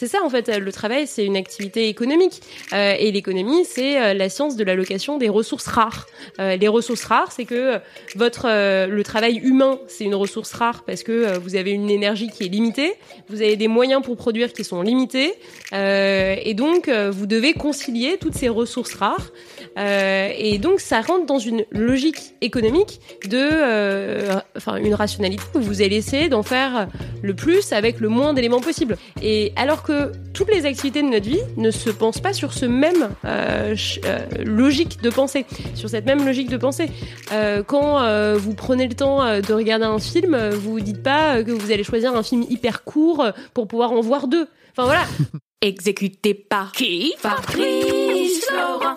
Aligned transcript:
C'est 0.00 0.06
ça 0.06 0.20
en 0.24 0.30
fait, 0.30 0.48
le 0.48 0.72
travail 0.72 1.06
c'est 1.06 1.26
une 1.26 1.36
activité 1.36 1.88
économique 1.90 2.40
euh, 2.72 2.94
et 2.98 3.12
l'économie 3.12 3.66
c'est 3.66 4.00
euh, 4.00 4.14
la 4.14 4.30
science 4.30 4.56
de 4.56 4.64
l'allocation 4.64 5.18
des 5.18 5.28
ressources 5.28 5.66
rares. 5.66 6.06
Euh, 6.38 6.56
les 6.56 6.68
ressources 6.68 7.04
rares 7.04 7.32
c'est 7.32 7.44
que 7.44 7.78
votre 8.16 8.46
le 8.46 9.02
travail 9.02 9.36
humain 9.36 9.78
c'est 9.88 10.04
une 10.04 10.14
ressource 10.14 10.54
rare 10.54 10.84
parce 10.86 11.02
que 11.02 11.36
vous 11.36 11.54
avez 11.54 11.72
une 11.72 11.90
énergie 11.90 12.30
qui 12.30 12.44
est 12.44 12.48
limitée, 12.48 12.94
vous 13.28 13.42
avez 13.42 13.56
des 13.56 13.68
moyens 13.68 14.00
pour 14.02 14.16
produire 14.16 14.54
qui 14.54 14.64
sont 14.64 14.80
limités 14.80 15.34
et 15.74 16.54
donc 16.54 16.88
vous 16.88 17.26
devez 17.26 17.52
concilier 17.52 18.16
toutes 18.18 18.34
ces 18.34 18.48
ressources 18.48 18.94
rares 18.94 19.32
et 19.76 20.58
donc 20.58 20.80
ça 20.80 21.00
rentre 21.00 21.26
dans 21.26 21.38
une 21.38 21.64
logique 21.70 22.34
économique 22.40 23.00
de 23.28 23.48
enfin 24.56 24.76
une 24.76 24.94
rationalité 24.94 25.42
où 25.54 25.60
vous 25.60 25.82
allez 25.82 25.96
essayer 25.96 26.28
d'en 26.28 26.42
faire 26.42 26.88
le 27.22 27.34
plus 27.34 27.72
avec 27.72 28.00
le 28.00 28.08
moins 28.08 28.34
d'éléments 28.34 28.60
possible. 28.60 28.96
Et 29.22 29.52
alors 29.56 29.82
que 29.82 30.12
toutes 30.34 30.50
les 30.50 30.66
activités 30.66 31.02
de 31.02 31.08
notre 31.08 31.28
vie 31.28 31.40
ne 31.56 31.70
se 31.70 31.90
pensent 31.90 32.20
pas 32.20 32.32
sur 32.32 32.52
ce 32.52 32.66
même 32.66 33.10
euh, 33.24 33.74
euh, 34.04 34.26
logique 34.44 35.00
de 35.02 35.10
pensée, 35.10 35.46
sur 35.74 35.88
cette 35.88 36.06
même 36.06 36.24
logique 36.24 36.48
de 36.48 36.56
pensée. 36.56 36.90
Euh, 37.32 37.62
quand 37.62 38.00
vous 38.36 38.54
prenez 38.54 38.88
le 38.88 38.94
temps 38.94 39.40
de 39.40 39.52
regarder 39.52 39.84
un 39.84 39.98
film, 39.98 40.36
vous 40.50 40.72
vous 40.72 40.80
dites 40.80 41.02
pas 41.02 41.42
que 41.42 41.50
vous 41.50 41.70
allez 41.70 41.84
choisir 41.84 42.14
un 42.14 42.22
film 42.22 42.44
hyper 42.48 42.84
court 42.84 43.24
pour 43.54 43.68
pouvoir 43.68 43.92
en 43.92 44.00
voir 44.00 44.28
deux. 44.28 44.48
Enfin 44.72 44.84
voilà. 44.84 45.04
Exécuté 45.62 46.32
par 46.32 46.72
qui? 46.72 47.12
Fabrice 47.18 48.46
Florent. 48.46 48.96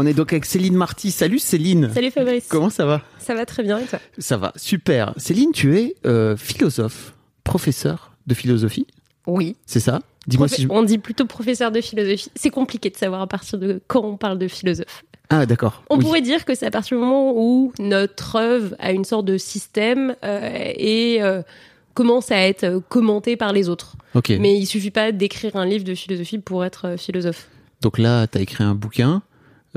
On 0.00 0.06
est 0.06 0.14
donc 0.14 0.32
avec 0.32 0.44
Céline 0.44 0.76
Marty. 0.76 1.10
Salut 1.10 1.40
Céline. 1.40 1.90
Salut 1.92 2.12
Fabrice. 2.12 2.46
Comment 2.48 2.70
ça 2.70 2.86
va? 2.86 3.02
Ça 3.18 3.34
va 3.34 3.44
très 3.44 3.64
bien 3.64 3.78
et 3.78 3.84
toi? 3.84 3.98
Ça 4.16 4.36
va, 4.36 4.52
super. 4.54 5.12
Céline, 5.16 5.50
tu 5.50 5.76
es 5.76 5.96
euh, 6.06 6.36
philosophe, 6.36 7.14
professeur 7.42 8.12
de 8.28 8.34
philosophie. 8.34 8.86
Oui. 9.26 9.56
C'est 9.66 9.80
ça? 9.80 9.98
Dis-moi 10.28 10.46
si 10.46 10.62
je... 10.62 10.68
On 10.70 10.84
dit 10.84 10.98
plutôt 10.98 11.26
professeur 11.26 11.72
de 11.72 11.80
philosophie. 11.80 12.30
C'est 12.36 12.50
compliqué 12.50 12.90
de 12.90 12.96
savoir 12.96 13.22
à 13.22 13.26
partir 13.26 13.58
de 13.58 13.82
quand 13.88 14.04
on 14.04 14.16
parle 14.16 14.38
de 14.38 14.46
philosophe. 14.46 15.02
Ah 15.30 15.46
d'accord. 15.46 15.82
On 15.90 15.98
pourrait 15.98 16.22
dire 16.22 16.44
que 16.44 16.54
c'est 16.54 16.66
à 16.66 16.70
partir 16.70 16.96
du 16.96 17.02
moment 17.02 17.32
où 17.34 17.72
notre 17.80 18.36
œuvre 18.36 18.76
a 18.78 18.92
une 18.92 19.04
sorte 19.04 19.24
de 19.24 19.36
système 19.36 20.14
euh, 20.24 20.72
et 20.76 21.20
euh, 21.22 21.42
commence 21.94 22.30
à 22.30 22.38
être 22.38 22.80
commentée 22.88 23.34
par 23.34 23.52
les 23.52 23.68
autres. 23.68 23.96
Mais 24.28 24.56
il 24.56 24.66
suffit 24.66 24.92
pas 24.92 25.10
d'écrire 25.10 25.56
un 25.56 25.66
livre 25.66 25.82
de 25.82 25.96
philosophie 25.96 26.38
pour 26.38 26.64
être 26.64 26.94
philosophe. 26.96 27.48
Donc 27.80 27.98
là, 27.98 28.28
tu 28.28 28.38
as 28.38 28.40
écrit 28.40 28.62
un 28.64 28.74
bouquin 28.74 29.22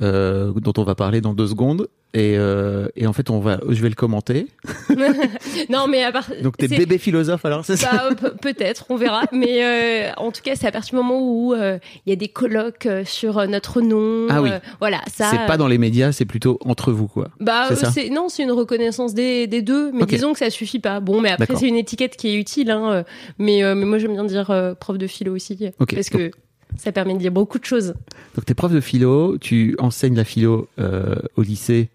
euh, 0.01 0.53
dont 0.53 0.73
on 0.77 0.83
va 0.83 0.95
parler 0.95 1.19
dans 1.19 1.33
deux 1.33 1.47
secondes. 1.47 1.87
Et, 2.13 2.35
euh, 2.37 2.87
et, 2.95 3.07
en 3.07 3.13
fait, 3.13 3.29
on 3.29 3.39
va, 3.39 3.59
je 3.69 3.81
vais 3.81 3.89
le 3.89 3.95
commenter. 3.95 4.47
non, 5.69 5.87
mais 5.87 6.03
à 6.03 6.11
part. 6.11 6.29
Donc 6.41 6.57
t'es 6.57 6.67
bébé 6.67 6.97
philosophe 6.97 7.45
alors, 7.45 7.63
c'est 7.63 7.77
ça 7.77 8.09
bah, 8.21 8.31
Peut-être, 8.41 8.85
on 8.89 8.95
verra. 8.95 9.23
Mais 9.31 9.63
euh, 9.63 10.11
en 10.17 10.31
tout 10.31 10.41
cas, 10.41 10.55
c'est 10.55 10.67
à 10.67 10.71
partir 10.71 10.91
du 10.91 10.95
moment 10.97 11.21
où 11.21 11.53
il 11.53 12.09
y 12.09 12.11
a 12.11 12.15
des 12.15 12.27
colloques 12.27 12.87
sur 13.05 13.47
notre 13.47 13.81
nom. 13.81 14.27
Ah 14.29 14.41
oui. 14.41 14.49
voilà, 14.79 15.01
ça. 15.07 15.29
C'est 15.31 15.45
pas 15.45 15.57
dans 15.57 15.67
les 15.67 15.77
médias, 15.77 16.11
c'est 16.11 16.25
plutôt 16.25 16.57
entre 16.65 16.91
vous, 16.91 17.07
quoi. 17.07 17.29
Bah, 17.39 17.69
c'est 17.75 18.09
non, 18.09 18.27
c'est 18.27 18.43
une 18.43 18.51
reconnaissance 18.51 19.13
des, 19.13 19.47
des 19.47 19.61
deux. 19.61 19.91
Mais 19.93 20.05
disons 20.05 20.33
que 20.33 20.39
ça 20.39 20.49
suffit 20.49 20.79
pas. 20.79 20.99
Bon, 20.99 21.21
mais 21.21 21.31
après, 21.31 21.55
c'est 21.55 21.67
une 21.67 21.77
étiquette 21.77 22.17
qui 22.17 22.29
est 22.29 22.35
utile. 22.35 22.71
Hein, 22.71 23.05
mais, 23.39 23.61
mais 23.75 23.85
moi, 23.85 23.99
j'aime 23.99 24.13
bien 24.13 24.25
dire 24.25 24.75
prof 24.79 24.97
de 24.97 25.07
philo 25.07 25.33
aussi, 25.33 25.71
parce 25.77 26.09
que 26.09 26.31
ça 26.77 26.91
permet 26.91 27.13
de 27.13 27.19
dire 27.19 27.31
beaucoup 27.31 27.59
de 27.59 27.65
choses. 27.65 27.93
Donc, 28.35 28.45
tu 28.45 28.51
es 28.51 28.55
prof 28.55 28.71
de 28.71 28.81
philo, 28.81 29.37
tu 29.37 29.75
enseignes 29.79 30.15
la 30.15 30.23
philo 30.23 30.67
euh, 30.79 31.15
au 31.35 31.41
lycée 31.41 31.89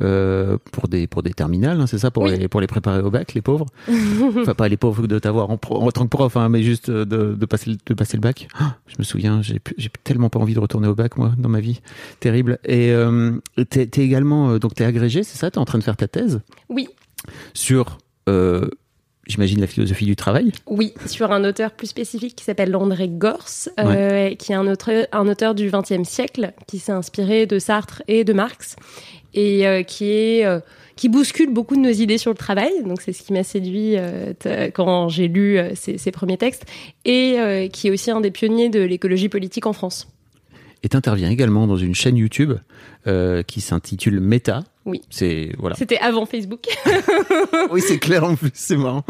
euh, 0.00 0.58
pour 0.70 0.86
des 0.86 1.08
pour 1.08 1.24
des 1.24 1.32
terminales, 1.32 1.80
hein, 1.80 1.88
c'est 1.88 1.98
ça, 1.98 2.12
pour 2.12 2.26
les 2.26 2.46
pour 2.46 2.60
les 2.60 2.68
préparer 2.68 3.00
au 3.00 3.10
bac, 3.10 3.34
les 3.34 3.42
pauvres. 3.42 3.66
enfin, 3.88 4.54
pas 4.54 4.68
les 4.68 4.76
pauvres 4.76 5.08
de 5.08 5.18
t'avoir 5.18 5.50
en, 5.50 5.58
en, 5.70 5.90
tant 5.90 6.04
que 6.04 6.08
prof, 6.08 6.36
hein, 6.36 6.48
mais 6.48 6.62
juste 6.62 6.88
de, 6.88 7.04
de 7.34 7.46
passer 7.46 7.76
de 7.84 7.94
passer 7.94 8.16
le 8.16 8.20
bac. 8.20 8.46
Oh, 8.60 8.64
je 8.86 8.94
me 8.98 9.02
souviens, 9.02 9.42
j'ai 9.42 9.60
j'ai 9.76 9.90
tellement 10.04 10.30
pas 10.30 10.38
envie 10.38 10.54
de 10.54 10.60
retourner 10.60 10.86
au 10.86 10.94
bac 10.94 11.16
moi 11.16 11.32
dans 11.36 11.48
ma 11.48 11.60
vie, 11.60 11.80
terrible. 12.20 12.60
Et 12.64 12.92
euh, 12.92 13.40
t'es 13.70 13.90
es 13.92 14.00
également 14.00 14.50
euh, 14.50 14.58
donc 14.60 14.74
t'es 14.74 14.84
agrégé, 14.84 15.24
c'est 15.24 15.36
ça, 15.36 15.50
t'es 15.50 15.58
en 15.58 15.64
train 15.64 15.78
de 15.78 15.84
faire 15.84 15.96
ta 15.96 16.06
thèse? 16.06 16.42
Oui. 16.68 16.88
Sur 17.52 17.98
euh, 18.28 18.68
j'imagine, 19.28 19.60
la 19.60 19.66
philosophie 19.66 20.06
du 20.06 20.16
travail. 20.16 20.52
Oui, 20.66 20.94
sur 21.06 21.30
un 21.32 21.44
auteur 21.44 21.70
plus 21.72 21.86
spécifique 21.86 22.34
qui 22.34 22.44
s'appelle 22.44 22.74
André 22.74 23.08
Gors, 23.08 23.68
euh, 23.78 24.34
qui 24.34 24.52
est 24.52 24.54
un 24.54 24.66
auteur, 24.66 25.06
un 25.12 25.28
auteur 25.28 25.54
du 25.54 25.70
XXe 25.70 26.08
siècle, 26.08 26.52
qui 26.66 26.78
s'est 26.78 26.92
inspiré 26.92 27.46
de 27.46 27.58
Sartre 27.58 28.02
et 28.08 28.24
de 28.24 28.32
Marx, 28.32 28.76
et 29.34 29.66
euh, 29.66 29.82
qui 29.82 30.10
est 30.10 30.44
euh, 30.44 30.60
qui 30.96 31.08
bouscule 31.08 31.52
beaucoup 31.52 31.76
de 31.76 31.80
nos 31.80 31.90
idées 31.90 32.18
sur 32.18 32.32
le 32.32 32.36
travail. 32.36 32.72
Donc 32.84 33.02
c'est 33.02 33.12
ce 33.12 33.22
qui 33.22 33.32
m'a 33.32 33.44
séduit 33.44 33.94
quand 34.74 35.08
j'ai 35.08 35.28
lu 35.28 35.60
ses, 35.76 35.96
ses, 35.96 36.10
premiers 36.10 36.38
textes, 36.38 36.64
et 37.04 37.68
qui 37.72 37.86
est 37.86 37.90
aussi 37.92 38.10
un 38.10 38.20
des 38.20 38.32
pionniers 38.32 38.68
de 38.68 38.80
l'écologie 38.80 39.28
politique 39.28 39.66
en 39.66 39.72
France. 39.72 40.08
Et 40.82 40.88
intervient 40.96 41.30
également 41.30 41.68
dans 41.68 41.76
une 41.76 41.94
chaîne 41.94 42.16
YouTube 42.16 42.54
qui 43.46 43.60
s'intitule 43.60 44.20
Meta, 44.20 44.64
oui. 44.88 45.02
C'est 45.10 45.50
voilà. 45.58 45.76
C'était 45.76 45.98
avant 45.98 46.24
Facebook. 46.24 46.60
oui, 47.70 47.82
c'est 47.86 47.98
clair 47.98 48.24
en 48.24 48.36
plus, 48.36 48.50
c'est 48.54 48.76
marrant. 48.76 49.04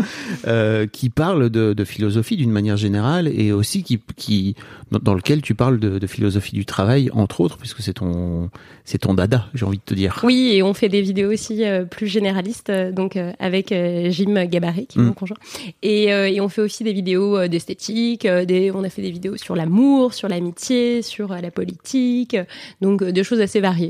Euh, 0.47 0.87
qui 0.87 1.09
parle 1.09 1.51
de, 1.51 1.73
de 1.73 1.85
philosophie 1.85 2.37
d'une 2.37 2.51
manière 2.51 2.77
générale 2.77 3.29
et 3.29 3.53
aussi 3.53 3.85
qui, 3.85 4.01
qui 4.17 4.57
dans, 4.91 5.15
lequel 5.15 5.41
tu 5.41 5.55
parles 5.55 5.79
de, 5.79 5.99
de, 5.99 6.07
philosophie 6.07 6.55
du 6.55 6.67
travail 6.67 7.11
entre 7.13 7.41
autres 7.41 7.59
puisque 7.59 7.81
c'est 7.81 7.95
ton 7.95 8.51
c'est 8.85 8.99
ton 8.99 9.15
dada, 9.15 9.47
j'ai 9.55 9.67
envie 9.67 9.79
de 9.79 9.83
te 9.83 9.95
dire. 9.95 10.21
Oui, 10.25 10.53
et 10.55 10.63
on 10.63 10.75
fait 10.75 10.89
des 10.89 11.03
vidéos 11.03 11.31
aussi 11.31 11.65
euh, 11.65 11.85
plus 11.85 12.07
généralistes 12.07 12.71
euh, 12.71 12.91
donc 12.91 13.17
euh, 13.17 13.33
avec 13.39 13.69
Jim 13.69 14.47
Gabaret 14.47 14.87
qui 14.87 14.99
est 14.99 15.03
mon 15.03 15.11
mm. 15.11 15.15
conjoint 15.15 15.37
et, 15.83 16.07
et, 16.07 16.41
on 16.41 16.49
fait 16.49 16.63
aussi 16.63 16.83
des 16.83 16.93
vidéos 16.93 17.47
d'esthétique, 17.47 18.27
des 18.27 18.71
on 18.75 18.83
a 18.83 18.89
fait 18.89 19.03
des 19.03 19.11
vidéos 19.11 19.37
sur 19.37 19.55
l'amour, 19.55 20.15
sur 20.15 20.29
l'amitié, 20.29 21.03
sur 21.03 21.29
la 21.29 21.51
politique, 21.51 22.37
donc 22.81 23.05
des 23.05 23.23
choses 23.23 23.41
assez 23.41 23.61
variées. 23.61 23.88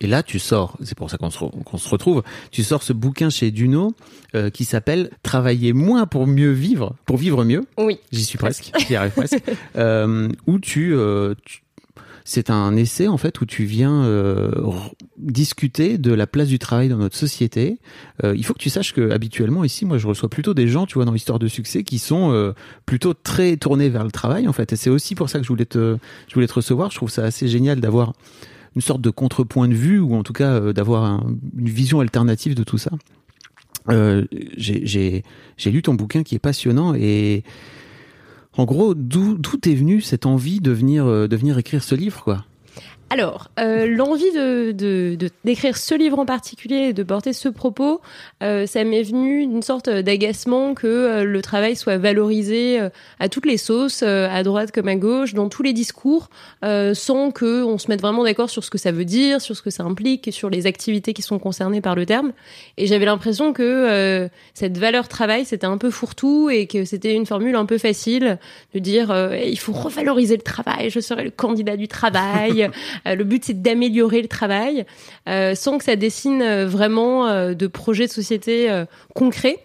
Et 0.00 0.06
là, 0.06 0.22
tu 0.22 0.38
sors, 0.38 0.76
c'est 0.82 0.96
pour 0.96 1.10
ça 1.10 1.18
qu'on 1.18 1.30
se, 1.30 1.38
se, 1.38 1.88
retrouve, 1.88 2.22
tu 2.50 2.62
sors 2.62 2.82
ce 2.82 2.92
bouquin 2.92 3.28
chez 3.30 3.50
Duno 3.50 3.94
euh, 4.34 4.50
qui 4.50 4.64
s'appelle 4.64 5.10
Travailler 5.22 5.72
moins 5.72 6.06
pour 6.06 6.26
mieux 6.26 6.52
vivre, 6.52 6.94
pour 7.04 7.18
vivre 7.18 7.44
mieux. 7.44 7.66
Oui. 7.78 7.98
J'y 8.10 8.24
suis 8.24 8.38
presque, 8.38 8.72
j'y 8.86 8.96
arrive 8.96 9.12
presque. 9.12 9.38
Euh, 9.76 10.28
où 10.46 10.58
tu, 10.58 10.94
euh, 10.94 11.34
tu 11.44 11.62
c'est 12.24 12.50
un 12.50 12.76
essai 12.76 13.08
en 13.08 13.16
fait 13.16 13.40
où 13.40 13.44
tu 13.44 13.64
viens 13.64 14.04
euh, 14.04 14.52
discuter 15.18 15.98
de 15.98 16.12
la 16.12 16.28
place 16.28 16.46
du 16.46 16.60
travail 16.60 16.88
dans 16.88 16.96
notre 16.96 17.16
société. 17.16 17.78
Euh, 18.22 18.34
il 18.36 18.44
faut 18.44 18.54
que 18.54 18.60
tu 18.60 18.70
saches 18.70 18.92
que 18.92 19.10
habituellement 19.10 19.64
ici, 19.64 19.84
moi, 19.84 19.98
je 19.98 20.06
reçois 20.06 20.28
plutôt 20.28 20.54
des 20.54 20.68
gens, 20.68 20.86
tu 20.86 20.94
vois, 20.94 21.04
dans 21.04 21.12
l'histoire 21.12 21.40
de 21.40 21.48
succès, 21.48 21.82
qui 21.82 21.98
sont 21.98 22.32
euh, 22.32 22.52
plutôt 22.86 23.14
très 23.14 23.56
tournés 23.56 23.88
vers 23.88 24.04
le 24.04 24.12
travail 24.12 24.46
en 24.46 24.52
fait. 24.52 24.72
Et 24.72 24.76
c'est 24.76 24.90
aussi 24.90 25.14
pour 25.16 25.28
ça 25.28 25.38
que 25.38 25.44
je 25.44 25.48
voulais 25.48 25.64
te, 25.64 25.96
je 26.28 26.34
voulais 26.34 26.46
te 26.46 26.52
recevoir. 26.52 26.90
Je 26.92 26.96
trouve 26.96 27.10
ça 27.10 27.24
assez 27.24 27.48
génial 27.48 27.80
d'avoir 27.80 28.12
une 28.76 28.82
sorte 28.82 29.00
de 29.00 29.10
contrepoint 29.10 29.68
de 29.68 29.74
vue 29.74 29.98
ou 29.98 30.14
en 30.14 30.22
tout 30.22 30.32
cas 30.32 30.52
euh, 30.52 30.72
d'avoir 30.72 31.24
une 31.56 31.68
vision 31.68 32.00
alternative 32.00 32.54
de 32.54 32.64
tout 32.64 32.78
ça. 32.78 32.90
Euh, 33.88 34.24
j'ai 34.56 35.22
lu 35.66 35.82
ton 35.82 35.94
bouquin 35.94 36.22
qui 36.22 36.34
est 36.34 36.40
passionnant 36.40 36.94
et 36.94 37.42
En 38.56 38.64
gros, 38.64 38.94
d'où 38.94 39.38
est 39.64 39.74
venue 39.74 40.00
cette 40.00 40.26
envie 40.26 40.60
de 40.60 40.70
venir 40.70 41.06
euh, 41.06 41.28
de 41.28 41.36
venir 41.36 41.58
écrire 41.58 41.82
ce 41.82 41.94
livre, 41.94 42.22
quoi? 42.22 42.44
Alors, 43.12 43.48
euh, 43.58 43.88
l'envie 43.88 44.30
de, 44.30 44.70
de, 44.70 45.16
de- 45.18 45.30
d'écrire 45.44 45.76
ce 45.76 45.96
livre 45.96 46.20
en 46.20 46.26
particulier 46.26 46.76
et 46.76 46.92
de 46.92 47.02
porter 47.02 47.32
ce 47.32 47.48
propos, 47.48 48.00
euh, 48.40 48.66
ça 48.66 48.84
m'est 48.84 49.02
venu 49.02 49.48
d'une 49.48 49.62
sorte 49.62 49.90
d'agacement 49.90 50.74
que 50.74 50.86
euh, 50.86 51.24
le 51.24 51.42
travail 51.42 51.74
soit 51.74 51.96
valorisé 51.98 52.78
euh, 52.80 52.88
à 53.18 53.28
toutes 53.28 53.46
les 53.46 53.56
sauces, 53.56 54.04
euh, 54.04 54.28
à 54.30 54.44
droite 54.44 54.70
comme 54.70 54.86
à 54.86 54.94
gauche, 54.94 55.34
dans 55.34 55.48
tous 55.48 55.64
les 55.64 55.72
discours, 55.72 56.28
sans 56.62 57.32
que 57.32 57.64
on 57.64 57.78
se 57.78 57.88
mette 57.88 58.00
vraiment 58.00 58.22
d'accord 58.22 58.48
sur 58.48 58.62
ce 58.62 58.70
que 58.70 58.78
ça 58.78 58.92
veut 58.92 59.04
dire, 59.04 59.40
sur 59.40 59.56
ce 59.56 59.62
que 59.62 59.70
ça 59.70 59.82
implique, 59.82 60.28
et 60.28 60.30
sur 60.30 60.48
les 60.48 60.68
activités 60.68 61.12
qui 61.12 61.22
sont 61.22 61.40
concernées 61.40 61.80
par 61.80 61.96
le 61.96 62.06
terme. 62.06 62.32
Et 62.76 62.86
j'avais 62.86 63.06
l'impression 63.06 63.52
que 63.52 64.28
cette 64.54 64.78
valeur 64.78 65.08
travail, 65.08 65.44
c'était 65.44 65.66
un 65.66 65.78
peu 65.78 65.90
fourre-tout 65.90 66.48
et 66.50 66.66
que 66.68 66.84
c'était 66.84 67.14
une 67.14 67.26
formule 67.26 67.56
un 67.56 67.66
peu 67.66 67.78
facile 67.78 68.38
de 68.72 68.78
dire 68.78 69.12
il 69.44 69.58
faut 69.58 69.72
revaloriser 69.72 70.36
le 70.36 70.42
travail, 70.42 70.90
je 70.90 71.00
serai 71.00 71.24
le 71.24 71.30
candidat 71.30 71.76
du 71.76 71.88
travail. 71.88 72.70
Euh, 73.06 73.14
le 73.14 73.24
but 73.24 73.44
c'est 73.44 73.60
d'améliorer 73.60 74.22
le 74.22 74.28
travail, 74.28 74.84
sans 75.26 75.78
que 75.78 75.84
ça 75.84 75.96
dessine 75.96 76.42
euh, 76.42 76.66
vraiment 76.66 77.26
euh, 77.28 77.54
de 77.54 77.66
projets 77.66 78.06
de 78.06 78.12
société 78.12 78.70
euh, 78.70 78.84
concrets. 79.14 79.58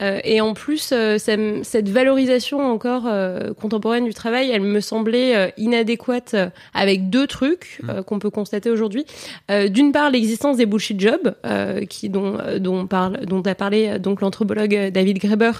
Euh, 0.00 0.18
et 0.24 0.40
en 0.40 0.52
plus, 0.52 0.90
euh, 0.92 1.16
cette 1.18 1.88
valorisation 1.88 2.60
encore 2.60 3.04
euh, 3.06 3.52
contemporaine 3.54 4.04
du 4.04 4.14
travail, 4.14 4.50
elle 4.50 4.62
me 4.62 4.80
semblait 4.80 5.36
euh, 5.36 5.48
inadéquate 5.58 6.34
euh, 6.34 6.48
avec 6.74 7.08
deux 7.08 7.28
trucs 7.28 7.78
euh, 7.88 8.02
qu'on 8.02 8.18
peut 8.18 8.30
constater 8.30 8.68
aujourd'hui. 8.70 9.04
Euh, 9.50 9.68
D'une 9.68 9.92
part, 9.92 10.10
l'existence 10.10 10.56
des 10.56 10.66
bullshit 10.66 10.98
jobs, 10.98 11.36
euh, 11.46 11.84
qui 11.84 12.08
dont 12.08 12.36
euh, 12.40 12.58
dont 12.58 12.84
parle 12.88 13.24
dont 13.26 13.42
a 13.42 13.54
parlé 13.54 13.90
euh, 13.90 13.98
donc 14.00 14.22
l'anthropologue 14.22 14.74
euh, 14.74 14.90
David 14.90 15.18
Graeber, 15.18 15.52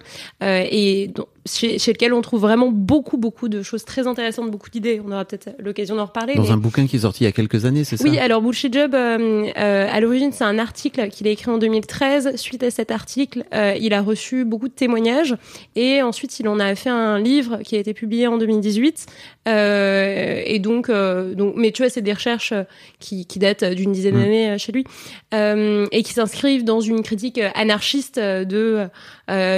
euh, 0.42 0.64
et 0.68 1.12
chez, 1.46 1.78
chez 1.78 1.92
lequel 1.92 2.12
on 2.12 2.20
trouve 2.22 2.40
vraiment 2.40 2.70
beaucoup 2.72 3.18
beaucoup 3.18 3.48
de 3.48 3.62
choses 3.62 3.84
très 3.84 4.08
intéressantes, 4.08 4.50
beaucoup 4.50 4.70
d'idées. 4.70 5.00
On 5.06 5.12
aura 5.12 5.24
peut-être 5.24 5.50
l'occasion 5.60 5.94
d'en 5.94 6.06
reparler. 6.06 6.34
Dans 6.34 6.42
mais- 6.42 6.50
un 6.50 6.56
bouquin 6.56 6.88
qui 6.88 6.96
est 6.96 7.00
sorti 7.00 7.22
il 7.22 7.26
y 7.26 7.28
a 7.28 7.32
quelques 7.32 7.64
années, 7.64 7.84
c'est 7.84 7.96
ça? 7.96 8.02
oui, 8.08 8.18
alors 8.18 8.42
Bullshit 8.42 8.72
Job, 8.74 8.92
euh, 8.94 9.46
euh, 9.56 9.86
à 9.90 10.00
l'origine, 10.00 10.32
c'est 10.32 10.44
un 10.44 10.58
article 10.58 11.08
qu'il 11.08 11.26
a 11.26 11.30
écrit 11.30 11.50
en 11.50 11.58
2013. 11.58 12.36
Suite 12.36 12.62
à 12.62 12.70
cet 12.70 12.90
article, 12.90 13.44
euh, 13.54 13.74
il 13.80 13.94
a 13.94 14.00
reçu 14.00 14.44
beaucoup 14.44 14.68
de 14.68 14.72
témoignages 14.72 15.36
et 15.76 16.02
ensuite 16.02 16.38
il 16.40 16.48
en 16.48 16.58
a 16.58 16.74
fait 16.74 16.90
un 16.90 17.18
livre 17.18 17.58
qui 17.62 17.76
a 17.76 17.78
été 17.78 17.94
publié 17.94 18.26
en 18.26 18.38
2018. 18.38 19.06
Euh, 19.48 20.42
et 20.44 20.58
donc, 20.58 20.88
euh, 20.88 21.34
donc, 21.34 21.54
mais 21.56 21.72
tu 21.72 21.82
vois, 21.82 21.90
c'est 21.90 22.02
des 22.02 22.12
recherches 22.12 22.54
qui, 23.00 23.26
qui 23.26 23.38
datent 23.38 23.64
d'une 23.64 23.92
dizaine 23.92 24.14
Mm. 24.14 24.20
d'années 24.20 24.58
chez 24.58 24.72
lui 24.72 24.84
et 25.32 26.02
qui 26.02 26.12
s'inscrivent 26.12 26.64
dans 26.64 26.80
une 26.80 27.02
critique 27.02 27.40
anarchiste 27.54 28.18
de 28.18 28.88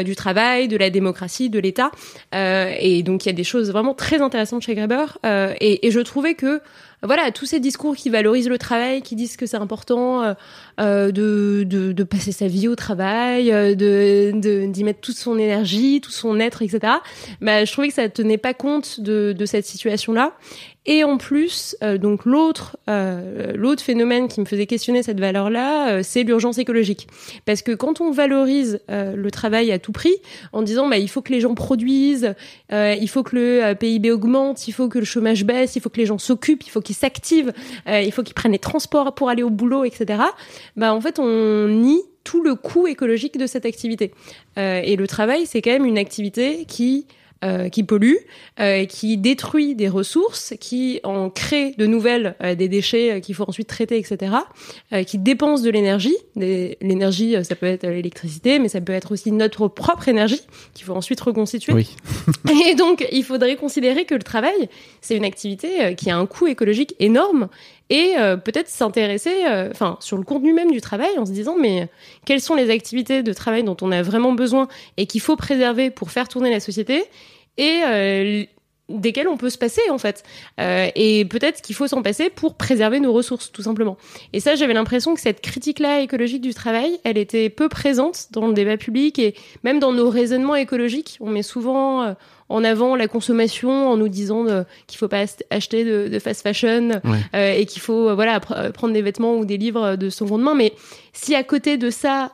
du 0.05 0.15
travail, 0.15 0.69
de 0.69 0.77
la 0.77 0.89
démocratie, 0.91 1.51
de 1.51 1.59
l'État. 1.59 1.91
Et 2.33 3.03
donc, 3.03 3.25
il 3.25 3.29
y 3.29 3.31
a 3.31 3.35
des 3.35 3.45
choses 3.45 3.73
vraiment 3.73 3.95
très 3.95 4.21
intéressantes 4.21 4.63
chez 4.63 4.75
Graeber. 4.75 5.19
Et, 5.61 5.87
et 5.87 5.91
je 5.91 6.01
trouvais 6.01 6.35
que 6.35 6.61
voilà, 7.05 7.31
tous 7.31 7.47
ces 7.47 7.61
discours 7.61 7.97
qui 7.97 8.11
valorisent 8.11 8.49
le 8.49 8.59
travail, 8.59 9.03
qui 9.03 9.15
disent 9.15 9.37
que 9.37 9.47
c'est 9.47 9.57
important 9.57 10.23
euh, 10.23 10.35
euh, 10.81 11.13
de, 11.13 11.65
de, 11.65 12.05
passer 12.05 12.33
sa 12.33 12.47
vie 12.47 12.69
au 12.69 12.77
travail, 12.77 13.53
euh, 13.53 13.75
de- 13.75 14.67
d'y 14.67 14.85
mettre 14.85 15.01
toute 15.01 15.17
son 15.17 15.39
énergie, 15.39 16.01
tout 16.01 16.11
son 16.11 16.41
être, 16.41 16.63
etc. 16.63 16.95
Bah, 17.41 17.65
je 17.65 17.73
trouvais 17.73 17.89
que 17.89 17.95
ça 17.95 18.09
tenait 18.09 18.39
pas 18.39 18.55
compte 18.55 19.01
de, 19.01 19.35
de 19.37 19.47
cette 19.47 19.67
situation-là. 19.67 20.33
Et 20.87 21.03
en 21.03 21.17
plus, 21.17 21.77
euh, 21.83 21.97
donc 21.97 22.27
l'autre 22.27 22.77
euh, 22.91 23.53
l'autre 23.55 23.83
phénomène 23.83 24.29
qui 24.29 24.41
me 24.41 24.45
faisait 24.45 24.67
questionner 24.67 25.03
cette 25.03 25.19
valeur-là, 25.19 25.89
euh, 25.89 26.01
c'est 26.03 26.25
l'urgence 26.25 26.59
écologique. 26.59 27.09
Parce 27.47 27.63
que 27.63 27.73
quand 27.73 28.03
on 28.03 28.11
valorise 28.11 28.81
euh, 28.91 29.17
le 29.17 29.31
travail 29.31 29.73
à 29.73 29.79
tout 29.79 29.93
prix, 29.93 30.15
en 30.53 30.61
disant 30.61 30.89
bah 30.89 30.99
il 30.99 31.09
faut 31.09 31.23
que 31.23 31.33
les 31.33 31.41
gens 31.41 31.55
produisent, 31.55 32.35
euh, 32.71 32.95
il 33.01 33.09
faut 33.09 33.23
que 33.23 33.35
le 33.35 33.65
euh, 33.65 33.75
PIB 33.75 34.11
augmente, 34.11 34.69
il 34.69 34.73
faut 34.73 34.89
que 34.89 34.99
le 34.99 35.07
chômage 35.07 35.45
baisse, 35.45 35.75
il 35.75 35.81
faut 35.81 35.89
que 35.89 36.01
les 36.01 36.07
gens 36.07 36.19
s'occupent, 36.19 36.65
il 36.67 36.71
faut 36.71 36.83
qu'ils 36.83 36.97
s'activent, 36.97 37.53
il 37.87 38.13
faut 38.13 38.23
qu'ils 38.23 38.35
prennent 38.35 38.53
les 38.53 38.59
transports 38.59 39.15
pour 39.15 39.31
aller 39.31 39.43
au 39.43 39.51
boulot, 39.51 39.85
etc. 39.85 40.23
Bah 40.77 40.93
en 40.93 41.01
fait 41.01 41.19
on 41.19 41.69
nie 41.69 42.03
tout 42.25 42.43
le 42.43 42.55
coût 42.55 42.87
écologique 42.87 43.39
de 43.39 43.47
cette 43.47 43.67
activité. 43.67 44.13
Et 44.57 44.97
le 44.97 45.07
travail, 45.07 45.45
c'est 45.45 45.61
quand 45.61 45.73
même 45.73 45.85
une 45.85 45.99
activité 45.99 46.65
qui 46.67 47.07
euh, 47.45 47.69
qui 47.69 47.83
pollue, 47.83 48.15
euh, 48.59 48.87
qui 48.87 49.19
détruit 49.19 49.75
des 49.75 49.89
ressources, 49.89 50.55
qui 50.61 51.01
en 51.05 51.29
crée 51.29 51.75
de 51.77 51.85
nouvelles, 51.85 52.37
euh, 52.43 52.55
des 52.55 52.69
déchets 52.69 53.21
qu'il 53.21 53.35
faut 53.35 53.45
ensuite 53.47 53.69
traiter, 53.69 53.99
etc., 53.99 54.33
qui 55.07 55.19
dépense 55.19 55.63
de 55.63 55.71
l'énergie. 55.71 56.17
L'énergie, 56.37 57.37
ça 57.45 57.55
peut 57.55 57.67
être 57.67 57.87
l'électricité, 57.87 58.59
mais 58.59 58.69
ça 58.69 58.81
peut 58.81 58.93
être 58.93 59.13
aussi 59.13 59.33
notre 59.33 59.69
propre 59.69 60.09
énergie 60.09 60.41
qu'il 60.73 60.87
faut 60.87 60.95
ensuite 60.95 61.21
reconstituer. 61.21 61.73
Oui. 61.73 61.97
Et 62.69 62.75
donc, 62.75 63.07
il 63.13 63.25
faudrait 63.25 63.57
considérer 63.57 64.05
que 64.05 64.15
le 64.15 64.23
travail, 64.23 64.69
c'est 65.01 65.17
une 65.17 65.25
activité 65.25 65.95
qui 65.97 66.11
a 66.11 66.17
un 66.17 66.27
coût 66.27 66.47
écologique 66.47 66.95
énorme 67.01 67.49
et 67.91 68.15
euh, 68.19 68.37
peut-être 68.37 68.69
s'intéresser, 68.69 69.45
euh, 69.47 69.71
sur 70.01 70.17
le 70.17 70.25
contenu 70.25 70.53
même 70.53 70.71
du 70.71 70.81
travail 70.81 71.19
en 71.19 71.27
se 71.27 71.33
disant, 71.33 71.57
mais 71.59 71.89
quelles 72.25 72.41
sont 72.41 72.55
les 72.55 72.71
activités 72.71 73.23
de 73.23 73.33
travail 73.33 73.63
dont 73.63 73.77
on 73.83 73.93
a 73.93 74.03
vraiment 74.03 74.33
besoin 74.33 74.69
et 74.97 75.07
qu'il 75.07 75.21
faut 75.21 75.37
préserver 75.37 75.91
pour 75.91 76.11
faire 76.11 76.29
tourner 76.29 76.51
la 76.51 76.61
société 76.61 77.05
et 77.59 77.81
euh, 77.87 78.45
desquelles 78.91 79.29
on 79.29 79.39
peut 79.39 79.49
se 79.49 79.57
passer 79.57 79.81
en 79.91 79.97
fait. 79.97 80.25
Euh, 80.61 80.89
et 80.95 81.25
peut-être 81.25 81.63
qu'il 81.63 81.75
faut 81.75 81.87
s'en 81.89 82.03
passer 82.03 82.29
pour 82.29 82.55
préserver 82.55 83.01
nos 83.01 83.13
ressources, 83.15 83.51
tout 83.51 83.63
simplement. 83.63 83.97
Et 84.35 84.41
ça, 84.41 84.57
j'avais 84.57 84.75
l'impression 84.75 85.15
que 85.15 85.21
cette 85.21 85.41
critique-là 85.41 86.01
écologique 86.01 86.43
du 86.43 86.53
travail, 86.53 86.99
elle 87.05 87.17
était 87.17 87.49
peu 87.49 87.71
présente 87.71 88.27
dans 88.33 88.47
le 88.47 88.53
débat 88.53 88.77
public 88.77 89.19
et 89.19 89.35
même 89.63 89.79
dans 89.79 89.93
nos 89.93 90.11
raisonnements 90.11 90.55
écologiques. 90.55 91.17
On 91.21 91.31
met 91.31 91.43
souvent 91.43 92.03
euh, 92.03 92.13
en 92.51 92.63
avant 92.63 92.95
la 92.95 93.09
consommation 93.09 93.89
en 93.89 93.97
nous 93.97 94.09
disant 94.11 94.45
qu'il 94.87 94.99
faut 94.99 95.09
pas 95.09 95.25
acheter 95.49 95.85
de, 95.85 96.09
de 96.09 96.19
fast 96.19 96.43
fashion 96.43 97.01
Ouais. 97.05 97.19
euh, 97.35 97.53
et 97.55 97.65
qu'il 97.65 97.81
faut 97.81 98.15
voilà 98.15 98.39
pr- 98.39 98.71
prendre 98.73 98.93
des 98.93 99.01
vêtements 99.01 99.37
ou 99.37 99.47
des 99.47 99.57
livres 99.57 99.97
de 99.97 100.11
seconde 100.11 100.43
main. 100.43 100.55
Mais 100.55 100.75
si 101.15 101.35
à 101.35 101.43
côté 101.43 101.79
de 101.79 101.89
ça, 101.89 102.33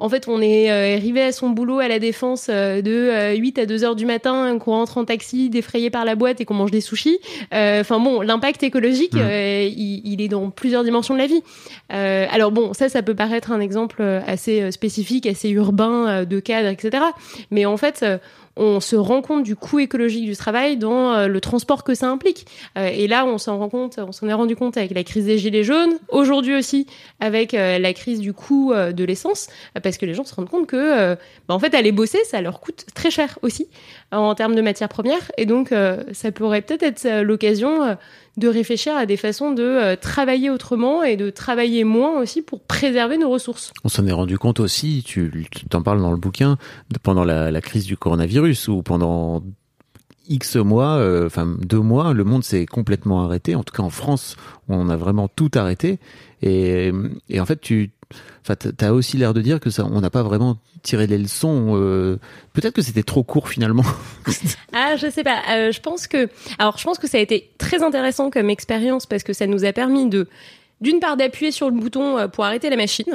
en 0.00 0.08
fait, 0.08 0.28
on 0.28 0.40
est 0.40 0.70
euh, 0.70 0.96
arrivé 0.96 1.22
à 1.22 1.32
son 1.32 1.50
boulot 1.50 1.80
à 1.80 1.88
la 1.88 1.98
défense 1.98 2.46
euh, 2.50 2.82
de 2.82 2.90
euh, 2.92 3.34
8 3.34 3.58
à 3.58 3.66
2 3.66 3.82
heures 3.84 3.96
du 3.96 4.06
matin, 4.06 4.56
qu'on 4.58 4.70
rentre 4.72 4.98
en 4.98 5.04
taxi 5.04 5.50
défrayé 5.50 5.90
par 5.90 6.04
la 6.04 6.14
boîte 6.14 6.40
et 6.40 6.44
qu'on 6.44 6.54
mange 6.54 6.70
des 6.70 6.80
sushis. 6.80 7.18
Euh, 7.52 7.80
Enfin 7.80 7.98
bon, 7.98 8.20
l'impact 8.20 8.62
écologique, 8.62 9.14
Mm. 9.14 9.18
euh, 9.20 9.68
il, 9.70 10.00
il 10.04 10.20
est 10.20 10.28
dans 10.28 10.50
plusieurs 10.50 10.84
dimensions 10.84 11.14
de 11.14 11.18
la 11.18 11.26
vie. 11.26 11.42
Euh, 11.92 12.26
alors 12.30 12.52
bon, 12.52 12.72
ça, 12.74 12.88
ça 12.88 13.02
peut 13.02 13.14
paraître 13.14 13.50
un 13.50 13.60
exemple 13.60 13.96
euh, 14.00 14.20
assez 14.26 14.60
euh, 14.62 14.70
spécifique, 14.70 15.26
assez 15.26 15.48
urbain, 15.50 16.08
euh, 16.08 16.24
de 16.24 16.38
cadre, 16.40 16.68
etc. 16.68 17.02
Mais 17.50 17.66
en 17.66 17.76
fait, 17.76 18.00
euh, 18.02 18.18
on 18.58 18.80
se 18.80 18.96
rend 18.96 19.22
compte 19.22 19.44
du 19.44 19.56
coût 19.56 19.78
écologique 19.78 20.24
du 20.24 20.36
travail 20.36 20.76
dans 20.76 21.14
euh, 21.14 21.28
le 21.28 21.40
transport 21.40 21.84
que 21.84 21.94
ça 21.94 22.08
implique. 22.08 22.46
Euh, 22.76 22.88
et 22.92 23.06
là, 23.06 23.24
on 23.24 23.38
s'en 23.38 23.56
rend 23.58 23.68
compte, 23.68 23.98
on 23.98 24.12
s'en 24.12 24.28
est 24.28 24.34
rendu 24.34 24.56
compte 24.56 24.76
avec 24.76 24.90
la 24.92 25.04
crise 25.04 25.26
des 25.26 25.38
gilets 25.38 25.62
jaunes, 25.62 25.94
aujourd'hui 26.08 26.56
aussi 26.56 26.86
avec 27.20 27.54
euh, 27.54 27.78
la 27.78 27.92
crise 27.94 28.20
du 28.20 28.32
coût 28.32 28.74
de 28.74 29.04
l'essence, 29.04 29.48
parce 29.82 29.96
que 29.96 30.06
les 30.06 30.14
gens 30.14 30.24
se 30.24 30.34
rendent 30.34 30.48
compte 30.48 30.66
que, 30.66 31.14
bah, 31.14 31.54
en 31.54 31.58
fait, 31.58 31.74
aller 31.74 31.92
bosser, 31.92 32.18
ça 32.24 32.40
leur 32.40 32.60
coûte 32.60 32.86
très 32.94 33.10
cher 33.10 33.38
aussi 33.42 33.68
en 34.10 34.34
termes 34.34 34.54
de 34.54 34.62
matières 34.62 34.88
premières. 34.88 35.30
Et 35.36 35.46
donc, 35.46 35.72
ça 36.12 36.32
pourrait 36.32 36.62
peut-être 36.62 36.82
être 36.82 37.22
l'occasion 37.22 37.96
de 38.38 38.48
réfléchir 38.48 38.96
à 38.96 39.06
des 39.06 39.16
façons 39.16 39.52
de 39.52 39.62
euh, 39.62 39.96
travailler 39.96 40.50
autrement 40.50 41.02
et 41.02 41.16
de 41.16 41.30
travailler 41.30 41.84
moins 41.84 42.20
aussi 42.20 42.42
pour 42.42 42.60
préserver 42.60 43.18
nos 43.18 43.28
ressources. 43.28 43.72
On 43.84 43.88
s'en 43.88 44.06
est 44.06 44.12
rendu 44.12 44.38
compte 44.38 44.60
aussi, 44.60 45.02
tu 45.04 45.46
t'en 45.68 45.82
parles 45.82 46.00
dans 46.00 46.10
le 46.10 46.16
bouquin, 46.16 46.56
pendant 47.02 47.24
la, 47.24 47.60
crise 47.60 47.84
du 47.84 47.96
coronavirus, 47.96 48.68
où 48.68 48.82
pendant 48.82 49.42
X 50.28 50.56
mois, 50.56 50.96
euh, 50.96 51.26
enfin 51.26 51.56
deux 51.60 51.80
mois, 51.80 52.12
le 52.12 52.24
monde 52.24 52.44
s'est 52.44 52.66
complètement 52.66 53.24
arrêté. 53.24 53.54
En 53.54 53.64
tout 53.64 53.74
cas, 53.74 53.82
en 53.82 53.90
France, 53.90 54.36
on 54.68 54.88
a 54.88 54.96
vraiment 54.96 55.28
tout 55.28 55.50
arrêté. 55.54 55.98
Et 56.40 56.92
en 57.38 57.44
fait, 57.44 57.60
tu 57.60 57.90
enfin, 58.42 58.54
as 58.80 58.92
aussi 58.92 59.16
l'air 59.16 59.34
de 59.34 59.40
dire 59.40 59.60
que 59.60 59.70
ça, 59.70 59.84
on 59.90 60.00
n'a 60.00 60.10
pas 60.10 60.22
vraiment 60.22 60.56
tiré 60.82 61.06
les 61.06 61.18
leçons. 61.18 61.72
euh, 61.76 62.16
Peut-être 62.52 62.74
que 62.74 62.82
c'était 62.82 63.02
trop 63.02 63.22
court 63.22 63.48
finalement. 63.48 63.84
Ah, 64.74 64.96
je 64.96 65.10
sais 65.10 65.24
pas. 65.24 65.38
Euh, 65.50 65.72
je 65.72 65.80
pense 65.80 66.06
que, 66.06 66.28
alors, 66.58 66.76
je 66.78 66.84
pense 66.84 66.98
que 66.98 67.08
ça 67.08 67.16
a 67.18 67.20
été 67.20 67.50
très 67.58 67.82
intéressant 67.82 68.30
comme 68.30 68.50
expérience 68.50 69.06
parce 69.06 69.22
que 69.22 69.32
ça 69.32 69.46
nous 69.46 69.64
a 69.64 69.72
permis 69.72 70.06
de, 70.08 70.28
d'une 70.82 71.00
part, 71.00 71.16
d'appuyer 71.16 71.50
sur 71.50 71.70
le 71.70 71.74
bouton 71.76 72.18
euh, 72.18 72.28
pour 72.28 72.44
arrêter 72.44 72.68
la 72.70 72.76
machine. 72.76 73.12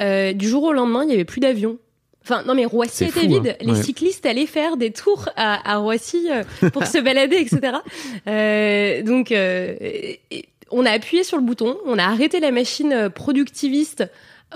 Euh, 0.00 0.32
du 0.32 0.48
jour 0.48 0.62
au 0.64 0.72
lendemain, 0.72 1.04
il 1.04 1.10
y 1.10 1.12
avait 1.14 1.24
plus 1.26 1.40
d'avions. 1.40 1.76
Enfin, 2.22 2.42
non, 2.46 2.54
mais 2.54 2.64
Roissy 2.64 3.04
était 3.04 3.20
fou, 3.20 3.28
vide. 3.28 3.48
hein. 3.48 3.56
Les 3.60 3.72
Ouais. 3.72 3.82
cyclistes 3.82 4.24
allaient 4.24 4.46
faire 4.46 4.78
des 4.78 4.90
tours 4.92 5.28
à, 5.36 5.70
à 5.70 5.76
Roissy 5.76 6.26
pour 6.72 6.86
se 6.86 6.96
balader, 6.98 7.36
etc. 7.36 7.76
Donc, 9.06 9.30
et- 9.30 10.20
on 10.70 10.86
a 10.86 10.90
appuyé 10.90 11.22
sur 11.22 11.36
le 11.36 11.42
bouton, 11.44 11.76
on 11.86 11.98
a 11.98 12.04
arrêté 12.04 12.40
la 12.40 12.50
machine 12.50 13.10
productiviste. 13.14 14.10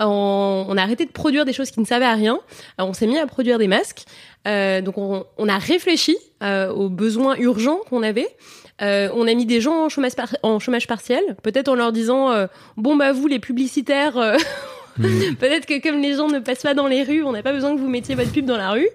En- 0.05 0.65
on 0.67 0.77
a 0.77 0.81
arrêté 0.81 1.05
de 1.05 1.11
produire 1.11 1.45
des 1.45 1.53
choses 1.53 1.71
qui 1.71 1.79
ne 1.79 1.85
servaient 1.85 2.05
à 2.05 2.13
rien. 2.13 2.39
Euh, 2.79 2.83
on 2.83 2.93
s'est 2.93 3.07
mis 3.07 3.17
à 3.17 3.25
produire 3.27 3.57
des 3.57 3.67
masques. 3.67 4.03
Euh, 4.47 4.81
donc, 4.81 4.97
on, 4.97 5.25
on 5.37 5.49
a 5.49 5.57
réfléchi 5.57 6.15
euh, 6.43 6.71
aux 6.71 6.89
besoins 6.89 7.35
urgents 7.37 7.79
qu'on 7.89 8.03
avait. 8.03 8.27
Euh, 8.81 9.09
on 9.13 9.27
a 9.27 9.33
mis 9.33 9.45
des 9.45 9.59
gens 9.59 9.85
en 9.85 9.89
chômage, 9.89 10.13
en 10.41 10.59
chômage 10.59 10.87
partiel, 10.87 11.21
peut-être 11.43 11.67
en 11.67 11.75
leur 11.75 11.91
disant 11.91 12.31
euh, 12.31 12.47
bon 12.77 12.95
bah 12.95 13.11
vous 13.11 13.27
les 13.27 13.39
publicitaires, 13.39 14.17
euh, 14.99 15.33
Peut-être 15.39 15.65
que 15.65 15.81
comme 15.81 16.01
les 16.01 16.15
gens 16.15 16.27
ne 16.27 16.39
passent 16.39 16.63
pas 16.63 16.73
dans 16.73 16.87
les 16.87 17.03
rues, 17.03 17.23
on 17.23 17.31
n'a 17.31 17.43
pas 17.43 17.53
besoin 17.53 17.75
que 17.75 17.79
vous 17.79 17.89
mettiez 17.89 18.15
votre 18.15 18.31
pub 18.31 18.45
dans 18.45 18.57
la 18.57 18.71
rue. 18.71 18.89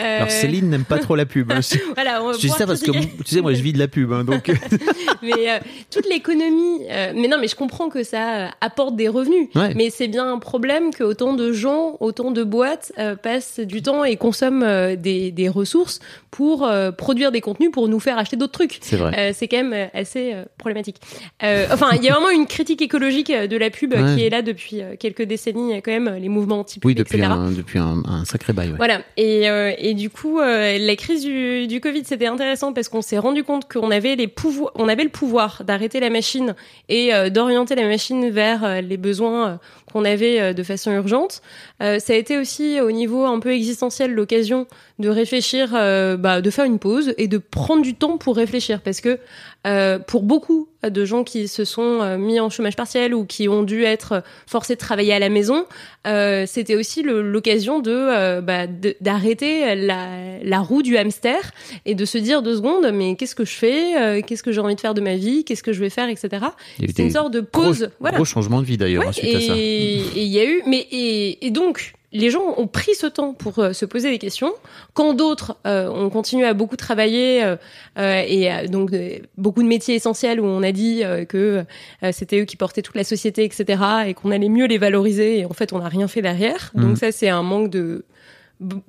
Euh... 0.00 0.16
Alors 0.16 0.30
Céline 0.30 0.68
n'aime 0.68 0.84
pas 0.84 0.98
trop 0.98 1.16
la 1.16 1.26
pub. 1.26 1.50
Hein. 1.52 1.60
voilà, 1.94 2.22
on 2.22 2.32
je 2.32 2.38
dis 2.38 2.48
ça 2.48 2.66
parce 2.66 2.80
que 2.80 2.90
tu 2.90 3.06
sais, 3.24 3.40
moi 3.40 3.52
je 3.54 3.62
vis 3.62 3.72
de 3.72 3.78
la 3.78 3.88
pub, 3.88 4.12
hein, 4.12 4.24
donc. 4.24 4.50
mais 5.22 5.50
euh, 5.50 5.58
toute 5.90 6.06
l'économie, 6.08 6.86
euh, 6.90 7.12
mais 7.14 7.28
non, 7.28 7.38
mais 7.40 7.48
je 7.48 7.56
comprends 7.56 7.88
que 7.88 8.02
ça 8.02 8.50
apporte 8.60 8.96
des 8.96 9.08
revenus, 9.08 9.48
ouais. 9.54 9.74
mais 9.74 9.90
c'est 9.90 10.08
bien 10.08 10.30
un 10.30 10.38
problème 10.38 10.92
que 10.92 11.04
autant 11.04 11.34
de 11.34 11.52
gens, 11.52 11.96
autant 12.00 12.30
de 12.30 12.44
boîtes 12.44 12.92
euh, 12.98 13.16
passent 13.16 13.60
du 13.60 13.82
temps 13.82 14.04
et 14.04 14.16
consomment 14.16 14.96
des, 14.96 15.30
des, 15.30 15.48
ressources 15.48 16.00
pour 16.30 16.68
produire 16.98 17.32
des 17.32 17.40
contenus 17.40 17.70
pour 17.70 17.88
nous 17.88 18.00
faire 18.00 18.18
acheter 18.18 18.36
d'autres 18.36 18.52
trucs. 18.52 18.78
C'est 18.82 18.96
vrai. 18.96 19.32
c'est 19.32 19.48
quand 19.48 19.62
même 19.62 19.88
assez 19.94 20.34
problématique. 20.58 20.96
enfin, 21.40 21.90
il 21.94 22.02
y 22.02 22.08
a 22.08 22.12
vraiment 22.12 22.30
une 22.30 22.46
critique 22.46 22.82
écologique 22.82 23.32
de 23.32 23.56
la 23.56 23.70
pub 23.70 23.94
Ouais. 23.96 24.16
qui 24.16 24.24
est 24.24 24.30
là 24.30 24.42
depuis 24.42 24.82
quelques 24.98 25.22
décennies, 25.22 25.45
quand 25.52 25.90
même, 25.92 26.16
les 26.20 26.28
mouvements 26.28 26.60
anti-pub, 26.60 26.86
Oui, 26.86 26.94
depuis 26.94 27.18
etc. 27.18 27.32
un, 27.32 27.50
depuis 27.50 27.78
un, 27.78 28.02
un 28.06 28.24
sacré 28.24 28.52
bail. 28.52 28.70
Ouais. 28.70 28.76
Voilà. 28.76 29.00
Et, 29.16 29.48
euh, 29.48 29.72
et 29.78 29.94
du 29.94 30.10
coup, 30.10 30.40
euh, 30.40 30.78
la 30.78 30.96
crise 30.96 31.22
du, 31.24 31.66
du 31.66 31.80
Covid, 31.80 32.04
c'était 32.04 32.26
intéressant 32.26 32.72
parce 32.72 32.88
qu'on 32.88 33.02
s'est 33.02 33.18
rendu 33.18 33.44
compte 33.44 33.70
qu'on 33.70 33.90
avait 33.90 34.16
les 34.16 34.28
pouvoirs, 34.28 34.72
on 34.74 34.88
avait 34.88 35.04
le 35.04 35.10
pouvoir 35.10 35.62
d'arrêter 35.64 36.00
la 36.00 36.10
machine 36.10 36.54
et 36.88 37.14
euh, 37.14 37.30
d'orienter 37.30 37.74
la 37.74 37.86
machine 37.86 38.30
vers 38.30 38.64
euh, 38.64 38.80
les 38.80 38.96
besoins 38.96 39.48
euh, 39.48 39.54
qu'on 39.92 40.04
avait 40.04 40.40
euh, 40.40 40.52
de 40.52 40.62
façon 40.62 40.92
urgente. 40.92 41.42
Euh, 41.82 41.98
ça 41.98 42.12
a 42.12 42.16
été 42.16 42.36
aussi 42.38 42.80
au 42.80 42.90
niveau 42.92 43.24
un 43.24 43.38
peu 43.40 43.52
existentiel 43.52 44.12
l'occasion 44.12 44.66
de 44.98 45.08
réfléchir, 45.08 45.72
euh, 45.74 46.16
bah, 46.16 46.40
de 46.40 46.50
faire 46.50 46.64
une 46.64 46.78
pause 46.78 47.14
et 47.18 47.28
de 47.28 47.38
prendre 47.38 47.82
du 47.82 47.94
temps 47.94 48.16
pour 48.16 48.36
réfléchir 48.36 48.80
parce 48.80 49.00
que 49.00 49.18
euh, 49.66 49.98
pour 49.98 50.22
beaucoup 50.22 50.68
de 50.88 51.04
gens 51.04 51.24
qui 51.24 51.48
se 51.48 51.64
sont 51.64 52.00
euh, 52.00 52.16
mis 52.16 52.38
en 52.38 52.48
chômage 52.50 52.76
partiel 52.76 53.12
ou 53.14 53.24
qui 53.24 53.48
ont 53.48 53.64
dû 53.64 53.82
être 53.82 54.22
forcés 54.46 54.74
de 54.74 54.78
travailler 54.78 55.12
à 55.14 55.18
la 55.18 55.28
maison, 55.30 55.64
euh, 56.06 56.44
c'était 56.46 56.76
aussi 56.76 57.02
l'occasion 57.02 57.80
de 57.80 57.90
euh, 57.90 58.40
bah, 58.40 58.66
d'arrêter 59.00 59.74
la, 59.74 60.38
la 60.42 60.60
roue 60.60 60.82
du 60.82 60.96
hamster 60.96 61.50
et 61.86 61.94
de 61.96 62.04
se 62.04 62.18
dire 62.18 62.42
deux 62.42 62.56
secondes 62.56 62.90
mais 62.92 63.16
qu'est-ce 63.16 63.34
que 63.34 63.44
je 63.44 63.54
fais 63.54 64.22
qu'est-ce 64.22 64.42
que 64.42 64.52
j'ai 64.52 64.60
envie 64.60 64.76
de 64.76 64.80
faire 64.80 64.94
de 64.94 65.00
ma 65.00 65.16
vie 65.16 65.44
qu'est-ce 65.44 65.62
que 65.62 65.72
je 65.72 65.80
vais 65.80 65.90
faire 65.90 66.08
etc 66.08 66.46
c'est 66.78 66.98
une 67.02 67.10
sorte 67.10 67.32
de 67.32 67.40
gros, 67.40 67.62
pause 67.62 67.90
voilà 67.98 68.16
gros 68.16 68.24
changement 68.24 68.60
de 68.60 68.66
vie 68.66 68.76
d'ailleurs 68.76 69.02
Ouais, 69.02 69.08
hein, 69.08 69.12
suite 69.12 69.34
à 69.34 69.40
ça. 69.40 69.54
et 69.56 69.96
et 70.16 70.22
il 70.22 70.28
y 70.28 70.38
a 70.38 70.44
eu, 70.44 70.62
mais 70.66 70.86
et, 70.90 71.46
et 71.46 71.50
donc 71.50 71.94
les 72.12 72.30
gens 72.30 72.54
ont 72.56 72.66
pris 72.66 72.94
ce 72.94 73.06
temps 73.06 73.34
pour 73.34 73.58
euh, 73.58 73.72
se 73.72 73.84
poser 73.84 74.10
des 74.10 74.18
questions. 74.18 74.52
Quand 74.94 75.14
d'autres 75.14 75.56
euh, 75.66 75.88
ont 75.88 76.08
continué 76.10 76.46
à 76.46 76.54
beaucoup 76.54 76.76
travailler 76.76 77.42
euh, 77.42 77.56
euh, 77.98 78.22
et 78.26 78.52
euh, 78.52 78.68
donc 78.68 78.92
euh, 78.92 79.18
beaucoup 79.36 79.62
de 79.62 79.68
métiers 79.68 79.96
essentiels 79.96 80.40
où 80.40 80.44
on 80.44 80.62
a 80.62 80.72
dit 80.72 81.02
que 81.28 81.64
euh, 82.02 82.12
c'était 82.12 82.40
eux 82.40 82.44
qui 82.44 82.56
portaient 82.56 82.82
toute 82.82 82.96
la 82.96 83.04
société, 83.04 83.44
etc. 83.44 83.82
et 84.06 84.14
qu'on 84.14 84.30
allait 84.30 84.48
mieux 84.48 84.66
les 84.66 84.78
valoriser. 84.78 85.40
Et 85.40 85.44
en 85.44 85.52
fait, 85.52 85.72
on 85.72 85.78
n'a 85.78 85.88
rien 85.88 86.08
fait 86.08 86.22
derrière. 86.22 86.70
Mhm. 86.74 86.82
Donc 86.82 86.98
ça, 86.98 87.12
c'est 87.12 87.28
un 87.28 87.42
manque 87.42 87.70
de 87.70 88.04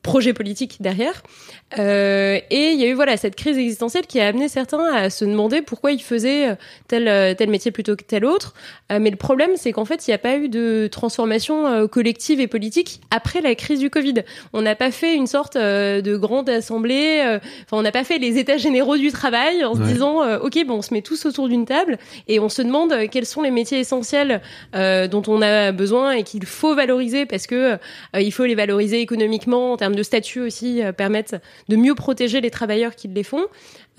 projet 0.01 0.33
politique 0.33 0.77
derrière. 0.79 1.23
Euh, 1.77 2.39
et 2.49 2.69
il 2.71 2.79
y 2.79 2.85
a 2.85 2.87
eu 2.87 2.93
voilà 2.93 3.17
cette 3.17 3.35
crise 3.35 3.57
existentielle 3.57 4.07
qui 4.07 4.19
a 4.21 4.27
amené 4.27 4.47
certains 4.47 4.85
à 4.85 5.09
se 5.09 5.25
demander 5.25 5.61
pourquoi 5.61 5.91
ils 5.91 6.01
faisaient 6.01 6.49
euh, 6.51 6.55
tel 6.87 7.07
euh, 7.09 7.33
tel 7.33 7.49
métier 7.49 7.71
plutôt 7.71 7.95
que 7.97 8.03
tel 8.03 8.23
autre. 8.23 8.53
Euh, 8.91 8.99
mais 9.01 9.09
le 9.09 9.17
problème, 9.17 9.51
c'est 9.55 9.73
qu'en 9.73 9.83
fait, 9.83 10.07
il 10.07 10.11
n'y 10.11 10.13
a 10.15 10.19
pas 10.19 10.37
eu 10.37 10.47
de 10.47 10.87
transformation 10.89 11.67
euh, 11.67 11.87
collective 11.87 12.39
et 12.39 12.47
politique 12.47 13.01
après 13.11 13.41
la 13.41 13.55
crise 13.55 13.79
du 13.79 13.89
Covid. 13.89 14.23
On 14.53 14.61
n'a 14.61 14.75
pas 14.75 14.91
fait 14.91 15.15
une 15.15 15.27
sorte 15.27 15.57
de 15.57 16.17
grande 16.17 16.49
assemblée. 16.49 17.21
euh, 17.25 17.39
Enfin, 17.65 17.77
on 17.77 17.81
n'a 17.81 17.91
pas 17.91 18.03
fait 18.05 18.17
les 18.19 18.37
états 18.37 18.57
généraux 18.57 18.97
du 18.97 19.11
travail 19.11 19.65
en 19.65 19.75
se 19.75 19.81
disant, 19.81 20.23
euh, 20.23 20.39
ok, 20.39 20.63
bon, 20.65 20.75
on 20.75 20.81
se 20.81 20.93
met 20.93 21.01
tous 21.01 21.25
autour 21.25 21.49
d'une 21.49 21.65
table 21.65 21.97
et 22.27 22.39
on 22.39 22.49
se 22.49 22.61
demande 22.61 22.93
quels 23.11 23.25
sont 23.25 23.41
les 23.41 23.51
métiers 23.51 23.79
essentiels 23.79 24.41
euh, 24.75 25.07
dont 25.07 25.23
on 25.27 25.41
a 25.41 25.71
besoin 25.73 26.11
et 26.13 26.23
qu'il 26.23 26.45
faut 26.45 26.75
valoriser 26.75 27.25
parce 27.25 27.47
que 27.47 27.77
il 28.17 28.31
faut 28.31 28.45
les 28.45 28.55
valoriser 28.55 29.01
économiquement 29.01 29.56
en 29.57 29.77
termes 29.77 29.95
de 29.95 30.03
statut 30.03 30.41
aussi, 30.41 30.81
euh, 30.81 30.91
permettre 30.91 31.35
de 31.69 31.75
mieux 31.75 31.95
protéger 31.95 32.41
les 32.41 32.51
travailleurs 32.51 32.95
qui 32.95 33.07
les 33.07 33.23
font. 33.23 33.45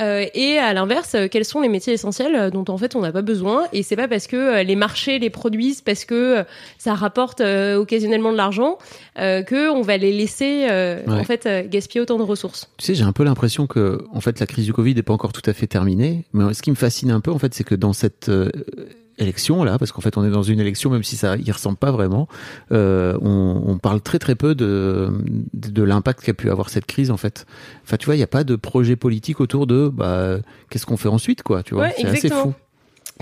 Euh, 0.00 0.26
et 0.32 0.58
à 0.58 0.72
l'inverse, 0.74 1.16
euh, 1.16 1.26
quels 1.28 1.44
sont 1.44 1.60
les 1.60 1.68
métiers 1.68 1.92
essentiels 1.92 2.50
dont 2.52 2.64
en 2.68 2.78
fait 2.78 2.94
on 2.94 3.00
n'a 3.00 3.10
pas 3.10 3.22
besoin? 3.22 3.66
Et 3.72 3.82
c'est 3.82 3.96
pas 3.96 4.06
parce 4.06 4.28
que 4.28 4.62
les 4.62 4.76
marchés 4.76 5.18
les 5.18 5.28
produisent, 5.30 5.80
parce 5.80 6.04
que 6.04 6.44
ça 6.78 6.94
rapporte 6.94 7.40
euh, 7.40 7.76
occasionnellement 7.76 8.30
de 8.30 8.36
l'argent, 8.36 8.78
euh, 9.18 9.42
que 9.42 9.68
on 9.70 9.82
va 9.82 9.96
les 9.96 10.12
laisser 10.12 10.66
Ouais. 10.68 11.02
en 11.08 11.24
fait 11.24 11.48
gaspiller 11.68 12.00
autant 12.00 12.16
de 12.18 12.22
ressources. 12.22 12.70
Tu 12.78 12.86
sais, 12.86 12.94
j'ai 12.94 13.04
un 13.04 13.12
peu 13.12 13.24
l'impression 13.24 13.66
que, 13.66 14.04
en 14.12 14.20
fait, 14.20 14.38
la 14.40 14.46
crise 14.46 14.66
du 14.66 14.72
Covid 14.72 14.94
n'est 14.94 15.02
pas 15.02 15.12
encore 15.12 15.32
tout 15.32 15.42
à 15.46 15.52
fait 15.52 15.66
terminée. 15.66 16.24
Mais 16.32 16.54
ce 16.54 16.62
qui 16.62 16.70
me 16.70 16.76
fascine 16.76 17.10
un 17.10 17.20
peu, 17.20 17.30
en 17.30 17.38
fait, 17.38 17.54
c'est 17.54 17.64
que 17.64 17.74
dans 17.74 17.92
cette 17.92 18.30
élection 19.18 19.64
là, 19.64 19.78
parce 19.78 19.92
qu'en 19.92 20.00
fait, 20.00 20.16
on 20.16 20.24
est 20.24 20.30
dans 20.30 20.42
une 20.42 20.60
élection, 20.60 20.90
même 20.90 21.02
si 21.02 21.16
ça 21.16 21.36
y 21.36 21.50
ressemble 21.50 21.76
pas 21.76 21.90
vraiment, 21.90 22.28
euh, 22.72 23.16
on, 23.20 23.62
on 23.66 23.78
parle 23.78 24.00
très 24.00 24.18
très 24.18 24.34
peu 24.34 24.54
de 24.54 25.10
de, 25.54 25.82
l'impact 25.82 26.22
qu'a 26.22 26.34
pu 26.34 26.50
avoir 26.50 26.70
cette 26.70 26.86
crise, 26.86 27.10
en 27.10 27.16
fait. 27.16 27.46
Enfin, 27.84 27.96
tu 27.96 28.06
vois, 28.06 28.14
il 28.14 28.18
n'y 28.18 28.24
a 28.24 28.28
pas 28.28 28.44
de 28.44 28.56
projet 28.56 28.96
politique 28.96 29.40
autour 29.40 29.66
de, 29.66 29.88
bah, 29.88 30.38
qu'est-ce 30.70 30.86
qu'on 30.86 30.96
fait 30.96 31.08
ensuite, 31.08 31.42
quoi. 31.42 31.62
Tu 31.62 31.74
vois, 31.74 31.84
Ouais, 31.84 31.94
c'est 31.96 32.06
assez 32.06 32.28
fou. 32.28 32.54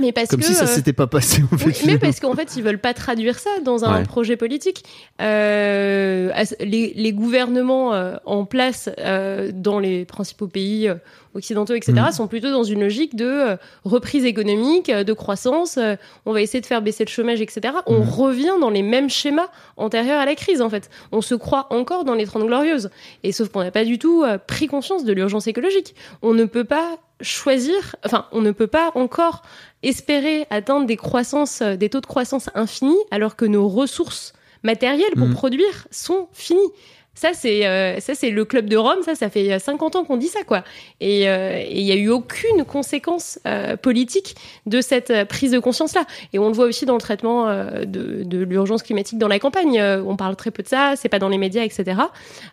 Mais 0.00 0.12
parce 0.12 0.28
Comme 0.28 0.40
que 0.40 0.46
si 0.46 0.54
ça 0.54 0.64
euh, 0.64 0.66
s'était 0.66 0.92
pas 0.92 1.06
passé, 1.06 1.42
en 1.52 1.56
fait. 1.56 1.66
Oui, 1.66 1.74
mais 1.86 1.98
parce 1.98 2.20
qu'en 2.20 2.34
fait, 2.34 2.54
ils 2.56 2.62
veulent 2.62 2.78
pas 2.78 2.92
traduire 2.94 3.38
ça 3.38 3.50
dans 3.64 3.84
un 3.84 3.98
Ouais. 4.00 4.02
projet 4.04 4.36
politique. 4.36 4.84
Euh, 5.22 6.32
les, 6.60 6.92
les 6.94 7.12
gouvernements 7.12 7.94
euh, 7.94 8.16
en 8.26 8.44
place 8.44 8.88
euh, 8.98 9.50
dans 9.54 9.78
les 9.78 10.04
principaux 10.04 10.48
pays 10.48 10.88
euh, 10.88 10.94
occidentaux, 11.34 11.74
etc., 11.74 11.92
Mhm. 11.96 12.12
sont 12.12 12.26
plutôt 12.28 12.50
dans 12.50 12.62
une 12.64 12.80
logique 12.80 13.14
de 13.16 13.56
reprise 13.84 14.24
économique, 14.24 14.90
de 14.90 15.12
croissance. 15.12 15.78
on 16.24 16.32
va 16.32 16.40
essayer 16.40 16.60
de 16.60 16.66
faire 16.66 16.80
baisser 16.82 17.04
le 17.04 17.10
chômage, 17.10 17.40
etc. 17.40 17.60
On 17.86 18.00
Mhm. 18.00 18.08
revient 18.08 18.52
dans 18.60 18.70
les 18.70 18.82
mêmes 18.82 19.10
schémas 19.10 19.48
antérieurs 19.76 20.20
à 20.20 20.24
la 20.26 20.34
crise, 20.34 20.62
en 20.62 20.70
fait. 20.70 20.88
On 21.12 21.20
se 21.20 21.34
croit 21.34 21.66
encore 21.70 22.04
dans 22.04 22.14
les 22.14 22.24
Trente 22.26 22.46
Glorieuses. 22.46 22.90
Et 23.22 23.32
sauf 23.32 23.48
qu'on 23.50 23.62
n'a 23.62 23.70
pas 23.70 23.84
du 23.84 23.98
tout 23.98 24.24
pris 24.46 24.66
conscience 24.66 25.04
de 25.04 25.12
l'urgence 25.12 25.46
écologique. 25.46 25.94
On 26.22 26.32
ne 26.34 26.44
peut 26.44 26.64
pas 26.64 26.96
choisir, 27.20 27.96
enfin, 28.04 28.26
on 28.32 28.40
ne 28.40 28.50
peut 28.52 28.66
pas 28.66 28.90
encore 28.94 29.42
espérer 29.82 30.46
atteindre 30.50 30.86
des 30.86 30.96
croissances, 30.96 31.62
euh, 31.62 31.76
des 31.76 31.88
taux 31.88 32.00
de 32.00 32.06
croissance 32.06 32.50
infinis, 32.54 32.96
alors 33.10 33.36
que 33.36 33.44
nos 33.44 33.68
ressources 33.68 34.32
matérielles 34.62 35.14
pour 35.16 35.28
Mhm. 35.28 35.34
produire 35.34 35.86
sont 35.90 36.28
finies. 36.32 36.72
Ça 37.18 37.30
c'est 37.32 37.66
euh, 37.66 37.98
ça 38.00 38.14
c'est 38.14 38.28
le 38.28 38.44
club 38.44 38.68
de 38.68 38.76
Rome, 38.76 38.98
ça 39.02 39.14
ça 39.14 39.30
fait 39.30 39.50
euh, 39.50 39.58
50 39.58 39.96
ans 39.96 40.04
qu'on 40.04 40.18
dit 40.18 40.28
ça 40.28 40.42
quoi. 40.44 40.64
Et 41.00 41.30
euh, 41.30 41.62
il 41.70 41.80
y 41.80 41.90
a 41.90 41.94
eu 41.94 42.10
aucune 42.10 42.64
conséquence 42.66 43.38
euh, 43.46 43.78
politique 43.78 44.36
de 44.66 44.82
cette 44.82 45.08
euh, 45.10 45.24
prise 45.24 45.52
de 45.52 45.58
conscience 45.58 45.94
là. 45.94 46.04
Et 46.34 46.38
on 46.38 46.48
le 46.48 46.52
voit 46.54 46.66
aussi 46.66 46.84
dans 46.84 46.92
le 46.92 47.00
traitement 47.00 47.48
euh, 47.48 47.84
de, 47.86 48.22
de 48.22 48.38
l'urgence 48.40 48.82
climatique 48.82 49.16
dans 49.18 49.28
la 49.28 49.38
campagne. 49.38 49.80
Euh, 49.80 50.02
on 50.06 50.16
parle 50.16 50.36
très 50.36 50.50
peu 50.50 50.62
de 50.62 50.68
ça, 50.68 50.92
c'est 50.96 51.08
pas 51.08 51.18
dans 51.18 51.30
les 51.30 51.38
médias, 51.38 51.62
etc. 51.64 52.02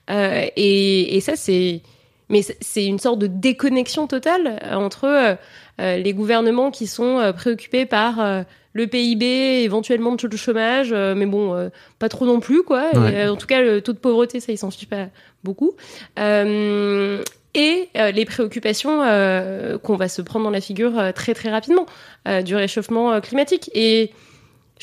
Euh, 0.10 0.46
et, 0.56 1.18
et 1.18 1.20
ça 1.20 1.36
c'est 1.36 1.82
mais 2.34 2.42
c'est- 2.42 2.86
une 2.86 3.00
sorte 3.00 3.20
de 3.20 3.28
déconnexion 3.28 4.08
totale 4.08 4.60
euh, 4.64 4.74
entre 4.76 5.06
euh, 5.06 5.36
euh, 5.80 5.98
les 5.98 6.14
gouvernements 6.14 6.72
qui 6.72 6.88
sont 6.88 7.32
préoccupés 7.36 7.86
par 7.86 8.44
le 8.76 8.88
PIB, 8.88 9.64
éventuellement 9.64 10.16
le 10.20 10.38
chômage, 10.38 10.90
euh, 10.92 11.14
mais 11.16 11.28
bon, 11.28 11.54
euh, 11.54 11.70
pas 12.00 12.10
trop 12.10 12.26
non 12.26 12.40
plus, 12.40 12.64
quoi. 12.64 12.90
Et, 12.92 12.98
euh, 12.98 13.32
en 13.34 13.36
tout 13.36 13.46
cas, 13.46 13.62
le 13.62 13.82
taux 13.82 13.94
de 13.94 14.00
pauvreté, 14.00 14.40
ça, 14.40 14.52
ils 14.52 14.58
s'en 14.58 14.72
fichent 14.72 14.90
pas 14.90 15.08
beaucoup. 15.44 15.74
Et 17.56 17.90
les 17.96 18.26
préoccupations 18.26 18.98
qu'on 19.84 19.96
va 19.96 20.08
se 20.10 20.22
prendre 20.24 20.46
dans 20.46 20.52
la 20.52 20.62
figure 20.62 21.14
très 21.14 21.34
très 21.36 21.50
rapidement 21.52 21.86
du 22.44 22.56
réchauffement 22.56 23.22
climatique. 23.22 23.70
Et 23.76 24.12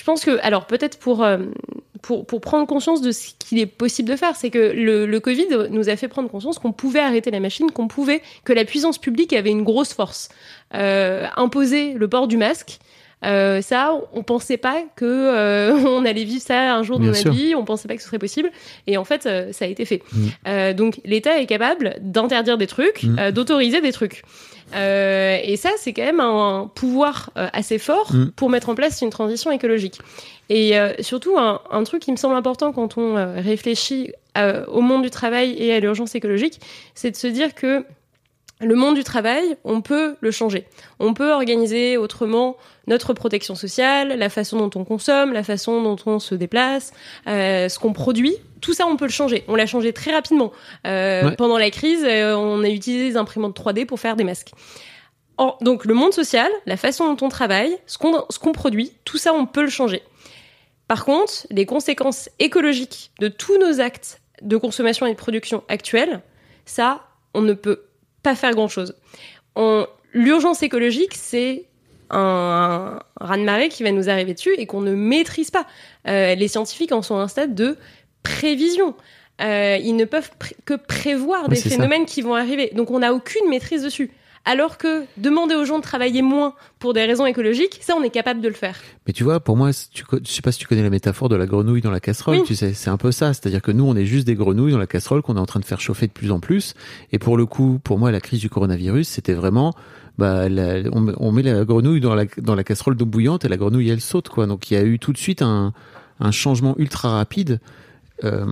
je 0.01 0.05
pense 0.07 0.25
que, 0.25 0.39
alors 0.41 0.65
peut-être 0.65 0.99
pour, 0.99 1.23
euh, 1.23 1.37
pour, 2.01 2.25
prendre 2.41 2.67
conscience 2.67 3.03
de 3.03 3.13
ce 3.13 3.33
qu'il 3.39 3.59
est 3.59 3.67
possible 3.67 4.09
de 4.09 4.17
faire, 4.17 4.35
c'est 4.35 4.49
que 4.49 4.73
le, 4.75 5.05
le 5.05 5.21
Covid 5.21 5.69
nous 5.69 5.91
a 5.91 5.97
fait 5.97 6.09
prendre 6.09 6.31
conscience 6.31 6.59
qu'on 6.59 6.73
pouvait 6.73 7.01
arrêter 7.01 7.31
la 7.31 7.39
machine, 7.39 7.71
qu'on 7.71 7.87
pouvait, 7.87 8.23
que 8.45 8.55
la 8.55 8.65
puissance 8.65 8.97
publique 8.97 9.35
avait 9.35 9.51
une 9.51 9.63
grosse 9.63 9.93
force. 9.93 10.31
Euh, 10.73 11.27
imposer 11.37 11.93
le 11.93 12.09
port 12.09 12.29
du 12.29 12.39
masque, 12.39 12.79
euh, 13.25 13.61
ça, 13.63 13.93
on 14.13 14.23
pensait 14.23 14.57
pas 14.57 14.83
que 14.97 15.05
euh, 15.05 15.73
on 15.87 16.05
allait 16.05 16.25
vivre 16.25 16.43
ça 16.43 16.75
un 16.75 16.83
jour 16.83 16.99
dans 16.99 17.07
notre 17.07 17.31
vie, 17.31 17.55
on 17.55 17.65
pensait 17.65 17.89
pas 17.89 17.95
que 17.97 18.03
ce 18.03 18.09
serait 18.09 18.19
possible, 18.19 18.51
et 18.87 18.97
en 18.97 19.05
fait, 19.05 19.27
euh, 19.27 19.53
ça 19.53 19.65
a 19.65 19.69
été 19.69 19.85
fait. 19.85 20.03
Mm. 20.13 20.27
Euh, 20.49 20.73
donc, 20.73 21.01
l'État 21.05 21.39
est 21.41 21.47
capable 21.47 21.97
d'interdire 22.01 22.57
des 22.59 22.67
trucs, 22.67 23.03
Mm. 23.03 23.19
euh, 23.19 23.31
d'autoriser 23.33 23.81
des 23.81 23.93
trucs. 23.93 24.23
Euh, 24.75 25.39
et 25.43 25.57
ça, 25.57 25.71
c'est 25.79 25.93
quand 25.93 26.05
même 26.05 26.21
un 26.21 26.71
pouvoir 26.75 27.31
euh, 27.37 27.49
assez 27.53 27.79
fort 27.79 28.13
Mm. 28.15 28.31
pour 28.37 28.51
mettre 28.51 28.69
en 28.69 28.75
place 28.75 29.03
une 29.03 29.11
transition 29.11 29.51
écologique. 29.51 29.99
Et 30.49 30.79
euh, 30.79 30.93
surtout, 31.01 31.37
un, 31.39 31.61
un 31.71 31.83
truc 31.85 32.03
qui 32.03 32.13
me 32.13 32.17
semble 32.17 32.35
important 32.37 32.73
quand 32.73 32.97
on 32.97 33.15
réfléchit 33.41 34.13
euh, 34.39 34.65
au 34.67 34.81
monde 34.81 35.03
du 35.03 35.11
travail 35.11 35.55
et 35.59 35.73
à 35.75 35.81
l'urgence 35.81 36.15
écologique, 36.15 36.61
c'est 36.95 37.11
de 37.11 37.17
se 37.17 37.27
dire 37.27 37.55
que 37.55 37.85
le 38.61 38.75
monde 38.75 38.95
du 38.95 39.05
travail, 39.05 39.57
on 39.65 39.81
peut 39.81 40.17
le 40.21 40.31
changer. 40.31 40.67
On 40.99 41.15
peut 41.15 41.33
organiser 41.33 41.97
autrement 41.97 42.57
notre 42.87 43.15
protection 43.15 43.55
sociale, 43.55 44.19
la 44.19 44.29
façon 44.29 44.59
dont 44.59 44.79
on 44.79 44.85
consomme, 44.85 45.33
la 45.33 45.43
façon 45.43 45.83
dont 45.83 45.97
on 46.07 46.19
se 46.19 46.35
déplace, 46.35 46.93
euh, 47.27 47.69
ce 47.69 47.79
qu'on 47.79 47.93
produit. 47.93 48.37
Tout 48.61 48.75
ça, 48.75 48.87
on 48.87 48.97
peut 48.97 49.07
le 49.07 49.11
changer. 49.11 49.45
On 49.49 49.55
l'a 49.55 49.67
changé 49.67 49.93
très 49.93 50.13
rapidement. 50.13 50.53
Euh, 50.87 51.29
Ouais. 51.31 51.37
Pendant 51.37 51.59
la 51.59 51.71
crise, 51.71 52.05
euh, 52.05 52.35
on 52.35 52.63
a 52.63 52.69
utilisé 52.69 53.11
des 53.11 53.17
imprimantes 53.17 53.57
3D 53.57 53.87
pour 53.87 53.99
faire 54.01 54.17
des 54.17 54.25
masques. 54.25 54.53
Or, 55.39 55.57
donc 55.63 55.85
le 55.87 55.95
monde 55.95 56.13
social, 56.13 56.51
la 56.67 56.77
façon 56.77 57.13
dont 57.15 57.27
on 57.27 57.29
travaille, 57.31 57.79
ce 57.87 57.97
qu'on 57.97 58.25
ce 58.29 58.39
qu'on 58.39 58.53
produit, 58.53 58.93
tout 59.05 59.17
ça, 59.19 59.33
on 59.33 59.47
peut 59.47 59.63
le 59.63 59.71
changer. 59.71 60.03
Par 60.87 61.05
contre, 61.05 61.47
les 61.51 61.65
conséquences 61.67 62.29
écologiques 62.39 63.13
de 63.21 63.29
tous 63.29 63.57
nos 63.59 63.81
actes 63.81 64.21
de 64.43 64.57
consommation 64.57 65.07
et 65.07 65.13
de 65.13 65.17
production 65.17 65.63
actuels, 65.69 66.21
ça, 66.67 67.03
on 67.33 67.43
ne 67.43 67.53
peut 67.55 67.85
pas 68.23 68.35
faire 68.35 68.53
grand-chose. 68.53 68.95
L'urgence 70.13 70.63
écologique, 70.63 71.15
c'est 71.15 71.67
un, 72.11 72.99
un 73.21 73.25
raz-de-marée 73.25 73.69
qui 73.69 73.83
va 73.85 73.93
nous 73.93 74.09
arriver 74.11 74.35
dessus 74.35 74.55
et 74.59 74.67
qu'on 74.67 74.81
ne 74.81 74.95
maîtrise 74.95 75.51
pas. 75.51 75.67
Euh, 76.09 76.35
les 76.35 76.49
scientifiques 76.49 76.93
en 76.93 77.03
sont 77.03 77.17
à 77.17 77.21
un 77.21 77.29
stade 77.29 77.55
de 77.55 77.77
prévision. 78.23 78.95
Euh, 79.41 79.79
ils 79.81 79.95
ne 79.97 80.05
peuvent 80.05 80.31
que 80.65 80.75
prévoir 80.75 81.45
Oui, 81.45 81.51
des 81.55 81.61
ça. 81.61 81.71
phénomènes 81.71 82.07
qui 82.07 82.21
vont 82.23 82.35
arriver. 82.35 82.71
Donc 82.75 82.91
on 82.91 82.99
n'a 82.99 83.15
aucune 83.15 83.49
maîtrise 83.49 83.83
dessus. 83.83 84.11
Alors 84.47 84.79
que 84.79 85.05
demander 85.19 85.55
aux 85.55 85.65
gens 85.67 85.79
de 85.79 85.83
travailler 85.83 86.23
moins 86.23 86.55
pour 86.79 86.95
des 86.95 87.05
raisons 87.05 87.27
écologiques, 87.27 87.79
ça 87.83 87.95
on 87.99 88.03
est 88.03 88.11
capable 88.11 88.41
de 88.41 88.49
le 88.49 88.55
faire. 88.55 88.77
Mais 89.07 89.13
tu 89.13 89.23
vois, 89.23 89.39
pour 89.39 89.57
moi, 89.57 89.71
tu, 89.93 90.03
je 90.25 90.31
sais 90.31 90.41
pas 90.41 90.51
si 90.51 90.59
tu 90.59 90.67
connais 90.67 90.83
la 90.83 90.89
métaphore 90.91 91.29
de 91.29 91.37
la 91.37 91.45
grenouille 91.47 91.83
dans 91.83 91.91
la 91.91 92.01
casserole, 92.01 92.39
Oui. 92.39 92.43
tu 92.47 92.55
sais, 92.57 92.73
c'est 92.73 92.89
un 92.91 92.97
peu 92.97 93.13
ça. 93.13 93.35
C'est-à-dire 93.35 93.61
que 93.61 93.71
nous, 93.71 93.85
on 93.85 93.95
est 93.97 94.07
juste 94.07 94.27
des 94.27 94.35
grenouilles 94.35 94.73
dans 94.73 94.79
la 94.79 94.87
casserole 94.87 95.21
qu'on 95.21 95.37
est 95.37 95.41
en 95.41 95.47
train 95.47 95.61
de 95.61 95.65
faire 95.67 95.81
chauffer 95.81 96.07
de 96.07 96.13
plus 96.13 96.31
en 96.33 96.41
plus. 96.41 96.75
Et 97.13 97.19
pour 97.19 97.37
le 97.37 97.45
coup, 97.45 97.81
pour 97.85 97.99
moi, 97.99 98.11
la 98.11 98.21
crise 98.21 98.41
du 98.41 98.49
coronavirus, 98.49 99.07
c'était 99.09 99.35
vraiment, 99.35 99.75
bah, 100.17 100.49
la- 100.49 100.89
on, 100.93 101.01
met- 101.01 101.13
on 101.19 101.33
met 101.33 101.43
la 101.43 101.65
grenouille 101.67 102.01
dans 102.01 102.15
la, 102.15 102.25
dans 102.39 102.55
la 102.55 102.65
casserole 102.65 102.97
d'eau 102.97 103.07
bouillante 103.07 103.45
et 103.45 103.49
la 103.49 103.59
grenouille, 103.59 103.91
elle 103.91 104.01
saute, 104.01 104.31
quoi. 104.31 104.47
Donc, 104.47 104.71
il 104.71 104.75
y 104.75 104.77
a 104.79 104.83
eu 104.83 104.99
tout 104.99 105.13
de 105.13 105.19
suite 105.19 105.43
un, 105.43 105.75
un 106.19 106.31
changement 106.31 106.75
ultra 106.79 107.11
rapide. 107.11 107.61
Euh, 108.25 108.47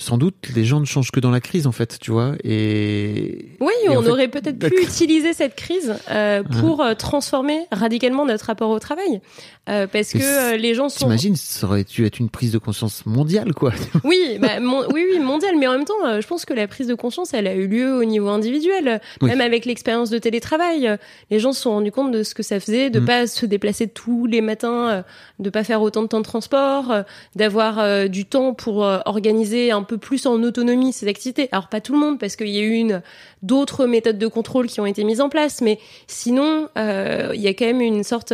sans 0.00 0.16
doute, 0.18 0.34
les 0.56 0.64
gens 0.64 0.80
ne 0.80 0.86
changent 0.86 1.10
que 1.10 1.20
dans 1.20 1.30
la 1.30 1.40
crise, 1.40 1.66
en 1.66 1.72
fait, 1.72 1.98
tu 2.00 2.10
vois. 2.10 2.32
Et 2.42 3.50
Oui, 3.60 3.72
Et 3.84 3.90
on 3.90 4.02
fait- 4.02 4.08
aurait 4.08 4.28
peut-être 4.28 4.58
pu 4.58 4.82
utiliser 4.82 5.32
cette 5.34 5.54
crise 5.54 5.94
euh, 6.10 6.42
pour 6.42 6.80
euh, 6.82 6.94
transformer 6.94 7.66
radicalement 7.70 8.24
notre 8.24 8.46
rapport 8.46 8.70
au 8.70 8.78
travail, 8.78 9.20
Euh, 9.68 9.86
parce 9.86 10.14
Mais 10.14 10.20
que 10.22 10.56
les 10.56 10.74
gens 10.74 10.88
sont. 10.88 11.04
t'imagines, 11.04 11.36
ça 11.36 11.66
aurait 11.66 11.84
dû 11.84 12.04
être 12.06 12.18
une 12.18 12.30
prise 12.30 12.50
de 12.50 12.58
conscience 12.58 13.04
mondiale, 13.06 13.52
quoi. 13.54 13.72
Oui, 14.04 14.38
bah, 14.40 14.58
mon- 14.58 14.84
oui, 14.90 15.04
oui, 15.12 15.20
mondial, 15.20 15.54
mais 15.58 15.66
en 15.68 15.72
même 15.72 15.84
temps, 15.84 16.20
je 16.20 16.26
pense 16.26 16.44
que 16.44 16.54
la 16.54 16.66
prise 16.66 16.86
de 16.88 16.94
conscience, 16.94 17.34
elle 17.34 17.46
a 17.46 17.54
eu 17.54 17.68
lieu 17.68 17.94
au 17.94 18.04
niveau 18.04 18.28
individuel, 18.30 19.00
Oui. 19.20 19.28
même 19.28 19.40
avec 19.42 19.66
l'expérience 19.66 20.08
de 20.10 20.18
télétravail. 20.18 20.96
Les 21.30 21.38
gens 21.38 21.52
se 21.52 21.60
sont 21.62 21.70
rendus 21.72 21.92
compte 21.92 22.10
de 22.10 22.22
ce 22.22 22.34
que 22.34 22.42
ça 22.42 22.58
faisait, 22.58 22.88
de 22.90 23.00
Mm. 23.00 23.04
pas 23.04 23.26
se 23.28 23.46
déplacer 23.46 23.86
tous 23.86 24.26
les 24.26 24.40
matins, 24.40 25.04
de 25.38 25.50
pas 25.50 25.62
faire 25.62 25.82
autant 25.82 26.02
de 26.02 26.08
temps 26.08 26.20
de 26.20 26.24
transport, 26.24 26.92
d'avoir 27.36 28.08
du 28.08 28.24
temps 28.24 28.54
pour 28.54 28.78
organiser 29.04 29.70
un 29.70 29.82
peu 29.90 29.98
plus 29.98 30.24
en 30.26 30.42
autonomie 30.42 30.92
ces 30.92 31.08
activités. 31.08 31.48
Alors 31.52 31.68
pas 31.68 31.80
tout 31.80 31.92
le 31.92 31.98
monde, 31.98 32.18
parce 32.18 32.36
qu'il 32.36 32.48
y 32.48 32.58
a 32.58 32.62
eu 32.62 32.74
une 32.84 33.02
d'autres 33.42 33.86
méthodes 33.86 34.18
de 34.18 34.26
contrôle 34.28 34.66
qui 34.68 34.80
ont 34.80 34.86
été 34.86 35.02
mises 35.04 35.20
en 35.20 35.28
place, 35.28 35.60
mais 35.60 35.78
sinon, 36.06 36.68
euh, 36.78 37.32
il 37.34 37.40
y 37.40 37.48
a 37.48 37.54
quand 37.54 37.66
même 37.66 37.80
une 37.80 38.04
sorte, 38.04 38.32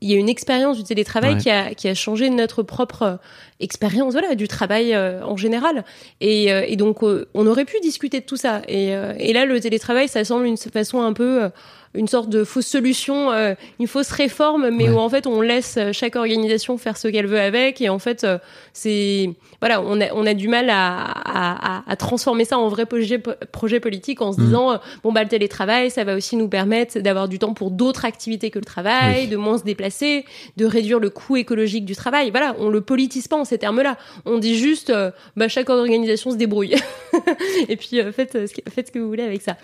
il 0.00 0.08
y 0.10 0.14
a 0.14 0.16
une 0.16 0.28
expérience 0.28 0.76
du 0.78 0.84
télétravail 0.84 1.34
Ouais. 1.34 1.40
qui 1.40 1.50
a 1.50 1.74
qui 1.74 1.88
a 1.88 1.94
changé 1.94 2.30
notre 2.30 2.62
propre 2.62 3.02
euh, 3.02 3.16
expérience, 3.60 4.12
voilà, 4.14 4.34
du 4.34 4.48
travail 4.48 4.94
euh, 4.94 5.22
en 5.24 5.36
général. 5.36 5.84
Et, 6.20 6.52
euh, 6.52 6.64
et 6.66 6.76
donc, 6.76 7.02
on 7.02 7.46
aurait 7.46 7.64
pu 7.64 7.78
discuter 7.80 8.20
de 8.20 8.24
tout 8.26 8.36
ça. 8.36 8.62
Et, 8.68 8.88
et 9.18 9.32
là, 9.32 9.44
le 9.44 9.60
télétravail, 9.60 10.08
ça 10.08 10.24
semble 10.24 10.46
une 10.46 10.56
façon 10.56 11.00
un 11.02 11.12
peu, 11.12 11.50
une 11.94 12.08
sorte 12.08 12.28
de 12.28 12.42
fausse 12.44 12.66
solution, 12.66 13.30
euh, 13.30 13.54
une 13.80 13.86
fausse 13.86 14.10
réforme, 14.10 14.70
mais 14.70 14.88
Ouais. 14.88 14.94
où 14.94 14.98
en 14.98 15.08
fait, 15.08 15.26
on 15.26 15.40
laisse 15.40 15.78
chaque 15.92 16.16
organisation 16.16 16.76
faire 16.78 16.96
ce 16.96 17.08
qu'elle 17.08 17.26
veut 17.26 17.40
avec. 17.40 17.80
Et 17.80 17.88
en 17.88 17.98
fait, 18.00 18.24
euh, 18.24 18.38
c'est, 18.72 19.30
voilà, 19.64 19.80
on 19.80 19.98
a, 19.98 20.12
on 20.12 20.26
a 20.26 20.34
du 20.34 20.46
mal 20.46 20.68
à, 20.68 21.82
à, 21.90 21.96
transformer 21.96 22.44
ça 22.44 22.58
en 22.58 22.68
vrai 22.68 22.84
projet, 22.84 23.18
projet 23.50 23.80
politique 23.80 24.20
en 24.20 24.30
se 24.32 24.38
Mhm. 24.40 24.46
disant, 24.46 24.72
euh, 24.72 24.76
bon, 25.02 25.10
bah, 25.10 25.22
le 25.22 25.28
télétravail, 25.30 25.90
ça 25.90 26.04
va 26.04 26.16
aussi 26.16 26.36
nous 26.36 26.48
permettre 26.48 26.98
d'avoir 27.00 27.28
du 27.28 27.38
temps 27.38 27.54
pour 27.54 27.70
d'autres 27.70 28.04
activités 28.04 28.50
que 28.50 28.58
le 28.58 28.64
travail, 28.66 29.22
Oui. 29.22 29.28
de 29.28 29.38
moins 29.38 29.56
se 29.56 29.64
déplacer, 29.64 30.26
de 30.58 30.66
réduire 30.66 30.98
le 31.00 31.08
coût 31.08 31.36
écologique 31.38 31.86
du 31.86 31.96
travail. 31.96 32.30
Voilà, 32.30 32.54
on 32.58 32.68
le 32.68 32.82
politise 32.82 33.26
pas 33.26 33.36
en 33.36 33.46
ces 33.46 33.56
termes-là. 33.56 33.96
On 34.26 34.36
dit 34.36 34.58
juste, 34.58 34.90
euh, 34.90 35.10
bah, 35.34 35.48
chaque 35.48 35.70
organisation 35.70 36.30
se 36.30 36.36
débrouille. 36.36 36.74
Et 37.70 37.76
puis, 37.76 38.00
euh, 38.00 38.12
faites, 38.12 38.34
euh, 38.34 38.46
ce 38.46 38.52
que- 38.52 38.70
faites 38.70 38.88
ce 38.88 38.92
que 38.92 38.98
vous 38.98 39.08
voulez 39.08 39.22
avec 39.22 39.40
ça. 39.40 39.56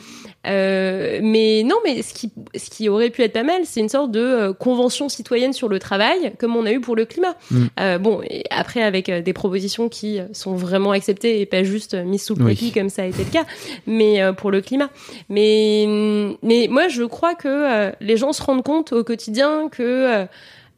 Euh, 0.47 1.21
mais 1.23 1.63
non, 1.65 1.77
mais 1.85 2.01
ce 2.01 2.15
qui, 2.15 2.33
ce 2.57 2.71
qui 2.71 2.89
aurait 2.89 3.11
pu 3.11 3.23
être 3.23 3.35
pas 3.35 3.43
mal, 3.43 3.63
c'est 3.65 3.81
une 3.81 3.91
sorte 3.91 4.13
de 4.13 4.53
convention 4.53 5.11
citoyenne 5.11 5.53
sur 5.53 5.69
le 5.69 5.79
travail, 5.79 6.33
comme 6.39 6.57
on 6.57 6.65
a 6.65 6.73
eu 6.73 6.81
pour 6.81 6.97
le 6.97 7.05
climat. 7.05 7.35
Mm. 7.51 7.99
Bon, 7.99 8.23
et 8.23 8.45
après, 8.51 8.83
avec 8.83 9.11
des 9.11 9.33
propositions 9.35 9.90
qui 9.91 10.19
euh, 10.19 10.25
sont 10.33 10.55
vraiment 10.55 10.93
acceptées 10.93 11.41
et 11.41 11.47
pas 11.47 11.63
juste 11.65 11.95
euh, 11.95 12.05
mises 12.05 12.23
sous 12.25 12.35
le 12.35 12.45
Oui. 12.45 12.73
comme 12.73 12.89
ça 12.89 13.03
a 13.03 13.05
été 13.07 13.25
le 13.25 13.31
cas, 13.31 13.45
mais 13.87 14.23
euh, 14.23 14.33
pour 14.33 14.51
le 14.51 14.63
climat. 14.63 14.89
Mais, 15.29 15.87
mais 16.43 16.69
moi, 16.71 16.89
je 16.89 17.03
crois 17.03 17.35
que 17.35 17.49
euh, 17.49 17.93
les 18.01 18.17
gens 18.17 18.33
se 18.33 18.43
rendent 18.43 18.65
compte 18.65 18.93
au 18.93 19.05
quotidien 19.05 19.69
que 19.71 20.27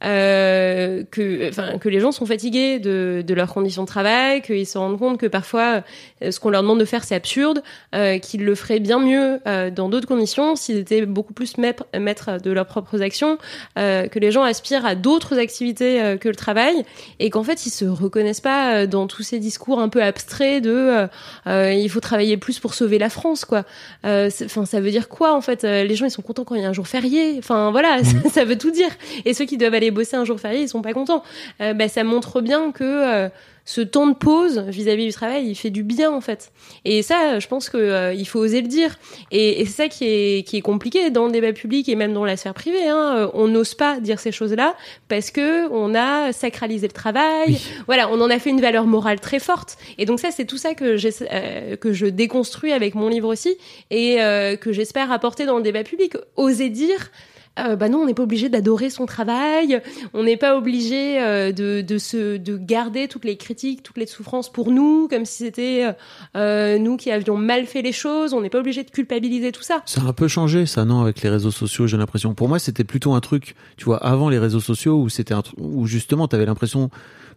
euh, 0.03 1.03
que, 1.11 1.49
enfin, 1.49 1.77
que 1.77 1.89
les 1.89 1.99
gens 1.99 2.11
sont 2.11 2.25
fatigués 2.25 2.79
de, 2.79 3.23
de 3.25 3.33
leurs 3.33 3.53
conditions 3.53 3.83
de 3.83 3.87
travail, 3.87 4.41
qu'ils 4.41 4.67
se 4.67 4.77
rendent 4.77 4.99
compte 4.99 5.19
que 5.19 5.27
parfois 5.27 5.83
euh, 6.23 6.31
ce 6.31 6.39
qu'on 6.39 6.49
leur 6.49 6.61
demande 6.61 6.79
de 6.79 6.85
faire 6.85 7.03
c'est 7.03 7.15
absurde, 7.15 7.63
euh, 7.95 8.17
qu'ils 8.19 8.43
le 8.43 8.55
feraient 8.55 8.79
bien 8.79 8.99
mieux 8.99 9.39
euh, 9.47 9.69
dans 9.69 9.89
d'autres 9.89 10.07
conditions 10.07 10.55
s'ils 10.55 10.77
étaient 10.77 11.05
beaucoup 11.05 11.33
plus 11.33 11.57
maîtres 11.57 11.85
maîtres 11.97 12.41
de 12.41 12.51
leurs 12.51 12.65
propres 12.65 13.01
actions, 13.01 13.37
euh, 13.77 14.07
que 14.07 14.19
les 14.19 14.31
gens 14.31 14.43
aspirent 14.43 14.85
à 14.85 14.95
d'autres 14.95 15.37
activités 15.39 16.01
euh, 16.01 16.17
que 16.17 16.29
le 16.29 16.35
travail 16.35 16.83
et 17.19 17.29
qu'en 17.29 17.43
fait 17.43 17.65
ils 17.65 17.71
se 17.71 17.85
reconnaissent 17.85 18.41
pas 18.41 18.85
dans 18.87 19.07
tous 19.07 19.23
ces 19.23 19.39
discours 19.39 19.79
un 19.79 19.89
peu 19.89 20.03
abstraits 20.03 20.63
de 20.63 21.07
il 21.45 21.89
faut 21.89 21.99
travailler 21.99 22.37
plus 22.37 22.59
pour 22.59 22.73
sauver 22.73 22.97
la 22.97 23.09
France 23.09 23.45
quoi. 23.45 23.63
Euh, 24.05 24.29
Enfin 24.45 24.65
ça 24.65 24.81
veut 24.81 24.91
dire 24.91 25.09
quoi 25.09 25.33
en 25.35 25.41
fait? 25.41 25.63
Les 25.63 25.95
gens 25.95 26.05
ils 26.05 26.11
sont 26.11 26.21
contents 26.21 26.43
quand 26.43 26.55
il 26.55 26.61
y 26.61 26.65
a 26.65 26.69
un 26.69 26.73
jour 26.73 26.87
férié. 26.87 27.35
Enfin 27.37 27.71
voilà 27.71 28.03
ça, 28.03 28.29
ça 28.29 28.45
veut 28.45 28.57
tout 28.57 28.71
dire. 28.71 28.89
Et 29.25 29.33
ceux 29.33 29.45
qui 29.45 29.57
doivent 29.57 29.73
aller 29.73 29.91
bosser 29.93 30.17
un 30.17 30.25
jour 30.25 30.39
férié 30.39 30.61
ils 30.61 30.69
sont 30.69 30.81
pas 30.81 30.93
contents. 30.93 31.23
Euh, 31.61 31.73
bah, 31.73 31.87
ça 31.87 32.03
montre 32.03 32.41
bien 32.41 32.71
que 32.71 32.83
euh, 32.83 33.29
ce 33.65 33.79
temps 33.79 34.07
de 34.07 34.13
pause 34.13 34.59
vis-à-vis 34.67 35.05
du 35.05 35.13
travail, 35.13 35.47
il 35.47 35.55
fait 35.55 35.69
du 35.69 35.83
bien 35.83 36.11
en 36.11 36.19
fait. 36.19 36.51
Et 36.83 37.01
ça, 37.01 37.39
je 37.39 37.47
pense 37.47 37.69
que 37.69 37.77
euh, 37.77 38.13
il 38.13 38.27
faut 38.27 38.39
oser 38.39 38.61
le 38.61 38.67
dire. 38.67 38.97
Et, 39.31 39.61
et 39.61 39.65
c'est 39.65 39.83
ça 39.83 39.87
qui 39.87 40.05
est 40.05 40.47
qui 40.47 40.57
est 40.57 40.61
compliqué 40.61 41.09
dans 41.11 41.25
le 41.27 41.31
débat 41.31 41.53
public 41.53 41.87
et 41.87 41.95
même 41.95 42.13
dans 42.13 42.25
la 42.25 42.35
sphère 42.35 42.53
privée. 42.53 42.87
Hein. 42.87 43.15
Euh, 43.17 43.27
On 43.33 43.47
n'ose 43.47 43.73
pas 43.73 43.99
dire 43.99 44.19
ces 44.19 44.33
choses-là 44.33 44.75
parce 45.07 45.31
que 45.31 45.69
on 45.71 45.95
a 45.95 46.33
sacralisé 46.33 46.87
le 46.87 46.93
travail. 46.93 47.47
Oui. 47.47 47.61
Voilà, 47.85 48.09
on 48.11 48.19
en 48.19 48.29
a 48.29 48.37
fait 48.37 48.49
une 48.49 48.61
valeur 48.61 48.85
morale 48.85 49.19
très 49.19 49.39
forte. 49.39 49.77
Et 49.97 50.05
donc 50.05 50.19
ça, 50.19 50.31
c'est 50.31 50.45
tout 50.45 50.57
ça 50.57 50.73
que 50.73 50.97
euh, 51.31 51.75
que 51.77 51.93
je 51.93 52.05
déconstruis 52.05 52.73
avec 52.73 52.95
mon 52.95 53.07
livre 53.07 53.29
aussi 53.29 53.55
et 53.89 54.21
euh, 54.21 54.57
que 54.57 54.73
j'espère 54.73 55.11
apporter 55.11 55.45
dans 55.45 55.55
le 55.57 55.63
débat 55.63 55.83
public. 55.83 56.17
Oser 56.35 56.69
dire. 56.69 57.11
Euh, 57.59 57.75
bah 57.75 57.87
non, 57.87 57.99
on 57.99 58.05
n'est 58.05 58.15
pas 58.15 58.23
obligé 58.23 58.49
d'adorer 58.49 58.89
son 58.89 59.05
travail, 59.05 59.79
on 60.13 60.23
n'est 60.23 60.37
pas 60.37 60.57
obligé 60.57 61.21
euh, 61.21 61.51
de, 61.51 61.81
de, 61.81 61.97
se, 61.99 62.37
de 62.37 62.57
garder 62.57 63.07
toutes 63.07 63.25
les 63.25 63.37
critiques, 63.37 63.83
toutes 63.83 63.97
les 63.97 64.07
souffrances 64.07 64.51
pour 64.51 64.71
nous, 64.71 65.07
comme 65.07 65.25
si 65.25 65.43
c'était 65.43 65.85
euh, 65.85 65.93
euh, 66.35 66.77
nous 66.79 66.97
qui 66.97 67.11
avions 67.11 67.37
mal 67.37 67.67
fait 67.67 67.83
les 67.83 67.91
choses, 67.91 68.33
on 68.33 68.41
n'est 68.41 68.49
pas 68.49 68.59
obligé 68.59 68.83
de 68.83 68.89
culpabiliser 68.89 69.51
tout 69.51 69.61
ça. 69.61 69.83
Ça 69.85 70.01
a 70.01 70.05
un 70.05 70.13
peu 70.13 70.27
changé, 70.27 70.65
ça, 70.65 70.83
non, 70.83 71.01
avec 71.01 71.21
les 71.21 71.29
réseaux 71.29 71.51
sociaux, 71.51 71.85
j'ai 71.85 71.97
l'impression. 71.97 72.33
Pour 72.33 72.49
moi, 72.49 72.57
c'était 72.57 72.83
plutôt 72.83 73.13
un 73.13 73.21
truc, 73.21 73.55
tu 73.77 73.85
vois, 73.85 74.03
avant 74.03 74.29
les 74.29 74.39
réseaux 74.39 74.59
sociaux, 74.59 74.99
où 74.99 75.09
c'était 75.09 75.35
un 75.35 75.43
où 75.57 75.85
justement, 75.85 76.27
t'avais 76.27 76.45
l'impression 76.45 76.89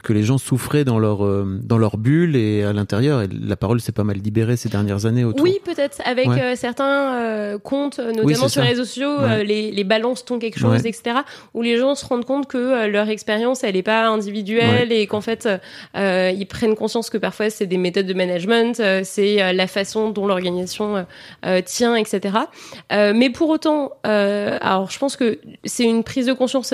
que 0.02 0.12
les 0.12 0.22
gens 0.22 0.38
souffraient 0.38 0.84
dans 0.84 0.98
leur 0.98 1.24
euh, 1.24 1.58
dans 1.62 1.78
leur 1.78 1.96
bulle 1.96 2.36
et 2.36 2.62
à 2.64 2.72
l'intérieur. 2.72 3.22
Et 3.22 3.28
la 3.28 3.56
parole 3.56 3.80
s'est 3.80 3.92
pas 3.92 4.04
mal 4.04 4.16
libérée 4.16 4.56
ces 4.56 4.68
dernières 4.68 5.06
années 5.06 5.24
autour. 5.24 5.42
Oui, 5.42 5.58
peut-être, 5.64 6.00
avec 6.04 6.26
Ouais. 6.26 6.40
euh, 6.40 6.56
certains 6.56 7.14
euh, 7.14 7.58
comptes, 7.58 7.98
notamment 7.98 8.24
Oui, 8.24 8.34
sur 8.50 8.62
les 8.62 8.68
réseaux 8.68 8.84
sociaux, 8.84 9.18
Ouais. 9.20 9.44
les, 9.44 9.70
les 9.70 9.84
balances 9.84 10.24
ton 10.24 10.38
quelque 10.38 10.58
chose, 10.58 10.82
Ouais. 10.82 10.88
etc., 10.88 11.18
où 11.54 11.62
les 11.62 11.76
gens 11.78 11.94
se 11.94 12.04
rendent 12.06 12.24
compte 12.24 12.46
que 12.46 12.86
leur 12.86 13.08
expérience, 13.08 13.64
elle 13.64 13.74
n'est 13.74 13.82
pas 13.82 14.06
individuelle 14.08 14.92
et 14.92 15.06
qu'en 15.06 15.20
fait, 15.20 15.48
ils 15.94 16.46
prennent 16.48 16.74
conscience 16.74 17.10
que 17.10 17.18
parfois, 17.18 17.50
c'est 17.50 17.66
des 17.66 17.78
méthodes 17.78 18.06
de 18.06 18.14
management, 18.14 18.80
c'est 19.04 19.52
la 19.52 19.66
façon 19.66 20.10
dont 20.10 20.26
l'organisation 20.26 21.06
tient, 21.64 21.94
etc. 21.96 22.36
Mais 22.92 23.30
pour 23.30 23.48
autant, 23.50 23.92
alors 24.04 24.90
je 24.90 24.98
pense 24.98 25.16
que 25.16 25.38
c'est 25.64 25.84
une 25.84 26.04
prise 26.04 26.26
de 26.26 26.32
conscience 26.32 26.72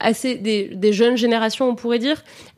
assez 0.00 0.34
des, 0.36 0.70
des 0.74 0.92
jeunes 0.92 1.16
générations, 1.16 1.68
on 1.68 1.74
pourrait 1.74 1.98
dire, 1.98 2.07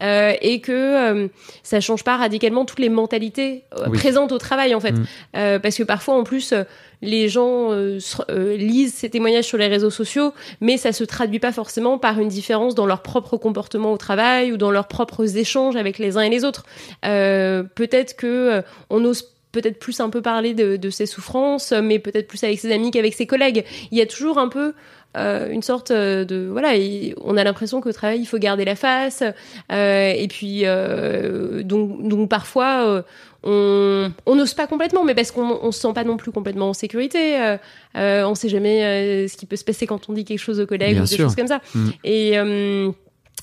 euh, 0.03 0.33
et 0.41 0.61
que 0.61 0.73
euh, 0.73 1.29
ça 1.63 1.81
change 1.81 2.05
pas 2.05 2.17
radicalement 2.17 2.65
toutes 2.65 2.79
les 2.79 2.89
mentalités 2.89 3.65
euh, 3.79 3.85
Oui. 3.89 3.99
présentes 3.99 4.33
au 4.33 4.39
travail 4.39 4.75
en 4.75 4.81
fait, 4.81 4.93
Mm. 4.93 5.05
Euh, 5.37 5.59
parce 5.59 5.77
que 5.77 5.83
parfois 5.83 6.15
en 6.15 6.25
plus 6.25 6.53
les 7.03 7.29
gens 7.29 7.71
se- 7.99 8.55
lisent 8.57 8.95
ces 8.95 9.09
témoignages 9.09 9.45
sur 9.47 9.57
les 9.57 9.69
réseaux 9.69 9.89
sociaux, 9.91 10.35
mais 10.61 10.77
ça 10.77 10.93
se 10.93 11.05
traduit 11.05 11.39
pas 11.39 11.53
forcément 11.53 11.99
par 11.99 12.21
une 12.21 12.29
différence 12.29 12.75
dans 12.75 12.85
leur 12.87 13.01
propre 13.03 13.37
comportement 13.39 13.93
au 13.93 13.97
travail 13.97 14.53
ou 14.53 14.57
dans 14.59 14.71
leurs 14.71 14.89
propres 14.89 15.37
échanges 15.39 15.77
avec 15.77 15.99
les 15.99 16.17
uns 16.19 16.23
et 16.23 16.29
les 16.31 16.45
autres. 16.45 16.65
Peut-être 17.75 18.17
que 18.17 18.63
on 18.91 19.05
ose 19.05 19.25
peut-être 19.53 19.79
plus 19.81 19.99
un 19.99 20.11
peu 20.11 20.23
parler 20.23 20.55
de, 20.55 20.77
de 20.77 20.91
ses 20.91 21.07
souffrances, 21.07 21.73
mais 21.73 21.99
peut-être 21.99 22.29
plus 22.29 22.45
avec 22.45 22.61
ses 22.61 22.71
amis 22.73 22.93
qu'avec 22.93 23.15
ses 23.15 23.27
collègues. 23.27 23.65
Il 23.91 23.99
y 23.99 24.01
a 24.01 24.07
toujours 24.07 24.39
un 24.39 24.47
peu 24.49 24.75
euh, 25.17 25.51
une 25.51 25.63
sorte 25.63 25.91
euh, 25.91 26.25
de 26.25 26.49
voilà, 26.51 26.77
et 26.77 27.15
on 27.23 27.37
a 27.37 27.43
l'impression 27.43 27.81
qu'au 27.81 27.93
travail 27.93 28.21
il 28.21 28.27
faut 28.27 28.39
garder 28.39 28.65
la 28.65 28.77
face, 28.77 29.25
euh, 29.73 30.13
et 30.17 30.29
puis 30.29 30.63
euh, 30.65 31.63
donc 31.65 32.07
donc 32.07 32.29
parfois 32.29 33.05
on 33.43 34.13
on 34.27 34.37
n'ose 34.37 34.55
pas 34.55 34.67
complètement, 34.67 35.05
mais 35.05 35.15
parce 35.15 35.33
qu'on 35.33 35.59
on 35.63 35.73
se 35.73 35.81
sent 35.81 35.93
pas 35.95 36.05
non 36.05 36.17
plus 36.17 36.31
complètement 36.31 36.71
en 36.71 36.75
sécurité. 36.75 37.57
On 37.95 38.35
sait 38.35 38.49
jamais 38.49 39.27
ce 39.27 39.37
qui 39.37 39.47
peut 39.47 39.57
se 39.57 39.65
passer 39.65 39.87
quand 39.87 40.09
on 40.09 40.13
dit 40.13 40.25
quelque 40.25 40.39
chose 40.39 40.61
aux 40.61 40.67
collègues 40.67 40.95
Bien 40.95 41.03
ou 41.03 41.07
des 41.07 41.17
sûr. 41.17 41.27
choses 41.27 41.37
comme 41.37 41.49
ça. 41.49 41.61
Mm. 41.75 41.89
Et 42.05 42.39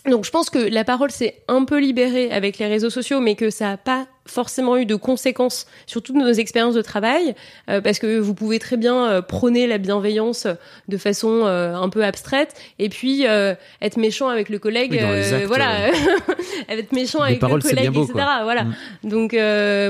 donc 0.10 0.26
je 0.26 0.32
pense 0.32 0.50
que 0.50 0.60
la 0.60 0.84
parole 0.84 1.12
s'est 1.12 1.36
un 1.48 1.66
peu 1.66 1.80
libérée 1.80 2.32
avec 2.32 2.58
les 2.58 2.68
réseaux 2.68 2.90
sociaux, 2.90 3.20
mais 3.20 3.36
que 3.36 3.50
ça 3.50 3.70
n'a 3.70 3.78
pas 3.78 4.08
forcément 4.26 4.76
eu 4.76 4.86
de 4.86 4.96
conséquences 4.96 5.68
sur 5.86 6.02
toutes 6.02 6.18
nos 6.18 6.32
expériences 6.32 6.76
de 6.76 6.82
travail, 6.82 7.34
euh, 7.70 7.80
parce 7.80 7.98
que 7.98 8.20
vous 8.20 8.34
pouvez 8.34 8.60
très 8.60 8.76
bien 8.76 9.06
euh, 9.06 9.22
prôner 9.22 9.68
la 9.68 9.78
bienveillance 9.78 10.48
de 10.90 10.98
façon 10.98 11.44
euh, 11.46 11.74
un 11.76 11.88
peu 11.88 12.04
abstraite, 12.04 12.54
et 12.78 12.90
puis 12.90 13.24
être 13.24 13.98
méchant 13.98 14.28
avec 14.28 14.50
le 14.50 14.60
collègue, 14.60 14.92
Oui, 14.92 15.00
actes, 15.00 15.46
voilà, 15.46 15.90
être 16.70 16.92
méchant 16.92 17.20
Les 17.20 17.30
avec 17.30 17.40
paroles, 17.40 17.62
le 17.64 17.70
collègue, 17.70 17.92
beau, 17.92 18.04
etc. 18.04 18.14
quoi. 18.14 18.44
Voilà. 18.44 18.66
Mm. 18.66 18.76
Donc 19.04 19.36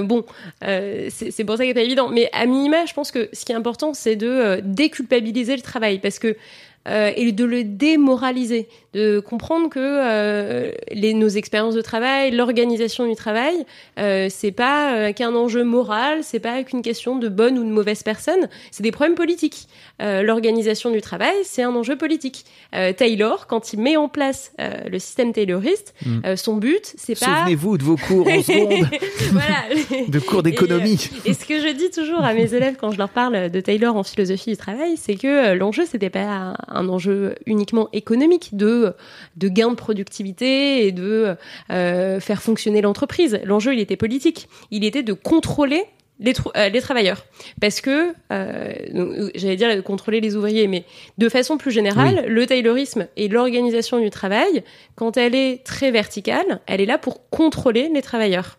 bon, 0.08 0.24
euh, 0.64 1.08
c'est 1.10 1.44
pour 1.44 1.58
ça 1.58 1.64
qu'il 1.64 1.70
n'est 1.70 1.74
pas 1.74 1.82
évident. 1.82 2.10
Mais 2.10 2.30
à 2.34 2.46
minima, 2.46 2.86
je 2.86 2.94
pense 2.94 3.12
que 3.12 3.30
ce 3.34 3.46
qui 3.46 3.52
est 3.52 3.56
important, 3.56 3.94
c'est 3.94 4.16
de 4.16 4.28
euh, 4.28 4.62
déculpabiliser 4.64 5.56
le 5.56 5.62
travail, 5.62 6.00
parce 6.00 6.20
que 6.20 6.36
euh, 6.88 7.12
et 7.18 7.34
de 7.34 7.44
le 7.44 7.66
démoraliser, 7.66 8.70
de 8.98 9.20
comprendre 9.20 9.70
que 9.70 9.80
euh, 9.80 10.72
les, 10.92 11.14
nos 11.14 11.28
expériences 11.30 11.76
de 11.76 11.82
travail, 11.82 12.32
l'organisation 12.32 13.08
du 13.08 13.16
travail, 13.16 13.54
euh, 14.00 14.28
c'est 14.30 14.52
pas 14.52 14.96
euh, 14.96 15.14
qu'un 15.14 15.36
enjeu 15.36 15.64
moral, 15.64 16.20
c'est 16.24 16.40
pas 16.40 16.64
qu'une 16.64 16.82
question 16.82 17.16
de 17.18 17.30
bonne 17.30 17.58
ou 17.60 17.64
de 17.64 17.70
mauvaise 17.70 18.04
personne, 18.04 18.50
c'est 18.72 18.84
des 18.84 18.92
problèmes 18.92 19.16
politiques. 19.16 19.68
Euh, 20.02 20.22
l'organisation 20.24 20.90
du 20.92 21.02
travail, 21.02 21.36
c'est 21.44 21.64
un 21.64 21.74
enjeu 21.76 21.96
politique. 21.96 22.46
Taylor, 22.98 23.48
quand 23.48 23.74
il 23.74 23.80
met 23.80 23.98
en 23.98 24.10
place 24.10 24.52
le 24.60 25.00
système 25.00 25.34
tayloriste, 25.34 25.94
Mm. 26.06 26.20
euh, 26.26 26.36
son 26.36 26.58
but, 26.58 26.94
c'est 26.98 27.20
pas 27.20 27.26
Souvenez-vous 27.40 27.78
de 27.78 27.84
vos 27.84 27.98
cours 27.98 28.28
en 28.28 28.42
seconde, 28.44 28.88
voilà. 29.32 30.08
de 30.08 30.20
cours 30.20 30.44
d'économie. 30.44 31.10
Et 31.26 31.34
ce 31.34 31.46
que 31.46 31.60
je 31.60 31.74
dis 31.74 31.90
toujours 31.90 32.24
à 32.24 32.34
mes 32.34 32.54
élèves 32.54 32.76
quand 32.80 32.92
je 32.92 32.98
leur 32.98 33.10
parle 33.10 33.50
de 33.50 33.60
Taylor 33.62 33.96
en 33.96 34.04
philosophie 34.04 34.52
du 34.52 34.58
travail, 34.58 34.96
c'est 34.98 35.16
que 35.16 35.54
l'enjeu 35.56 35.86
c'était 35.86 36.10
pas 36.10 36.24
un, 36.24 36.56
un 36.68 36.90
enjeu 36.90 37.36
uniquement 37.46 37.90
économique 37.94 38.50
de 38.56 38.87
de 39.36 39.48
gain 39.48 39.70
de 39.70 39.76
productivité 39.76 40.86
et 40.86 40.92
de 40.92 41.36
euh, 41.72 42.20
faire 42.20 42.42
fonctionner 42.42 42.82
l'entreprise. 42.82 43.40
L'enjeu 43.44 43.74
il 43.74 43.80
était 43.80 43.98
politique. 43.98 44.48
Il 44.72 44.84
était 44.84 45.04
de 45.04 45.14
contrôler 45.14 45.84
les, 46.20 46.34
euh, 46.56 46.70
les 46.70 46.82
travailleurs. 46.82 47.26
Parce 47.62 47.82
que, 47.82 48.14
euh, 48.32 49.30
j'allais 49.36 49.56
dire 49.56 49.76
de 49.76 49.82
contrôler 49.82 50.22
les 50.22 50.36
ouvriers, 50.36 50.68
mais 50.68 50.84
de 51.18 51.30
façon 51.30 51.58
plus 51.58 51.72
générale, 51.72 52.26
le 52.28 52.46
taylorisme 52.46 53.08
et 53.16 53.28
l'organisation 53.28 54.00
du 54.00 54.10
travail, 54.10 54.64
quand 54.96 55.18
elle 55.18 55.36
est 55.36 55.64
très 55.64 55.92
verticale, 55.92 56.60
elle 56.66 56.82
est 56.82 56.86
là 56.86 56.98
pour 56.98 57.30
contrôler 57.30 57.90
les 57.94 58.02
travailleurs. 58.02 58.58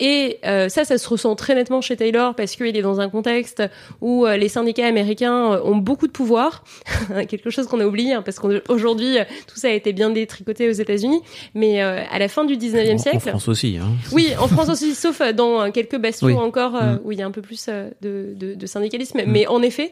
Et 0.00 0.38
euh, 0.46 0.68
ça, 0.68 0.84
ça 0.84 0.96
se 0.98 1.08
ressent 1.08 1.34
très 1.34 1.54
nettement 1.54 1.80
chez 1.80 1.96
Taylor 1.96 2.34
parce 2.34 2.54
qu'il 2.56 2.76
est 2.76 2.82
dans 2.82 3.00
un 3.00 3.08
contexte 3.08 3.62
où 4.00 4.26
euh, 4.26 4.36
les 4.36 4.48
syndicats 4.48 4.86
américains 4.86 5.52
euh, 5.54 5.60
ont 5.64 5.76
beaucoup 5.76 6.06
de 6.06 6.12
pouvoir, 6.12 6.64
quelque 7.28 7.50
chose 7.50 7.66
qu'on 7.66 7.80
a 7.80 7.84
oublié 7.86 8.12
hein, 8.14 8.22
parce 8.22 8.38
qu'aujourd'hui 8.38 9.18
euh, 9.18 9.24
tout 9.46 9.56
ça 9.58 9.68
a 9.68 9.72
été 9.72 9.92
bien 9.92 10.10
détricoté 10.10 10.68
aux 10.68 10.72
États-Unis, 10.72 11.20
mais 11.54 11.82
euh, 11.82 12.02
à 12.10 12.18
la 12.18 12.28
fin 12.28 12.44
du 12.44 12.56
19e 12.56 12.90
En- 12.90 12.94
En 12.94 12.98
siècle, 12.98 13.18
France 13.30 13.48
aussi. 13.48 13.78
Hein. 13.80 13.88
oui, 14.12 14.28
en 14.38 14.46
France 14.48 14.68
aussi, 14.68 14.94
sauf 14.94 15.20
dans 15.32 15.70
quelques 15.72 15.98
bastions 15.98 16.26
Oui. 16.28 16.34
encore 16.34 16.68
Mm. 16.72 17.00
où 17.04 17.12
il 17.12 17.18
y 17.18 17.22
a 17.22 17.26
un 17.26 17.30
peu 17.30 17.42
plus 17.42 17.66
de, 17.66 18.34
de, 18.36 18.54
de 18.54 18.66
syndicalisme. 18.66 19.20
Mais 19.26 19.46
en 19.46 19.62
effet, 19.62 19.90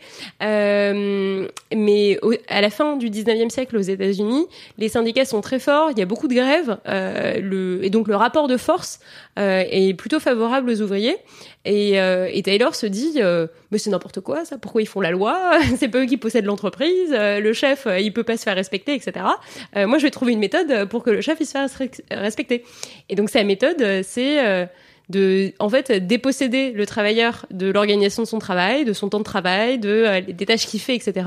euh, 0.61 1.49
mais 1.75 2.19
au- 2.23 2.33
à 2.49 2.61
la 2.61 2.71
fin 2.71 2.97
du 2.97 3.11
19e 3.11 3.51
siècle 3.51 3.77
aux 3.77 3.81
États-Unis, 3.81 4.47
les 4.79 4.89
syndicats 4.89 5.25
sont 5.25 5.41
très 5.41 5.59
forts, 5.59 5.91
il 5.91 5.99
y 5.99 6.03
a 6.03 6.07
beaucoup 6.07 6.29
de 6.29 6.35
grèves, 6.35 6.77
euh, 6.89 7.41
le, 7.41 7.85
et 7.85 7.91
donc 7.91 8.09
le 8.09 8.17
rapport 8.17 8.49
de 8.49 8.57
force 8.57 9.01
euh, 9.39 9.65
est 9.71 9.95
plutôt 9.97 10.21
favorable 10.21 10.71
aux 10.71 10.81
ouvriers. 10.81 11.17
Et, 11.65 12.01
euh, 12.01 12.29
et 12.33 12.43
Taylor 12.43 12.75
se 12.75 12.87
dit, 12.87 13.15
euh, 13.17 13.47
mais 13.71 13.79
c'est 13.79 13.91
n'importe 13.91 14.21
quoi 14.21 14.45
ça, 14.45 14.59
pourquoi 14.59 14.83
ils 14.83 14.87
font 14.87 15.01
la 15.01 15.11
loi? 15.11 15.59
C'est 15.79 15.89
pas 15.89 15.99
eux 15.99 16.07
qui 16.07 16.17
possèdent 16.17 16.45
l'entreprise, 16.45 17.13
euh, 17.13 17.41
le 17.41 17.53
chef 17.53 17.89
il 17.99 18.13
peut 18.13 18.23
pas 18.23 18.37
se 18.37 18.45
faire 18.45 18.55
respecter, 18.55 18.95
etc. 18.95 19.27
Moi 19.75 19.99
je 19.99 20.05
vais 20.05 20.11
trouver 20.11 20.33
une 20.33 20.39
méthode 20.39 20.89
pour 20.89 21.03
que 21.03 21.11
le 21.11 21.21
chef 21.21 21.39
il 21.41 21.47
se 21.47 21.53
fasse 21.53 21.77
res- 21.79 22.01
respecter. 22.11 22.65
Et 23.09 23.17
donc 23.17 23.31
sa 23.31 23.43
méthode 23.43 24.03
c'est 24.03 24.69
de 25.09 25.53
en 25.61 25.69
fait 25.69 25.93
déposséder 26.05 26.73
le 26.73 26.85
travailleur 26.85 27.47
de 27.53 27.71
l'organisation 27.71 28.25
de 28.25 28.29
son 28.29 28.41
travail, 28.41 28.85
de 28.85 28.93
son 28.93 29.09
temps 29.09 29.19
de 29.21 29.25
travail, 29.25 29.79
de 29.79 29.89
euh, 29.89 30.21
des 30.21 30.47
tâches 30.47 30.67
qu'il 30.67 30.81
fait, 30.81 30.97
etc. 30.97 31.27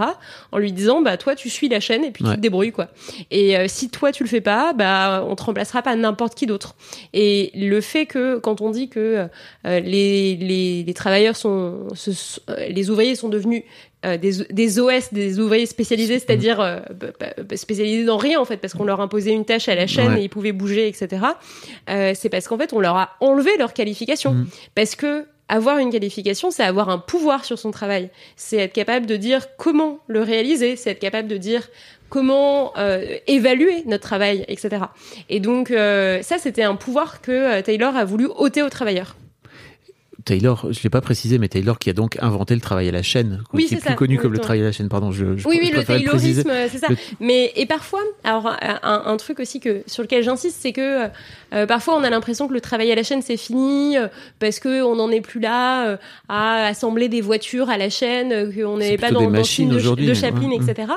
En 0.52 0.58
lui 0.58 0.72
disant 0.74 1.02
bah 1.02 1.16
toi 1.16 1.34
tu 1.36 1.50
suis 1.50 1.70
la 1.70 1.80
chaîne 1.80 2.04
et 2.04 2.12
puis 2.12 2.24
Ouais. 2.26 2.32
tu 2.32 2.36
te 2.36 2.42
débrouilles 2.42 2.74
quoi. 2.74 2.90
Et 3.32 3.56
euh, 3.58 3.66
si 3.70 3.90
toi 3.90 4.12
tu 4.12 4.24
le 4.24 4.30
fais 4.30 4.42
pas, 4.42 4.74
bah 4.74 5.24
on 5.28 5.36
te 5.36 5.44
remplacera 5.44 5.82
pas 5.82 5.96
n'importe 5.96 6.36
qui 6.36 6.46
d'autre. 6.46 6.76
Et 7.14 7.52
le 7.56 7.80
fait 7.80 8.06
que 8.06 8.38
quand 8.40 8.60
on 8.60 8.70
dit 8.70 8.90
que 8.90 9.28
euh, 9.66 9.80
les, 9.80 10.36
les 10.36 10.84
les 10.84 10.94
travailleurs 10.94 11.38
sont 11.38 11.88
euh, 12.50 12.68
les 12.68 12.90
ouvriers 12.90 13.16
sont 13.16 13.30
devenus 13.30 13.64
euh, 14.06 14.18
des, 14.18 14.32
des 14.50 14.80
OS, 14.80 15.12
des 15.14 15.40
ouvriers 15.40 15.66
spécialisés, 15.66 16.20
c'est-à-dire 16.20 16.62
euh, 16.62 16.80
bah, 17.00 17.08
bah, 17.44 17.58
spécialisés 17.58 18.06
dans 18.06 18.18
rien 18.18 18.40
en 18.40 18.46
fait, 18.46 18.58
parce 18.58 18.74
qu'on 18.74 18.86
leur 18.86 19.02
imposait 19.02 19.32
une 19.34 19.46
tâche 19.46 19.68
à 19.68 19.76
la 19.76 19.88
chaîne 19.88 20.14
Ouais. 20.14 20.22
et 20.22 20.24
ils 20.24 20.30
pouvaient 20.30 20.54
bouger, 20.54 20.88
etc. 20.88 21.24
Euh, 21.90 22.14
c'est 22.16 22.30
parce 22.30 22.48
qu'en 22.48 22.58
fait 22.58 22.72
on 22.74 22.80
leur 22.80 22.96
a 22.96 23.10
enlevé 23.20 23.52
leur 23.58 23.74
qualification, 23.74 24.34
Mhm. 24.34 24.48
parce 24.76 24.96
que 24.96 25.26
avoir 25.50 25.80
une 25.80 25.90
qualification, 25.92 26.52
c'est 26.52 26.64
avoir 26.64 26.90
un 26.90 27.00
pouvoir 27.00 27.44
sur 27.44 27.58
son 27.58 27.72
travail. 27.72 28.10
C'est 28.36 28.58
être 28.58 28.74
capable 28.74 29.06
de 29.08 29.16
dire 29.18 29.48
comment 29.58 30.00
le 30.08 30.22
réaliser, 30.22 30.76
c'est 30.76 30.92
être 30.92 31.00
capable 31.00 31.28
de 31.28 31.38
dire 31.38 31.68
comment 32.08 32.72
euh, 32.78 33.18
évaluer 33.28 33.84
notre 33.86 34.04
travail, 34.04 34.46
etc. 34.48 34.84
Et 35.30 35.40
donc 35.40 35.72
euh, 35.72 36.22
ça, 36.22 36.38
c'était 36.38 36.64
un 36.64 36.76
pouvoir 36.76 37.22
que 37.22 37.62
Taylor 37.62 37.96
a 37.96 38.06
voulu 38.06 38.28
ôter 38.38 38.62
aux 38.62 38.70
travailleurs. 38.70 39.16
Taylor, 40.30 40.68
je 40.70 40.80
l'ai 40.84 40.90
pas 40.92 41.02
précisé, 41.02 41.40
mais 41.40 41.48
Taylor 41.48 41.80
qui 41.80 41.90
a 41.90 41.94
donc 41.94 42.18
inventé 42.22 42.54
le 42.54 42.62
travail 42.62 42.88
à 42.88 42.92
la 42.92 43.02
chaîne, 43.02 43.42
Oui, 43.52 43.66
qui 43.66 43.74
est 43.74 43.78
plus 43.78 43.88
ça, 43.88 43.94
connu 43.96 44.18
comme 44.20 44.32
le 44.32 44.38
travail 44.40 44.62
à 44.62 44.66
la 44.66 44.72
chaîne. 44.72 44.88
Pardon, 44.88 45.12
je, 45.12 45.36
je 45.38 45.48
Oui, 45.48 45.60
oui, 45.62 45.72
le 45.76 45.84
taylorisme, 45.84 46.50
euh, 46.50 46.68
c'est 46.72 46.78
ça. 46.78 46.88
Le- 46.90 46.96
Mais 47.20 47.52
et 47.56 47.66
parfois, 47.66 48.02
alors 48.24 48.48
un, 48.62 49.04
un 49.06 49.18
truc 49.18 49.40
aussi 49.40 49.60
que 49.60 49.82
sur 49.88 50.04
lequel 50.04 50.24
j'insiste, 50.24 50.58
c'est 50.62 50.72
que 50.72 51.08
euh, 51.54 51.66
parfois 51.66 51.96
on 51.98 52.04
a 52.04 52.10
l'impression 52.12 52.48
que 52.48 52.54
le 52.54 52.62
travail 52.62 52.92
à 52.92 52.96
la 52.96 53.02
chaîne 53.04 53.22
c'est 53.24 53.38
fini 53.38 53.98
euh, 53.98 54.08
parce 54.40 54.60
que 54.60 54.84
on 54.84 54.96
n'en 54.98 55.10
est 55.10 55.22
plus 55.22 55.40
là 55.40 55.88
euh, 55.88 55.98
à 56.28 56.66
assembler 56.68 57.10
des 57.10 57.22
voitures 57.22 57.70
à 57.70 57.78
la 57.78 57.90
chaîne, 57.90 58.32
euh, 58.32 58.52
qu'on 58.52 58.78
n'est 58.78 58.98
pas 58.98 59.10
dans, 59.12 59.22
des 59.22 59.26
dans 59.26 59.32
le 59.32 59.44
film 59.44 59.70
de, 59.72 60.06
de 60.06 60.14
Chaplin, 60.14 60.50
ouais, 60.50 60.58
etc. 60.58 60.94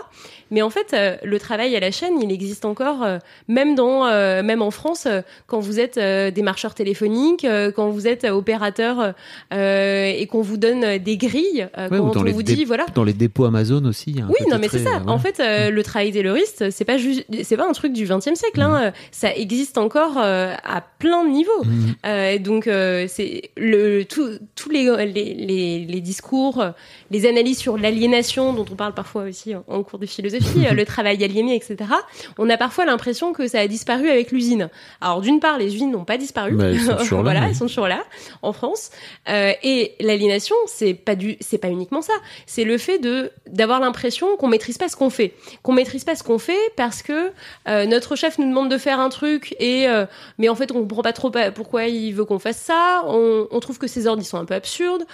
Mais 0.53 0.63
en 0.63 0.71
fait, 0.71 0.93
euh, 0.95 1.17
le 1.25 1.39
travail 1.41 1.75
à 1.75 1.81
la 1.81 1.91
chaîne, 1.91 2.21
il 2.23 2.31
existe 2.31 2.65
encore, 2.65 3.03
euh, 3.03 3.19
même 3.49 3.75
dans, 3.75 4.07
euh, 4.07 4.43
même 4.45 4.63
en 4.63 4.71
France, 4.71 5.09
quand 5.49 5.59
vous 5.59 5.81
êtes 5.81 5.99
des 5.99 6.43
marcheurs 6.43 6.75
téléphoniques, 6.75 7.45
euh, 7.45 7.73
quand 7.73 7.89
vous 7.91 8.07
êtes 8.07 8.25
opérateur 8.25 9.15
et 9.51 10.27
qu'on 10.31 10.43
vous 10.43 10.57
donne 10.57 10.99
des 10.99 11.17
grilles, 11.17 11.69
Ouais, 11.77 11.99
quand 11.99 12.17
on 12.17 12.25
vous 12.25 12.43
dit 12.43 12.65
voilà. 12.65 12.87
Dans 12.95 13.05
les 13.05 13.13
dépôts 13.13 13.45
Amazon 13.45 13.85
aussi. 13.87 14.15
Oui, 14.29 14.47
non, 14.51 14.59
mais 14.61 14.69
c'est 14.69 14.79
ça. 14.79 14.99
voilà. 14.99 15.11
En 15.11 15.19
fait, 15.19 15.41
euh, 15.41 15.71
le 15.71 15.83
travail 15.83 16.13
tayloriste, 16.13 16.71
c'est 16.71 16.85
pas 16.85 16.99
juste, 16.99 17.25
c'est 17.43 17.57
pas 17.57 17.69
un 17.69 17.73
truc 17.73 17.93
du 17.93 18.05
XXe 18.05 18.35
siècle. 18.35 18.61
Hein. 18.61 18.91
Mm. 18.91 18.93
Ça 19.11 19.35
existe 19.35 19.79
encore 19.79 20.19
à 20.19 20.81
plein 20.99 21.25
de 21.25 21.31
niveaux. 21.31 21.51
Euh, 22.07 22.39
donc, 22.39 22.65
c'est 23.09 23.51
le 23.57 24.03
tout- 24.05 24.39
tous 24.55 24.71
les, 24.71 24.85
les, 25.07 25.35
les, 25.35 25.85
les 25.87 26.01
discours, 26.01 26.63
les 27.11 27.27
analyses 27.27 27.59
sur 27.59 27.79
l'aliénation 27.79 28.53
dont 28.53 28.67
on 28.71 28.75
parle 28.77 28.95
parfois 28.95 29.25
aussi 29.25 29.55
en, 29.55 29.65
en 29.69 29.83
cours 29.83 29.99
de 29.99 30.07
philosophie, 30.07 30.42
euh, 30.57 30.73
le 30.73 30.85
travail 30.85 31.23
aliéné, 31.23 31.55
etc. 31.55 31.77
On 32.39 32.49
a 32.51 32.57
parfois 32.57 32.85
l'impression 32.85 33.33
que 33.33 33.47
ça 33.47 33.61
a 33.61 33.67
disparu 33.67 34.09
avec 34.09 34.33
l'usine. 34.33 34.69
Alors, 35.01 35.21
d'une 35.21 35.41
part, 35.41 35.59
les 35.59 35.75
usines 35.75 35.91
n'ont 35.91 36.05
pas 36.05 36.19
disparu. 36.19 36.57
Elles 36.61 36.81
sont 36.81 36.97
toujours 36.99 37.23
là, 37.23 37.33
voilà, 37.33 37.49
elles 37.49 37.55
sont 37.55 37.67
toujours 37.67 37.89
là 37.89 38.05
en 38.43 38.53
France. 38.53 38.91
Euh, 39.29 39.53
et 39.63 39.95
l'aliénation, 40.01 40.57
c'est 40.67 40.95
pas 40.95 41.15
du, 41.15 41.37
c'est 41.41 41.59
pas 41.59 41.69
uniquement 41.69 42.03
ça. 42.03 42.13
C'est 42.47 42.65
le 42.65 42.79
fait 42.79 42.99
de 42.99 43.31
d'avoir 43.49 43.81
l'impression 43.81 44.37
qu'on 44.37 44.49
maîtrise 44.49 44.79
pas 44.79 44.89
ce 44.89 44.97
qu'on 44.97 45.11
fait, 45.11 45.35
qu'on 45.63 45.73
maîtrise 45.73 46.05
pas 46.05 46.15
ce 46.15 46.23
qu'on 46.23 46.39
fait 46.39 46.59
parce 46.77 47.03
que 47.03 47.31
euh, 47.69 47.87
notre 47.87 48.17
chef 48.17 48.39
nous 48.39 48.49
demande 48.49 48.71
de 48.71 48.79
faire 48.79 49.01
un 49.01 49.09
truc 49.09 49.55
et 49.59 49.89
euh, 49.89 50.07
mais 50.39 50.49
en 50.49 50.55
fait 50.55 50.71
on 50.73 50.81
comprend 50.81 51.03
pas 51.03 51.13
trop 51.13 51.31
pourquoi 51.55 51.87
il 51.87 52.13
veut 52.13 52.25
qu'on 52.25 52.39
fasse 52.39 52.59
ça. 52.59 53.05
On, 53.07 53.47
on 53.51 53.61
trouve 53.61 53.79
que 53.79 53.87
ces 53.87 54.07
ordres 54.07 54.23
ils 54.23 54.27
sont 54.27 54.39
un 54.39 54.45
peu 54.45 54.55
absurdes. 54.55 55.05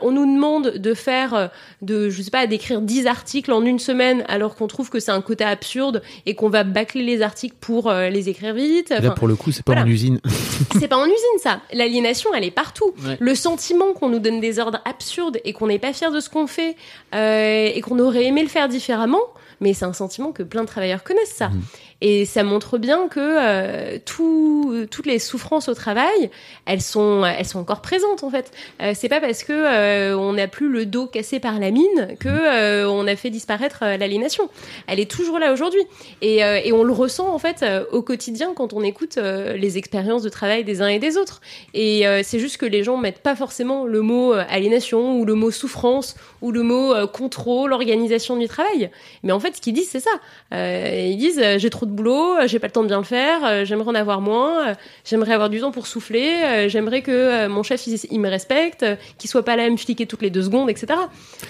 On 0.00 0.10
nous 0.10 0.26
demande 0.26 0.72
de 0.76 0.94
faire 0.94 1.50
de 1.82 2.10
je 2.10 2.22
sais 2.22 2.30
pas 2.30 2.46
d'écrire 2.46 2.80
10 2.80 3.06
articles 3.06 3.52
en 3.52 3.64
une 3.64 3.78
semaine 3.78 4.24
alors 4.28 4.54
qu'on 4.54 4.66
trouve 4.66 4.75
que 4.84 5.00
c'est 5.00 5.10
un 5.10 5.20
quota 5.20 5.48
absurde 5.48 6.02
et 6.26 6.34
qu'on 6.34 6.48
va 6.48 6.64
bâcler 6.64 7.02
les 7.02 7.22
articles 7.22 7.56
pour 7.60 7.90
euh, 7.90 8.08
les 8.08 8.28
écrire 8.28 8.54
vite. 8.54 8.90
Là, 8.90 9.10
pour 9.10 9.28
le 9.28 9.36
coup, 9.36 9.52
c'est 9.52 9.64
pas 9.64 9.72
voilà. 9.72 9.86
en 9.86 9.90
usine. 9.90 10.20
c'est 10.78 10.88
pas 10.88 10.96
en 10.96 11.04
usine 11.04 11.38
ça. 11.42 11.60
L'aliénation, 11.72 12.30
elle 12.34 12.44
est 12.44 12.50
partout. 12.50 12.94
Ouais. 13.04 13.16
Le 13.18 13.34
sentiment 13.34 13.92
qu'on 13.92 14.08
nous 14.08 14.18
donne 14.18 14.40
des 14.40 14.58
ordres 14.58 14.80
absurdes 14.84 15.38
et 15.44 15.52
qu'on 15.52 15.66
n'est 15.66 15.78
pas 15.78 15.92
fier 15.92 16.12
de 16.12 16.20
ce 16.20 16.28
qu'on 16.28 16.46
fait 16.46 16.76
euh, 17.14 17.70
et 17.74 17.80
qu'on 17.80 17.98
aurait 17.98 18.24
aimé 18.24 18.42
le 18.42 18.48
faire 18.48 18.68
différemment, 18.68 19.22
mais 19.60 19.72
c'est 19.72 19.84
un 19.84 19.92
sentiment 19.92 20.32
que 20.32 20.42
plein 20.42 20.62
de 20.62 20.68
travailleurs 20.68 21.02
connaissent 21.02 21.34
ça. 21.34 21.48
Mhm. 21.48 21.62
Et 22.00 22.24
ça 22.26 22.42
montre 22.42 22.78
bien 22.78 23.08
que 23.08 23.20
euh, 23.20 23.98
tout- 24.04 24.86
toutes 24.90 25.06
les 25.06 25.18
souffrances 25.18 25.68
au 25.68 25.74
travail, 25.74 26.30
elles 26.66 26.82
sont, 26.82 27.24
elles 27.24 27.46
sont 27.46 27.58
encore 27.58 27.80
présentes 27.80 28.22
en 28.22 28.30
fait. 28.30 28.50
Euh, 28.82 28.92
c'est 28.94 29.08
pas 29.08 29.20
parce 29.20 29.44
que 29.44 29.52
euh, 29.52 30.16
on 30.18 30.34
n'a 30.34 30.48
plus 30.48 30.68
le 30.68 30.84
dos 30.86 31.06
cassé 31.06 31.40
par 31.40 31.58
la 31.58 31.70
mine 31.70 32.16
que 32.20 32.28
euh, 32.28 32.88
on 32.88 33.06
a 33.06 33.16
fait 33.16 33.30
disparaître 33.30 33.80
l'aliénation. 33.82 34.50
Elle 34.86 35.00
est 35.00 35.10
toujours 35.10 35.38
là 35.38 35.52
aujourd'hui. 35.52 35.82
Et, 36.20 36.42
on 36.76 36.84
le 36.84 36.92
ressent 36.92 37.32
en 37.32 37.38
fait 37.38 37.64
au 37.90 38.02
quotidien 38.02 38.52
quand 38.54 38.74
on 38.74 38.82
écoute 38.82 39.16
les 39.16 39.78
expériences 39.78 40.22
de 40.22 40.28
travail 40.28 40.62
des 40.62 40.82
uns 40.82 40.88
et 40.88 40.98
des 40.98 41.16
autres. 41.16 41.40
Et 41.72 42.04
c'est 42.22 42.38
juste 42.38 42.58
que 42.58 42.66
les 42.66 42.84
gens 42.84 42.98
mettent 42.98 43.22
pas 43.22 43.34
forcément 43.34 43.86
le 43.86 44.02
mot 44.02 44.32
aliénation 44.32 45.18
ou 45.18 45.24
le 45.24 45.32
mot 45.34 45.50
souffrance 45.50 46.16
ou 46.42 46.52
le 46.52 46.62
mot 46.62 46.94
contrôle, 47.06 47.72
organisation 47.72 48.36
du 48.36 48.46
travail. 48.46 48.90
Mais 49.22 49.32
en 49.32 49.40
fait, 49.40 49.56
ce 49.56 49.62
qu'ils 49.62 49.72
disent, 49.72 49.88
c'est 49.88 50.00
ça. 50.00 50.10
Ils 50.52 51.16
disent 51.16 51.40
j'ai 51.56 51.70
trop 51.70 51.85
trop 51.86 51.90
de 51.90 51.96
boulot, 51.96 52.36
euh, 52.36 52.48
j'ai 52.48 52.58
pas 52.58 52.66
le 52.66 52.72
temps 52.72 52.82
de 52.82 52.88
bien 52.88 52.98
le 52.98 53.04
faire, 53.04 53.44
euh, 53.44 53.64
j'aimerais 53.64 53.90
en 53.90 53.94
avoir 53.94 54.20
moins, 54.20 54.68
euh, 54.68 54.74
j'aimerais 55.04 55.32
avoir 55.32 55.50
du 55.50 55.60
temps 55.60 55.70
pour 55.72 55.86
souffler, 55.86 56.68
j'aimerais 56.68 57.02
que 57.02 57.46
mon 57.48 57.62
chef 57.62 57.86
il, 57.86 57.98
il 58.10 58.20
me 58.20 58.28
respecte, 58.28 58.84
qu'il 59.18 59.30
soit 59.30 59.44
pas 59.44 59.56
là 59.56 59.64
à 59.64 59.70
me 59.70 59.76
fliquer 59.76 60.06
toutes 60.06 60.22
les 60.22 60.30
deux 60.30 60.42
secondes, 60.42 60.70
etc. 60.70 60.98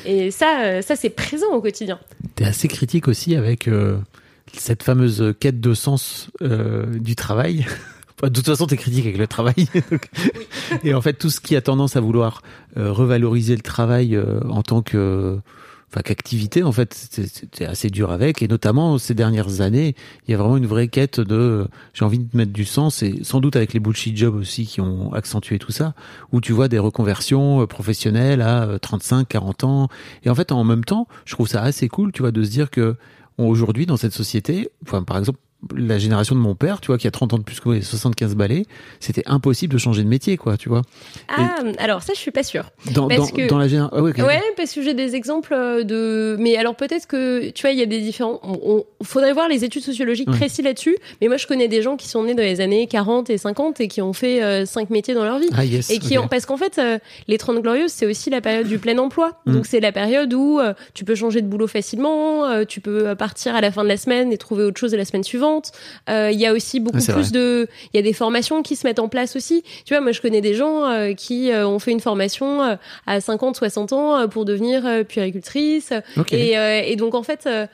Et 0.05 0.31
ça, 0.31 0.83
ça 0.83 0.97
c'est 0.97 1.11
présent 1.11 1.53
au 1.53 1.61
quotidien. 1.61 1.99
T'es 2.35 2.45
assez 2.45 2.69
critique 2.69 3.09
aussi 3.09 3.35
avec 3.35 3.69
euh, 3.69 3.99
cette 4.53 4.83
fameuse 4.83 5.35
quête 5.41 5.61
de 5.61 5.75
sens 5.75 6.29
euh, 6.43 6.87
du 6.99 7.17
travail. 7.17 7.67
De 8.23 8.31
toute 8.31 8.47
façon, 8.47 8.67
t'es 8.67 8.79
critique 8.79 9.05
avec 9.05 9.19
le 9.19 9.27
travail. 9.27 9.55
Donc, 9.91 10.09
Et 10.83 10.95
en 10.95 11.03
fait, 11.03 11.13
tout 11.13 11.29
ce 11.29 11.39
qui 11.39 11.55
a 11.55 11.61
tendance 11.61 11.97
à 11.97 12.01
vouloir 12.01 12.41
euh, 12.79 12.91
revaloriser 12.91 13.55
le 13.55 13.61
travail 13.61 14.19
en 14.49 14.63
tant 14.63 14.81
que 14.81 15.39
qu'activité, 16.03 16.63
en 16.63 16.73
fait, 16.73 16.95
c'était 16.95 17.67
assez 17.67 17.91
dur 17.91 18.11
avec. 18.11 18.43
Et 18.43 18.49
notamment 18.49 18.99
ces 18.99 19.15
dernières 19.15 19.61
années, 19.61 19.95
il 20.27 20.31
y 20.31 20.35
a 20.35 20.37
vraiment 20.39 20.57
une 20.57 20.67
vraie 20.67 20.89
quête 20.89 21.21
de 21.21 21.35
euh, 21.35 21.65
j'ai 21.95 22.05
envie 22.05 22.19
de 22.19 22.37
mettre 22.37 22.53
du 22.53 22.65
sens. 22.65 23.03
Et 23.03 23.23
sans 23.23 23.41
doute 23.41 23.57
avec 23.57 23.73
les 23.73 23.81
bullshit 23.81 24.17
jobs 24.17 24.35
aussi 24.35 24.67
qui 24.67 24.81
ont 24.81 25.13
accentué 25.13 25.59
tout 25.59 25.73
ça, 25.73 25.95
où 26.33 26.41
tu 26.41 26.53
vois 26.53 26.69
des 26.69 26.79
reconversions 26.79 27.63
euh, 27.63 27.67
professionnelles 27.67 28.43
à 28.43 28.65
euh, 28.65 28.79
35, 28.79 29.29
40 29.29 29.65
ans. 29.65 29.89
Et 30.25 30.31
en 30.31 30.35
fait, 30.35 30.53
en 30.53 30.65
même 30.65 30.85
temps, 30.85 31.09
je 31.25 31.35
trouve 31.35 31.49
ça 31.49 31.63
assez 31.63 31.89
cool, 31.89 32.13
tu 32.13 32.23
vois, 32.23 32.33
de 32.33 32.43
se 32.43 32.51
dire 32.51 32.71
que 32.71 32.97
aujourd'hui 33.39 33.87
dans 33.87 33.97
cette 33.97 34.15
société, 34.15 34.71
enfin 34.83 35.03
par 35.03 35.19
exemple 35.19 35.39
la 35.75 35.99
génération 35.99 36.35
de 36.35 36.41
mon 36.41 36.55
père, 36.55 36.81
tu 36.81 36.89
vois, 36.89 36.99
qui 36.99 37.07
a 37.07 37.11
30 37.11 37.35
ans 37.35 37.39
de 37.39 37.43
plus 37.43 37.59
que 37.61 37.69
moi, 37.69 37.77
et 37.77 37.83
75 37.83 38.35
balais, 38.37 38.65
c'était 39.01 39.23
impossible 39.27 39.73
de 39.73 39.79
changer 39.79 40.03
de 40.05 40.09
métier, 40.09 40.37
quoi, 40.37 40.57
tu 40.57 40.69
vois. 40.69 40.83
Ah, 41.29 41.57
alors 41.79 42.03
ça 42.03 42.13
je 42.15 42.19
suis 42.21 42.31
pas 42.31 42.43
sûre. 42.43 42.71
Dans, 42.93 43.09
Parce 43.09 43.31
dans, 43.31 43.37
que- 43.37 43.49
dans 43.49 43.59
la 43.59 43.67
génération. 43.67 43.97
Ah 43.97 44.03
ouais, 44.03 44.43
parce 44.57 44.73
que 44.73 44.83
j'ai 44.83 44.95
des 44.95 45.17
exemples 45.17 45.55
euh, 45.55 45.83
de. 45.83 46.37
Mais 46.39 46.57
alors 46.57 46.77
peut-être 46.77 47.07
que 47.07 47.51
tu 47.51 47.63
vois, 47.63 47.71
il 47.73 47.79
y 47.79 47.83
a 47.83 47.87
des 47.87 48.01
différents. 48.01 48.39
On, 48.43 48.85
on- 49.01 49.05
faudrait 49.05 49.33
voir 49.33 49.49
les 49.49 49.65
études 49.65 49.83
sociologiques 49.83 50.29
Ouais. 50.31 50.37
précises 50.37 50.65
là-dessus. 50.65 50.97
Mais 51.21 51.29
moi, 51.29 51.37
je 51.37 51.47
connais 51.47 51.69
des 51.69 51.83
gens 51.83 51.97
qui 51.97 52.09
sont 52.09 52.23
nés 52.25 52.35
dans 52.35 52.43
les 52.43 52.61
années 52.61 52.87
40 52.87 53.31
et 53.31 53.39
50 53.39 53.81
et 53.81 53.89
qui 53.89 54.03
ont 54.03 54.13
fait 54.13 54.43
euh, 54.43 54.67
cinq 54.67 54.91
métiers 54.91 55.15
dans 55.15 55.25
leur 55.25 55.39
vie. 55.39 55.49
Ah 55.57 55.65
yes. 55.65 55.91
Et 55.91 55.99
qui 55.99 56.19
ont, 56.19 56.29
parce 56.29 56.45
qu'en 56.47 56.57
fait, 56.57 56.79
euh, 56.79 56.99
les 57.29 57.39
30 57.39 57.61
glorieuses, 57.63 57.93
c'est 57.93 58.07
aussi 58.07 58.31
la 58.31 58.41
période 58.41 58.67
du 58.69 58.79
plein 58.79 58.99
emploi. 58.99 59.41
Mm. 59.47 59.53
Donc 59.55 59.67
c'est 59.67 59.81
la 59.81 59.93
période 59.93 60.33
où 60.35 60.61
euh, 60.61 60.75
tu 60.95 61.05
peux 61.05 61.15
changer 61.15 61.41
de 61.43 61.47
boulot 61.49 61.67
facilement, 61.67 62.65
tu 62.67 62.81
peux 62.81 63.15
partir 63.15 63.55
à 63.55 63.61
la 63.61 63.71
fin 63.73 63.83
de 63.85 63.89
la 63.89 63.97
semaine 63.97 64.33
et 64.33 64.39
trouver 64.39 64.65
autre 64.65 64.79
chose 64.79 64.95
la 64.95 65.05
semaine 65.05 65.25
suivante. 65.25 65.46
Euh, 66.09 66.31
Il 66.33 66.41
y 66.41 66.47
a 66.47 66.53
aussi 66.53 66.81
beaucoup 66.81 66.99
plus 67.15 67.33
de, 67.33 67.69
il 67.93 67.97
y 67.97 68.01
a 68.01 68.03
des 68.03 68.13
formations 68.13 68.63
qui 68.63 68.77
se 68.77 68.87
mettent 68.87 68.99
en 68.99 69.09
place 69.09 69.37
aussi. 69.37 69.63
Tu 69.85 69.95
vois, 69.95 70.01
moi 70.01 70.13
je 70.13 70.21
connais 70.21 70.41
des 70.41 70.55
gens 70.55 70.85
euh, 70.85 71.15
qui 71.15 71.51
euh, 71.51 71.67
ont 71.67 71.79
fait 71.79 71.93
une 71.93 72.01
formation 72.01 72.63
euh, 72.63 72.77
à 73.07 73.21
50, 73.21 73.57
60 73.57 73.93
ans 73.93 74.17
euh, 74.17 74.27
pour 74.27 74.45
devenir 74.45 74.87
euh, 74.87 75.05
puéricultrice. 75.05 75.93
Ok. 76.17 76.33
Et, 76.33 76.57
euh, 76.59 76.83
et 76.85 76.97
donc 76.97 77.15
en 77.15 77.23
fait, 77.23 77.47
euh, 77.47 77.67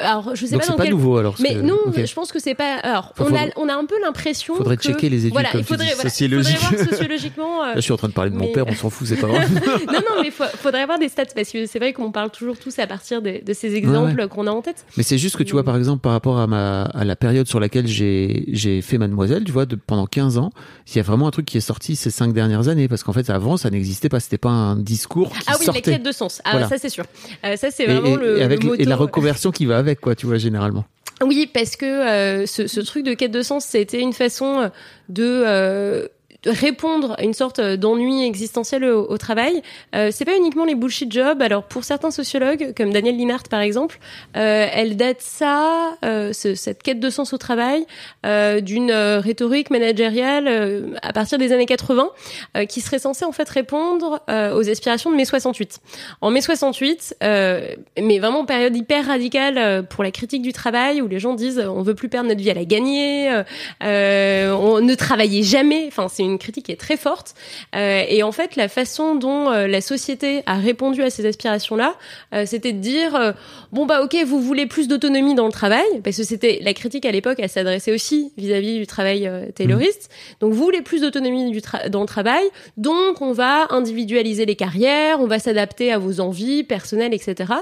alors 0.00 0.34
je 0.34 0.46
sais 0.46 0.52
Donc 0.52 0.60
pas 0.60 0.66
c'est 0.66 0.72
dans 0.72 0.76
pas 0.78 0.84
quel 0.84 0.92
nouveau 0.92 1.16
alors. 1.18 1.34
mais 1.40 1.54
que- 1.54 1.60
non, 1.60 1.78
ok. 1.86 2.04
je 2.04 2.14
pense 2.14 2.32
que 2.32 2.38
c'est 2.38 2.54
pas. 2.54 2.76
Alors, 2.82 3.12
Enfin, 3.18 3.30
on, 3.30 3.36
a, 3.36 3.46
on 3.56 3.68
a 3.68 3.74
un 3.74 3.84
peu 3.84 3.94
l'impression. 4.00 4.54
Faudrait 4.56 4.76
que- 4.76 4.82
checker 4.82 5.08
les 5.08 5.20
études 5.26 5.32
Voilà, 5.32 5.50
il 5.54 5.64
faudrait, 5.64 5.86
voilà, 5.94 6.10
sociologiques. 6.10 6.56
faudrait 6.58 6.76
voir 6.84 6.90
sociologiquement. 6.90 7.62
euh, 7.62 7.66
Là, 7.68 7.74
je 7.76 7.80
suis 7.80 7.92
en 7.92 7.96
train 7.96 8.08
de 8.08 8.12
parler 8.12 8.30
de 8.30 8.36
mon 8.36 8.46
mais- 8.46 8.52
père, 8.52 8.64
on 8.66 8.74
s'en 8.74 8.90
fout, 8.90 9.06
c'est 9.06 9.16
pas 9.16 9.28
grave. 9.28 9.48
non, 9.86 9.92
non, 9.92 10.22
mais 10.22 10.28
il 10.28 10.32
faudrait 10.32 10.82
avoir 10.82 10.98
des 10.98 11.08
stats 11.08 11.24
parce 11.34 11.50
que 11.50 11.66
c'est 11.66 11.78
vrai 11.78 11.92
qu'on 11.92 12.10
parle 12.12 12.30
toujours 12.30 12.58
tous 12.58 12.78
à 12.78 12.86
partir 12.86 13.22
de, 13.22 13.40
de 13.44 13.52
ces 13.52 13.74
exemples 13.74 14.26
qu'on 14.28 14.46
a 14.46 14.50
en 14.50 14.62
tête. 14.62 14.84
Mais 14.96 15.02
c'est 15.02 15.18
juste 15.18 15.36
que 15.36 15.42
tu 15.42 15.52
vois, 15.52 15.64
par 15.64 15.76
exemple, 15.76 16.00
par 16.00 16.12
rapport 16.12 16.38
à 16.38 16.46
ma 16.46 16.82
à 16.82 17.04
la 17.04 17.16
période 17.16 17.46
sur 17.46 17.60
laquelle 17.60 17.86
j'ai 17.86 18.80
fait 18.82 18.98
Mademoiselle, 18.98 19.44
tu 19.44 19.52
vois, 19.52 19.66
de, 19.66 19.76
pendant 19.76 20.06
15 20.06 20.38
ans, 20.38 20.50
il 20.88 20.96
y 20.96 20.98
a 20.98 21.02
vraiment 21.02 21.26
un 21.26 21.30
truc 21.30 21.46
qui 21.46 21.56
est 21.58 21.60
sorti 21.60 21.96
ces 21.96 22.10
cinq 22.10 22.32
dernières 22.32 22.68
années, 22.68 22.88
parce 22.88 23.02
qu'en 23.02 23.12
fait, 23.12 23.28
avant, 23.30 23.56
ça 23.56 23.70
n'existait 23.70 24.08
pas, 24.08 24.20
c'était 24.20 24.38
pas 24.38 24.48
un 24.50 24.76
discours 24.76 25.30
qui 25.32 25.38
Ah 25.46 25.54
oui, 25.58 25.66
sortait. 25.66 25.80
la 25.90 25.96
quête 25.98 26.06
de 26.06 26.12
sens. 26.12 26.40
Ah, 26.44 26.50
Voilà. 26.52 26.68
ça 26.68 26.78
c'est 26.78 26.88
sûr. 26.88 27.04
Euh, 27.44 27.56
ça 27.56 27.70
c'est 27.70 27.84
Et, 27.84 27.86
vraiment 27.86 28.16
et- 28.16 28.16
le, 28.16 28.38
et 28.38 28.42
avec 28.42 28.62
le 28.64 28.80
et 28.80 28.84
la 28.84 28.96
moto. 28.96 29.06
reconversion 29.06 29.50
qui 29.50 29.66
va 29.66 29.78
avec, 29.78 29.89
quoi, 29.98 30.14
tu 30.14 30.26
vois, 30.26 30.36
généralement. 30.36 30.84
Oui, 31.22 31.50
parce 31.52 31.76
que 31.76 31.84
euh, 31.84 32.46
ce, 32.46 32.80
truc 32.80 33.04
de 33.04 33.14
quête 33.14 33.32
de 33.32 33.42
sens, 33.42 33.64
c'était 33.64 34.00
une 34.00 34.12
façon 34.12 34.70
de, 35.08 35.24
euh, 35.24 36.02
de 36.02 36.10
répondre 36.46 37.14
à 37.18 37.22
une 37.24 37.34
sorte 37.34 37.60
d'ennui 37.60 38.24
existentiel 38.24 38.84
au, 38.84 39.06
au 39.10 39.18
travail. 39.18 39.62
Euh, 39.94 40.10
c'est 40.12 40.24
pas 40.24 40.36
uniquement 40.36 40.64
les 40.64 40.74
bullshit 40.74 41.12
jobs. 41.12 41.42
Alors 41.42 41.64
pour 41.64 41.84
certains 41.84 42.10
sociologues, 42.10 42.72
comme 42.76 42.92
Daniel 42.92 43.16
Linhart 43.16 43.44
par 43.50 43.60
exemple, 43.60 43.98
euh, 44.36 44.66
elle 44.72 44.96
date 44.96 45.20
ça, 45.20 45.96
euh, 46.04 46.32
ce- 46.32 46.54
cette 46.54 46.82
quête 46.82 47.00
de 47.00 47.10
sens 47.10 47.32
au 47.32 47.38
travail, 47.38 47.84
euh, 48.24 48.60
d'une 48.60 48.90
euh, 48.90 49.20
rhétorique 49.20 49.70
managériale 49.70 50.46
euh, 50.48 50.94
à 51.02 51.12
partir 51.12 51.38
des 51.38 51.52
années 51.52 51.66
80, 51.66 52.10
euh, 52.56 52.64
qui 52.64 52.80
serait 52.80 52.98
censée 52.98 53.24
en 53.24 53.32
fait 53.32 53.48
répondre 53.48 54.20
euh, 54.30 54.54
aux 54.54 54.68
aspirations 54.70 55.10
de 55.10 55.16
mai 55.16 55.24
68. 55.24 55.78
En 56.20 56.30
mai 56.30 56.40
68, 56.40 57.16
euh, 57.22 57.74
mais 58.00 58.18
vraiment 58.18 58.44
période 58.44 58.74
hyper 58.76 59.06
radicale 59.06 59.58
euh, 59.58 59.82
pour 59.82 60.04
la 60.04 60.10
critique 60.10 60.42
du 60.42 60.52
travail, 60.52 61.02
où 61.02 61.08
les 61.08 61.18
gens 61.18 61.34
disent 61.34 61.58
euh, 61.58 61.68
on 61.68 61.82
veut 61.82 61.94
plus 61.94 62.08
perdre 62.08 62.28
notre 62.28 62.40
vie 62.40 62.50
à 62.50 62.54
la 62.54 62.64
gagner, 62.64 63.30
euh, 63.30 63.42
euh, 63.84 64.52
on 64.52 64.80
ne 64.80 64.94
travaillait 64.94 65.42
jamais. 65.42 65.84
Enfin, 65.88 66.08
c'est 66.08 66.29
critique 66.38 66.66
qui 66.66 66.72
est 66.72 66.80
très 66.80 66.96
forte. 66.96 67.34
Euh, 67.74 68.04
et 68.08 68.22
en 68.22 68.32
fait, 68.32 68.56
la 68.56 68.68
façon 68.68 69.14
dont 69.14 69.50
euh, 69.50 69.66
la 69.66 69.80
société 69.80 70.42
a 70.46 70.56
répondu 70.56 71.02
à 71.02 71.10
ces 71.10 71.26
aspirations-là, 71.26 71.94
euh, 72.34 72.44
c'était 72.46 72.72
de 72.72 72.80
dire 72.80 73.34
bon 73.72 73.86
bah 73.86 74.02
ok, 74.02 74.16
vous 74.26 74.40
voulez 74.40 74.66
plus 74.66 74.88
d'autonomie 74.88 75.34
dans 75.34 75.46
le 75.46 75.52
travail, 75.52 75.84
parce 76.02 76.16
que 76.16 76.24
c'était 76.24 76.58
la 76.62 76.74
critique 76.74 77.06
à 77.06 77.10
l'époque, 77.10 77.38
elle 77.40 77.48
s'adressait 77.48 77.92
aussi 77.92 78.32
vis-à-vis 78.36 78.78
du 78.78 78.86
travail 78.86 79.30
tayloriste. 79.54 80.10
Donc 80.40 80.52
vous 80.52 80.62
voulez 80.62 80.82
plus 80.82 81.00
d'autonomie 81.00 81.60
dans 81.88 82.00
le 82.00 82.06
travail, 82.06 82.44
donc 82.76 83.20
on 83.20 83.32
va 83.32 83.66
individualiser 83.70 84.46
les 84.46 84.56
carrières, 84.56 85.20
on 85.20 85.26
va 85.26 85.38
s'adapter 85.38 85.92
à 85.92 85.98
vos 85.98 86.20
envies 86.20 86.64
personnelles, 86.64 87.14
etc. 87.14 87.52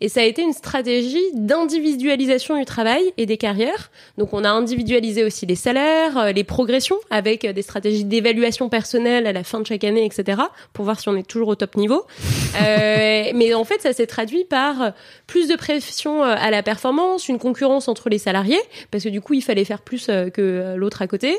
Et 0.00 0.08
ça 0.08 0.20
a 0.20 0.24
été 0.24 0.42
une 0.42 0.52
stratégie 0.52 1.24
d'individualisation 1.34 2.58
du 2.58 2.64
travail 2.64 3.12
et 3.16 3.26
des 3.26 3.36
carrières. 3.36 3.90
Donc 4.18 4.32
on 4.32 4.44
a 4.44 4.50
individualisé 4.50 5.24
aussi 5.24 5.46
les 5.46 5.56
salaires, 5.56 6.32
les 6.32 6.44
progressions 6.44 6.98
avec 7.10 7.46
des 7.46 7.62
stratégies 7.62 8.04
d'évaluation 8.14 8.68
personnelle 8.68 9.26
à 9.26 9.32
la 9.32 9.42
fin 9.42 9.60
de 9.60 9.66
chaque 9.66 9.84
année, 9.84 10.04
etc. 10.04 10.40
pour 10.72 10.84
voir 10.84 11.00
si 11.00 11.08
on 11.08 11.16
est 11.16 11.26
toujours 11.26 11.48
au 11.48 11.54
top 11.54 11.76
niveau. 11.76 12.04
Euh, 12.62 13.32
mais 13.34 13.52
en 13.52 13.64
fait, 13.64 13.80
ça 13.82 13.92
s'est 13.92 14.06
traduit 14.06 14.44
par 14.44 14.92
plus 15.26 15.48
de 15.48 15.56
pression 15.56 16.22
euh, 16.22 16.34
à 16.38 16.50
la 16.50 16.62
performance, 16.62 17.28
une 17.28 17.38
concurrence 17.38 17.88
entre 17.88 18.08
les 18.08 18.18
salariés, 18.18 18.60
parce 18.90 19.04
que 19.04 19.08
du 19.08 19.20
coup, 19.20 19.34
il 19.34 19.42
fallait 19.42 19.64
faire 19.64 19.80
plus 19.80 20.08
euh, 20.08 20.30
que 20.30 20.74
l'autre 20.76 21.02
à 21.02 21.06
côté. 21.06 21.38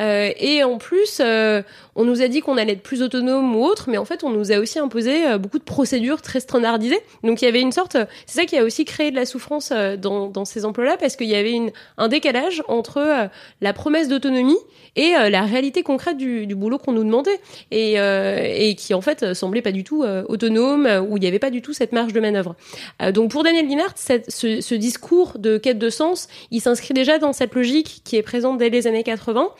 Euh, 0.00 0.30
et 0.38 0.64
en 0.64 0.78
plus, 0.78 1.20
on 1.96 2.04
nous 2.04 2.22
a 2.22 2.28
dit 2.28 2.40
qu'on 2.40 2.56
allait 2.56 2.74
être 2.74 2.82
plus 2.82 3.02
autonome 3.02 3.56
ou 3.56 3.64
autre, 3.64 3.88
mais 3.88 3.98
en 3.98 4.04
fait, 4.04 4.22
on 4.22 4.30
nous 4.30 4.52
a 4.52 4.58
aussi 4.58 4.78
imposé 4.78 5.26
euh, 5.26 5.38
beaucoup 5.38 5.58
de 5.58 5.64
procédures 5.64 6.22
très 6.22 6.40
standardisées. 6.40 7.00
Donc, 7.24 7.42
il 7.42 7.46
y 7.46 7.48
avait 7.48 7.60
une 7.60 7.72
sorte, 7.72 7.96
c'est 8.26 8.40
ça 8.40 8.46
qui 8.46 8.56
a 8.56 8.64
aussi 8.64 8.84
créé 8.84 9.10
de 9.10 9.16
la 9.16 9.26
souffrance 9.26 9.70
euh, 9.72 9.96
dans, 9.96 10.44
ces 10.44 10.64
emplois-là, 10.64 10.96
parce 10.98 11.16
qu'il 11.16 11.28
y 11.28 11.34
avait 11.34 11.72
un 11.96 12.08
décalage 12.08 12.62
entre 12.68 12.98
euh, 12.98 13.26
la 13.60 13.72
promesse 13.72 14.08
d'autonomie 14.08 14.58
et 14.94 15.12
la 15.28 15.42
réalité 15.42 15.82
concrète 15.82 16.16
du, 16.16 16.46
boulot 16.54 16.78
qu'on 16.78 16.92
nous 16.92 17.04
demandait, 17.04 17.38
et, 17.70 18.74
qui 18.78 18.94
en 18.94 19.02
fait 19.02 19.34
semblait 19.34 19.60
pas 19.60 19.72
du 19.72 19.84
tout 19.84 20.04
autonome, 20.28 20.88
où 21.06 21.18
il 21.18 21.20
n'y 21.20 21.26
avait 21.26 21.38
pas 21.38 21.50
du 21.50 21.60
tout 21.60 21.74
cette 21.74 21.92
marge 21.92 22.14
de 22.14 22.20
manœuvre. 22.20 22.56
Donc, 23.12 23.30
pour 23.30 23.42
Daniel 23.42 23.68
Linhart, 23.68 23.92
ce, 23.98 24.62
ce 24.62 24.74
discours 24.74 25.38
de 25.38 25.58
quête 25.58 25.78
de 25.78 25.90
sens, 25.90 26.28
il 26.50 26.62
s'inscrit 26.62 26.94
déjà 26.94 27.18
dans 27.18 27.34
cette 27.34 27.54
logique 27.54 28.00
qui 28.04 28.16
est 28.16 28.22
présente 28.22 28.56
dès 28.56 28.70
les 28.70 28.86
années 28.86 29.02
80. 29.02 29.50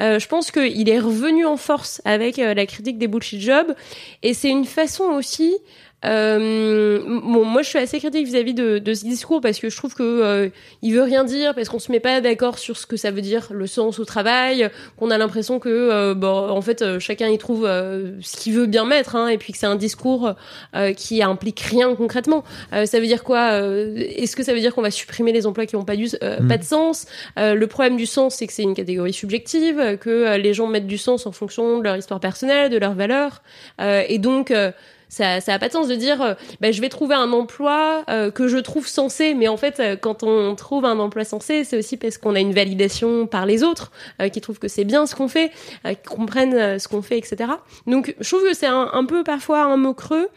Euh, 0.00 0.18
je 0.18 0.28
pense 0.28 0.50
qu'il 0.50 0.88
est 0.88 0.98
revenu 0.98 1.46
en 1.46 1.56
force 1.56 1.83
avec 2.04 2.38
euh, 2.38 2.54
la 2.54 2.66
critique 2.66 2.98
des 2.98 3.08
bullshit 3.08 3.40
jobs. 3.40 3.74
Et 4.22 4.34
c'est 4.34 4.50
une 4.50 4.64
façon 4.64 5.04
aussi 5.04 5.56
euh, 6.04 7.00
bon, 7.06 7.44
moi, 7.44 7.62
je 7.62 7.68
suis 7.68 7.78
assez 7.78 7.98
critique 7.98 8.26
vis-à-vis 8.26 8.54
de, 8.54 8.78
de 8.78 8.94
ce 8.94 9.04
discours 9.04 9.40
parce 9.40 9.58
que 9.58 9.70
je 9.70 9.76
trouve 9.76 9.94
que 9.94 10.02
euh, 10.02 10.48
il 10.82 10.94
veut 10.94 11.02
rien 11.02 11.24
dire 11.24 11.54
parce 11.54 11.68
qu'on 11.68 11.78
se 11.78 11.90
met 11.90 12.00
pas 12.00 12.20
d'accord 12.20 12.58
sur 12.58 12.76
ce 12.76 12.86
que 12.86 12.96
ça 12.96 13.10
veut 13.10 13.20
dire 13.20 13.48
le 13.50 13.66
sens 13.66 13.98
au 13.98 14.04
travail, 14.04 14.70
qu'on 14.98 15.10
a 15.10 15.18
l'impression 15.18 15.58
que, 15.58 15.68
euh, 15.68 16.14
bon, 16.14 16.28
en 16.50 16.60
fait, 16.60 16.82
euh, 16.82 16.98
chacun 16.98 17.28
y 17.28 17.38
trouve 17.38 17.64
euh, 17.66 18.12
ce 18.20 18.36
qu'il 18.36 18.54
veut 18.54 18.66
bien 18.66 18.84
mettre, 18.84 19.16
hein, 19.16 19.28
et 19.28 19.38
puis 19.38 19.52
que 19.52 19.58
c'est 19.58 19.66
un 19.66 19.76
discours 19.76 20.34
euh, 20.76 20.92
qui 20.92 21.22
implique 21.22 21.60
rien 21.60 21.94
concrètement. 21.94 22.44
Euh, 22.72 22.86
ça 22.86 23.00
veut 23.00 23.06
dire 23.06 23.24
quoi 23.24 23.52
euh, 23.52 23.94
Est-ce 23.96 24.36
que 24.36 24.42
ça 24.42 24.52
veut 24.52 24.60
dire 24.60 24.74
qu'on 24.74 24.82
va 24.82 24.90
supprimer 24.90 25.32
les 25.32 25.46
emplois 25.46 25.66
qui 25.66 25.76
n'ont 25.76 25.84
pas, 25.84 25.96
du, 25.96 26.08
euh, 26.22 26.40
Mm. 26.40 26.48
pas 26.48 26.58
de 26.58 26.64
sens? 26.64 27.06
Euh, 27.38 27.54
Le 27.54 27.66
problème 27.66 27.96
du 27.96 28.06
sens, 28.06 28.34
c'est 28.34 28.46
que 28.46 28.52
c'est 28.52 28.62
une 28.62 28.74
catégorie 28.74 29.12
subjective, 29.12 29.98
que 30.00 30.36
les 30.36 30.54
gens 30.54 30.66
mettent 30.66 30.86
du 30.86 30.98
sens 30.98 31.26
en 31.26 31.32
fonction 31.32 31.78
de 31.78 31.84
leur 31.84 31.96
histoire 31.96 32.20
personnelle, 32.20 32.70
de 32.70 32.78
leurs 32.78 32.94
valeurs, 32.94 33.42
euh, 33.80 34.02
et 34.08 34.18
donc 34.18 34.50
euh, 34.50 34.70
ça, 35.14 35.40
ça 35.40 35.54
a 35.54 35.58
pas 35.58 35.68
de 35.68 35.72
sens 35.72 35.86
de 35.86 35.94
dire 35.94 36.20
euh, 36.20 36.34
bah, 36.60 36.72
je 36.72 36.80
vais 36.80 36.88
trouver 36.88 37.14
un 37.14 37.32
emploi 37.32 38.04
euh, 38.08 38.30
que 38.30 38.48
je 38.48 38.58
trouve 38.58 38.88
sensé 38.88 39.34
mais 39.34 39.46
en 39.46 39.56
fait 39.56 39.78
euh, 39.78 39.96
quand 39.96 40.24
on 40.24 40.54
trouve 40.56 40.84
un 40.84 40.98
emploi 40.98 41.24
sensé 41.24 41.62
c'est 41.62 41.78
aussi 41.78 41.96
parce 41.96 42.18
qu'on 42.18 42.34
a 42.34 42.40
une 42.40 42.52
validation 42.52 43.26
par 43.26 43.46
les 43.46 43.62
autres 43.62 43.92
euh, 44.20 44.28
qui 44.28 44.40
trouvent 44.40 44.58
que 44.58 44.66
c'est 44.66 44.84
bien 44.84 45.06
ce 45.06 45.14
qu'on 45.14 45.28
fait 45.28 45.52
euh, 45.86 45.94
qui 45.94 46.08
comprennent 46.08 46.78
ce 46.78 46.88
qu'on 46.88 47.00
fait 47.00 47.16
etc 47.16 47.50
donc 47.86 48.14
je 48.18 48.28
trouve 48.28 48.42
que 48.42 48.54
c'est 48.54 48.66
un 48.66 49.04
peu 49.06 49.22
parfois 49.22 49.64
un 49.64 49.76
mot 49.76 49.94
creux 49.94 50.28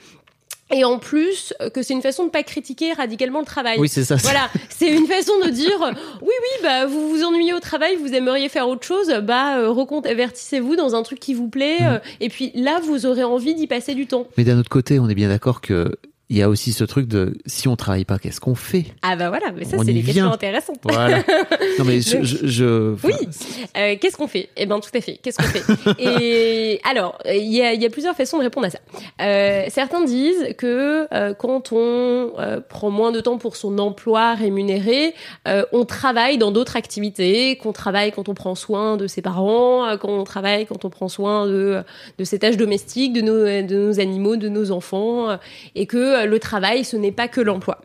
et 0.71 0.83
en 0.83 0.99
plus 0.99 1.53
euh, 1.61 1.69
que 1.69 1.81
c'est 1.81 1.93
une 1.93 2.01
façon 2.01 2.25
de 2.25 2.29
pas 2.29 2.43
critiquer 2.43 2.93
radicalement 2.93 3.39
le 3.39 3.45
travail 3.45 3.77
Oui, 3.79 3.87
c'est 3.89 4.03
ça. 4.03 4.15
voilà, 4.15 4.49
c'est 4.69 4.89
une 4.89 5.07
façon 5.07 5.33
de 5.43 5.49
dire 5.49 5.81
euh, 5.81 5.91
oui, 6.21 6.27
oui, 6.41 6.59
bah 6.63 6.85
vous 6.85 7.09
vous 7.09 7.23
ennuyez 7.23 7.53
au 7.53 7.59
travail, 7.59 7.95
vous 7.95 8.13
aimeriez 8.13 8.49
faire 8.49 8.67
autre 8.67 8.85
chose, 8.85 9.11
bah 9.23 9.57
euh, 9.59 9.69
reconvertissez-vous 9.69 10.75
dans 10.75 10.95
un 10.95 11.03
truc 11.03 11.19
qui 11.19 11.33
vous 11.33 11.47
plaît, 11.49 11.77
Mm. 11.79 11.85
euh, 11.85 11.99
et 12.21 12.29
puis 12.29 12.51
là 12.55 12.79
vous 12.83 13.05
aurez 13.05 13.23
envie 13.23 13.53
d'y 13.55 13.67
passer 13.67 13.93
du 13.93 14.07
temps. 14.07 14.27
Mais 14.37 14.43
d'un 14.43 14.57
autre 14.59 14.69
côté, 14.69 14.99
on 14.99 15.07
est 15.09 15.15
bien 15.15 15.29
d'accord 15.29 15.61
que 15.61 15.91
il 16.29 16.37
y 16.37 16.41
a 16.41 16.49
aussi 16.49 16.73
ce 16.73 16.83
truc 16.83 17.07
de 17.07 17.37
si 17.45 17.67
on 17.69 17.75
travaille 17.77 18.03
pas, 18.03 18.19
qu'est-ce 18.19 18.41
qu'on 18.41 18.55
fait? 18.55 18.85
Ah 19.01 19.15
bah 19.15 19.29
voilà, 19.29 19.51
mais 19.55 19.63
ça 19.63 19.77
c'est 19.77 19.93
des 19.93 20.03
questions 20.03 20.31
intéressantes. 20.31 20.79
Voilà. 20.83 21.23
Non 21.79 21.85
mais 21.85 22.01
je, 22.01 22.15
Donc- 22.17 22.23
je, 22.25 22.47
je- 22.47 22.95
Oui. 23.05 23.13
Euh, 23.77 23.95
qu'est-ce 24.01 24.17
qu'on 24.17 24.27
fait? 24.27 24.49
Eh 24.57 24.65
ben 24.65 24.79
tout 24.79 24.89
à 24.95 24.99
fait. 25.01 25.19
Qu'est-ce 25.21 25.37
qu'on 25.37 25.43
fait? 25.43 25.63
Et 26.03 26.81
alors, 26.89 27.17
il 27.25 27.53
y 27.53 27.61
a, 27.61 27.73
y 27.73 27.85
a 27.85 27.89
plusieurs 27.89 28.15
façons 28.15 28.37
de 28.39 28.43
répondre 28.43 28.65
à 28.65 28.69
ça. 28.71 28.79
Euh, 29.21 29.65
certains 29.69 30.03
disent 30.03 30.55
que 30.57 31.07
euh, 31.13 31.33
quand 31.33 31.71
on 31.71 32.31
prend 32.67 32.89
moins 32.89 33.11
de 33.11 33.19
temps 33.21 33.37
pour 33.37 33.55
son 33.55 33.77
emploi 33.77 34.33
rémunéré, 34.33 35.13
on 35.71 35.85
travaille 35.85 36.37
dans 36.37 36.51
d'autres 36.51 36.75
activités, 36.75 37.55
qu'on 37.57 37.73
travaille 37.73 38.11
quand 38.11 38.27
on 38.29 38.33
prend 38.33 38.55
soin 38.55 38.97
de 38.97 39.07
ses 39.07 39.21
parents, 39.21 39.85
euh, 39.87 39.97
quand 39.97 40.09
on 40.09 40.23
travaille 40.23 40.65
quand 40.65 40.83
on 40.85 40.89
prend 40.89 41.07
soin 41.09 41.45
de 41.47 41.81
de 42.17 42.23
ses 42.23 42.39
tâches 42.39 42.57
domestiques, 42.57 43.13
de 43.13 43.21
nos 43.21 43.43
de 43.45 43.75
nos 43.75 43.99
animaux, 43.99 44.35
de 44.35 44.49
nos 44.49 44.71
enfants, 44.71 45.37
et 45.75 45.85
que 45.85 46.16
euh, 46.17 46.25
le 46.25 46.39
travail 46.39 46.83
ce 46.83 46.97
n'est 46.97 47.11
pas 47.11 47.27
que 47.27 47.41
l'emploi. 47.41 47.79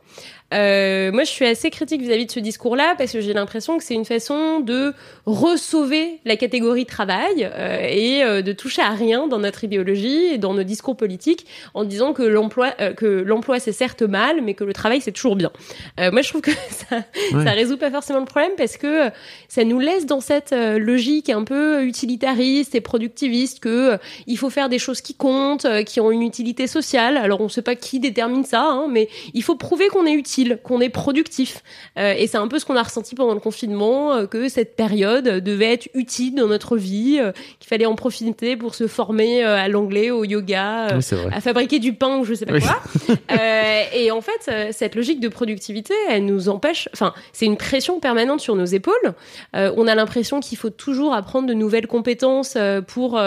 Euh, 0.52 1.10
moi, 1.12 1.24
je 1.24 1.30
suis 1.30 1.46
assez 1.46 1.70
critique 1.70 2.02
vis-à-vis 2.02 2.26
de 2.26 2.30
ce 2.30 2.40
discours-là 2.40 2.94
parce 2.98 3.12
que 3.12 3.20
j'ai 3.20 3.32
l'impression 3.32 3.78
que 3.78 3.84
c'est 3.84 3.94
une 3.94 4.04
façon 4.04 4.60
de 4.60 4.92
ressauver 5.26 6.20
la 6.24 6.36
catégorie 6.36 6.86
travail 6.86 7.50
euh, 7.54 7.78
et 7.88 8.22
euh, 8.22 8.42
de 8.42 8.52
toucher 8.52 8.82
à 8.82 8.90
rien 8.90 9.26
dans 9.26 9.38
notre 9.38 9.64
idéologie 9.64 10.26
et 10.34 10.38
dans 10.38 10.54
nos 10.54 10.62
discours 10.62 10.96
politiques 10.96 11.46
en 11.74 11.84
disant 11.84 12.12
que 12.12 12.22
l'emploi, 12.22 12.70
que 12.96 13.06
l'emploi 13.06 13.58
c'est 13.60 13.72
certes 13.72 14.02
mal, 14.02 14.42
mais 14.42 14.54
que 14.54 14.64
le 14.64 14.72
travail 14.72 15.00
c'est 15.00 15.12
toujours 15.12 15.36
bien. 15.36 15.50
Moi, 15.98 16.22
je 16.22 16.28
trouve 16.28 16.40
que 16.40 16.50
ça, 16.70 16.96
Ouais. 17.32 17.44
ça 17.44 17.50
résout 17.52 17.76
pas 17.76 17.90
forcément 17.90 18.18
le 18.20 18.24
problème 18.26 18.52
parce 18.56 18.76
que 18.76 19.08
ça 19.48 19.64
nous 19.64 19.78
laisse 19.78 20.06
dans 20.06 20.20
cette 20.20 20.52
logique 20.54 21.30
un 21.30 21.44
peu 21.44 21.84
utilitariste 21.84 22.74
et 22.74 22.80
productiviste 22.80 23.60
que 23.60 23.98
il 24.26 24.36
faut 24.36 24.50
faire 24.50 24.68
des 24.68 24.78
choses 24.78 25.00
qui 25.00 25.14
comptent, 25.14 25.66
qui 25.84 26.00
ont 26.00 26.10
une 26.10 26.22
utilité 26.22 26.66
sociale. 26.66 27.16
Alors, 27.16 27.40
on 27.40 27.48
sait 27.48 27.62
pas 27.62 27.74
qui 27.74 28.00
détermine 28.00 28.44
ça, 28.44 28.62
hein, 28.62 28.86
mais 28.90 29.08
il 29.34 29.42
faut 29.42 29.56
prouver 29.56 29.88
qu'on 29.88 30.06
est 30.06 30.12
utile, 30.12 30.41
qu'on 30.62 30.80
est 30.80 30.88
productif. 30.88 31.62
Euh, 31.98 32.14
et 32.16 32.26
c'est 32.26 32.36
un 32.38 32.48
peu 32.48 32.58
ce 32.58 32.64
qu'on 32.64 32.76
a 32.76 32.82
ressenti 32.82 33.14
pendant 33.14 33.34
le 33.34 33.40
confinement, 33.40 34.12
euh, 34.14 34.26
que 34.26 34.48
cette 34.48 34.76
période 34.76 35.24
devait 35.24 35.72
être 35.72 35.88
utile 35.94 36.34
dans 36.36 36.46
notre 36.46 36.76
vie, 36.76 37.18
euh, 37.20 37.32
qu'il 37.60 37.68
fallait 37.68 37.86
en 37.86 37.94
profiter 37.94 38.56
pour 38.56 38.74
se 38.74 38.86
former 38.86 39.42
à 39.42 39.68
l'anglais, 39.68 40.10
au 40.10 40.24
yoga, 40.24 40.88
Oui, 40.96 41.18
à 41.32 41.40
fabriquer 41.40 41.78
du 41.78 41.92
pain 41.94 42.18
ou 42.18 42.24
je 42.24 42.34
sais 42.34 42.46
pas 42.46 42.54
Oui. 42.54 42.60
quoi. 42.60 43.16
Et 43.94 44.10
en 44.10 44.20
fait, 44.20 44.72
cette 44.72 44.94
logique 44.94 45.20
de 45.20 45.28
productivité, 45.28 45.94
elle 46.08 46.24
nous 46.24 46.48
empêche. 46.48 46.88
Enfin, 46.92 47.12
c'est 47.32 47.46
une 47.46 47.56
pression 47.56 48.00
permanente 48.00 48.40
sur 48.40 48.56
nos 48.56 48.64
épaules. 48.64 49.14
On 49.54 49.86
a 49.86 49.94
l'impression 49.94 50.40
qu'il 50.40 50.58
faut 50.58 50.70
toujours 50.70 51.14
apprendre 51.14 51.48
de 51.48 51.54
nouvelles 51.54 51.86
compétences 51.86 52.56
pour 52.88 53.20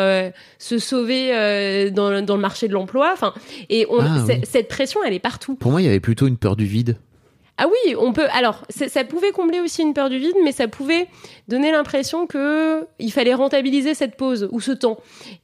se 0.59 0.77
sauver 0.79 1.89
dans, 1.91 2.21
dans 2.23 2.35
le 2.35 2.41
marché 2.41 2.67
de 2.67 2.73
l'emploi. 2.73 3.11
Enfin, 3.13 3.33
et 3.69 3.85
on, 3.89 3.99
Ah, 3.99 4.23
oui. 4.27 4.41
cette 4.43 4.67
pression, 4.67 5.01
elle 5.05 5.13
est 5.13 5.19
partout. 5.19 5.55
Pour 5.55 5.71
moi, 5.71 5.81
il 5.81 5.85
y 5.85 5.87
avait 5.87 5.99
plutôt 5.99 6.27
une 6.27 6.37
peur 6.37 6.55
du 6.55 6.65
vide. 6.65 6.97
Ah 7.57 7.67
oui, 7.67 7.95
on 7.97 8.11
peut. 8.11 8.27
Alors, 8.33 8.63
ça 8.69 9.03
pouvait 9.05 9.31
combler 9.31 9.61
aussi 9.61 9.81
une 9.81 9.93
peur 9.93 10.09
du 10.09 10.17
vide, 10.17 10.35
mais 10.43 10.51
ça 10.51 10.67
pouvait 10.67 11.07
donner 11.47 11.71
l'impression 11.71 12.27
que 12.27 12.85
il 12.99 13.11
fallait 13.13 13.33
rentabiliser 13.33 13.93
cette 13.93 14.17
pause 14.17 14.49
ou 14.51 14.59
ce 14.59 14.73
temps. 14.73 14.97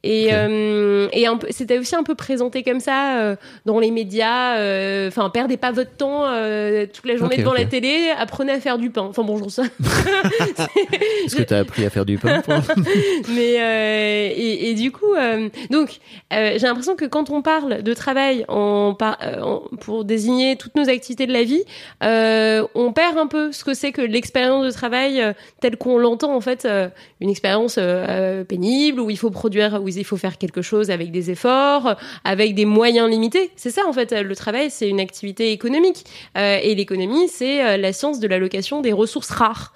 Et, 0.04 0.30
euh, 0.34 1.08
et 1.14 1.26
c'était 1.52 1.78
aussi 1.78 1.96
un 1.96 2.04
peu 2.04 2.16
présenté 2.16 2.64
comme 2.64 2.82
ça 2.82 3.20
euh, 3.20 3.36
dans 3.66 3.80
les 3.80 3.92
médias. 3.92 4.58
euh, 4.58 5.08
Enfin, 5.08 5.30
perdez 5.30 5.56
pas 5.56 5.72
votre 5.72 5.96
temps 5.96 6.26
euh, 6.28 6.86
toute 6.86 7.06
la 7.06 7.16
journée 7.16 7.38
devant 7.38 7.54
la 7.54 7.66
télé, 7.70 8.10
apprenez 8.18 8.52
à 8.52 8.60
faire 8.60 8.78
du 8.78 8.90
pain. 8.90 9.04
Enfin 9.04 9.24
bon, 9.24 9.36
je 9.38 9.42
trouve 9.42 9.54
ça. 9.54 9.64
Est-ce 11.26 11.36
que 11.36 11.44
tu 11.44 11.54
as 11.54 11.60
appris 11.60 11.86
à 11.86 11.90
faire 11.90 12.06
du 12.06 12.18
pain 12.18 12.42
Mais 13.30 13.56
euh, 13.62 14.34
et, 14.36 14.70
et 14.70 14.74
du 14.74 14.92
coup, 14.92 15.14
euh, 15.18 15.50
donc 15.70 16.00
euh, 16.34 16.52
j'ai 16.58 16.68
l'impression 16.68 16.96
que 16.96 17.06
quand 17.06 17.30
on 17.30 17.42
parle 17.42 17.84
de 17.84 17.94
travail 17.94 18.46
en, 18.48 18.94
par- 18.94 19.18
euh, 19.24 19.42
en- 19.42 19.62
pour 19.80 20.04
désigner 20.06 20.56
toutes 20.56 20.76
nos 20.76 20.90
activités 20.90 21.28
de 21.28 21.34
la 21.34 21.44
vie, 21.44 21.64
euh, 22.02 22.66
on 22.76 22.94
perd 22.94 23.18
un 23.18 23.28
peu 23.28 23.52
ce 23.52 23.64
que 23.64 23.74
c'est 23.74 23.92
que 23.92 24.02
l'expérience 24.02 24.66
de 24.66 24.72
travail 24.72 25.22
euh, 25.22 25.34
telle 25.60 25.78
qu'on 25.78 25.98
l'entend 25.98 26.36
en 26.36 26.42
fait, 26.42 26.66
euh, 26.66 26.90
une 27.20 27.30
expérience 27.30 27.76
euh, 27.78 28.44
pénible 28.44 29.00
où 29.00 29.10
il 29.10 29.18
faut 29.18 29.30
produire, 29.30 29.82
où 29.82 29.88
il 29.88 30.06
faut 30.06 30.18
faire 30.18 30.38
quelque 30.38 30.62
chose 30.62 30.90
avec 30.90 31.12
des 31.12 31.32
efforts, 31.32 31.96
avec 32.24 32.56
des 32.56 32.66
moyens 32.66 33.10
limités. 33.10 33.52
C'est 33.56 33.72
ça 33.72 33.86
en 33.88 33.94
fait, 33.94 34.12
le 34.12 34.36
travail, 34.36 34.70
c'est 34.70 34.90
une 34.90 35.00
activité 35.00 35.52
économique 35.52 36.06
et 36.36 36.76
l'économie, 36.76 37.28
c'est 37.28 37.78
la 37.78 37.94
science 37.94 38.20
de 38.20 38.28
l'allocation 38.28 38.82
des 38.82 38.94
ressources 38.94 39.30
rares. 39.30 39.74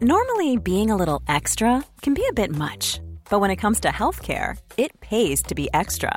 Normally, 0.00 0.56
being 0.56 0.90
a 0.90 0.96
little 0.96 1.20
extra 1.28 1.84
can 2.02 2.14
be 2.14 2.22
a 2.28 2.32
bit 2.32 2.50
much, 2.50 3.00
but 3.30 3.40
when 3.40 3.50
it 3.50 3.56
comes 3.56 3.80
to 3.80 3.88
healthcare, 3.88 4.56
it 4.78 4.98
pays 5.00 5.42
to 5.42 5.54
be 5.54 5.68
extra. 5.74 6.16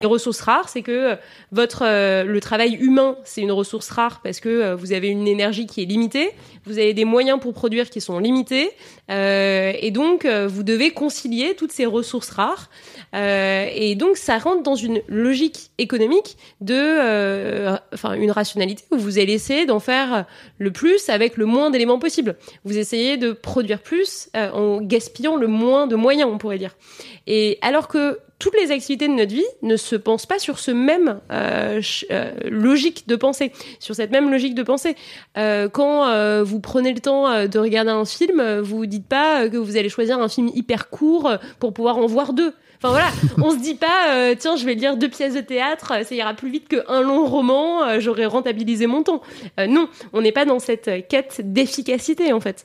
Les 0.00 0.06
ressources 0.06 0.40
rares, 0.42 0.68
c'est 0.68 0.82
que 0.82 0.92
euh, 0.92 1.16
votre 1.50 1.82
euh, 1.84 2.22
le 2.22 2.40
travail 2.40 2.74
humain, 2.74 3.16
c'est 3.24 3.40
une 3.40 3.50
ressource 3.50 3.90
rare 3.90 4.20
parce 4.22 4.38
que 4.38 4.48
euh, 4.48 4.76
vous 4.76 4.92
avez 4.92 5.08
une 5.08 5.26
énergie 5.26 5.66
qui 5.66 5.82
est 5.82 5.86
limitée, 5.86 6.30
vous 6.66 6.78
avez 6.78 6.94
des 6.94 7.04
moyens 7.04 7.40
pour 7.40 7.52
produire 7.52 7.90
qui 7.90 8.00
sont 8.00 8.20
limités, 8.20 8.70
et 9.08 9.90
donc 9.90 10.26
vous 10.26 10.62
devez 10.62 10.90
concilier 10.90 11.54
toutes 11.56 11.72
ces 11.72 11.86
ressources 11.86 12.28
rares. 12.30 12.68
Et 13.14 13.94
donc 13.96 14.18
ça 14.18 14.36
rentre 14.36 14.62
dans 14.62 14.74
une 14.74 15.00
logique 15.08 15.70
économique 15.78 16.36
de, 16.60 17.74
enfin 17.94 18.12
une 18.12 18.30
rationalité 18.30 18.84
où 18.90 18.98
vous 18.98 19.18
allez 19.18 19.32
essayer 19.32 19.64
d'en 19.64 19.80
faire 19.80 20.26
le 20.58 20.70
plus 20.70 21.08
avec 21.08 21.38
le 21.38 21.46
moins 21.46 21.70
d'éléments 21.70 21.98
possible. 21.98 22.36
Vous 22.64 22.76
essayez 22.76 23.16
de 23.16 23.32
produire 23.32 23.80
plus 23.80 24.28
en 24.34 24.82
gaspillant 24.82 25.36
le 25.36 25.46
moins 25.46 25.86
de 25.86 25.96
moyens, 25.96 26.30
on 26.30 26.36
pourrait 26.36 26.58
dire. 26.58 26.76
Et 27.28 27.58
alors 27.60 27.88
que 27.88 28.18
toutes 28.38 28.56
les 28.56 28.70
activités 28.70 29.06
de 29.06 29.12
notre 29.12 29.34
vie 29.34 29.44
ne 29.62 29.76
se 29.76 29.96
pensent 29.96 30.24
pas 30.24 30.38
sur 30.38 30.58
ce 30.58 30.70
même 30.70 31.20
euh, 31.30 31.82
euh, 32.10 32.32
logique 32.44 33.06
de 33.06 33.16
pensée, 33.16 33.52
sur 33.80 33.94
cette 33.94 34.10
même 34.10 34.30
logique 34.30 34.54
de 34.54 34.62
pensée. 34.62 34.96
Euh, 35.36 35.68
quand 35.68 36.42
vous 36.42 36.60
prenez 36.60 36.92
le 36.92 37.00
temps 37.00 37.46
de 37.46 37.58
regarder 37.58 37.90
un 37.90 38.06
film, 38.06 38.60
vous 38.60 38.86
dites 38.86 39.06
pas 39.06 39.48
que 39.48 39.58
vous 39.58 39.76
allez 39.76 39.90
choisir 39.90 40.18
un 40.18 40.28
film 40.28 40.50
hyper 40.54 40.88
court 40.88 41.30
pour 41.60 41.74
pouvoir 41.74 41.98
en 41.98 42.06
voir 42.06 42.32
deux. 42.32 42.54
Enfin 42.80 42.90
voilà, 42.90 43.08
on 43.38 43.50
se 43.50 43.58
dit 43.58 43.74
pas 43.74 44.14
euh, 44.14 44.34
tiens 44.38 44.56
je 44.56 44.64
vais 44.64 44.74
lire 44.74 44.96
deux 44.96 45.08
pièces 45.08 45.34
de 45.34 45.40
théâtre, 45.40 45.92
ça 46.04 46.14
ira 46.14 46.34
plus 46.34 46.50
vite 46.50 46.68
qu'un 46.68 47.00
long 47.00 47.26
roman, 47.26 47.82
euh, 47.84 48.00
j'aurai 48.00 48.26
rentabilisé 48.26 48.86
mon 48.86 49.02
temps. 49.02 49.20
Euh, 49.58 49.66
non, 49.66 49.88
on 50.12 50.20
n'est 50.20 50.32
pas 50.32 50.44
dans 50.44 50.60
cette 50.60 51.08
quête 51.08 51.40
d'efficacité 51.44 52.32
en 52.32 52.40
fait. 52.40 52.64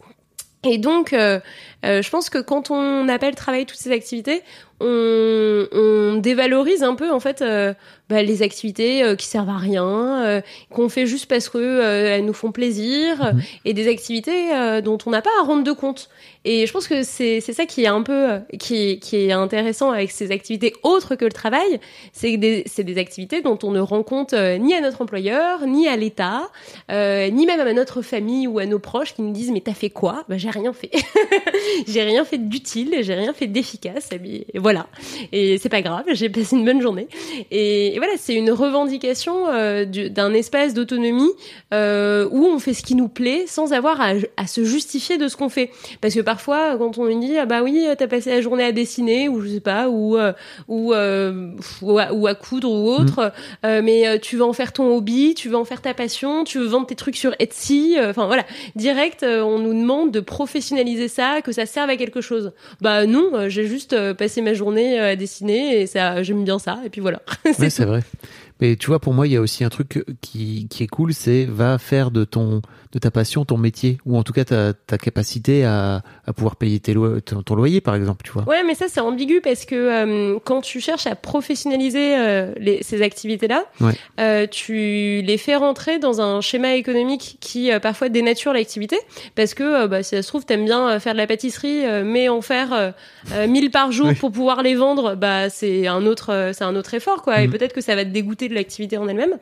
Et 0.66 0.78
donc, 0.78 1.12
euh, 1.14 1.40
euh, 1.86 2.02
je 2.02 2.10
pense 2.10 2.30
que 2.30 2.38
quand 2.38 2.72
on 2.72 3.10
appelle 3.10 3.36
travail 3.36 3.66
toutes 3.66 3.80
ces 3.80 3.92
activités, 3.92 4.44
on, 4.80 5.68
on 5.72 6.16
dévalorise 6.16 6.84
un 6.84 6.96
peu 6.96 7.12
en 7.12 7.20
fait 7.20 7.42
euh, 7.42 7.74
bah, 8.10 8.24
les 8.24 8.42
activités 8.42 9.04
euh, 9.04 9.16
qui 9.16 9.28
servent 9.28 9.50
à 9.50 9.58
rien, 9.58 10.24
euh, 10.24 10.42
qu'on 10.70 10.90
fait 10.90 11.06
juste 11.06 11.26
parce 11.28 11.50
que 11.50 11.58
euh, 11.58 12.16
elles 12.16 12.26
nous 12.26 12.34
font 12.34 12.52
plaisir, 12.52 13.24
euh, 13.24 13.32
et 13.66 13.74
des 13.74 13.90
activités 13.90 14.54
euh, 14.54 14.82
dont 14.82 14.98
on 15.06 15.10
n'a 15.10 15.22
pas 15.22 15.32
à 15.42 15.44
rendre 15.44 15.64
de 15.64 15.72
compte. 15.72 16.10
Et 16.46 16.68
je 16.68 16.74
pense 16.74 16.88
que 16.88 17.04
c'est 17.04 17.40
ça 17.42 17.66
qui 17.66 17.84
est 17.84 17.88
un 17.88 18.02
peu 18.02 18.40
qui 18.60 19.00
qui 19.00 19.16
est 19.16 19.32
intéressant 19.32 19.92
avec 19.92 20.12
ces 20.12 20.32
activités 20.32 20.74
autres 20.84 21.16
que 21.16 21.26
le 21.26 21.32
travail, 21.32 21.80
c'est 22.12 22.36
des 22.38 22.64
c'est 22.66 22.84
des 22.84 22.98
activités 22.98 23.42
dont 23.42 23.58
on 23.64 23.72
ne 23.72 23.80
rend 23.80 24.04
compte 24.04 24.34
euh, 24.34 24.58
ni 24.58 24.74
à 24.74 24.82
notre 24.82 25.02
employeur, 25.02 25.66
ni 25.66 25.88
à 25.88 25.96
l'État, 25.96 26.50
euh, 26.92 27.30
ni 27.30 27.46
même 27.46 27.60
à 27.62 27.74
notre 27.74 28.02
famille 28.02 28.48
ou 28.48 28.60
à 28.60 28.66
nos 28.66 28.80
proches 28.80 29.14
qui 29.14 29.22
nous 29.22 29.32
disent 29.32 29.52
mais 29.52 29.62
t'as 29.62 29.74
fait 29.74 29.90
quoi? 29.90 30.26
Bah 30.28 30.38
j'ai 30.38 30.50
rien 30.50 30.74
fait, 30.74 30.92
j'ai 31.88 32.02
rien 32.04 32.26
fait 32.26 32.38
d'utile, 32.38 32.98
j'ai 33.02 33.14
rien 33.14 33.34
fait 33.34 33.48
d'efficace. 33.48 34.10
Et 34.12 34.46
voilà, 34.60 34.88
et 35.32 35.58
c'est 35.58 35.70
pas 35.70 35.82
grave, 35.82 36.04
j'ai 36.12 36.30
passé 36.30 36.56
une 36.58 36.66
bonne 36.66 36.82
journée. 36.82 37.08
Et, 37.52 37.94
voilà, 37.98 38.14
c'est 38.18 38.36
une 38.36 38.52
revendication 38.52 39.48
euh, 39.48 39.86
du- 39.86 40.10
d'un 40.10 40.34
espace 40.34 40.74
d'autonomie 40.74 41.32
où 41.72 42.46
on 42.46 42.60
fait 42.60 42.74
ce 42.74 42.84
qui 42.84 42.96
nous 42.96 43.08
plaît 43.08 43.46
sans 43.48 43.74
avoir 43.74 44.02
à, 44.02 44.14
à 44.38 44.48
se 44.48 44.64
justifier 44.64 45.18
de 45.18 45.28
ce 45.28 45.36
qu'on 45.38 45.50
fait. 45.50 45.72
Parce 46.02 46.14
que 46.14 46.20
parfois, 46.34 46.78
quand 46.80 46.98
on 46.98 47.06
nous 47.06 47.20
dit 47.20 47.38
ah 47.38 47.46
bah 47.46 47.62
oui, 47.62 47.86
t'as 47.96 48.08
passé 48.08 48.32
la 48.32 48.42
journée 48.42 48.64
à 48.64 48.72
dessiner 48.72 49.30
ou 49.30 49.40
je 49.42 49.50
sais 49.50 49.60
pas 49.60 49.88
ou 49.88 50.18
euh, 50.18 50.34
ou 50.68 50.92
euh, 50.92 51.52
ou, 51.84 52.00
à, 52.00 52.12
ou 52.12 52.26
à 52.26 52.34
coudre 52.34 52.72
ou 52.72 52.90
autre, 52.90 53.32
euh, 53.64 53.82
mais 53.84 54.08
euh, 54.08 54.18
tu 54.18 54.38
veux 54.38 54.44
en 54.44 54.54
faire 54.54 54.74
ton 54.74 54.96
hobby, 54.96 55.36
tu 55.36 55.48
veux 55.50 55.56
en 55.56 55.64
faire 55.64 55.80
ta 55.80 55.94
passion, 55.94 56.44
tu 56.44 56.58
veux 56.58 56.66
vendre 56.66 56.88
tes 56.88 56.96
trucs 56.96 57.18
sur 57.18 57.36
Etsy, 57.38 57.98
euh, 58.00 58.10
enfin 58.10 58.26
voilà, 58.26 58.46
direct, 58.76 59.22
euh, 59.22 59.44
on 59.44 59.60
nous 59.60 59.80
demande 59.80 60.10
de 60.10 60.22
professionnaliser 60.22 61.08
ça, 61.08 61.42
que 61.44 61.52
ça 61.52 61.68
serve 61.68 61.92
à 61.92 61.98
quelque 61.98 62.22
chose. 62.22 62.52
Bah 62.82 63.06
non, 63.06 63.30
euh, 63.34 63.50
j'ai 63.50 63.68
juste 63.68 63.94
euh, 63.94 64.16
passé 64.16 64.42
ma 64.42 64.56
journée 64.56 65.00
euh, 65.00 65.12
à 65.12 65.16
dessiner 65.16 65.82
et 65.82 65.86
ça, 65.86 66.24
j'aime 66.24 66.44
bien 66.44 66.58
ça 66.58 66.80
et 66.84 66.90
puis 66.90 67.02
voilà. 67.02 67.22
Ouais, 67.60 67.70
c'est 67.70 67.86
vrai. 67.86 68.00
Mais 68.64 68.78
tu 68.78 68.88
vois, 68.88 69.00
pour 69.00 69.14
moi, 69.14 69.28
il 69.28 69.34
y 69.34 69.36
a 69.36 69.42
aussi 69.42 69.66
un 69.66 69.70
truc 69.70 70.06
qui, 70.22 70.68
qui 70.70 70.84
est 70.84 70.88
cool, 70.88 71.14
c'est 71.14 71.44
va 71.44 71.78
faire 71.78 72.12
de 72.12 72.24
ton 72.24 72.62
de 72.94 73.00
ta 73.00 73.10
passion 73.10 73.44
ton 73.44 73.58
métier, 73.58 73.98
ou 74.06 74.18
en 74.18 74.24
tout 74.24 74.34
cas 74.34 74.46
ta, 74.46 74.72
ta 74.74 75.00
capacité 75.00 75.66
à, 75.66 76.04
à 76.28 76.32
pouvoir 76.34 76.56
payer 76.58 76.80
tes 76.80 76.94
lo- 76.94 77.20
ton, 77.22 77.42
ton 77.42 77.56
loyer, 77.56 77.82
par 77.82 77.96
exemple, 77.96 78.22
tu 78.24 78.32
vois. 78.32 78.44
Ouais, 78.48 78.64
mais 78.64 78.76
ça 78.76 78.86
c'est 78.88 79.00
ambigu 79.02 79.42
parce 79.42 79.66
que 79.66 79.74
euh, 79.74 80.38
quand 80.46 80.62
tu 80.62 80.80
cherches 80.80 81.08
à 81.08 81.16
professionnaliser 81.16 82.16
euh, 82.16 82.54
les, 82.58 82.84
ces 82.84 83.02
activités-là, 83.02 83.66
Ouais. 83.82 83.94
euh, 84.20 84.46
tu 84.46 85.22
les 85.26 85.38
fais 85.40 85.56
rentrer 85.56 85.98
dans 86.00 86.22
un 86.22 86.40
schéma 86.40 86.76
économique 86.76 87.38
qui 87.42 87.72
parfois 87.82 88.10
dénature 88.10 88.54
l'activité 88.54 88.98
parce 89.36 89.56
que 89.56 89.88
bah, 89.88 90.04
si 90.04 90.12
ça 90.12 90.22
se 90.22 90.28
trouve 90.28 90.46
t'aimes 90.46 90.66
bien 90.66 91.00
faire 91.00 91.14
de 91.14 91.18
la 91.18 91.26
pâtisserie, 91.28 91.82
mais 92.06 92.30
en 92.30 92.42
faire 92.42 92.72
euh, 92.74 92.92
euh, 93.34 93.48
1000 93.48 93.72
par 93.72 93.92
jour 93.92 94.08
Oui. 94.10 94.16
pour 94.16 94.32
pouvoir 94.32 94.62
les 94.62 94.76
vendre, 94.76 95.16
bah 95.16 95.50
c'est 95.50 95.88
un 95.88 96.06
autre 96.06 96.52
c'est 96.54 96.64
un 96.64 96.76
autre 96.76 96.94
effort 96.94 97.24
quoi. 97.24 97.42
Et 97.42 97.48
Mhm. 97.48 97.54
peut-être 97.54 97.74
que 97.74 97.82
ça 97.82 97.96
va 97.96 98.06
te 98.06 98.12
dégoûter 98.12 98.50
l'activité 98.54 98.98
en 98.98 99.08
elle-même. 99.08 99.38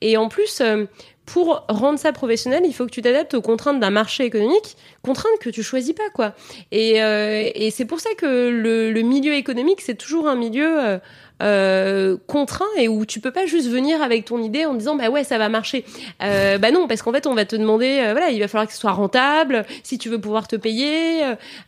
Et 0.00 0.16
en 0.16 0.28
plus. 0.28 0.60
euh, 0.60 0.86
pour 1.26 1.64
rendre 1.68 1.96
ça 1.96 2.10
professionnel, 2.12 2.62
il 2.64 2.74
faut 2.74 2.86
que 2.86 2.90
tu 2.90 3.02
t'adaptes 3.02 3.34
aux 3.34 3.40
contraintes 3.42 3.78
d'un 3.78 3.90
marché 3.90 4.24
économique, 4.24 4.76
contraintes 5.02 5.38
que 5.40 5.48
tu 5.48 5.62
choisis 5.62 5.92
pas, 5.92 6.08
quoi. 6.12 6.34
Et, 6.72 7.00
euh, 7.00 7.48
et 7.54 7.70
c'est 7.70 7.84
pour 7.84 8.00
ça 8.00 8.10
que 8.18 8.48
le, 8.48 8.90
le 8.90 9.02
milieu 9.02 9.34
économique, 9.34 9.80
c'est 9.80 9.94
toujours 9.94 10.26
un 10.26 10.34
milieu 10.34 10.82
euh, 10.84 10.98
euh, 11.40 12.16
contraint 12.26 12.66
et 12.76 12.88
où 12.88 13.06
tu 13.06 13.20
peux 13.20 13.30
pas 13.30 13.46
juste 13.46 13.68
venir 13.68 14.02
avec 14.02 14.24
ton 14.24 14.42
idée 14.42 14.64
en 14.64 14.74
disant 14.74 14.96
bah 14.96 15.10
ouais 15.10 15.24
ça 15.24 15.38
va 15.38 15.48
marcher. 15.48 15.84
Euh, 16.22 16.58
bah 16.58 16.70
non 16.70 16.86
parce 16.88 17.02
qu'en 17.02 17.12
fait 17.12 17.26
on 17.26 17.34
va 17.34 17.44
te 17.44 17.56
demander 17.56 18.00
euh, 18.00 18.12
voilà 18.12 18.30
il 18.30 18.40
va 18.40 18.48
falloir 18.48 18.66
que 18.66 18.72
ce 18.72 18.80
soit 18.80 18.92
rentable 18.92 19.64
si 19.82 19.98
tu 19.98 20.08
veux 20.08 20.20
pouvoir 20.20 20.48
te 20.48 20.56
payer 20.56 21.22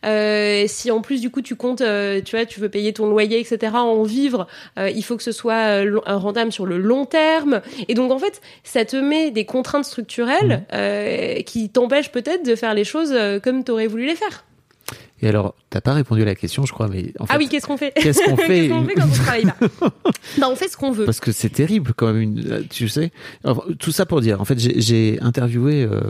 euh, 0.04 0.64
si 0.66 0.90
en 0.90 1.00
plus 1.00 1.20
du 1.20 1.30
coup 1.30 1.42
tu 1.42 1.56
comptes 1.56 1.80
euh, 1.80 2.20
tu 2.24 2.36
vois 2.36 2.46
tu 2.46 2.60
veux 2.60 2.68
payer 2.68 2.92
ton 2.92 3.06
loyer 3.06 3.40
etc 3.40 3.72
en 3.74 4.02
vivre 4.02 4.46
euh, 4.78 4.90
il 4.90 5.02
faut 5.02 5.16
que 5.16 5.22
ce 5.22 5.32
soit 5.32 5.82
rentable 6.06 6.52
sur 6.52 6.66
le 6.66 6.78
long 6.78 7.04
terme 7.04 7.60
et 7.88 7.94
donc 7.94 8.10
en 8.12 8.18
fait 8.18 8.40
ça 8.64 8.84
te 8.84 8.96
met 8.96 9.30
des 9.30 9.44
contraintes 9.44 9.84
structurelles 9.84 10.64
euh, 10.72 11.40
qui 11.42 11.70
t'empêchent 11.70 12.12
peut-être 12.12 12.44
de 12.44 12.54
faire 12.54 12.74
les 12.74 12.84
choses 12.84 13.14
comme 13.42 13.64
t'aurais 13.64 13.86
voulu 13.86 14.06
les 14.06 14.16
faire. 14.16 14.44
Et 15.22 15.28
alors, 15.28 15.54
t'as 15.70 15.80
pas 15.80 15.94
répondu 15.94 16.22
à 16.22 16.24
la 16.24 16.34
question, 16.34 16.66
je 16.66 16.72
crois, 16.72 16.88
mais 16.88 17.12
en 17.20 17.26
fait, 17.26 17.32
ah 17.34 17.38
oui 17.38 17.48
qu'est-ce 17.48 17.66
qu'on 17.66 17.76
fait 17.78 17.92
qu'est-ce 17.94 18.24
qu'on 18.24 18.36
fait 18.36 18.68
quand 18.68 18.84
on 18.84 19.08
travaille 19.08 19.44
pas 19.78 20.48
on 20.50 20.56
fait 20.56 20.68
ce 20.68 20.76
qu'on 20.76 20.90
veut. 20.90 21.04
Parce 21.04 21.20
que 21.20 21.30
c'est 21.32 21.48
terrible 21.50 21.92
quand 21.96 22.08
même, 22.12 22.20
une, 22.22 22.66
tu 22.68 22.88
sais. 22.88 23.12
Alors, 23.44 23.64
tout 23.78 23.92
ça 23.92 24.04
pour 24.04 24.20
dire, 24.20 24.40
en 24.40 24.44
fait, 24.44 24.58
j'ai- 24.58 24.80
j'ai 24.80 25.18
interviewé, 25.20 25.84
euh, 25.84 26.00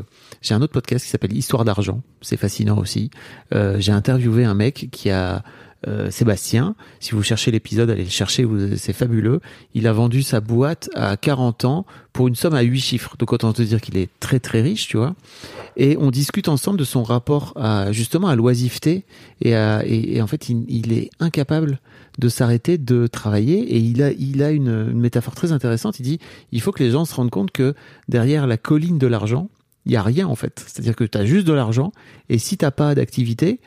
j'ai 0.41 0.55
un 0.55 0.63
autre 0.63 0.73
podcast 0.73 1.05
qui 1.05 1.11
s'appelle 1.11 1.37
Histoire 1.37 1.65
d'argent, 1.65 2.01
c'est 2.23 2.37
fascinant 2.39 2.79
aussi. 2.79 3.11
Euh, 3.55 3.77
j'ai 3.79 3.93
interviewé 3.93 4.45
un 4.45 4.55
mec 4.55 4.89
qui 4.91 5.11
a 5.11 5.43
euh, 5.89 6.11
Sébastien, 6.11 6.75
si 7.01 7.13
vous 7.13 7.23
cherchez 7.23 7.51
l'épisode, 7.51 7.91
allez 7.91 8.05
le 8.05 8.11
chercher, 8.11 8.47
c'est 8.77 8.93
fabuleux. 8.93 9.41
Il 9.75 9.87
a 9.87 9.93
vendu 9.93 10.23
sa 10.23 10.41
boîte 10.41 10.89
à 10.95 11.17
40 11.17 11.65
ans 11.65 11.87
pour 12.13 12.29
une 12.29 12.35
somme 12.35 12.55
à 12.55 12.61
8 12.61 12.81
chiffres. 12.81 13.17
Donc 13.19 13.33
autant 13.33 13.53
te 13.53 13.63
dire 13.63 13.81
qu'il 13.81 13.97
est 13.97 14.09
très 14.21 14.39
très 14.39 14.63
riche, 14.63 14.87
tu 14.87 14.97
vois. 14.97 15.15
Et 15.77 15.97
on 15.99 16.11
discute 16.11 16.49
ensemble 16.49 16.79
de 16.79 16.85
son 16.85 17.03
rapport 17.03 17.53
à 17.57 17.91
justement 17.93 18.29
à 18.29 18.37
l'oisiveté 18.37 19.05
et, 19.41 19.57
à, 19.57 19.85
et, 19.85 20.21
en 20.23 20.27
fait 20.27 20.49
il, 20.49 20.93
est 20.93 21.11
incapable 21.19 21.81
de 22.19 22.29
s'arrêter 22.29 22.79
de 22.79 23.07
travailler 23.07 23.59
et 23.75 23.79
il 23.79 24.03
a 24.03 24.13
il 24.13 24.43
a 24.43 24.51
une, 24.51 24.93
métaphore 24.93 25.35
très 25.35 25.53
intéressante. 25.53 25.99
Il 25.99 26.03
dit 26.05 26.19
il 26.53 26.61
faut 26.61 26.73
que 26.73 26.83
les 26.83 26.91
gens 26.91 27.05
se 27.05 27.15
rendent 27.15 27.31
compte 27.31 27.51
que 27.51 27.75
derrière 28.09 28.47
la 28.47 28.57
colline 28.57 28.99
de 28.99 29.07
l'argent 29.07 29.49
il 29.87 29.93
y 29.93 29.97
a 29.97 30.03
rien 30.03 30.29
en 30.29 30.37
fait. 30.37 30.63
C'est-à-dire 30.67 30.95
que 30.95 31.05
tu 31.05 31.19
as 31.19 31.25
juste 31.25 31.47
de 31.47 31.53
l'argent 31.53 31.93
et 32.29 32.39
si 32.39 32.57
t'as 32.57 32.71
pas 32.71 32.95
d'activité, 32.95 33.59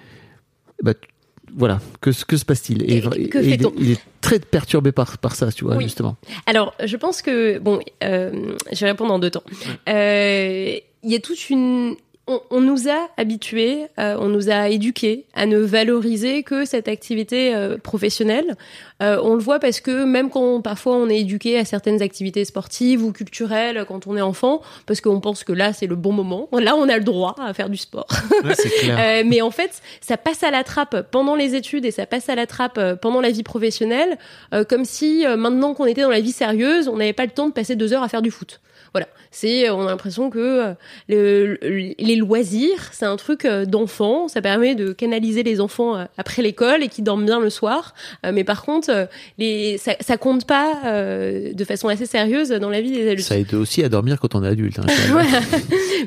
bah 0.82 0.94
tu- 0.94 1.10
voilà 1.56 1.80
que 2.02 2.12
se- 2.12 2.26
que 2.26 2.38
se 2.38 2.46
passe-t-il 2.46 2.84
Et 2.92 3.02
que 3.02 3.38
il, 3.40 3.54
est, 3.54 3.58
fait-on 3.58 3.74
il 3.78 3.92
est 3.92 4.02
très 4.22 4.40
perturbé 4.40 4.92
par 4.92 5.18
par 5.18 5.36
ça, 5.36 5.52
tu 5.52 5.64
vois 5.66 5.76
Oui. 5.78 5.84
justement. 5.84 6.16
Alors, 6.46 6.74
je 6.84 6.98
pense 6.98 7.22
que 7.22 7.60
bon, 7.60 7.80
euh, 8.04 8.56
je 8.72 8.80
vais 8.82 8.92
répondre 8.92 9.14
en 9.14 9.20
deux 9.20 9.30
temps. 9.32 9.44
Euh, 9.90 10.78
Il 11.04 11.12
y 11.12 11.16
a 11.16 11.20
toute 11.20 11.50
une 11.50 11.96
on, 12.28 12.42
on 12.50 12.62
nous 12.62 12.90
a 12.90 13.08
habitués, 13.18 13.86
euh, 14.00 14.18
on 14.20 14.30
nous 14.30 14.50
a 14.50 14.70
éduqués 14.70 15.26
à 15.34 15.46
ne 15.46 15.60
valoriser 15.60 16.44
que 16.44 16.66
cette 16.66 16.88
activité 16.88 17.54
euh, 17.54 17.78
professionnelle. 17.78 18.56
Euh, 19.04 19.20
on 19.24 19.36
le 19.36 19.42
voit 19.42 19.60
parce 19.60 19.82
que 19.82 20.06
même 20.06 20.30
quand 20.30 20.62
parfois 20.62 20.96
on 20.96 21.10
est 21.10 21.20
éduqué 21.20 21.58
à 21.60 21.66
certaines 21.66 22.02
activités 22.02 22.46
sportives 22.46 23.04
ou 23.04 23.12
culturelles 23.12 23.86
quand 23.88 24.08
on 24.08 24.16
est 24.16 24.22
enfant, 24.22 24.62
parce 24.86 25.02
qu'on 25.02 25.20
pense 25.20 25.44
que 25.44 25.54
là 25.54 25.74
c'est 25.74 25.88
le 25.88 25.96
bon 25.96 26.14
moment, 26.14 26.48
là 26.54 26.76
on 26.76 26.88
a 26.88 26.98
le 26.98 27.04
droit 27.04 27.36
à 27.40 27.54
faire 27.54 27.70
du 27.70 27.78
sport. 27.78 28.08
clair. 28.08 29.00
Euh, 29.06 29.24
mais 29.26 29.42
en 29.42 29.52
fait, 29.52 29.82
ça 30.02 30.16
passe 30.16 30.44
à 30.44 30.52
la 30.52 30.64
trappe 30.64 31.10
pendant 31.12 31.36
les 31.36 31.56
études 31.56 31.86
et 31.86 31.92
ça 31.92 32.06
passe 32.06 32.30
à 32.30 32.36
la 32.36 32.48
trappe 32.48 32.78
euh, 32.78 32.96
pendant 32.96 33.22
la 33.22 33.30
vie 33.30 33.44
professionnelle, 33.44 34.18
euh, 34.54 34.64
comme 34.64 34.86
si 34.86 35.26
euh, 35.26 35.36
maintenant 35.38 35.74
qu'on 35.74 35.86
était 35.86 36.02
dans 36.02 36.10
la 36.10 36.22
vie 36.22 36.32
sérieuse, 36.32 36.88
on 36.88 36.98
n'avait 36.98 37.14
pas 37.14 37.26
le 37.26 37.32
temps 37.32 37.48
de 37.48 37.54
passer 37.54 37.76
deux 37.76 37.94
heures 37.94 38.04
à 38.04 38.10
faire 38.10 38.22
du 38.22 38.32
foot. 38.32 38.62
Voilà, 38.96 39.08
c'est 39.30 39.70
on 39.70 39.82
a 39.82 39.90
l'impression 39.90 40.30
que 40.30 40.40
euh, 40.40 40.74
le- 41.10 41.58
le- 41.62 41.94
les 42.00 42.16
loisirs, 42.16 42.90
c'est 42.94 43.06
un 43.06 43.18
truc 43.18 43.44
euh, 43.44 43.66
d'enfant, 43.66 44.30
ça 44.30 44.42
permet 44.42 44.74
de 44.74 44.94
canaliser 44.94 45.44
les 45.44 45.60
enfants 45.60 45.98
euh, 45.98 46.06
après 46.18 46.42
l'école 46.42 46.82
et 46.82 46.88
qui 46.88 47.02
dorment 47.02 47.26
bien 47.26 47.42
le 47.42 47.50
soir. 47.50 47.94
Euh, 48.26 48.32
mais 48.34 48.46
par 48.46 48.64
contre, 48.64 48.90
euh, 48.92 49.06
les 49.38 49.78
ça, 49.78 49.92
ça 50.00 50.16
compte 50.16 50.48
pas 50.48 50.78
euh, 50.86 51.52
de 51.52 51.66
façon 51.66 51.90
assez 51.90 52.06
sérieuse 52.06 52.50
dans 52.52 52.70
la 52.70 52.80
vie 52.80 52.92
des 52.92 53.10
adultes. 53.10 53.28
Ça 53.28 53.38
aide 53.38 53.54
aussi 53.54 53.84
à 53.84 53.90
dormir 53.90 54.18
quand 54.22 54.34
on 54.34 54.44
est 54.46 54.48
adulte. 54.48 54.80
hein. 54.80 54.86
Voilà. 55.12 55.42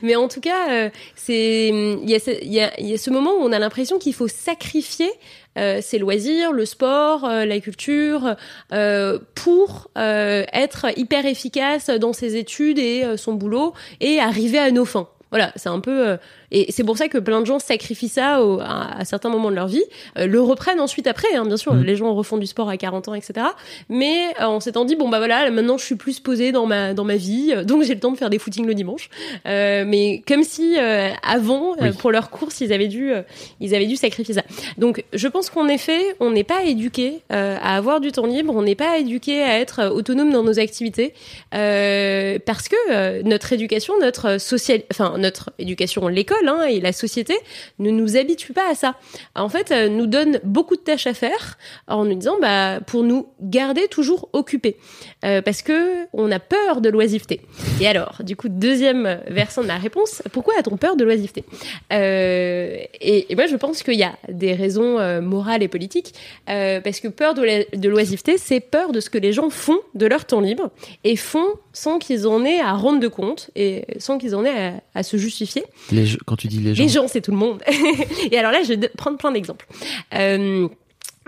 Mais 0.03 0.17
en 0.17 0.29
tout 0.29 0.41
cas, 0.41 0.71
euh, 0.71 0.89
c'est 1.15 1.69
il 1.69 2.09
y, 2.09 2.15
a 2.15 2.19
ce- 2.21 2.43
il 2.43 2.53
y, 2.53 2.61
a, 2.61 2.81
y 2.81 2.95
a 2.95 2.99
ce 2.99 3.11
moment 3.11 3.33
où 3.33 3.43
on 3.43 3.53
a 3.53 3.59
l'impression 3.59 3.99
qu'il 3.99 4.15
faut 4.15 4.29
sacrifier 4.29 5.09
euh, 5.09 5.48
ses 5.81 5.99
loisirs, 5.99 6.53
le 6.53 6.65
sport, 6.65 7.25
euh, 7.25 7.45
la 7.45 7.61
culture, 7.61 8.37
euh, 8.73 9.19
pour 9.35 9.91
euh, 9.97 10.45
être 10.53 10.87
hyper 10.97 11.27
efficace 11.27 11.91
dans 11.91 12.13
ses 12.13 12.37
études 12.37 12.79
et 12.79 13.05
euh, 13.05 13.17
son 13.17 13.35
boulot 13.35 13.75
et 14.01 14.21
arriver 14.21 14.59
à 14.59 14.71
nos 14.71 14.85
fins. 14.85 15.09
Voilà, 15.31 15.53
c'est 15.57 15.69
un 15.69 15.81
peu 15.81 16.09
euh, 16.09 16.17
et 16.51 16.71
c'est 16.73 16.85
pour 16.85 16.97
ça 16.97 17.09
que 17.09 17.19
plein 17.19 17.41
de 17.41 17.47
gens 17.47 17.59
sacrifient 17.59 18.09
ça 18.09 18.43
au- 18.43 18.61
à, 18.61 18.99
à 18.99 19.05
certains 19.05 19.29
moments 19.29 19.51
de 19.51 19.57
leur 19.57 19.67
vie, 19.69 19.85
euh, 20.19 20.27
le 20.27 20.41
reprennent 20.41 20.81
ensuite 20.81 21.07
après. 21.07 21.29
Hein, 21.35 21.45
bien 21.47 21.57
sûr, 21.57 21.75
Mm. 21.75 21.83
les 21.85 21.97
gens 21.97 22.15
refont 22.15 22.37
du 22.39 22.47
sport 22.47 22.69
à 22.69 22.77
40 22.77 23.09
ans, 23.09 23.15
etc. 23.15 23.47
Mais 23.89 24.17
euh, 24.41 24.47
on 24.49 24.61
s'étant 24.61 24.85
dit 24.85 24.97
bon 24.97 25.09
bah 25.09 25.19
voilà, 25.19 25.51
maintenant 25.51 25.77
je 25.79 25.85
suis 25.85 25.95
plus 25.97 26.21
posée 26.21 26.53
dans 26.53 26.67
ma 26.67 26.95
dans 26.95 27.05
ma 27.05 27.17
vie, 27.17 27.53
euh, 27.55 27.65
donc 27.65 27.83
j'ai 27.83 27.95
le 27.95 28.01
temps 28.01 28.13
de 28.13 28.17
faire 28.17 28.31
des 28.31 28.39
footings 28.39 28.67
le 28.67 28.75
dimanche. 28.75 29.09
Euh, 29.47 29.85
mais 29.87 30.23
comme 30.27 30.43
si 30.45 30.77
euh, 30.79 31.11
avant, 31.23 31.73
euh, 31.75 31.77
Oui. 31.83 31.93
pour 31.99 32.11
leur 32.11 32.31
course, 32.31 32.61
ils 32.61 32.73
avaient 32.73 32.89
dû 32.89 33.13
euh, 33.13 33.23
ils 33.61 33.75
avaient 33.75 33.87
dû 33.87 33.97
sacrifier 33.97 34.35
ça. 34.35 34.43
Donc 34.79 35.05
je 35.13 35.29
pense 35.29 35.51
qu'en 35.51 35.69
effet, 35.69 36.01
on 36.21 36.31
n'est 36.31 36.45
pas 36.45 36.65
éduqué 36.65 37.21
euh, 37.33 37.57
à 37.63 37.77
avoir 37.77 38.01
du 38.01 38.13
temps 38.13 38.27
libre, 38.27 38.55
on 38.57 38.63
n'est 38.63 38.75
pas 38.75 38.99
éduqué 38.99 39.43
à 39.43 39.59
être 39.59 39.87
autonome 39.89 40.31
dans 40.33 40.43
nos 40.43 40.59
activités 40.59 41.13
euh, 41.55 42.39
parce 42.45 42.69
que 42.69 42.77
euh, 42.91 43.23
notre 43.25 43.53
éducation, 43.53 43.95
notre 44.01 44.39
social, 44.41 44.83
enfin 44.93 45.15
notre 45.19 45.51
éducation, 45.59 46.07
l'école 46.09 46.38
hein, 46.47 46.65
et 46.65 46.81
la 46.81 46.93
société 46.93 47.35
ne 47.79 47.91
nous 47.91 48.17
habitue 48.17 48.53
pas 48.53 48.71
à 48.71 48.75
ça. 48.75 48.95
En 49.35 49.49
fait, 49.49 49.73
euh, 49.73 49.89
nous 49.89 50.07
donne 50.07 50.39
beaucoup 50.45 50.77
de 50.77 50.83
tâches 50.83 51.07
à 51.07 51.15
faire 51.15 51.59
en 51.89 52.05
nous 52.05 52.15
disant 52.15 52.37
bah 52.41 52.81
pour 52.87 53.03
nous 53.03 53.29
garder 53.41 53.89
toujours 53.89 54.29
occupés 54.33 54.77
Euh, 55.25 55.43
parce 55.43 55.63
que 55.63 56.07
on 56.13 56.31
a 56.31 56.39
peur 56.39 56.81
de 56.81 56.89
l'oisiveté. 56.91 57.41
Et 57.81 57.89
alors, 57.89 58.19
du 58.23 58.37
coup, 58.37 58.49
deuxième 58.49 59.21
versant 59.27 59.63
de 59.63 59.67
ma 59.67 59.77
réponse, 59.79 60.23
pourquoi 60.33 60.55
a-t-on 60.59 60.77
peur 60.77 60.95
de 60.95 61.03
l'oisiveté? 61.05 61.45
Euh, 61.93 62.77
et, 63.01 63.27
moi, 63.35 63.47
je 63.47 63.57
pense 63.57 63.83
qu'il 63.83 63.95
y 63.99 64.05
a 64.05 64.15
des 64.29 64.55
raisons 64.55 64.99
euh, 64.99 65.21
morales 65.21 65.63
et 65.63 65.69
politiques, 65.69 66.15
parce 66.47 67.01
que 67.01 67.09
peur 67.09 67.35
la- 67.35 67.65
de 67.77 67.89
l'oisiveté, 67.89 68.39
c'est 68.39 68.61
peur 68.61 68.93
de 68.93 69.01
ce 69.01 69.11
que 69.11 69.19
les 69.19 69.33
gens 69.33 69.51
font 69.51 69.79
de 69.95 70.07
leur 70.07 70.25
temps 70.25 70.41
libre 70.41 70.71
et 71.05 71.17
font 71.17 71.49
sans 71.79 71.99
qu'ils 71.99 72.27
en 72.27 72.45
aient 72.45 72.61
à 72.61 72.73
rendre 72.73 72.99
de 72.99 73.09
compte 73.09 73.51
et 73.55 73.85
sans 73.99 74.19
qu'ils 74.19 74.35
en 74.35 74.45
aient 74.45 74.67
à, 74.95 74.99
à 74.99 75.03
se 75.03 75.17
justifier. 75.17 75.65
Les 75.93 76.07
quand 76.27 76.37
tu 76.37 76.49
dis 76.49 76.59
les 76.59 76.75
gens, 76.75 76.83
Les 76.83 76.89
gens, 76.89 77.09
c'est 77.09 77.21
tout 77.21 77.31
le 77.31 77.37
monde. 77.37 77.63
et 78.31 78.39
alors 78.39 78.51
là, 78.51 78.63
je 78.63 78.75
vais 78.75 78.89
prendre 78.89 79.17
plein 79.17 79.31
d'exemples. 79.31 79.67
Euh, 80.15 80.69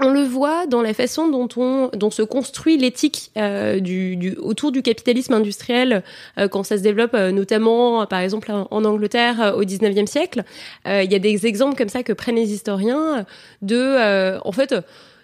on 0.03 0.11
le 0.11 0.23
voit 0.23 0.67
dans 0.67 0.83
la 0.83 0.95
façon 0.95 1.29
dont 1.29 1.49
on 1.57 1.91
dont 1.95 2.11
se 2.11 2.23
construit 2.23 2.77
l'éthique 2.77 3.31
euh, 3.37 3.81
du, 3.81 4.17
du 4.17 4.35
autour 4.37 4.73
du 4.73 4.83
capitalisme 4.83 5.35
industriel 5.35 6.03
euh, 6.39 6.49
quand 6.49 6.63
ça 6.63 6.79
se 6.79 6.83
développe 6.83 7.15
euh, 7.15 7.33
notamment 7.33 8.07
par 8.07 8.21
exemple 8.21 8.51
en, 8.51 8.67
en 8.71 8.85
Angleterre 8.85 9.55
au 9.57 9.63
19e 9.63 10.07
siècle 10.07 10.45
il 10.87 11.11
y 11.11 11.15
a 11.15 11.19
des 11.19 11.47
exemples 11.47 11.77
comme 11.77 11.89
ça 11.89 12.03
que 12.03 12.13
prennent 12.13 12.37
les 12.37 12.53
historiens 12.53 13.27
de 13.63 14.39
en 14.43 14.53
fait 14.53 14.75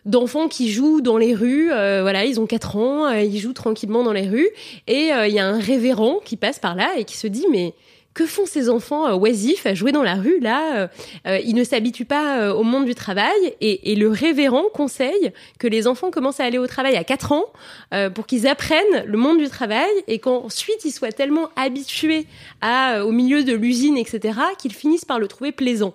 d'enfants 0.06 0.48
qui 0.48 0.70
jouent 0.70 1.02
dans 1.02 1.18
les 1.18 1.34
rues 1.34 1.70
euh, 1.70 2.00
voilà 2.00 2.24
ils 2.24 2.40
ont 2.40 2.46
4 2.46 2.76
ans 2.76 3.06
euh, 3.06 3.20
ils 3.20 3.38
jouent 3.38 3.52
tranquillement 3.52 4.02
dans 4.02 4.12
les 4.12 4.28
rues 4.28 4.48
et 4.86 5.12
euh, 5.12 5.26
il 5.26 5.34
y 5.34 5.38
a 5.38 5.46
un 5.46 5.58
révérend 5.58 6.20
qui 6.24 6.36
passe 6.36 6.58
par 6.58 6.74
là 6.74 6.96
et 6.96 7.04
qui 7.04 7.16
se 7.16 7.26
dit 7.26 7.46
mais 7.50 7.74
que 8.16 8.24
font 8.24 8.46
ces 8.46 8.70
enfants 8.70 9.06
euh, 9.06 9.14
oisifs 9.14 9.66
à 9.66 9.74
jouer 9.74 9.92
dans 9.92 10.02
la 10.02 10.14
rue 10.14 10.40
là 10.40 10.76
euh, 10.76 10.88
euh, 11.26 11.38
Ils 11.44 11.54
ne 11.54 11.62
s'habituent 11.62 12.06
pas 12.06 12.38
euh, 12.40 12.54
au 12.54 12.62
monde 12.62 12.86
du 12.86 12.94
travail 12.94 13.54
et, 13.60 13.92
et 13.92 13.94
le 13.94 14.08
révérend 14.08 14.64
conseille 14.72 15.32
que 15.58 15.68
les 15.68 15.86
enfants 15.86 16.10
commencent 16.10 16.40
à 16.40 16.44
aller 16.44 16.58
au 16.58 16.66
travail 16.66 16.96
à 16.96 17.04
4 17.04 17.32
ans 17.32 17.44
euh, 17.92 18.08
pour 18.08 18.26
qu'ils 18.26 18.48
apprennent 18.48 19.04
le 19.04 19.18
monde 19.18 19.38
du 19.38 19.48
travail 19.48 19.90
et 20.08 20.18
qu'ensuite 20.18 20.84
ils 20.86 20.92
soient 20.92 21.12
tellement 21.12 21.50
habitués 21.56 22.26
à, 22.62 23.04
au 23.04 23.12
milieu 23.12 23.44
de 23.44 23.52
l'usine, 23.52 23.98
etc., 23.98 24.38
qu'ils 24.58 24.72
finissent 24.72 25.04
par 25.04 25.18
le 25.18 25.28
trouver 25.28 25.52
plaisant. 25.52 25.92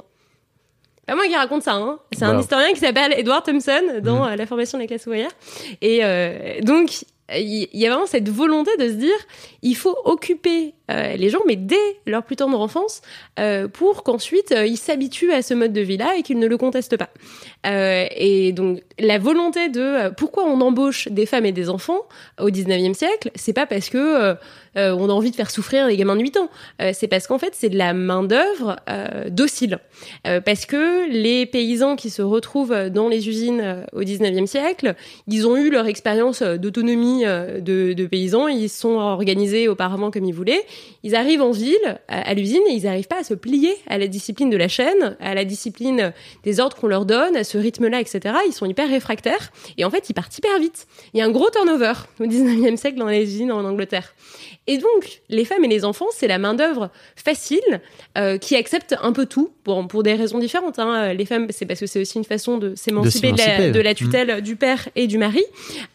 Pas 1.08 1.16
moi 1.16 1.26
qui 1.26 1.36
raconte 1.36 1.64
ça, 1.64 1.74
hein. 1.74 2.00
c'est 2.12 2.24
un 2.24 2.28
Voilà. 2.28 2.42
historien 2.42 2.74
qui 2.74 2.80
s'appelle 2.80 3.14
Edward 3.18 3.44
Thompson 3.44 4.00
dans 4.04 4.28
euh, 4.28 4.36
La 4.36 4.46
formation 4.46 4.78
de 4.78 4.84
la 4.84 4.88
classe 4.88 5.06
ouvrière. 5.08 5.32
Et 5.82 6.00
euh, 6.04 6.62
donc, 6.62 7.06
il 7.34 7.70
y, 7.74 7.86
a 7.86 7.90
vraiment 7.90 8.06
cette 8.06 8.30
volonté 8.30 8.72
de 8.78 8.88
se 8.90 8.94
dire, 8.94 9.16
il 9.62 9.76
faut 9.76 9.98
occuper 10.04 10.74
les 11.18 11.30
gens, 11.30 11.42
mais 11.48 11.56
dès 11.56 11.76
leur 12.06 12.24
plus 12.24 12.36
tendre 12.36 12.60
enfance, 12.60 13.02
euh, 13.40 13.68
pour 13.68 14.04
qu'ensuite 14.04 14.52
euh, 14.52 14.66
ils 14.66 14.78
s'habituent 14.78 15.32
à 15.32 15.42
ce 15.42 15.54
mode 15.54 15.74
de 15.74 15.82
vie-là 15.82 16.16
et 16.18 16.24
qu'ils 16.24 16.40
ne 16.40 16.48
le 16.48 16.58
contestent 16.58 16.98
pas. 16.98 17.10
et 17.64 18.52
donc 18.54 18.82
la 19.00 19.18
volonté 19.18 19.70
de 19.70 20.14
pourquoi 20.16 20.46
on 20.46 20.60
embauche 20.62 21.08
des 21.08 21.26
femmes 21.26 21.46
et 21.46 21.52
des 21.52 21.70
enfants 21.70 22.02
au 22.40 22.50
19e 22.50 22.94
siècle, 22.94 23.32
c'est 23.36 23.54
pas 23.54 23.66
parce 23.66 23.90
que 23.90 24.36
on 24.76 25.10
a 25.10 25.14
envie 25.14 25.32
de 25.32 25.36
faire 25.36 25.52
souffrir 25.52 25.88
les 25.88 25.98
gamins 25.98 26.16
de 26.16 26.22
8 26.22 26.38
ans. 26.38 26.50
c'est 26.94 27.08
parce 27.08 27.28
qu'en 27.28 27.38
fait, 27.38 27.54
c'est 27.54 27.70
de 27.70 27.78
la 27.78 27.94
main-d'œuvre 27.94 28.78
docile. 29.30 29.80
parce 30.24 30.66
que 30.66 31.12
les 31.12 31.46
paysans 31.46 31.96
qui 31.96 32.10
se 32.10 32.22
retrouvent 32.22 32.90
dans 32.90 33.10
les 33.10 33.30
usines 33.30 33.86
au 33.94 34.02
19e 34.02 34.48
siècle, 34.48 34.96
ils 35.28 35.48
ont 35.48 35.58
eu 35.58 35.70
leur 35.70 35.88
expérience 35.88 36.42
d'autonomie 36.42 37.24
de, 37.24 37.94
de, 37.94 38.06
paysans, 38.06 38.48
ils 38.48 38.70
se 38.70 38.80
sont 38.80 38.96
organisés 38.96 39.68
auparavant 39.68 40.10
comme 40.12 40.26
ils 40.26 40.34
voulaient, 40.34 40.66
ils 41.04 41.16
arrivent 41.16 41.42
en 41.42 41.52
ville, 41.52 42.00
à, 42.08 42.34
l'usine, 42.34 42.62
et 42.70 42.74
ils 42.74 42.84
n'arrivent 42.84 43.08
pas 43.08 43.20
à 43.20 43.24
se 43.24 43.34
plier 43.34 43.76
à 43.88 43.98
la 43.98 44.08
discipline 44.08 44.50
de 44.50 44.58
la 44.58 44.68
chaîne, 44.68 45.18
à 45.20 45.34
la 45.34 45.46
discipline 45.46 46.14
des 46.44 46.60
ordres 46.60 46.78
qu'on 46.78 46.88
leur 46.88 47.06
donne, 47.06 47.36
à 47.36 47.44
ce 47.44 47.58
rythme-là, 47.58 48.00
etc. 48.00 48.36
Ils 48.48 48.54
sont 48.54 48.66
hyper 48.66 48.88
réfractaires, 48.90 49.52
et 49.78 49.86
en 49.86 49.90
fait, 49.90 50.10
ils 50.10 50.14
partent 50.14 50.38
hyper 50.38 50.60
vite. 50.60 50.88
Il 51.14 51.20
y 51.20 51.22
a 51.22 51.26
un 51.26 51.32
gros 51.32 51.50
turnover 51.50 51.94
au 52.20 52.26
19e 52.26 52.78
siècle 52.78 52.98
dans 52.98 53.08
les 53.08 53.24
usines 53.24 53.52
en 53.52 53.66
Angleterre. 53.66 54.14
Et 54.68 54.78
donc, 54.78 55.22
les 55.30 55.44
femmes 55.44 55.66
et 55.66 55.68
les 55.68 55.86
enfants, 55.86 56.06
c'est 56.12 56.28
la 56.28 56.38
main-d'œuvre 56.38 56.92
facile 57.16 57.82
euh, 58.18 58.38
qui 58.38 58.56
accepte 58.56 58.96
un 59.02 59.12
peu 59.12 59.26
tout, 59.26 59.52
pour, 59.64 59.88
pour 59.88 60.04
des 60.04 60.14
raisons 60.14 60.38
différentes. 60.38 60.78
Hein. 60.78 61.14
Les 61.14 61.26
femmes, 61.26 61.48
c'est 61.50 61.66
parce 61.66 61.80
que 61.80 61.88
c'est 61.88 62.00
aussi 62.00 62.18
une 62.18 62.24
façon 62.24 62.58
de 62.58 62.76
s'émanciper 62.76 63.32
de, 63.32 63.80
la, 63.80 63.96
tutelle 63.96 64.38
mmh. 64.38 64.42
du 64.42 64.56
père 64.56 64.88
et 64.96 65.08
du 65.08 65.18
mari. 65.18 65.44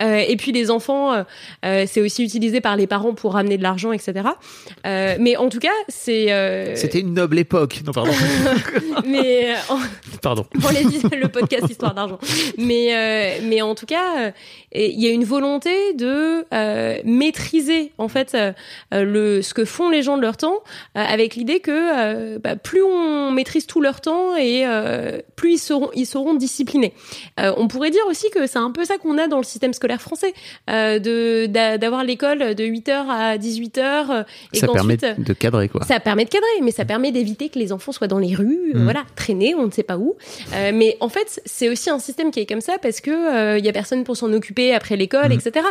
Euh, 0.02 0.24
et 0.26 0.36
puis, 0.36 0.50
les 0.50 0.70
enfants, 0.70 1.14
euh, 1.64 1.84
c'est 1.86 2.00
aussi 2.00 2.24
utilisé 2.24 2.60
par 2.60 2.76
les 2.76 2.88
parents 2.88 3.14
pour 3.14 3.34
ramener 3.34 3.56
de 3.56 3.62
l'argent, 3.62 3.92
etc. 3.92 4.28
mais 4.84 5.36
en 5.36 5.48
tout 5.48 5.58
cas, 5.58 5.68
c'est. 5.88 6.74
C'était 6.76 7.00
une 7.00 7.14
noble 7.14 7.38
époque. 7.38 7.82
Non, 7.84 7.92
pardon. 7.92 8.12
mais. 9.06 9.54
Pardon. 10.22 10.44
Pour 10.60 10.70
les, 10.70 10.82
le 11.16 11.28
podcast 11.28 11.64
Histoire 11.68 11.94
d'argent. 11.94 12.18
Mais, 12.58 13.38
mais 13.42 13.62
en 13.62 13.74
tout 13.74 13.86
cas, 13.86 14.32
il 14.72 15.00
y 15.00 15.06
a 15.06 15.10
une 15.10 15.24
volonté 15.24 15.92
de 15.94 16.44
maîtriser, 17.04 17.92
en 17.98 18.08
fait, 18.08 18.36
euh, 18.94 19.04
le, 19.04 19.42
ce 19.42 19.54
que 19.54 19.64
font 19.64 19.90
les 19.90 20.02
gens 20.02 20.16
de 20.16 20.22
leur 20.22 20.36
temps, 20.36 20.62
euh, 20.96 21.04
avec 21.04 21.34
l'idée 21.34 21.60
que 21.60 21.70
euh, 21.72 22.38
bah, 22.38 22.56
plus 22.56 22.82
on 22.82 23.30
maîtrise 23.30 23.66
tout 23.66 23.80
leur 23.80 24.00
temps 24.00 24.36
et 24.36 24.64
plus 25.34 25.54
ils 25.54 25.58
seront, 25.58 25.90
ils 25.94 26.06
seront 26.06 26.34
disciplinés. 26.34 26.92
on 27.38 27.68
pourrait 27.68 27.90
dire 27.90 28.04
aussi 28.08 28.30
que 28.30 28.46
c'est 28.46 28.58
un 28.58 28.70
peu 28.70 28.84
ça 28.84 28.98
qu'on 28.98 29.18
a 29.18 29.28
dans 29.28 29.38
le 29.38 29.44
système 29.44 29.72
scolaire 29.72 30.00
français, 30.00 30.32
de 30.68 31.46
d'avoir 31.76 32.04
l'école 32.04 32.54
de 32.54 32.64
8h 32.64 32.90
à 33.08 33.36
18h. 33.36 34.24
Et 34.56 34.60
ça 34.60 34.68
permet 34.68 34.96
de 34.96 35.32
cadrer 35.32 35.68
quoi. 35.68 35.84
Ça 35.84 36.00
permet 36.00 36.24
de 36.24 36.30
cadrer, 36.30 36.46
mais 36.62 36.70
ça 36.70 36.84
permet 36.84 37.12
d'éviter 37.12 37.48
que 37.48 37.58
les 37.58 37.72
enfants 37.72 37.92
soient 37.92 38.06
dans 38.06 38.18
les 38.18 38.34
rues, 38.34 38.72
mmh. 38.74 38.82
voilà, 38.84 39.04
traîner, 39.14 39.54
on 39.54 39.66
ne 39.66 39.70
sait 39.70 39.82
pas 39.82 39.98
où. 39.98 40.16
mais 40.52 40.96
en 41.00 41.08
fait, 41.08 41.40
c'est 41.44 41.68
aussi 41.68 41.90
un 41.90 41.98
système 41.98 42.30
qui 42.30 42.40
est 42.40 42.46
comme 42.46 42.60
ça 42.60 42.78
parce 42.80 43.00
que 43.00 43.58
il 43.58 43.64
y 43.64 43.68
a 43.68 43.72
personne 43.72 44.04
pour 44.04 44.16
s'en 44.16 44.32
occuper 44.32 44.74
après 44.74 44.96
l'école, 44.96 45.28
mmh. 45.28 45.32
etc. 45.32 45.66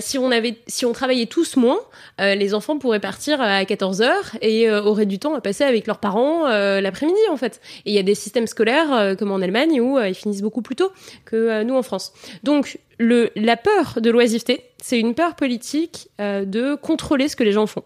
si 0.00 0.18
on 0.18 0.30
avait, 0.30 0.56
si 0.66 0.86
on 0.86 0.92
travaillait 0.92 1.26
tous 1.26 1.56
moins, 1.56 1.80
euh, 2.20 2.34
les 2.34 2.54
enfants 2.54 2.78
pourraient 2.78 3.00
partir 3.00 3.40
à 3.40 3.62
14h 3.64 4.36
et 4.40 4.68
euh, 4.68 4.82
auraient 4.82 5.06
du 5.06 5.18
temps 5.18 5.34
à 5.34 5.40
passer 5.40 5.64
avec 5.64 5.86
leurs 5.86 5.98
parents 5.98 6.46
euh, 6.46 6.80
l'après-midi 6.80 7.18
en 7.30 7.36
fait. 7.36 7.60
Et 7.86 7.90
il 7.90 7.94
y 7.94 7.98
a 7.98 8.02
des 8.02 8.14
systèmes 8.14 8.46
scolaires 8.46 9.16
comme 9.18 9.32
en 9.32 9.40
Allemagne 9.40 9.80
où 9.80 9.98
ils 9.98 10.14
finissent 10.14 10.42
beaucoup 10.42 10.62
plus 10.62 10.76
tôt 10.76 10.92
que 11.24 11.62
nous 11.62 11.74
en 11.74 11.82
France. 11.82 12.12
Donc 12.42 12.78
le, 12.98 13.30
la 13.36 13.56
peur 13.56 14.00
de 14.00 14.10
l'oisiveté, 14.10 14.70
c'est 14.82 14.98
une 14.98 15.14
peur 15.14 15.34
politique 15.36 16.08
de 16.18 16.74
contrôler 16.74 17.28
ce 17.28 17.36
que 17.36 17.44
les 17.44 17.52
gens 17.52 17.66
font. 17.66 17.84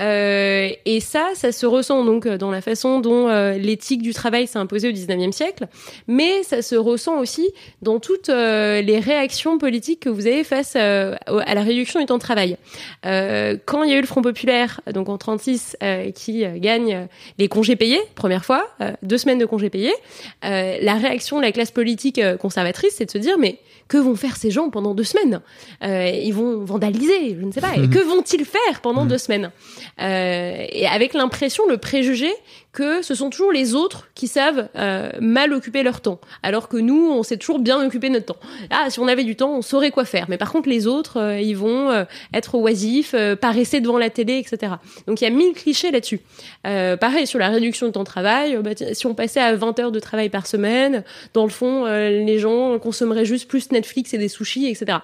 Euh, 0.00 0.70
et 0.86 1.00
ça, 1.00 1.30
ça 1.34 1.52
se 1.52 1.66
ressent 1.66 2.04
donc 2.04 2.26
dans 2.26 2.50
la 2.50 2.62
façon 2.62 3.00
dont 3.00 3.28
euh, 3.28 3.58
l'éthique 3.58 4.00
du 4.00 4.14
travail 4.14 4.46
s'est 4.46 4.58
imposée 4.58 4.88
au 4.88 4.92
19e 4.92 5.32
siècle, 5.32 5.68
mais 6.08 6.42
ça 6.44 6.62
se 6.62 6.74
ressent 6.74 7.18
aussi 7.18 7.50
dans 7.82 8.00
toutes 8.00 8.30
euh, 8.30 8.80
les 8.80 8.98
réactions 9.00 9.58
politiques 9.58 10.00
que 10.00 10.08
vous 10.08 10.26
avez 10.26 10.44
face 10.44 10.76
à 10.76 11.18
la 11.26 11.62
réduction 11.62 12.00
du 12.00 12.06
temps 12.06 12.16
de 12.16 12.22
travail. 12.22 12.56
quand 13.02 13.82
il 13.82 13.90
y 13.90 13.94
a 13.94 13.96
eu 13.96 14.00
le 14.00 14.06
Front 14.06 14.22
populaire, 14.22 14.80
donc 14.92 15.08
en 15.08 15.18
36, 15.18 15.76
qui 16.14 16.44
gagne 16.58 17.08
les 17.38 17.48
congés 17.48 17.76
payés, 17.76 18.00
première 18.14 18.44
fois, 18.44 18.66
deux 19.02 19.18
semaines 19.18 19.38
de 19.38 19.46
congés 19.46 19.70
payés, 19.70 19.94
la 20.42 20.94
réaction 20.94 21.38
de 21.38 21.42
la 21.42 21.52
classe 21.52 21.70
politique 21.70 22.20
conservatrice, 22.38 22.94
c'est 22.96 23.06
de 23.06 23.10
se 23.10 23.18
dire 23.18 23.38
mais 23.38 23.58
que 23.88 23.98
vont 23.98 24.16
faire 24.16 24.36
ces 24.36 24.50
gens 24.50 24.70
pendant 24.70 24.94
deux 24.94 25.04
semaines? 25.04 25.40
Ils 25.82 26.32
vont 26.32 26.64
vandaliser, 26.64 27.36
je 27.38 27.44
ne 27.44 27.52
sais 27.52 27.60
pas. 27.60 27.72
Que 27.92 27.98
vont-ils 27.98 28.44
faire 28.44 28.80
pendant 28.80 29.04
mmh. 29.04 29.08
deux 29.08 29.18
semaines? 29.18 29.50
euh, 29.81 29.81
et 29.98 30.86
avec 30.86 31.14
l'impression, 31.14 31.66
le 31.66 31.78
préjugé 31.78 32.32
que 32.72 33.02
ce 33.02 33.14
sont 33.14 33.28
toujours 33.28 33.52
les 33.52 33.74
autres 33.74 34.08
qui 34.14 34.28
savent 34.28 34.68
euh, 34.76 35.10
mal 35.20 35.52
occuper 35.52 35.82
leur 35.82 36.00
temps, 36.00 36.20
alors 36.42 36.68
que 36.68 36.78
nous, 36.78 37.10
on 37.10 37.22
sait 37.22 37.36
toujours 37.36 37.58
bien 37.58 37.84
occuper 37.84 38.08
notre 38.08 38.26
temps. 38.26 38.40
Ah, 38.70 38.88
si 38.88 38.98
on 38.98 39.08
avait 39.08 39.24
du 39.24 39.36
temps, 39.36 39.54
on 39.54 39.62
saurait 39.62 39.90
quoi 39.90 40.06
faire. 40.06 40.26
Mais 40.30 40.38
par 40.38 40.50
contre, 40.50 40.70
les 40.70 40.86
autres, 40.86 41.18
euh, 41.18 41.38
ils 41.38 41.56
vont 41.56 41.90
euh, 41.90 42.04
être 42.32 42.54
oisifs, 42.54 43.14
paresser 43.40 43.80
devant 43.80 43.98
la 43.98 44.08
télé, 44.08 44.38
etc. 44.38 44.74
Donc 45.06 45.20
il 45.20 45.24
y 45.24 45.26
a 45.26 45.30
mille 45.30 45.52
clichés 45.52 45.90
là-dessus. 45.90 46.20
pareil 46.62 47.26
sur 47.26 47.38
la 47.38 47.48
réduction 47.48 47.86
du 47.86 47.92
temps 47.92 48.00
de 48.00 48.06
travail. 48.06 48.58
Bah, 48.62 48.70
si 48.92 49.06
on 49.06 49.14
passait 49.14 49.40
à 49.40 49.54
20 49.54 49.78
heures 49.78 49.92
de 49.92 50.00
travail 50.00 50.30
par 50.30 50.46
semaine, 50.46 51.04
dans 51.34 51.44
le 51.44 51.50
fond, 51.50 51.84
les 51.84 52.38
gens 52.38 52.78
consommeraient 52.78 53.26
juste 53.26 53.48
plus 53.48 53.70
Netflix 53.70 54.14
et 54.14 54.18
des 54.18 54.28
sushis, 54.28 54.66
etc. 54.66 54.98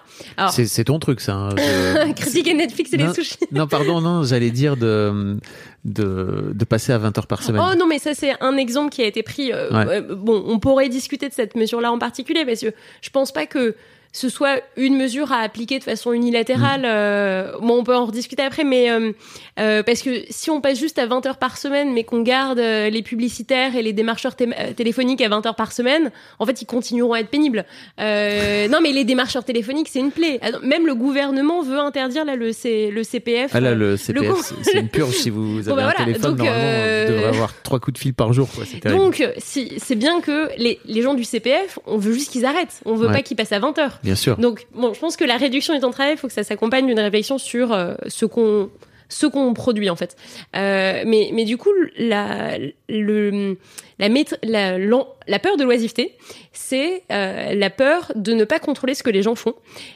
C'est 0.51 0.85
ton 0.85 0.99
truc, 0.99 1.21
ça. 1.21 1.35
Hein, 1.35 2.13
Critiquer 2.17 2.55
Netflix 2.55 2.93
et 2.95 2.97
les 2.97 3.13
sushis. 3.13 3.39
non, 3.53 3.67
pardon, 3.67 4.01
non, 4.01 4.23
j'allais 4.23 4.51
dire 4.51 4.77
de 4.77 5.39
de, 5.85 6.53
de 6.55 6.65
passer 6.65 6.93
à 6.93 6.99
20 6.99 7.17
heures 7.19 7.27
par 7.27 7.43
semaine. 7.43 7.63
Oh 7.65 7.75
non, 7.77 7.87
mais 7.87 7.99
ça 7.99 8.15
c'est 8.15 8.41
un 8.43 8.57
exemple 8.57 8.91
qui 8.91 9.03
a 9.03 9.07
été 9.07 9.23
pris. 9.23 9.53
Euh, 9.53 9.71
euh, 9.73 10.15
bon, 10.15 10.45
on 10.47 10.59
pourrait 10.59 10.89
discuter 10.89 11.29
de 11.29 11.35
cette 11.35 11.55
mesure-là 11.55 11.93
en 11.93 11.99
particulier 11.99 12.45
parce 12.45 12.61
que 12.61 12.73
je 13.01 13.11
pense 13.11 13.33
pas 13.33 13.47
que 13.47 13.75
ce 14.13 14.29
soit 14.29 14.61
une 14.77 14.97
mesure 14.97 15.33
à 15.33 15.41
appliquer 15.41 15.79
de 15.79 15.85
façon 15.85 16.13
unilatérale. 16.13 16.83
Mm. 16.83 16.87
Euh, 16.87 17.53
bon, 17.61 17.79
on 17.79 17.85
peut 17.85 17.95
en 17.95 18.07
rediscuter 18.07 18.43
après, 18.43 18.65
mais 18.65 18.91
euh, 18.91 19.13
euh, 19.61 19.83
parce 19.83 20.03
que 20.03 20.23
si 20.31 20.51
on 20.51 20.61
passe 20.61 20.79
juste 20.79 20.99
à 20.99 21.07
20 21.07 21.27
heures 21.27 21.37
par 21.37 21.59
semaine, 21.59 21.93
mais 21.93 22.05
qu'on 22.05 22.23
garde 22.23 22.59
les 22.59 23.03
publicitaires 23.03 23.77
et 23.77 23.83
les 23.83 23.93
démarcheurs 23.93 24.35
téléphoniques 24.35 25.21
à 25.21 25.29
20 25.29 25.47
heures 25.47 25.55
par 25.55 25.73
semaine, 25.73 26.11
en 26.39 26.47
fait, 26.47 26.63
ils 26.63 26.67
continueront 26.67 27.13
à 27.13 27.21
être 27.21 27.29
pénibles. 27.29 27.65
non, 27.99 28.81
mais 28.83 28.93
les 28.93 29.05
démarcheurs 29.05 29.45
téléphoniques, 29.45 29.89
c'est 29.91 30.01
une 30.01 30.11
plaie. 30.11 30.39
Ah, 30.43 30.51
même 30.63 30.87
le 30.87 30.95
gouvernement 30.95 31.63
veut 31.63 31.79
interdire 31.79 32.25
là 32.25 32.35
le, 32.35 32.53
C, 32.53 32.91
le 32.93 33.03
CPF. 33.03 33.51
Ah 33.55 33.61
là, 33.61 33.75
le 33.75 33.97
CPF, 33.97 34.53
c'est 34.63 34.79
une 34.79 34.89
purge 34.89 35.15
si 35.15 35.31
vous 35.31 35.59
avez 35.69 35.83
bah 35.83 35.89
un 35.89 36.05
téléphone. 36.05 36.37
Donc, 36.37 36.47
normalement, 36.47 37.07
vous 37.07 37.13
devrez 37.13 37.29
avoir 37.29 37.55
trois 37.63 37.79
coups 37.79 37.95
de 37.95 37.99
fil 37.99 38.15
par 38.15 38.33
jour. 38.33 38.49
donc, 38.85 39.27
si, 39.39 39.75
c'est 39.77 39.97
bien 39.97 40.21
que 40.21 40.49
les, 40.57 40.81
les 40.87 41.03
gens 41.03 41.15
du 41.15 41.25
CPF, 41.25 41.79
on 41.87 41.99
veut 41.99 42.13
juste 42.13 42.33
qu'ils 42.33 42.47
arrêtent. 42.47 42.81
On 42.85 42.95
veut 42.95 43.09
pas 43.09 43.23
qu'ils 43.23 43.37
passent 43.37 43.53
à 43.53 43.59
20 43.59 43.79
heures. 43.79 43.98
Bien 44.03 44.15
sûr. 44.15 44.37
Donc, 44.37 44.67
bon, 44.75 44.95
je 44.95 45.01
pense 45.01 45.17
que 45.17 45.25
la 45.25 45.37
réduction 45.37 45.75
du 45.75 45.81
temps 45.81 45.89
de 45.89 45.93
travail, 45.93 46.15
il 46.15 46.19
faut 46.19 46.29
que 46.29 46.33
ça 46.33 46.45
s'accompagne 46.45 46.87
d'une 46.87 47.01
réflexion 47.01 47.39
sur 47.39 47.73
euh, 47.73 47.95
ce 48.07 48.27
qu'on 48.27 48.71
ce 49.09 49.27
qu'on 49.27 49.55
produit 49.55 49.91
en 49.91 49.97
fait. 49.97 50.17
Euh, 50.55 51.03
mais, 51.07 51.31
mais 51.33 51.45
du 51.45 51.57
coup, 51.57 51.71
la, 51.97 52.59
le, 52.89 53.57
la, 53.99 54.09
la, 54.43 54.79
la 54.79 55.39
peur 55.39 55.57
de 55.57 55.65
l'oisiveté, 55.65 56.17
c'est 56.53 57.03
euh, 57.11 57.55
la 57.55 57.71
peur 57.71 58.13
de 58.15 58.33
ne 58.33 58.45
pas 58.45 58.59
contrôler 58.59 58.95
ce 58.95 59.03
que 59.03 59.11
les 59.11 59.23
gens 59.23 59.35
font. 59.35 59.55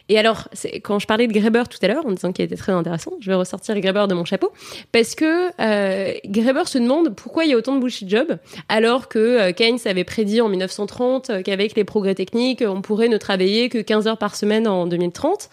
Et 0.09 0.19
alors, 0.19 0.49
quand 0.83 0.99
je 0.99 1.07
parlais 1.07 1.27
de 1.27 1.33
Greber 1.33 1.69
tout 1.69 1.79
à 1.83 1.89
l'heure, 1.89 2.07
en 2.07 2.11
disant 2.11 2.33
qu'il 2.33 2.45
était 2.45 2.57
très 2.57 2.73
intéressant, 2.73 3.13
je 3.21 3.31
vais 3.31 3.35
ressortir 3.35 3.79
Greber 3.81 4.09
de 4.09 4.15
mon 4.15 4.25
chapeau, 4.25 4.53
parce 4.93 5.15
que 5.15 5.51
euh, 5.61 6.15
Greber 6.27 6.69
se 6.69 6.79
demande 6.79 7.15
pourquoi 7.15 7.45
il 7.45 7.51
y 7.51 7.55
a 7.55 7.57
autant 7.57 7.75
de 7.75 7.81
bullshit 7.81 8.09
jobs, 8.09 8.39
alors 8.69 9.09
que 9.09 9.19
euh, 9.19 9.53
Keynes 9.53 9.79
avait 9.85 10.05
prédit 10.05 10.41
en 10.41 10.49
1930 10.49 11.31
euh, 11.31 11.43
qu'avec 11.43 11.77
les 11.77 11.85
progrès 11.85 12.15
techniques, 12.15 12.63
on 12.67 12.83
pourrait 12.83 13.09
ne 13.09 13.17
travailler 13.17 13.69
que 13.69 13.79
15 13.79 14.07
heures 14.09 14.19
par 14.19 14.37
semaine 14.37 14.67
en 14.67 14.87
2030. 14.87 15.49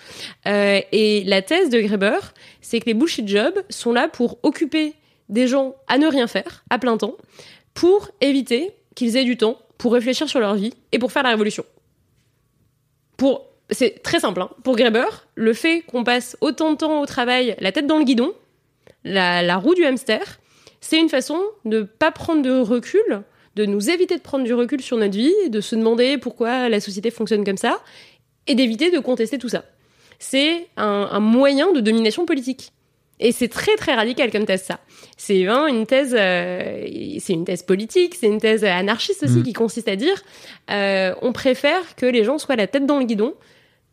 Euh, 0.47 0.79
et 0.91 1.23
la 1.25 1.41
thèse 1.41 1.69
de 1.69 1.79
Greber, 1.79 2.33
c'est 2.61 2.79
que 2.79 2.85
les 2.85 2.93
bullshit 2.93 3.27
jobs 3.27 3.61
sont 3.69 3.93
là 3.93 4.07
pour 4.07 4.37
occuper 4.43 4.93
des 5.29 5.47
gens 5.47 5.75
à 5.87 5.97
ne 5.97 6.07
rien 6.07 6.27
faire, 6.27 6.63
à 6.69 6.79
plein 6.79 6.97
temps, 6.97 7.15
pour 7.73 8.09
éviter 8.21 8.73
qu'ils 8.95 9.17
aient 9.17 9.23
du 9.23 9.37
temps 9.37 9.57
pour 9.79 9.93
réfléchir 9.93 10.29
sur 10.29 10.39
leur 10.39 10.55
vie 10.55 10.73
et 10.91 10.99
pour 10.99 11.11
faire 11.11 11.23
la 11.23 11.29
révolution. 11.29 11.63
Pour, 13.17 13.47
c'est 13.69 14.03
très 14.03 14.19
simple. 14.19 14.41
Hein. 14.41 14.49
Pour 14.63 14.75
Greber, 14.75 15.25
le 15.35 15.53
fait 15.53 15.81
qu'on 15.81 16.03
passe 16.03 16.37
autant 16.41 16.71
de 16.71 16.77
temps 16.77 17.01
au 17.01 17.05
travail, 17.05 17.55
la 17.59 17.71
tête 17.71 17.87
dans 17.87 17.97
le 17.97 18.03
guidon, 18.03 18.33
la, 19.05 19.57
roue 19.57 19.73
du 19.73 19.85
hamster, 19.85 20.39
c'est 20.81 20.99
une 20.99 21.09
façon 21.09 21.41
de 21.65 21.79
ne 21.79 21.83
pas 21.83 22.11
prendre 22.11 22.41
de 22.41 22.59
recul, 22.59 23.23
de 23.55 23.65
nous 23.65 23.89
éviter 23.89 24.17
de 24.17 24.21
prendre 24.21 24.43
du 24.43 24.53
recul 24.53 24.81
sur 24.81 24.97
notre 24.97 25.15
vie, 25.15 25.49
de 25.49 25.61
se 25.61 25.75
demander 25.75 26.17
pourquoi 26.17 26.67
la 26.67 26.81
société 26.81 27.09
fonctionne 27.09 27.45
comme 27.45 27.57
ça, 27.57 27.81
et 28.47 28.55
d'éviter 28.55 28.91
de 28.91 28.99
contester 28.99 29.37
tout 29.37 29.49
ça. 29.49 29.63
C'est 30.19 30.67
un 30.75 31.19
moyen 31.21 31.71
de 31.71 31.79
domination 31.79 32.25
politique. 32.25 32.73
Et 33.19 33.31
c'est 33.31 33.49
très 33.49 33.75
très 33.75 33.93
radical 33.95 34.31
comme 34.31 34.45
thèse 34.45 34.63
ça. 34.63 34.79
C'est 35.17 35.41
une 35.41 35.85
thèse, 35.85 36.15
euh, 36.17 36.85
c'est 37.19 37.33
une 37.33 37.43
thèse 37.43 37.63
politique, 37.63 38.15
c'est 38.15 38.27
une 38.27 38.39
thèse 38.39 38.63
anarchiste 38.63 39.23
aussi 39.23 39.39
mm. 39.39 39.43
qui 39.43 39.53
consiste 39.53 39.89
à 39.89 39.95
dire, 39.95 40.23
euh, 40.71 41.13
on 41.21 41.33
préfère 41.33 41.95
que 41.95 42.05
les 42.05 42.23
gens 42.23 42.37
soient 42.37 42.55
la 42.55 42.67
tête 42.67 42.85
dans 42.85 42.97
le 42.97 43.05
guidon 43.05 43.33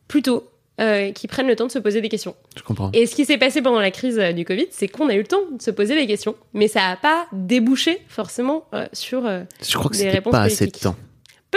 plutôt 0.06 0.44
euh, 0.80 1.10
qui 1.10 1.26
prennent 1.26 1.48
le 1.48 1.56
temps 1.56 1.66
de 1.66 1.72
se 1.72 1.80
poser 1.80 2.00
des 2.00 2.08
questions. 2.08 2.36
Je 2.56 2.62
comprends. 2.62 2.90
Et 2.92 3.06
ce 3.06 3.16
qui 3.16 3.24
s'est 3.24 3.38
passé 3.38 3.62
pendant 3.62 3.80
la 3.80 3.90
crise 3.90 4.18
du 4.18 4.44
Covid, 4.44 4.66
c'est 4.70 4.86
qu'on 4.86 5.08
a 5.08 5.14
eu 5.14 5.20
le 5.20 5.26
temps 5.26 5.42
de 5.50 5.60
se 5.60 5.72
poser 5.72 5.96
des 5.96 6.06
questions, 6.06 6.36
mais 6.54 6.68
ça 6.68 6.80
n'a 6.80 6.96
pas 6.96 7.26
débouché 7.32 8.02
forcément 8.06 8.66
sur 8.92 9.22
Je 9.22 9.76
crois 9.76 9.90
que 9.90 9.96
des 9.96 10.10
réponses 10.10 10.32
pas 10.32 10.42
assez 10.42 10.66
de 10.66 10.78
temps. 10.78 10.94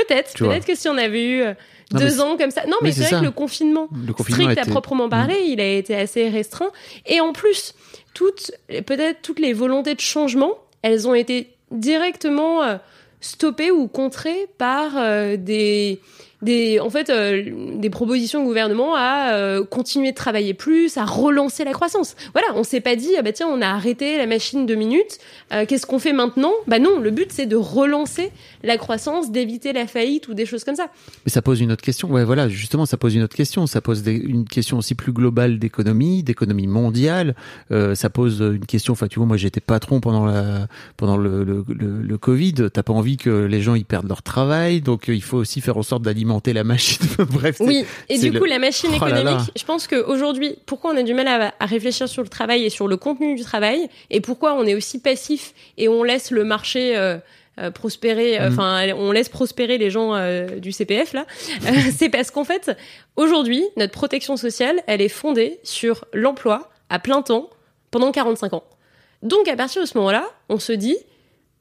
Peut-être, 0.08 0.34
peut-être 0.38 0.66
que 0.66 0.76
si 0.76 0.88
on 0.90 0.98
avait 0.98 1.24
eu 1.26 1.42
euh, 1.42 1.54
Non, 1.94 2.00
deux 2.00 2.22
ans 2.22 2.38
comme 2.38 2.52
ça. 2.52 2.64
Non, 2.68 2.78
mais 2.82 2.92
c'est 2.92 3.02
vrai 3.02 3.10
ça. 3.10 3.20
que 3.20 3.26
le 3.26 3.32
confinement, 3.32 3.88
Le 4.06 4.14
confinement 4.14 4.52
strict 4.52 4.68
à 4.68 4.70
proprement 4.72 5.10
parler, 5.10 5.36
Mm. 5.36 5.48
il 5.48 5.62
a 5.62 5.72
été 5.74 5.96
assez 5.96 6.30
restreint. 6.30 6.72
Et 7.06 7.20
en 7.22 7.34
plus, 7.34 7.74
toutes, 8.14 8.52
peut-être 8.86 9.22
toutes 9.22 9.40
les 9.40 9.54
volontés 9.54 9.96
de 9.96 10.00
changement, 10.02 10.54
elles 10.82 11.08
ont 11.08 11.14
été 11.14 11.54
directement 11.72 12.64
euh, 12.64 12.76
stoppées 13.22 13.72
ou 13.72 13.88
contrées 13.88 14.48
par 14.58 14.92
euh, 14.98 15.36
des, 15.38 16.00
des, 16.42 16.80
en 16.80 16.90
fait, 16.90 17.10
euh, 17.10 17.44
des 17.76 17.90
propositions 17.90 18.44
au 18.44 18.46
gouvernement 18.46 18.96
à 18.96 19.34
euh, 19.34 19.64
continuer 19.66 20.12
de 20.12 20.16
travailler 20.16 20.54
plus, 20.54 20.98
à 20.98 21.06
relancer 21.06 21.66
la 21.66 21.74
croissance. 21.74 22.16
Voilà, 22.34 22.48
on 22.56 22.64
s'est 22.64 22.80
pas 22.80 22.96
dit, 22.96 23.10
ah 23.18 23.22
bah 23.22 23.34
tiens, 23.34 23.48
on 23.48 23.62
a 23.62 23.68
arrêté 23.68 24.18
la 24.18 24.26
machine 24.26 24.66
deux 24.66 24.76
minutes, 24.76 25.20
euh, 25.52 25.66
qu'est-ce 25.68 25.86
qu'on 25.86 26.00
fait 26.00 26.14
maintenant? 26.14 26.54
Bah 26.68 26.80
non, 26.80 27.00
le 27.00 27.12
but 27.12 27.32
c'est 27.32 27.46
de 27.46 27.56
relancer 27.56 28.32
la 28.64 28.78
croissance, 28.78 29.32
d'éviter 29.32 29.74
la 29.74 29.88
faillite 29.88 30.28
ou 30.30 30.34
des 30.34 30.46
choses 30.46 30.64
comme 30.64 30.76
ça. 30.76 30.88
Mais 31.26 31.32
ça 31.32 31.42
pose 31.42 31.60
une 31.60 31.72
autre 31.72 31.84
question. 31.84 32.10
Ouais, 32.10 32.24
voilà, 32.24 32.48
justement, 32.48 32.86
ça 32.86 32.98
pose 32.98 33.16
une 33.16 33.24
autre 33.24 33.36
question. 33.36 33.68
Ça 33.68 33.82
pose 33.82 34.04
une 34.08 34.46
question 34.46 34.78
aussi 34.78 34.96
plus 34.96 35.12
globale 35.12 35.60
d'économie, 35.60 36.24
d'économie 36.24 36.68
mondiale. 36.68 37.36
Ça 37.70 38.10
pose 38.10 38.40
une 38.42 38.66
question. 38.66 38.94
Enfin, 38.94 39.08
tu 39.08 39.20
vois, 39.20 39.26
moi, 39.26 39.38
j'étais 39.38 39.60
patron 39.62 40.00
pendant 40.00 40.30
pendant 40.98 41.18
le 41.18 41.44
le, 41.44 41.66
le, 41.68 42.02
le 42.02 42.18
Covid. 42.18 42.54
T'as 42.74 42.84
pas 42.84 42.94
envie 42.94 43.18
que 43.18 43.30
les 43.30 43.62
gens 43.62 43.76
ils 43.76 43.86
perdent 43.86 44.08
leur 44.08 44.24
travail, 44.24 44.82
donc 44.82 45.08
il 45.08 45.24
faut 45.24 45.38
aussi 45.38 45.62
faire 45.62 45.78
en 45.78 45.84
sorte 45.84 46.04
d'alimenter 46.04 46.29
la 46.54 46.64
machine. 46.64 47.06
Bref. 47.20 47.58
Oui, 47.60 47.86
et 48.10 48.18
du 48.20 48.30
le- 48.32 48.40
coup, 48.40 48.46
la 48.46 48.60
machine 48.60 48.90
Oh 48.96 49.00
là 49.06 49.10
là. 49.10 49.20
économique, 49.22 49.52
je 49.58 49.64
pense 49.66 49.88
qu'aujourd'hui, 49.88 50.56
pourquoi 50.66 50.92
on 50.94 50.98
a 50.98 51.04
du 51.04 51.14
mal 51.14 51.28
à, 51.28 51.54
à 51.60 51.66
réfléchir 51.66 52.08
sur 52.08 52.22
le 52.24 52.30
travail 52.30 52.64
et 52.66 52.70
sur 52.70 52.88
le 52.88 52.98
contenu 52.98 53.36
du 53.36 53.44
travail, 53.44 53.90
et 54.10 54.22
pourquoi 54.22 54.54
on 54.54 54.66
est 54.66 54.76
aussi 54.76 55.00
passif 55.00 55.54
et 55.78 55.88
on 55.90 56.04
laisse 56.04 56.32
le 56.32 56.44
marché 56.44 56.96
euh, 56.98 57.18
euh, 57.60 57.72
prospérer, 57.72 58.40
euh, 58.40 58.50
Mm. 58.50 58.54
enfin, 58.54 58.88
on 58.96 59.12
laisse 59.12 59.30
prospérer 59.30 59.78
les 59.78 59.90
gens 59.92 60.14
du 60.58 60.72
CPF, 60.72 61.14
là, 61.14 61.26
c'est 61.98 62.10
parce 62.10 62.32
qu'en 62.32 62.44
fait, 62.46 62.72
aujourd'hui, 63.16 63.64
notre 63.78 63.92
protection 63.94 64.38
sociale, 64.38 64.82
elle 64.88 65.02
est 65.02 65.10
fondée 65.10 65.60
sur 65.64 66.06
l'emploi 66.14 66.70
à 66.90 67.00
plein 67.00 67.22
temps 67.22 67.50
pendant 67.92 68.12
45 68.12 68.54
ans. 68.54 68.64
Donc, 69.24 69.48
à 69.50 69.56
partir 69.56 69.82
de 69.82 69.88
ce 69.88 69.98
moment-là, 69.98 70.26
on 70.48 70.60
se 70.60 70.72
dit, 70.72 70.96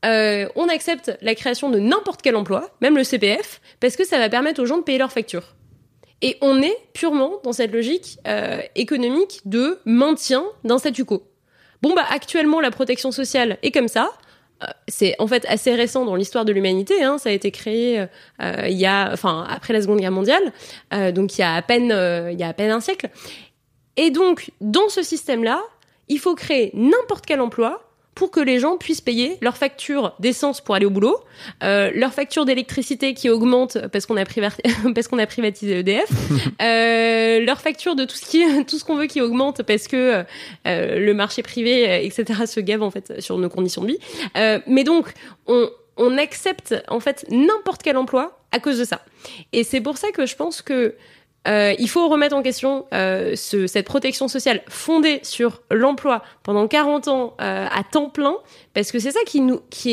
euh, 0.04 0.48
on 0.54 0.68
accepte 0.68 1.16
la 1.22 1.34
création 1.34 1.70
de 1.70 1.78
n'importe 1.78 2.22
quel 2.22 2.36
emploi, 2.36 2.70
même 2.80 2.96
le 2.96 3.04
CPF, 3.04 3.60
parce 3.80 3.96
que 3.96 4.04
ça 4.04 4.18
va 4.18 4.28
permettre 4.28 4.62
aux 4.62 4.66
gens 4.66 4.78
de 4.78 4.82
payer 4.82 4.98
leurs 4.98 5.12
factures. 5.12 5.54
Et 6.22 6.36
on 6.40 6.62
est 6.62 6.76
purement 6.94 7.40
dans 7.44 7.52
cette 7.52 7.72
logique 7.72 8.18
euh, 8.26 8.60
économique 8.74 9.40
de 9.44 9.78
maintien 9.84 10.44
d'un 10.64 10.78
statu 10.78 11.04
quo. 11.04 11.22
Bon, 11.82 11.94
bah 11.94 12.04
actuellement, 12.10 12.60
la 12.60 12.70
protection 12.70 13.12
sociale 13.12 13.58
est 13.62 13.70
comme 13.70 13.88
ça. 13.88 14.10
Euh, 14.62 14.66
c'est 14.88 15.14
en 15.20 15.28
fait 15.28 15.46
assez 15.46 15.74
récent 15.74 16.04
dans 16.04 16.16
l'histoire 16.16 16.44
de 16.44 16.52
l'humanité. 16.52 17.04
Hein. 17.04 17.18
Ça 17.18 17.28
a 17.28 17.32
été 17.32 17.52
créé 17.52 18.04
il 18.40 18.76
y 18.76 18.86
a, 18.86 19.10
enfin, 19.12 19.46
après 19.48 19.72
la 19.72 19.82
Seconde 19.82 20.00
Guerre 20.00 20.12
mondiale, 20.12 20.52
donc 21.12 21.38
il 21.38 21.40
y 21.40 21.44
a 21.44 21.54
à 21.54 21.62
peine, 21.62 21.94
il 22.32 22.38
y 22.38 22.42
a 22.42 22.48
à 22.48 22.52
peine 22.52 22.70
un 22.70 22.80
siècle. 22.80 23.10
Et 23.96 24.10
donc, 24.10 24.50
dans 24.60 24.88
ce 24.88 25.02
système-là, 25.02 25.60
il 26.08 26.18
faut 26.18 26.34
créer 26.34 26.70
n'importe 26.74 27.26
quel 27.26 27.40
emploi 27.40 27.87
pour 28.18 28.32
que 28.32 28.40
les 28.40 28.58
gens 28.58 28.76
puissent 28.76 29.00
payer 29.00 29.38
leurs 29.40 29.56
factures 29.56 30.12
d'essence 30.18 30.60
pour 30.60 30.74
aller 30.74 30.86
au 30.86 30.90
boulot, 30.90 31.16
euh, 31.62 31.92
leurs 31.94 32.12
factures 32.12 32.44
d'électricité 32.44 33.14
qui 33.14 33.30
augmentent 33.30 33.78
parce 33.92 34.06
qu'on 34.06 34.16
a, 34.16 34.24
priva- 34.24 34.50
parce 34.94 35.06
qu'on 35.06 35.20
a 35.20 35.26
privatisé 35.26 35.78
EDF, 35.78 36.10
euh, 36.62 37.38
leurs 37.44 37.60
factures 37.60 37.94
de 37.94 38.04
tout 38.04 38.16
ce 38.16 38.26
qui, 38.26 38.42
tout 38.66 38.76
ce 38.76 38.84
qu'on 38.84 38.96
veut 38.96 39.06
qui 39.06 39.20
augmente 39.20 39.62
parce 39.62 39.86
que 39.86 40.24
euh, 40.66 40.98
le 40.98 41.14
marché 41.14 41.42
privé, 41.42 42.04
etc., 42.04 42.44
se 42.46 42.58
gave 42.58 42.82
en 42.82 42.90
fait 42.90 43.20
sur 43.20 43.38
nos 43.38 43.48
conditions 43.48 43.82
de 43.84 43.92
vie. 43.92 43.98
Mais 44.66 44.82
donc, 44.82 45.12
on, 45.46 45.70
on 45.96 46.18
accepte 46.18 46.74
en 46.88 46.98
fait 46.98 47.24
n'importe 47.30 47.82
quel 47.84 47.96
emploi 47.96 48.40
à 48.50 48.58
cause 48.58 48.78
de 48.80 48.84
ça. 48.84 49.00
Et 49.52 49.62
c'est 49.62 49.80
pour 49.80 49.96
ça 49.96 50.10
que 50.10 50.26
je 50.26 50.34
pense 50.34 50.60
que 50.62 50.94
euh, 51.48 51.74
il 51.78 51.88
faut 51.88 52.08
remettre 52.08 52.36
en 52.36 52.42
question 52.42 52.86
euh, 52.92 53.34
ce- 53.34 53.66
cette 53.66 53.86
protection 53.86 54.28
sociale 54.28 54.62
fondée 54.68 55.20
sur 55.22 55.62
l'emploi 55.70 56.22
pendant 56.42 56.68
40 56.68 57.08
ans 57.08 57.34
euh, 57.40 57.66
à 57.70 57.82
temps 57.84 58.10
plein, 58.10 58.36
parce 58.74 58.92
que 58.92 58.98
c'est 58.98 59.12
ça 59.12 59.20
qui, 59.26 59.40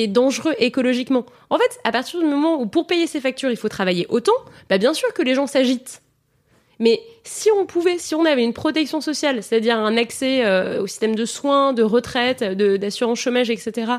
est 0.03 0.07
dangereux 0.07 0.53
écologiquement. 0.59 1.25
En 1.49 1.57
fait, 1.57 1.79
à 1.83 1.91
partir 1.91 2.19
du 2.19 2.25
moment 2.25 2.59
où 2.59 2.65
pour 2.67 2.87
payer 2.87 3.07
ses 3.07 3.21
factures, 3.21 3.49
il 3.51 3.57
faut 3.57 3.69
travailler 3.69 4.05
autant, 4.09 4.33
bah 4.69 4.77
bien 4.77 4.93
sûr 4.93 5.13
que 5.13 5.21
les 5.21 5.33
gens 5.35 5.47
s'agitent. 5.47 6.01
Mais 6.77 6.99
si 7.23 7.49
on 7.57 7.65
pouvait, 7.65 7.97
si 7.97 8.15
on 8.15 8.25
avait 8.25 8.43
une 8.43 8.51
protection 8.51 8.99
sociale, 8.99 9.41
c'est-à-dire 9.41 9.77
un 9.79 9.95
accès 9.95 10.43
au 10.77 10.87
système 10.87 11.15
de 11.15 11.23
soins, 11.23 11.71
de 11.71 11.83
retraite, 11.83 12.43
d'assurance 12.43 13.17
chômage, 13.19 13.49
etc., 13.49 13.93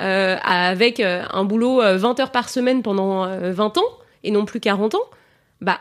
avec 0.00 0.98
un 1.00 1.44
boulot 1.44 1.80
euh, 1.82 1.96
20 1.96 2.18
heures 2.20 2.32
par 2.32 2.48
semaine 2.48 2.82
pendant 2.82 3.24
euh, 3.26 3.52
20 3.52 3.78
ans, 3.78 3.84
et 4.24 4.32
non 4.32 4.44
plus 4.44 4.58
40 4.58 4.96
ans, 4.96 5.04
bah 5.60 5.78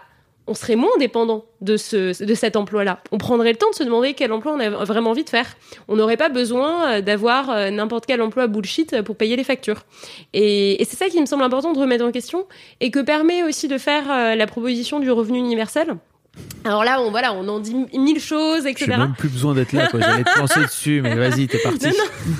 on 0.48 0.54
serait 0.54 0.76
moins 0.76 0.96
dépendant 1.00 1.46
de, 1.62 1.78
ce, 1.78 2.24
de 2.24 2.34
cet 2.34 2.56
emploi-là. 2.56 3.00
On 3.12 3.18
prendrait 3.18 3.52
le 3.52 3.58
temps 3.58 3.70
de 3.70 3.76
se 3.76 3.84
demander 3.84 4.14
quel 4.14 4.32
emploi 4.32 4.54
on 4.54 4.60
a 4.60 4.70
vraiment 4.70 5.12
envie 5.12 5.24
de 5.24 5.30
faire. 5.30 5.58
On 5.88 5.96
n'aurait 5.96 6.18
pas 6.18 6.30
besoin 6.30 6.88
euh, 6.88 7.02
d'avoir 7.02 7.50
euh, 7.50 7.70
n'importe 7.72 8.06
quel 8.06 8.22
emploi 8.22 8.48
bullshit 8.48 8.93
euh, 8.93 9.04
pour 9.04 9.16
payer 9.16 9.36
les 9.36 9.43
factures. 9.43 9.86
Et, 10.34 10.82
et 10.82 10.86
c'est 10.86 10.98
ça 10.98 11.10
qui 11.10 11.20
me 11.20 11.26
semble 11.26 11.43
important 11.43 11.74
de 11.74 11.80
remettre 11.80 12.06
en 12.06 12.12
question 12.12 12.46
et 12.80 12.91
que 12.91 13.00
permet 13.00 13.43
aussi 13.43 13.68
de 13.68 13.78
faire 13.78 14.36
la 14.36 14.48
proposition 14.48 15.00
du 15.00 15.12
revenu 15.12 15.39
universel. 15.39 15.98
Alors 16.64 16.84
là, 16.84 17.00
on, 17.00 17.12
voilà, 17.12 17.32
on 17.34 17.48
en 17.48 17.60
dit 17.60 17.76
mille 17.96 18.20
choses, 18.20 18.64
J'ai 18.64 18.72
etc. 18.72 18.88
même 18.98 19.14
plus 19.16 19.30
besoin 19.30 19.54
d'être 19.54 19.72
là. 19.72 19.88
quoi. 19.88 20.00
J'allais 20.02 20.24
te 20.24 20.40
lancer 20.40 20.62
dessus, 20.66 21.00
mais 21.04 21.14
vas-y, 21.14 21.48
t'es 21.48 21.60
parti. 21.60 21.86
Non, 21.86 21.92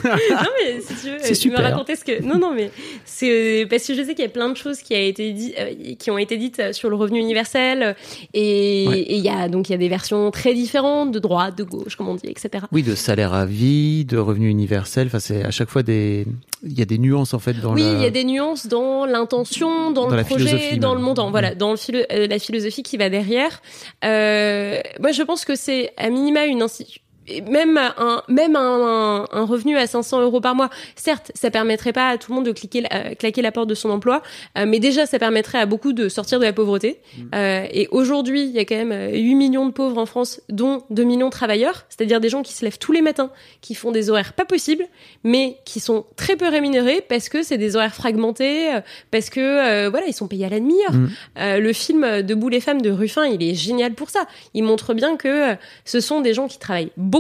non, 0.04 0.50
mais 0.66 0.82
si 0.82 0.88
tu 0.96 1.12
veux, 1.12 1.18
C'est 1.22 1.32
euh, 1.32 1.36
super. 1.36 1.60
me 1.60 1.64
raconter 1.66 1.96
ce 1.96 2.04
que. 2.04 2.24
Non, 2.24 2.40
non, 2.40 2.52
mais 2.56 2.72
c'est 3.06 3.68
parce 3.70 3.86
que 3.86 3.94
je 3.94 4.02
sais 4.02 4.16
qu'il 4.16 4.24
y 4.26 4.28
a 4.28 4.32
plein 4.32 4.50
de 4.50 4.58
choses 4.58 4.80
qui 4.80 4.96
a 4.96 5.00
été 5.00 5.32
dit, 5.32 5.54
euh, 5.60 5.74
qui 6.00 6.10
ont 6.10 6.18
été 6.18 6.38
dites 6.38 6.60
euh, 6.60 6.74
sur 6.74 6.90
le 6.90 6.96
revenu 6.96 7.20
universel, 7.20 7.84
euh, 7.84 7.94
et 8.34 8.86
Ouais. 8.88 9.06
il 9.10 9.20
y 9.20 9.30
a 9.30 9.48
donc 9.48 9.70
il 9.70 9.74
y 9.74 9.76
a 9.76 9.78
des 9.78 9.90
versions 9.90 10.32
très 10.32 10.54
différentes 10.56 11.12
de 11.12 11.20
droite, 11.20 11.56
de 11.58 11.64
gauche, 11.64 11.96
comme 11.96 12.10
on 12.10 12.16
dit, 12.16 12.28
etc. 12.28 12.66
Oui, 12.72 12.82
de 12.82 12.96
salaire 12.96 13.34
à 13.36 13.46
vie, 13.46 14.06
de 14.06 14.18
revenu 14.18 14.50
universel. 14.50 15.06
Enfin, 15.08 15.20
c'est 15.20 15.44
à 15.44 15.52
chaque 15.52 15.70
fois 15.70 15.84
des. 15.84 16.26
Il 16.64 16.74
y 16.78 16.82
a 16.82 16.86
des 16.86 16.98
nuances 16.98 17.36
en 17.36 17.40
fait 17.40 17.54
dans 17.62 17.74
oui, 17.76 17.84
la- 17.84 17.94
il 17.94 18.02
y 18.02 18.06
a 18.06 18.10
des 18.10 18.24
nuances 18.24 18.66
dans 18.66 19.06
l'intention, 19.06 19.92
dans, 19.92 20.08
Dans 20.08 20.16
le 20.16 20.24
projet, 20.24 20.78
dans 20.78 20.90
même. 20.90 20.98
le 21.00 21.04
montant. 21.06 21.30
Voilà, 21.30 21.54
dans 21.54 21.70
le 21.70 21.78
philo- 21.78 22.06
euh, 22.12 22.26
la 22.28 22.40
philosophie 22.40 22.82
qui 22.82 22.98
va 22.98 23.10
derrière. 23.10 23.62
Euh, 24.04 24.82
moi, 25.00 25.12
je 25.12 25.24
pense 25.24 25.46
que 25.46 25.56
c'est 25.56 25.94
à 25.98 26.10
minima 26.10 26.46
une 26.46 26.62
institution. 26.62 27.02
Même 27.50 27.78
un 27.78 28.22
même 28.28 28.56
un, 28.56 29.26
un 29.32 29.46
revenu 29.46 29.78
à 29.78 29.88
500 29.88 30.22
euros 30.22 30.42
par 30.42 30.54
mois, 30.56 30.70
certes, 30.96 31.32
ça 31.34 31.50
permettrait 31.50 31.94
pas 31.94 32.10
à 32.10 32.18
tout 32.18 32.32
le 32.32 32.36
monde 32.36 32.46
de 32.46 32.52
cliquer, 32.52 32.82
la- 32.82 32.94
euh, 32.94 33.16
claquer 33.16 33.42
la 33.42 33.52
porte 33.52 33.68
de 33.68 33.74
son 33.76 33.90
emploi, 33.90 34.22
euh, 34.58 34.66
mais 34.68 34.80
déjà, 34.80 35.06
ça 35.06 35.18
permettrait 35.18 35.58
à 35.60 35.66
beaucoup 35.66 35.94
de 35.94 36.08
sortir 36.10 36.40
de 36.40 36.46
la 36.46 36.54
pauvreté. 36.54 37.00
Euh, 37.34 37.66
et 37.72 37.88
aujourd'hui, 37.92 38.44
il 38.44 38.52
y 38.52 38.60
a 38.60 38.66
quand 38.66 38.76
même 38.76 38.92
euh, 38.92 39.12
8 39.12 39.36
millions 39.36 39.66
de 39.66 39.72
pauvres 39.72 39.98
en 39.98 40.06
France, 40.06 40.42
dont 40.50 40.84
2 40.92 41.04
millions 41.04 41.28
de 41.28 41.32
travailleurs, 41.32 41.86
c'est-à-dire 41.90 42.20
des 42.20 42.30
gens 42.30 42.44
qui 42.44 42.54
se 42.54 42.64
lèvent 42.64 42.78
tous 42.78 42.92
les 42.92 43.02
matins, 43.02 43.32
qui 43.62 43.74
font 43.74 43.92
des 43.92 44.10
horaires 44.12 44.34
pas 44.34 44.46
possibles, 44.46 44.86
mais 45.24 45.58
qui 45.66 45.80
sont 45.80 46.06
très 46.18 46.36
peu 46.36 46.48
rémunérés 46.48 47.02
parce 47.08 47.30
que 47.30 47.42
c'est 47.42 47.58
des 47.58 47.76
horaires 47.76 47.96
fragmentés, 47.96 48.74
euh, 48.76 48.82
parce 49.10 49.30
que 49.32 49.40
euh, 49.40 49.90
voilà, 49.90 50.06
ils 50.08 50.14
sont 50.14 50.28
payés 50.28 50.46
à 50.46 50.50
la 50.50 50.60
demi-heure. 50.60 50.94
Mm. 50.94 51.10
Euh, 51.40 51.60
le 51.60 51.74
film 51.74 52.04
euh, 52.04 52.22
Debout 52.22 52.50
les 52.50 52.60
femmes 52.62 52.82
de 52.82 52.92
Ruffin, 52.92 53.26
il 53.26 53.42
est 53.42 53.56
génial 53.56 53.94
pour 53.94 54.10
ça. 54.12 54.26
Il 54.54 54.64
montre 54.64 54.94
bien 54.94 55.16
que 55.18 55.54
euh, 55.54 55.56
ce 55.86 56.00
sont 56.00 56.22
des 56.22 56.34
gens 56.36 56.48
qui 56.48 56.60
travaillent 56.60 56.92
beaucoup. 56.98 57.15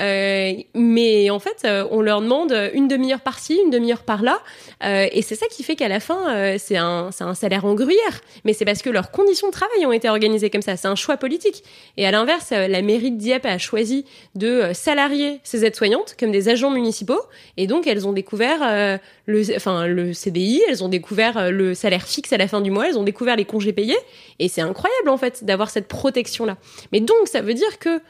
Euh, 0.00 0.52
mais 0.74 1.30
en 1.30 1.38
fait, 1.38 1.62
euh, 1.64 1.86
on 1.90 2.00
leur 2.00 2.20
demande 2.20 2.52
une 2.74 2.88
demi-heure 2.88 3.20
par-ci, 3.20 3.60
une 3.64 3.70
demi-heure 3.70 4.02
par-là, 4.02 4.40
euh, 4.84 5.06
et 5.12 5.22
c'est 5.22 5.36
ça 5.36 5.46
qui 5.46 5.62
fait 5.62 5.76
qu'à 5.76 5.88
la 5.88 6.00
fin, 6.00 6.56
c'est 6.58 6.76
un, 6.76 7.10
salaire 7.34 7.64
en 7.64 7.74
gruyère. 7.74 8.20
Mais 8.44 8.52
c'est 8.52 8.64
parce 8.64 8.82
que 8.82 8.90
leurs 8.90 9.10
conditions 9.10 9.48
de 9.48 9.52
travail 9.52 9.86
ont 9.86 9.92
été 9.92 10.08
organisées 10.08 10.50
comme 10.50 10.62
ça. 10.62 10.76
C'est 10.76 10.88
un 10.88 10.94
choix 10.94 11.16
politique. 11.16 11.62
Et 11.96 12.06
à 12.06 12.10
l'inverse, 12.10 12.50
la 12.50 12.82
mairie 12.82 13.12
de 13.12 13.18
Dieppe 13.18 13.46
a 13.46 13.58
choisi 13.58 14.04
de 14.34 14.72
salarier 14.72 15.40
ses 15.44 15.64
aides-soignantes 15.64 16.16
comme 16.18 16.32
des 16.32 16.48
agents 16.48 16.70
municipaux, 16.70 17.20
et 17.56 17.66
donc 17.66 17.86
elles 17.86 18.06
ont 18.06 18.12
découvert 18.12 18.98
le, 19.26 19.56
enfin 19.56 19.86
le 19.86 20.12
CDI, 20.12 20.62
elles 20.68 20.82
ont 20.82 20.88
découvert 20.88 21.50
le 21.50 21.74
salaire 21.74 22.06
fixe 22.06 22.32
à 22.32 22.36
la 22.36 22.48
fin 22.48 22.60
du 22.60 22.70
mois, 22.70 22.88
elles 22.88 22.98
ont 22.98 23.04
découvert 23.04 23.36
les 23.36 23.44
congés 23.44 23.72
payés, 23.72 23.98
et 24.38 24.48
c'est 24.48 24.60
incroyable 24.60 25.08
en 25.08 25.16
fait 25.16 25.44
d'avoir 25.44 25.70
cette 25.70 25.88
protection 25.88 26.44
là. 26.44 26.56
Mais 26.92 27.00
donc 27.00 27.26
ça 27.26 27.40
veut 27.40 27.54
dire 27.54 27.78
que 27.78 28.00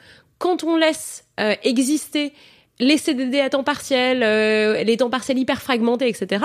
quand 0.44 0.62
on 0.62 0.76
laisse 0.76 1.24
euh, 1.40 1.54
exister 1.62 2.34
les 2.78 2.98
CDD 2.98 3.40
à 3.40 3.48
temps 3.48 3.64
partiel, 3.64 4.22
euh, 4.22 4.84
les 4.84 4.98
temps 4.98 5.08
partiels 5.08 5.38
hyper 5.38 5.62
fragmentés, 5.62 6.06
etc. 6.06 6.44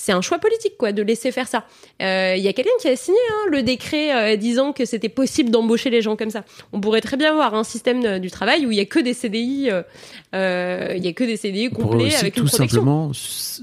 C'est 0.00 0.12
un 0.12 0.20
choix 0.20 0.38
politique, 0.38 0.74
quoi, 0.78 0.92
de 0.92 1.02
laisser 1.02 1.32
faire 1.32 1.48
ça. 1.48 1.64
Euh, 2.02 2.34
Il 2.36 2.42
y 2.42 2.48
a 2.48 2.52
quelqu'un 2.52 2.70
qui 2.80 2.88
a 2.88 2.94
signé 2.96 3.18
hein, 3.32 3.48
le 3.50 3.62
décret 3.62 4.14
euh, 4.14 4.36
disant 4.36 4.72
que 4.72 4.84
c'était 4.84 5.08
possible 5.08 5.50
d'embaucher 5.50 5.90
les 5.90 6.02
gens 6.02 6.14
comme 6.16 6.30
ça. 6.30 6.44
On 6.72 6.80
pourrait 6.80 7.00
très 7.00 7.16
bien 7.16 7.30
avoir 7.32 7.54
un 7.54 7.64
système 7.64 8.04
euh, 8.04 8.18
du 8.20 8.30
travail 8.30 8.64
où 8.64 8.70
il 8.70 8.76
y 8.76 8.80
a 8.80 8.84
que 8.84 9.00
des 9.00 9.12
CDI, 9.14 9.68
euh, 9.70 9.82
euh, 10.34 10.94
il 10.96 11.04
y 11.04 11.08
a 11.08 11.12
que 11.12 11.24
des 11.24 11.36
CDI 11.36 11.70
complets 11.70 12.06
aussi 12.06 12.16
avec 12.16 12.34
tout 12.34 12.42
une 12.42 12.48
protection. 12.48 12.68
simplement 12.80 13.10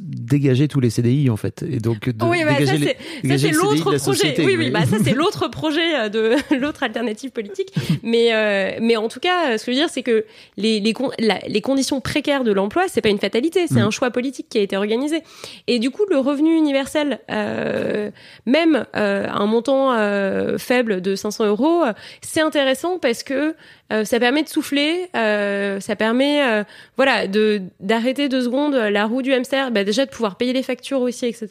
dégager 0.01 0.67
tous 0.67 0.79
les 0.79 0.89
CDI 0.89 1.29
en 1.29 1.37
fait 1.37 1.63
et 1.63 1.79
donc 1.79 2.09
de, 2.09 2.25
oui, 2.25 2.43
bah, 2.43 2.51
ça 2.65 2.73
dégager 2.73 2.95
c'est 3.23 3.53
ça, 3.53 3.61
l'autre 3.63 3.91
la 3.93 3.99
projet. 3.99 4.35
oui, 4.39 4.55
oui, 4.57 4.69
bah 4.71 4.85
ça 4.85 4.97
c'est 5.03 5.13
l'autre 5.15 5.47
projet 5.49 5.95
euh, 5.95 6.09
de 6.09 6.35
l'autre 6.59 6.83
alternative 6.83 7.31
politique. 7.31 7.73
Mais 8.03 8.33
euh, 8.33 8.71
mais 8.81 8.97
en 8.97 9.07
tout 9.07 9.19
cas, 9.19 9.51
euh, 9.53 9.57
ce 9.57 9.65
que 9.65 9.71
je 9.71 9.77
veux 9.77 9.81
dire, 9.83 9.89
c'est 9.89 10.03
que 10.03 10.25
les 10.57 10.79
les, 10.79 10.93
con- 10.93 11.11
la- 11.19 11.39
les 11.47 11.61
conditions 11.61 12.01
précaires 12.01 12.43
de 12.43 12.51
l'emploi, 12.51 12.83
c'est 12.87 13.01
pas 13.01 13.09
une 13.09 13.19
fatalité, 13.19 13.67
c'est 13.67 13.75
Mm. 13.75 13.87
un 13.87 13.91
choix 13.91 14.11
politique 14.11 14.47
qui 14.49 14.57
a 14.57 14.61
été 14.61 14.75
organisé. 14.77 15.21
Et 15.67 15.79
du 15.79 15.89
coup, 15.91 16.03
le 16.09 16.17
revenu 16.25 16.55
universel, 16.55 17.19
euh, 17.31 18.11
même 18.45 18.85
euh, 18.95 19.27
un 19.29 19.45
montant 19.45 19.93
euh, 19.93 20.57
faible 20.57 21.01
de 21.01 21.15
500 21.15 21.45
euros, 21.45 21.83
c'est 22.21 22.41
intéressant 22.41 22.99
parce 22.99 23.23
que 23.23 23.55
ça 23.91 24.19
permet 24.19 24.41
de 24.43 24.49
souffler, 24.49 25.09
euh, 25.15 25.79
ça 25.79 25.95
permet, 25.95 26.43
euh, 26.43 26.63
voilà, 26.97 27.27
de 27.27 27.61
d'arrêter 27.79 28.29
deux 28.29 28.41
secondes 28.41 28.73
la 28.73 29.05
roue 29.05 29.21
du 29.21 29.31
hamster, 29.33 29.71
bah 29.71 29.83
déjà 29.83 30.05
de 30.05 30.09
pouvoir 30.09 30.37
payer 30.37 30.53
les 30.53 30.63
factures 30.63 31.01
aussi, 31.01 31.27
etc. 31.27 31.47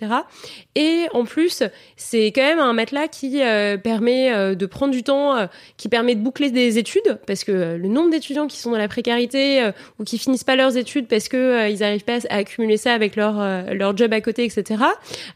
Et 0.75 1.05
en 1.13 1.25
plus, 1.25 1.63
c'est 1.97 2.27
quand 2.29 2.43
même 2.43 2.59
un 2.59 2.73
matelas 2.73 3.07
qui 3.09 3.41
euh, 3.43 3.77
permet 3.77 4.33
euh, 4.33 4.55
de 4.55 4.67
prendre 4.67 4.93
du 4.93 5.03
temps, 5.05 5.37
euh, 5.37 5.47
qui 5.77 5.89
permet 5.89 6.15
de 6.17 6.21
boucler 6.21 6.51
des 6.51 6.79
études, 6.79 7.19
parce 7.27 7.45
que 7.45 7.53
euh, 7.53 7.79
le 7.79 7.89
nombre 7.89 8.11
d'étudiants 8.11 8.47
qui 8.49 8.59
sont 8.59 8.73
dans 8.73 8.79
la 8.79 8.89
précarité 8.89 9.63
euh, 9.63 9.73
ou 10.01 10.05
qui 10.05 10.19
finissent 10.19 10.45
pas 10.45 10.57
leurs 10.57 10.77
études 10.77 11.07
parce 11.07 11.29
que 11.29 11.37
euh, 11.37 11.69
ils 11.69 11.83
arrivent 11.85 12.05
pas 12.05 12.19
à 12.31 12.37
accumuler 12.39 12.77
ça 12.77 12.93
avec 12.95 13.15
leur 13.17 13.41
euh, 13.41 13.63
leur 13.75 13.97
job 13.97 14.13
à 14.13 14.21
côté, 14.21 14.45
etc. 14.45 14.83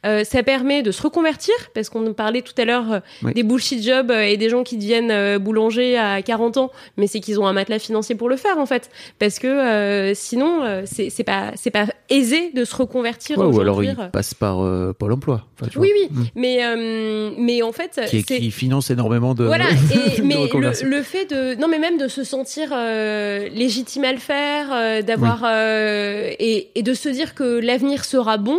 Euh, 0.05 0.25
ça 0.25 0.43
permet 0.43 0.83
de 0.83 0.91
se 0.91 1.03
reconvertir, 1.03 1.55
parce 1.75 1.89
qu'on 1.89 2.01
nous 2.01 2.15
parlait 2.15 2.43
tout 2.43 2.55
à 2.59 2.65
l'heure 2.65 2.93
euh, 2.93 3.01
Oui. 3.23 3.35
des 3.35 3.43
bullshit 3.45 3.83
jobs 3.85 4.11
euh, 4.11 4.23
et 4.23 4.37
des 4.37 4.49
gens 4.49 4.65
qui 4.65 4.77
deviennent 4.77 5.11
euh, 5.11 5.39
boulanger 5.39 5.97
à 5.97 6.21
40 6.23 6.57
ans, 6.57 6.71
mais 6.99 7.07
c'est 7.07 7.21
qu'ils 7.21 7.41
ont 7.41 7.47
un 7.47 7.55
matelas 7.55 7.79
financier 7.79 8.15
pour 8.15 8.29
le 8.29 8.37
faire 8.37 8.59
en 8.59 8.67
fait, 8.67 8.91
parce 9.19 9.39
que 9.39 9.47
euh, 9.47 10.13
sinon 10.15 10.63
euh, 10.65 10.83
c'est 10.85 11.25
pas 11.25 11.53
c'est 11.57 11.71
pas 11.71 11.87
aisé 12.11 12.51
de 12.53 12.65
se 12.67 12.77
reconvertir. 12.77 13.39
Ouais, 13.39 13.45
ou 13.47 13.61
alors 13.61 13.79
aujourd'hui. 13.79 13.95
il 13.99 14.11
passe 14.11 14.35
par 14.35 14.63
euh, 14.63 14.93
Pôle 14.93 15.13
Emploi. 15.13 15.45
Enfin, 15.61 15.71
Oui, 15.77 15.91
oui, 15.95 16.09
Mm. 16.11 16.23
mais 16.37 16.65
euh, 16.65 17.31
mais 17.39 17.63
en 17.63 17.73
fait, 17.73 18.01
Qui, 18.09 18.23
qui 18.25 18.51
finance 18.51 18.91
énormément 18.91 19.35
de, 19.35 19.45
voilà. 19.45 19.65
Et, 20.15 20.21
de 20.21 20.23
mais 20.27 20.35
le, 20.53 20.89
le 20.89 21.03
fait 21.03 21.27
de 21.27 21.55
non, 21.61 21.69
mais 21.69 21.79
même 21.79 21.97
de 21.99 22.09
se 22.09 22.25
sentir 22.25 22.71
euh, 22.73 23.49
légitime 23.49 24.05
à 24.05 24.13
le 24.13 24.19
faire, 24.19 24.67
euh, 24.73 25.03
d'avoir 25.03 25.43
euh, 25.45 26.31
et, 26.39 26.69
et 26.75 26.83
de 26.83 26.95
se 26.95 27.09
dire 27.09 27.35
que 27.35 27.59
l'avenir 27.61 28.05
sera 28.05 28.37
bon. 28.37 28.59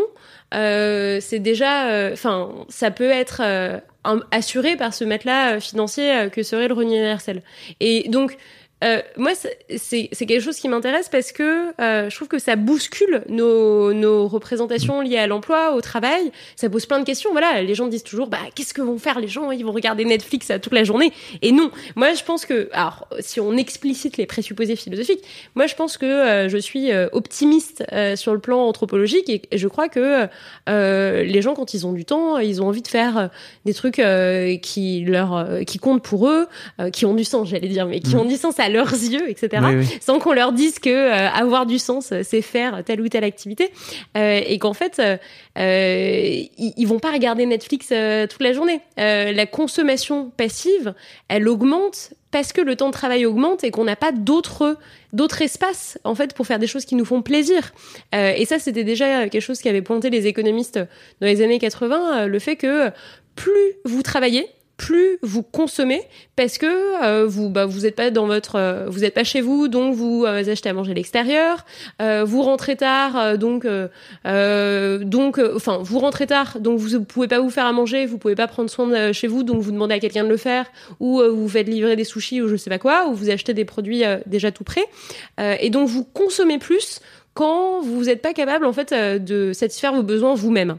Euh, 0.53 1.19
c'est 1.21 1.39
déjà, 1.39 2.09
enfin, 2.11 2.49
ça 2.69 2.89
peut 2.89 3.09
être 3.11 3.41
euh, 3.43 3.77
assuré 4.31 4.75
par 4.75 4.93
ce 4.93 5.03
matelas 5.03 5.55
euh, 5.55 5.59
financier 5.59 6.11
euh, 6.11 6.29
que 6.29 6.43
serait 6.43 6.67
le 6.67 6.73
revenu 6.73 6.93
universel. 6.93 7.41
Et 7.79 8.07
donc, 8.09 8.37
euh, 8.83 9.01
moi, 9.17 9.31
c'est- 9.35 10.09
quelque 10.25 10.39
chose 10.41 10.57
qui 10.57 10.69
m'intéresse 10.69 11.09
parce 11.09 11.31
que 11.31 11.69
euh, 11.81 12.09
je 12.09 12.15
trouve 12.15 12.27
que 12.27 12.39
ça 12.39 12.55
bouscule 12.55 13.23
nos, 13.27 13.93
nos 13.93 14.27
représentations 14.27 15.01
liées 15.01 15.17
à 15.17 15.27
l'emploi, 15.27 15.73
au 15.75 15.81
travail. 15.81 16.31
Ça 16.55 16.69
pose 16.69 16.85
plein 16.85 16.99
de 16.99 17.05
questions. 17.05 17.31
Voilà, 17.31 17.61
les 17.61 17.75
gens 17.75 17.87
disent 17.87 18.03
toujours, 18.03 18.27
bah, 18.27 18.37
qu'est-ce 18.55 18.73
que 18.73 18.81
vont 18.81 18.97
faire 18.97 19.19
les 19.19 19.27
gens? 19.27 19.51
Ils 19.51 19.65
vont 19.65 19.71
regarder 19.71 20.05
Netflix 20.05 20.51
toute 20.61 20.73
la 20.73 20.83
journée. 20.83 21.11
Et 21.41 21.51
non, 21.51 21.71
moi, 21.95 22.13
je 22.13 22.23
pense 22.23 22.45
que, 22.45 22.69
alors, 22.71 23.07
si 23.19 23.39
on 23.39 23.57
explicite 23.57 24.15
les 24.17 24.25
présupposés 24.25 24.75
philosophiques, 24.75 25.23
moi, 25.55 25.67
je 25.67 25.75
pense 25.75 25.97
que 25.97 26.05
euh, 26.05 26.49
je 26.49 26.57
suis 26.57 26.91
euh, 26.91 27.07
optimiste 27.11 27.83
euh, 27.91 28.15
sur 28.15 28.33
le 28.33 28.39
plan 28.39 28.59
anthropologique 28.65 29.29
et, 29.29 29.41
je 29.57 29.67
crois 29.67 29.89
que 29.89 30.27
euh, 30.69 31.23
les 31.23 31.41
gens, 31.41 31.53
quand 31.53 31.73
ils 31.73 31.85
ont 31.85 31.91
du 31.93 32.05
temps, 32.05 32.37
ils 32.37 32.61
ont 32.61 32.67
envie 32.67 32.81
de 32.81 32.87
faire 32.87 33.29
des 33.65 33.73
trucs 33.73 33.99
euh, 33.99 34.57
qui 34.57 35.03
leur, 35.05 35.47
qui 35.65 35.79
comptent 35.79 36.03
pour 36.03 36.27
eux, 36.29 36.47
euh, 36.79 36.89
qui 36.89 37.05
ont 37.05 37.13
du 37.13 37.23
sens, 37.23 37.49
j'allais 37.49 37.67
dire, 37.67 37.85
mais 37.87 37.99
qui 37.99 38.15
Mm. 38.15 38.19
ont 38.19 38.25
du 38.25 38.35
sens 38.37 38.59
à 38.59 38.68
leurs 38.69 38.91
yeux, 38.91 39.29
etc. 39.29 39.63
Oui, 39.65 39.75
oui. 39.77 39.97
Sans 40.01 40.19
qu'on 40.19 40.33
leur 40.33 40.51
dise 40.51 40.79
que 40.79 40.89
euh, 40.89 41.29
avoir 41.29 41.65
du 41.65 41.79
sens, 41.79 42.11
euh, 42.11 42.21
c'est 42.23 42.41
faire 42.41 42.83
telle 42.85 43.01
ou 43.01 43.09
telle 43.09 43.23
activité, 43.23 43.71
euh, 44.17 44.41
et 44.45 44.59
qu'en 44.59 44.73
fait, 44.73 45.01
ils, 45.55 46.49
ils 46.57 46.85
vont 46.85 46.99
pas 46.99 47.11
regarder 47.11 47.45
Netflix 47.45 47.87
toute 47.87 48.43
la 48.43 48.53
journée. 48.53 48.81
La 48.97 49.45
consommation 49.45 50.31
passive, 50.35 50.93
elle 51.27 51.47
augmente 51.47 52.11
parce 52.31 52.53
que 52.53 52.61
le 52.61 52.75
temps 52.75 52.87
de 52.87 52.93
travail 52.93 53.25
augmente 53.25 53.63
et 53.63 53.71
qu'on 53.71 53.85
n'a 53.85 53.95
pas 53.95 54.11
d'autres 54.11 54.77
d'autres 55.13 55.41
espaces 55.41 55.97
en 56.03 56.13
fait 56.15 56.33
pour 56.33 56.45
faire 56.45 56.59
des 56.59 56.67
choses 56.67 56.85
qui 56.85 56.95
nous 56.95 57.05
font 57.05 57.21
plaisir. 57.21 57.73
Euh, 58.13 58.33
et 58.35 58.45
ça, 58.45 58.59
c'était 58.59 58.83
déjà 58.83 59.27
quelque 59.27 59.41
chose 59.41 59.59
qui 59.59 59.69
avait 59.69 59.81
pointé 59.81 60.09
les 60.09 60.27
économistes 60.27 60.79
dans 61.21 61.27
les 61.27 61.41
années 61.41 61.59
80, 61.59 62.23
euh, 62.23 62.27
le 62.27 62.39
fait 62.39 62.55
que 62.55 62.91
plus 63.35 63.73
vous 63.85 64.03
travaillez, 64.03 64.47
plus 64.79 65.19
vous 65.21 65.43
consommez 65.43 66.01
parce 66.37 66.57
que 66.57 67.03
euh, 67.03 67.27
vous 67.27 67.49
bah, 67.49 67.65
vous 67.65 67.85
êtes 67.85 67.95
pas 67.95 68.11
dans 68.11 68.27
votre 68.27 68.55
euh, 68.55 68.85
vous 68.87 69.03
êtes 69.03 69.13
pas 69.13 69.25
chez 69.25 69.41
vous 69.41 69.67
donc 69.67 69.93
vous 69.93 70.23
euh, 70.25 70.49
achetez 70.49 70.69
à 70.69 70.73
manger 70.73 70.91
à 70.91 70.93
l'extérieur 70.93 71.65
euh, 72.01 72.23
vous 72.23 72.41
rentrez 72.41 72.77
tard 72.77 73.17
euh, 73.17 73.35
donc 73.35 73.65
euh, 73.65 74.97
donc 75.03 75.39
enfin 75.53 75.79
vous 75.83 75.99
rentrez 75.99 76.27
tard 76.27 76.59
donc 76.61 76.79
vous 76.79 77.03
pouvez 77.03 77.27
pas 77.27 77.41
vous 77.41 77.49
faire 77.49 77.65
à 77.65 77.73
manger 77.73 78.05
vous 78.05 78.17
pouvez 78.17 78.35
pas 78.35 78.47
prendre 78.47 78.69
soin 78.69 78.87
de 78.87 79.11
chez 79.11 79.27
vous 79.27 79.43
donc 79.43 79.61
vous 79.61 79.71
demandez 79.71 79.95
à 79.95 79.99
quelqu'un 79.99 80.23
de 80.23 80.29
le 80.29 80.37
faire 80.37 80.65
ou 81.01 81.21
vous 81.21 81.49
faites 81.49 81.67
livrer 81.67 81.97
des 81.97 82.05
sushis 82.05 82.41
ou 82.41 82.47
je 82.47 82.55
sais 82.55 82.69
pas 82.69 82.79
quoi 82.79 83.07
ou 83.09 83.13
vous 83.13 83.29
achetez 83.29 83.53
des 83.53 83.65
produits 83.65 84.03
déjà 84.25 84.51
tout 84.51 84.63
prêts. 84.63 84.85
Et 85.59 85.69
donc 85.69 85.89
vous 85.89 86.05
consommez 86.05 86.57
plus 86.57 87.01
quand 87.33 87.81
vous 87.81 88.05
n'êtes 88.05 88.21
pas 88.21 88.33
capable 88.33 88.65
en 88.65 88.73
fait 88.73 88.93
de 88.93 89.51
satisfaire 89.51 89.93
vos 89.93 90.03
besoins 90.03 90.35
vous-même 90.35 90.77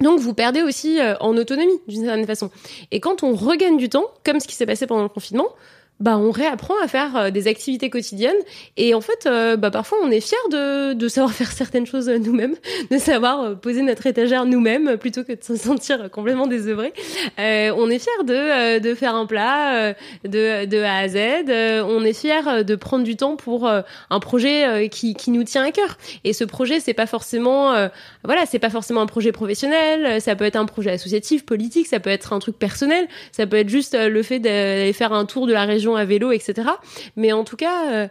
donc 0.00 0.20
vous 0.20 0.34
perdez 0.34 0.62
aussi 0.62 1.00
euh, 1.00 1.16
en 1.20 1.36
autonomie 1.36 1.78
d'une 1.88 2.04
certaine 2.04 2.26
façon. 2.26 2.50
Et 2.90 3.00
quand 3.00 3.22
on 3.22 3.34
regagne 3.34 3.76
du 3.76 3.88
temps, 3.88 4.06
comme 4.24 4.40
ce 4.40 4.46
qui 4.46 4.54
s'est 4.54 4.66
passé 4.66 4.86
pendant 4.86 5.02
le 5.02 5.08
confinement, 5.08 5.48
bah 5.98 6.18
on 6.18 6.30
réapprend 6.30 6.74
à 6.82 6.88
faire 6.88 7.16
euh, 7.16 7.30
des 7.30 7.48
activités 7.48 7.88
quotidiennes. 7.88 8.36
Et 8.76 8.94
en 8.94 9.00
fait 9.00 9.26
euh, 9.26 9.56
bah 9.56 9.70
parfois 9.70 9.98
on 10.02 10.10
est 10.10 10.20
fier 10.20 10.38
de, 10.50 10.92
de 10.92 11.08
savoir 11.08 11.32
faire 11.34 11.50
certaines 11.50 11.86
choses 11.86 12.08
euh, 12.08 12.18
nous-mêmes 12.18 12.54
de 12.90 12.98
savoir 12.98 13.58
poser 13.58 13.82
notre 13.82 14.06
étagère 14.06 14.44
nous-mêmes 14.44 14.96
plutôt 14.98 15.24
que 15.24 15.32
de 15.32 15.42
se 15.42 15.56
sentir 15.56 16.10
complètement 16.10 16.46
désœuvré 16.46 16.92
euh, 17.38 17.72
on 17.76 17.88
est 17.88 17.98
fier 17.98 18.24
de 18.24 18.78
de 18.78 18.94
faire 18.94 19.14
un 19.14 19.26
plat 19.26 19.94
de 20.24 20.66
de 20.66 20.78
A 20.82 20.98
à 20.98 21.08
Z. 21.08 21.16
On 21.88 22.04
est 22.04 22.12
fier 22.12 22.64
de 22.64 22.74
prendre 22.74 23.04
du 23.04 23.16
temps 23.16 23.36
pour 23.36 23.68
un 23.68 24.20
projet 24.20 24.88
qui 24.90 25.14
qui 25.14 25.30
nous 25.30 25.44
tient 25.44 25.64
à 25.64 25.70
cœur. 25.70 25.96
Et 26.24 26.32
ce 26.32 26.44
projet 26.44 26.80
c'est 26.80 26.94
pas 26.94 27.06
forcément 27.06 27.72
euh, 27.72 27.88
voilà 28.24 28.46
c'est 28.46 28.58
pas 28.58 28.70
forcément 28.70 29.00
un 29.00 29.06
projet 29.06 29.32
professionnel. 29.32 30.20
Ça 30.20 30.36
peut 30.36 30.44
être 30.44 30.56
un 30.56 30.66
projet 30.66 30.90
associatif 30.90 31.44
politique 31.46 31.86
ça 31.86 32.00
peut 32.00 32.10
être 32.10 32.32
un 32.32 32.38
truc 32.38 32.58
personnel. 32.58 33.08
Ça 33.32 33.46
peut 33.46 33.56
être 33.56 33.68
juste 33.68 33.96
le 33.98 34.22
fait 34.22 34.38
d'aller 34.38 34.92
faire 34.92 35.12
un 35.12 35.24
tour 35.24 35.46
de 35.46 35.52
la 35.52 35.64
région 35.64 35.85
à 35.94 36.04
vélo, 36.04 36.32
etc. 36.32 36.68
Mais 37.16 37.32
en 37.32 37.44
tout 37.44 37.56
cas, 37.56 37.92
euh, 37.92 38.08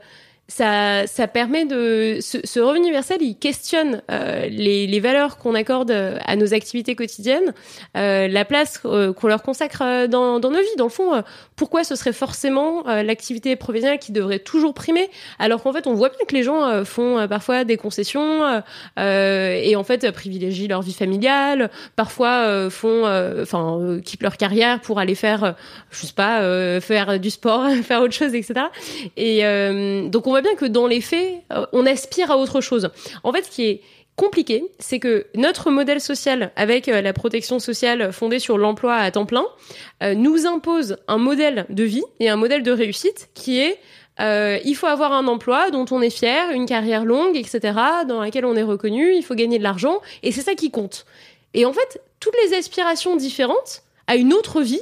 ça, 0.48 1.08
ça 1.08 1.28
permet 1.28 1.66
de 1.66 2.20
ce, 2.22 2.60
revenu 2.60 2.84
universel, 2.86 3.18
il 3.22 3.36
questionne 3.36 4.04
euh, 4.12 4.48
les, 4.48 5.00
valeurs 5.00 5.38
qu'on 5.38 5.56
accorde 5.56 5.90
euh, 5.90 6.20
à 6.26 6.36
nos 6.36 6.54
activités 6.54 6.96
quotidiennes, 6.96 7.54
la 7.96 8.46
place 8.46 8.78
qu'on 8.78 9.28
leur 9.28 9.42
consacre 9.42 10.08
dans, 10.08 10.40
dans 10.40 10.52
nos 10.52 10.60
vies. 10.60 10.76
Dans 10.78 10.86
le 10.86 10.92
fond, 10.92 11.24
pourquoi 11.56 11.84
ce 11.84 11.96
serait 11.96 12.14
forcément 12.14 12.88
euh, 12.88 13.04
l'activité 13.04 13.56
professionnelle 13.56 14.00
qui 14.00 14.12
devrait 14.12 14.40
toujours 14.40 14.74
primer, 14.74 15.10
alors 15.40 15.64
qu'en 15.64 15.72
fait, 15.72 15.88
on 15.88 15.94
voit 15.94 16.10
bien 16.10 16.20
que 16.28 16.36
les 16.36 16.44
gens 16.44 16.66
euh, 16.66 16.84
font 16.84 17.18
euh, 17.18 17.28
parfois 17.28 17.64
des 17.64 17.78
concessions 17.78 18.44
euh, 18.44 18.60
euh, 19.00 19.60
et 19.62 19.76
en 19.76 19.84
fait 19.84 20.12
privilégient 20.12 20.68
leur 20.68 20.82
vie 20.82 20.94
familiale, 20.94 21.70
parfois 21.96 22.70
font, 22.70 23.06
enfin, 23.42 24.00
quittent 24.04 24.24
leur 24.24 24.38
carrière 24.38 24.82
pour 24.82 25.00
aller 25.00 25.16
faire, 25.16 25.56
je 25.92 26.06
sais 26.06 26.14
pas, 26.14 26.80
faire 26.82 27.20
du 27.20 27.30
sport, 27.30 27.70
faire 27.84 28.02
autre 28.02 28.14
chose, 28.14 28.34
etc. 28.34 28.68
Et 29.18 29.42
donc 30.10 30.28
on 30.28 30.32
voit 30.32 30.42
bien 30.42 30.56
que 30.56 30.66
dans 30.66 30.88
les 30.88 31.02
faits, 31.02 31.44
on 31.74 31.86
aspire 31.86 32.32
à 32.32 32.38
autre 32.38 32.62
chose. 32.62 32.90
En 33.24 33.32
fait, 33.32 33.44
ce 33.44 33.52
qui 33.52 33.64
est 33.64 33.82
compliqué, 34.16 34.64
c'est 34.80 35.00
que 35.00 35.28
notre 35.36 35.72
modèle 35.72 36.00
social, 36.00 36.52
avec 36.56 36.88
euh, 36.88 37.02
la 37.02 37.14
protection 37.14 37.60
sociale 37.60 38.14
fondée 38.14 38.40
sur 38.40 38.58
l'emploi 38.58 38.96
à 38.96 39.12
temps 39.12 39.26
plein, 39.26 39.46
euh, 40.04 40.14
nous 40.16 40.46
impose 40.46 40.98
un 41.08 41.18
modèle 41.18 41.66
de 41.70 41.84
vie 41.84 42.04
et 42.20 42.30
un 42.30 42.36
modèle 42.36 42.64
de 42.64 42.72
réussite 42.72 43.30
qui 43.34 43.60
est 43.60 43.80
euh, 44.22 44.60
il 44.64 44.76
faut 44.76 44.88
avoir 44.88 45.12
un 45.12 45.28
emploi 45.28 45.72
dont 45.72 45.86
on 45.92 46.02
est 46.02 46.10
fier, 46.10 46.52
une 46.52 46.66
carrière 46.66 47.04
longue, 47.04 47.36
etc., 47.36 47.78
dans 48.08 48.22
laquelle 48.22 48.46
on 48.46 48.56
est 48.56 48.64
reconnu, 48.64 49.14
il 49.14 49.24
faut 49.24 49.36
gagner 49.36 49.58
de 49.58 49.64
l'argent, 49.64 50.00
et 50.24 50.32
c'est 50.32 50.42
ça 50.42 50.56
qui 50.56 50.72
compte. 50.72 51.06
Et 51.54 51.66
en 51.66 51.74
fait, 51.74 52.02
toutes 52.20 52.36
les 52.46 52.56
aspirations 52.56 53.16
différentes 53.18 53.84
à 54.08 54.16
une 54.16 54.34
autre 54.34 54.62
vie, 54.62 54.82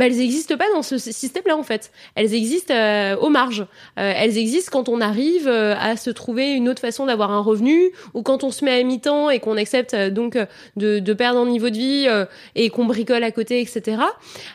bah, 0.00 0.06
elles 0.06 0.16
n'existent 0.16 0.56
pas 0.56 0.64
dans 0.72 0.82
ce 0.82 0.96
système-là 0.96 1.58
en 1.58 1.62
fait. 1.62 1.92
Elles 2.14 2.32
existent 2.32 2.72
euh, 2.72 3.16
aux 3.16 3.28
marges. 3.28 3.66
Euh, 3.98 4.14
elles 4.16 4.38
existent 4.38 4.70
quand 4.72 4.88
on 4.88 4.98
arrive 4.98 5.46
euh, 5.46 5.74
à 5.78 5.98
se 5.98 6.08
trouver 6.08 6.52
une 6.54 6.70
autre 6.70 6.80
façon 6.80 7.04
d'avoir 7.04 7.32
un 7.32 7.40
revenu, 7.40 7.90
ou 8.14 8.22
quand 8.22 8.42
on 8.42 8.50
se 8.50 8.64
met 8.64 8.80
à 8.80 8.82
mi-temps 8.82 9.28
et 9.28 9.40
qu'on 9.40 9.58
accepte 9.58 9.92
euh, 9.92 10.08
donc 10.08 10.36
euh, 10.36 10.46
de, 10.76 11.00
de 11.00 11.12
perdre 11.12 11.38
en 11.38 11.44
niveau 11.44 11.68
de 11.68 11.76
vie 11.76 12.06
euh, 12.08 12.24
et 12.54 12.70
qu'on 12.70 12.86
bricole 12.86 13.22
à 13.24 13.30
côté, 13.30 13.60
etc. 13.60 13.98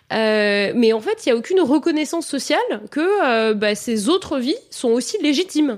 Mais 0.09 0.93
en 0.93 0.99
fait, 0.99 1.27
il 1.27 1.29
y 1.29 1.31
a 1.31 1.35
aucune 1.35 1.61
reconnaissance 1.61 2.25
sociale 2.25 2.57
que 2.89 3.53
bah, 3.53 3.75
ces 3.75 4.09
autres 4.09 4.39
vies 4.39 4.55
sont 4.71 4.89
aussi 4.89 5.21
légitimes. 5.21 5.77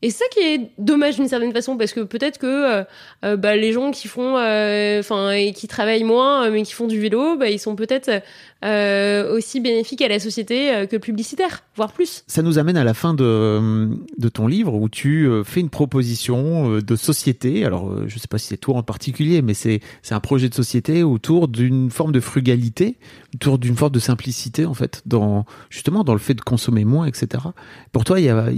Et 0.00 0.10
ça 0.10 0.24
qui 0.30 0.38
est 0.38 0.70
dommage 0.78 1.16
d'une 1.16 1.26
certaine 1.26 1.52
façon 1.52 1.76
parce 1.76 1.92
que 1.92 2.00
peut-être 2.00 2.38
que 2.38 2.84
euh, 3.24 3.36
bah, 3.36 3.56
les 3.56 3.72
gens 3.72 3.90
qui 3.90 4.06
font, 4.06 4.34
enfin, 4.34 5.30
et 5.32 5.52
qui 5.52 5.66
travaillent 5.66 6.04
moins 6.04 6.48
mais 6.50 6.62
qui 6.62 6.72
font 6.72 6.86
du 6.86 7.00
vélo, 7.00 7.36
bah, 7.36 7.50
ils 7.50 7.58
sont 7.58 7.74
peut-être 7.74 8.22
aussi 8.62 9.60
bénéfiques 9.60 10.02
à 10.02 10.08
la 10.08 10.18
société 10.18 10.86
que 10.90 10.96
publicitaires, 10.96 11.62
voire 11.76 11.92
plus. 11.92 12.24
Ça 12.26 12.42
nous 12.42 12.58
amène 12.58 12.76
à 12.76 12.84
la 12.84 12.94
fin 12.94 13.14
de, 13.14 13.88
de 14.18 14.28
ton 14.28 14.46
livre 14.46 14.74
où 14.74 14.88
tu 14.88 15.28
fais 15.44 15.60
une 15.60 15.70
proposition 15.70 16.78
de 16.78 16.96
société. 16.96 17.64
Alors, 17.64 18.08
je 18.08 18.18
sais 18.18 18.28
pas 18.28 18.38
si 18.38 18.48
c'est 18.48 18.56
toi 18.56 18.76
en 18.76 18.82
particulier, 18.82 19.42
mais 19.42 19.54
c'est 19.54 19.80
c'est 20.02 20.14
un 20.14 20.20
projet 20.20 20.48
de 20.48 20.54
société 20.54 21.02
autour 21.02 21.48
d'une 21.48 21.90
forme 21.90 22.12
de 22.12 22.20
frugalité, 22.20 22.96
autour 23.34 23.58
d'une 23.58 23.76
forme 23.76 23.92
de 23.92 24.00
simplicité 24.00 24.66
en 24.66 24.74
fait, 24.74 25.02
dans 25.06 25.44
justement 25.70 26.04
dans 26.04 26.14
le 26.14 26.18
fait 26.18 26.34
de 26.34 26.40
consommer 26.40 26.84
moins, 26.84 27.06
etc. 27.06 27.44
Pour 27.92 28.04
toi, 28.04 28.20
il 28.20 28.26
y 28.26 28.28
a 28.28 28.48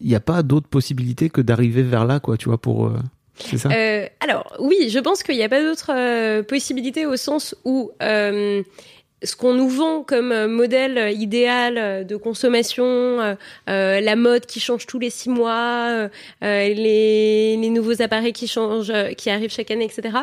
y 0.00 0.14
a 0.14 0.20
pas 0.20 0.42
d'autre 0.42 0.68
possibilité 0.68 1.30
que 1.30 1.40
d'arriver 1.40 1.82
vers 1.82 2.04
là, 2.04 2.20
quoi, 2.20 2.36
tu 2.36 2.48
vois, 2.48 2.58
pour. 2.58 2.86
Euh, 2.86 2.98
c'est 3.36 3.58
ça? 3.58 3.70
Euh, 3.70 4.06
Alors, 4.20 4.54
oui, 4.58 4.88
je 4.90 4.98
pense 4.98 5.22
qu'il 5.22 5.36
n'y 5.36 5.42
a 5.42 5.48
pas 5.48 5.62
d'autre 5.62 5.90
euh, 5.94 6.42
possibilité 6.42 7.06
au 7.06 7.16
sens 7.16 7.54
où 7.64 7.90
ce 9.22 9.36
qu'on 9.36 9.54
nous 9.54 9.68
vend 9.68 10.02
comme 10.02 10.32
euh, 10.32 10.48
modèle 10.48 11.14
idéal 11.18 11.76
euh, 11.76 12.04
de 12.04 12.16
consommation, 12.16 12.84
euh, 12.84 14.00
la 14.00 14.16
mode 14.16 14.46
qui 14.46 14.60
change 14.60 14.86
tous 14.86 14.98
les 14.98 15.10
six 15.10 15.28
mois, 15.28 16.08
les, 16.42 17.56
les, 17.56 17.70
nouveaux 17.70 18.02
appareils 18.02 18.32
qui 18.32 18.48
changent, 18.48 18.92
qui 19.16 19.30
arrivent 19.30 19.52
chaque 19.52 19.70
année, 19.70 19.84
etc. 19.84 20.18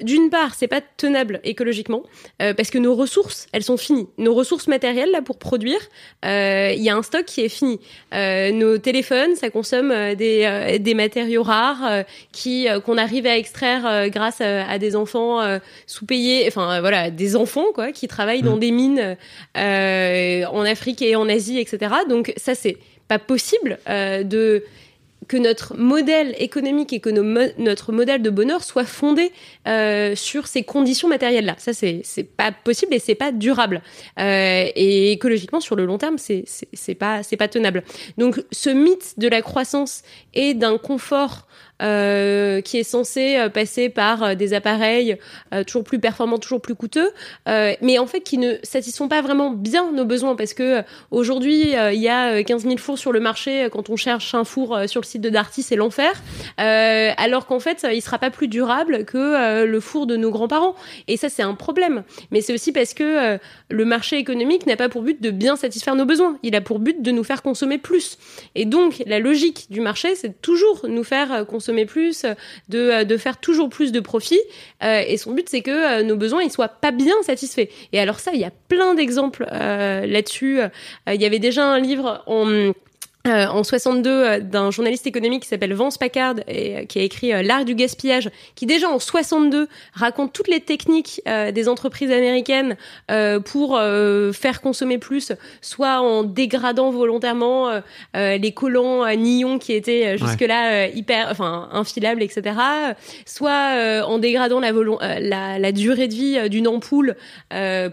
D'une 0.00 0.30
part, 0.30 0.54
c'est 0.54 0.66
pas 0.66 0.80
tenable 0.80 1.40
écologiquement 1.44 2.02
parce 2.38 2.70
que 2.70 2.78
nos 2.78 2.94
ressources, 2.94 3.46
elles 3.52 3.62
sont 3.62 3.76
finies. 3.76 4.08
Nos 4.18 4.34
ressources 4.34 4.66
matérielles 4.66 5.10
là 5.10 5.22
pour 5.22 5.38
produire, 5.38 5.80
il 6.24 6.82
y 6.82 6.90
a 6.90 6.96
un 6.96 7.02
stock 7.02 7.24
qui 7.24 7.42
est 7.42 7.48
fini. 7.48 7.80
nos 8.12 8.78
téléphones, 8.78 9.36
ça 9.36 9.50
consomme 9.50 9.92
des, 10.14 10.78
des 10.80 10.94
matériaux 10.94 11.42
rares 11.42 12.04
qui 12.32 12.66
qu'on 12.84 12.98
arrive 12.98 13.26
à 13.26 13.36
extraire 13.36 14.10
grâce 14.10 14.40
à, 14.40 14.68
à 14.68 14.78
des 14.78 14.96
enfants 14.96 15.40
sous-payés, 15.86 16.44
enfin 16.48 16.80
voilà, 16.80 17.10
des 17.10 17.36
enfants 17.36 17.66
quoi 17.72 17.89
qui 17.92 18.08
travaillent 18.08 18.42
dans 18.42 18.56
mm. 18.56 18.60
des 18.60 18.70
mines 18.70 19.16
euh, 19.56 20.44
en 20.46 20.62
Afrique 20.62 21.02
et 21.02 21.16
en 21.16 21.28
Asie, 21.28 21.58
etc. 21.58 21.94
Donc 22.08 22.32
ça, 22.36 22.54
c'est 22.54 22.76
pas 23.08 23.18
possible 23.18 23.78
euh, 23.88 24.22
de 24.22 24.64
que 25.28 25.36
notre 25.36 25.76
modèle 25.76 26.34
économique 26.38 26.92
et 26.92 26.98
que 26.98 27.10
notre 27.10 27.92
modèle 27.92 28.20
de 28.20 28.30
bonheur 28.30 28.64
soit 28.64 28.84
fondé 28.84 29.30
euh, 29.68 30.16
sur 30.16 30.48
ces 30.48 30.64
conditions 30.64 31.06
matérielles-là. 31.06 31.54
Ça, 31.58 31.72
c'est 31.72 32.24
pas 32.36 32.50
possible 32.50 32.94
et 32.94 32.98
c'est 32.98 33.14
pas 33.14 33.30
durable. 33.30 33.80
et 34.18 35.12
écologiquement, 35.12 35.60
sur 35.60 35.76
le 35.76 35.84
long 35.84 35.98
terme, 35.98 36.16
c'est 36.18 36.94
pas 36.98 37.22
c'est 37.22 37.36
pas 37.36 37.46
tenable. 37.46 37.84
Donc, 38.18 38.42
ce 38.50 38.70
mythe 38.70 39.18
de 39.18 39.28
la 39.28 39.40
croissance 39.40 40.02
et 40.34 40.54
d'un 40.54 40.78
confort 40.78 41.46
euh, 41.80 42.60
qui 42.60 42.76
est 42.78 42.84
censé 42.84 43.36
euh, 43.36 43.48
passer 43.48 43.88
par 43.88 44.22
euh, 44.22 44.34
des 44.34 44.52
appareils 44.52 45.16
toujours 45.66 45.82
plus 45.82 45.98
performants, 45.98 46.38
toujours 46.38 46.60
plus 46.60 46.74
coûteux, 46.74 47.10
mais 47.46 47.98
en 47.98 48.06
fait 48.06 48.20
qui 48.20 48.38
ne 48.38 48.54
satisfont 48.62 49.08
pas 49.08 49.20
vraiment 49.22 49.50
bien 49.50 49.90
nos 49.92 50.04
besoins 50.04 50.36
parce 50.36 50.54
que 50.54 50.82
aujourd'hui 51.10 51.72
il 51.72 52.00
y 52.00 52.08
a 52.08 52.42
15 52.42 52.62
000 52.62 52.76
fours 52.76 52.98
sur 52.98 53.12
le 53.12 53.20
marché 53.20 53.68
quand 53.72 53.90
on 53.90 53.96
cherche 53.96 54.34
un 54.34 54.44
four 54.44 54.78
sur 54.86 55.00
le 55.00 55.06
site 55.06 55.20
de 55.20 55.28
Darty 55.28 55.62
c'est 55.62 55.76
l'enfer, 55.76 56.12
alors 56.56 57.46
qu'en 57.46 57.58
fait 57.58 57.86
il 57.92 58.00
sera 58.00 58.18
pas 58.18 58.30
plus 58.30 58.48
durable 58.48 59.04
que 59.04 59.64
le 59.64 59.80
four 59.80 60.06
de 60.06 60.16
nos 60.16 60.30
grands-parents 60.30 60.76
et 61.08 61.16
ça 61.16 61.28
c'est 61.28 61.42
un 61.42 61.54
problème. 61.54 62.04
Mais 62.30 62.40
c'est 62.40 62.54
aussi 62.54 62.72
parce 62.72 62.94
que 62.94 63.38
le 63.68 63.84
marché 63.84 64.18
économique 64.18 64.66
n'a 64.66 64.76
pas 64.76 64.88
pour 64.88 65.02
but 65.02 65.20
de 65.20 65.30
bien 65.30 65.56
satisfaire 65.56 65.96
nos 65.96 66.06
besoins, 66.06 66.38
il 66.42 66.54
a 66.54 66.60
pour 66.60 66.78
but 66.78 67.02
de 67.02 67.10
nous 67.10 67.24
faire 67.24 67.42
consommer 67.42 67.78
plus. 67.78 68.18
Et 68.54 68.64
donc 68.64 69.02
la 69.06 69.18
logique 69.18 69.66
du 69.70 69.80
marché 69.80 70.14
c'est 70.14 70.40
toujours 70.40 70.86
nous 70.88 71.04
faire 71.04 71.44
consommer 71.46 71.69
plus, 71.86 72.24
de, 72.68 72.78
euh, 72.78 73.04
de 73.04 73.16
faire 73.16 73.38
toujours 73.38 73.68
plus 73.68 73.92
de 73.92 74.00
profit. 74.00 74.40
Euh, 74.82 75.02
et 75.06 75.16
son 75.16 75.32
but, 75.32 75.48
c'est 75.48 75.62
que 75.62 76.00
euh, 76.00 76.02
nos 76.02 76.16
besoins 76.16 76.42
ils 76.42 76.50
soient 76.50 76.68
pas 76.68 76.90
bien 76.90 77.14
satisfaits. 77.22 77.68
Et 77.92 78.00
alors 78.00 78.20
ça, 78.20 78.32
il 78.34 78.40
y 78.40 78.44
a 78.44 78.52
plein 78.68 78.94
d'exemples 78.94 79.46
là-dessus. 79.50 80.60
Il 81.06 81.20
y 81.20 81.24
avait 81.24 81.38
déjà 81.38 81.64
un 81.64 81.78
livre 81.78 82.22
en 82.26 82.72
euh, 83.26 83.46
en 83.48 83.62
62 83.62 84.10
euh, 84.10 84.40
d'un 84.40 84.70
journaliste 84.70 85.06
économique 85.06 85.42
qui 85.42 85.48
s'appelle 85.48 85.74
Vance 85.74 85.98
Packard 85.98 86.36
et 86.48 86.78
euh, 86.78 86.84
qui 86.86 86.98
a 86.98 87.02
écrit 87.02 87.32
L'art 87.42 87.66
du 87.66 87.74
gaspillage 87.74 88.30
qui 88.54 88.64
déjà 88.64 88.88
en 88.88 88.98
62 88.98 89.68
raconte 89.92 90.32
toutes 90.32 90.48
les 90.48 90.60
techniques 90.60 91.20
des 91.26 91.68
entreprises 91.68 92.10
américaines 92.10 92.76
pour 93.44 93.78
faire 94.32 94.60
consommer 94.60 94.98
plus 94.98 95.32
soit 95.60 96.00
en 96.00 96.22
dégradant 96.22 96.90
volontairement 96.90 97.80
les 98.14 98.52
collants 98.52 99.02
à 99.02 99.16
nions 99.16 99.58
qui 99.58 99.72
étaient 99.72 100.16
jusque-là 100.18 100.88
hyper 100.88 101.28
enfin 101.30 101.68
infilables 101.72 102.22
etc 102.22 102.56
soit 103.26 104.04
en 104.06 104.18
dégradant 104.18 104.60
la, 104.60 104.72
la, 105.20 105.58
la, 105.58 105.72
durée 105.72 106.08
de 106.08 106.14
vie 106.14 106.50
d'une 106.50 106.68
ampoule 106.68 107.16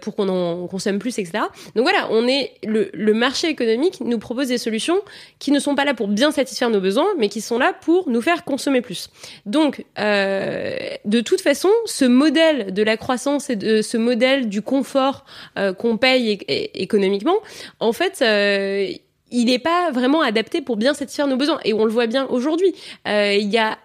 pour 0.02 0.16
qu'on 0.16 0.30
en 0.30 0.68
consomme 0.68 1.00
plus 1.00 1.18
etc 1.20 1.46
donc 1.76 1.84
voilà 1.84 2.08
on 2.12 2.28
est 2.28 2.54
le, 2.66 2.90
le 2.94 3.14
marché 3.14 3.48
économique 3.48 4.02
nous 4.02 4.20
propose 4.20 4.48
des 4.48 4.58
solutions 4.58 5.02
qui 5.40 5.52
ne 5.52 5.60
sont 5.60 5.76
pas 5.76 5.86
là 5.86 5.94
pour 5.94 6.08
bien 6.08 6.32
satisfaire 6.32 6.70
nos 6.70 6.82
besoins, 6.82 7.08
mais 7.18 7.30
qui 7.30 7.42
sont 7.42 7.58
là 7.58 7.74
pour 7.74 8.10
nous 8.10 8.22
faire 8.22 8.44
consommer 8.44 8.82
plus. 8.82 9.10
Donc, 9.46 9.86
euh, 10.00 10.76
de 11.06 11.22
toute 11.22 11.42
façon, 11.42 11.70
ce 11.86 12.06
modèle 12.06 12.74
de 12.74 12.84
la 12.84 12.98
croissance 12.98 13.50
et 13.50 13.56
de 13.56 13.82
ce 13.82 13.98
modèle 13.98 14.50
du 14.50 14.62
confort 14.62 15.26
euh, 15.58 15.74
qu'on 15.74 15.98
paye 15.98 16.40
économiquement, 16.74 17.38
en 17.80 17.94
fait, 17.94 18.20
euh, 18.22 18.88
il 19.30 19.46
n'est 19.46 19.60
pas 19.60 19.92
vraiment 19.92 20.22
adapté 20.22 20.62
pour 20.62 20.78
bien 20.78 20.94
satisfaire 20.94 21.28
nos 21.28 21.36
besoins. 21.36 21.60
Et 21.66 21.74
on 21.74 21.84
le 21.84 21.92
voit 21.92 22.08
bien 22.08 22.26
aujourd'hui. 22.28 22.74
Il 23.06 23.50
y 23.50 23.58
a 23.58 23.78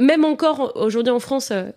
même 0.00 0.24
encore 0.24 0.72
aujourd'hui 0.74 1.12
en 1.12 1.20
France, 1.20 1.52
euh, 1.52 1.70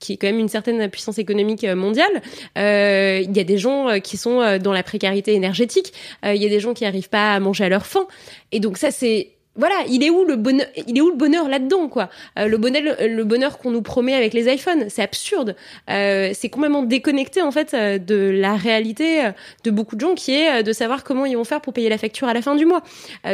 qui 0.00 0.12
est 0.12 0.16
quand 0.16 0.26
même 0.26 0.38
une 0.38 0.48
certaine 0.48 0.88
puissance 0.90 1.18
économique 1.18 1.64
euh, 1.64 1.74
mondiale, 1.74 2.22
euh, 2.58 3.20
il 3.22 3.36
y 3.36 3.40
a 3.40 3.44
des 3.44 3.58
gens 3.58 4.00
qui 4.00 4.16
sont 4.16 4.58
dans 4.58 4.72
la 4.72 4.82
précarité 4.82 5.34
énergétique, 5.34 5.92
il 6.24 6.36
y 6.36 6.46
a 6.46 6.48
des 6.48 6.60
gens 6.60 6.74
qui 6.74 6.84
n'arrivent 6.84 7.08
pas 7.08 7.34
à 7.34 7.40
manger 7.40 7.64
à 7.64 7.68
leur 7.68 7.86
faim. 7.86 8.06
Et 8.52 8.60
donc 8.60 8.78
ça, 8.78 8.90
c'est 8.90 9.31
voilà, 9.54 9.74
il 9.86 10.02
est 10.02 10.08
où 10.08 10.24
le 10.24 10.36
bonheur 10.36 10.66
Il 10.86 10.96
est 10.96 11.02
où 11.02 11.10
le 11.10 11.16
bonheur 11.16 11.46
là-dedans, 11.46 11.88
quoi? 11.88 12.08
Euh, 12.38 12.46
Le 12.48 12.56
bonheur, 12.56 12.82
le 13.00 13.22
bonheur 13.24 13.58
qu'on 13.58 13.70
nous 13.70 13.82
promet 13.82 14.14
avec 14.14 14.32
les 14.32 14.50
iPhones, 14.52 14.86
c'est 14.88 15.02
absurde. 15.02 15.56
Euh, 15.90 16.30
c'est 16.32 16.48
complètement 16.48 16.82
déconnecté 16.82 17.42
en 17.42 17.50
fait 17.50 17.74
euh, 17.74 17.98
de 17.98 18.30
la 18.32 18.56
réalité 18.56 19.30
de 19.64 19.70
beaucoup 19.70 19.94
de 19.94 20.00
gens, 20.00 20.14
qui 20.14 20.32
est 20.32 20.62
de 20.62 20.72
savoir 20.72 21.04
comment 21.04 21.26
ils 21.26 21.36
vont 21.36 21.44
faire 21.44 21.60
pour 21.60 21.74
payer 21.74 21.90
la 21.90 21.98
facture 21.98 22.28
à 22.28 22.34
la 22.34 22.40
fin 22.40 22.54
du 22.56 22.64
mois. 22.64 22.82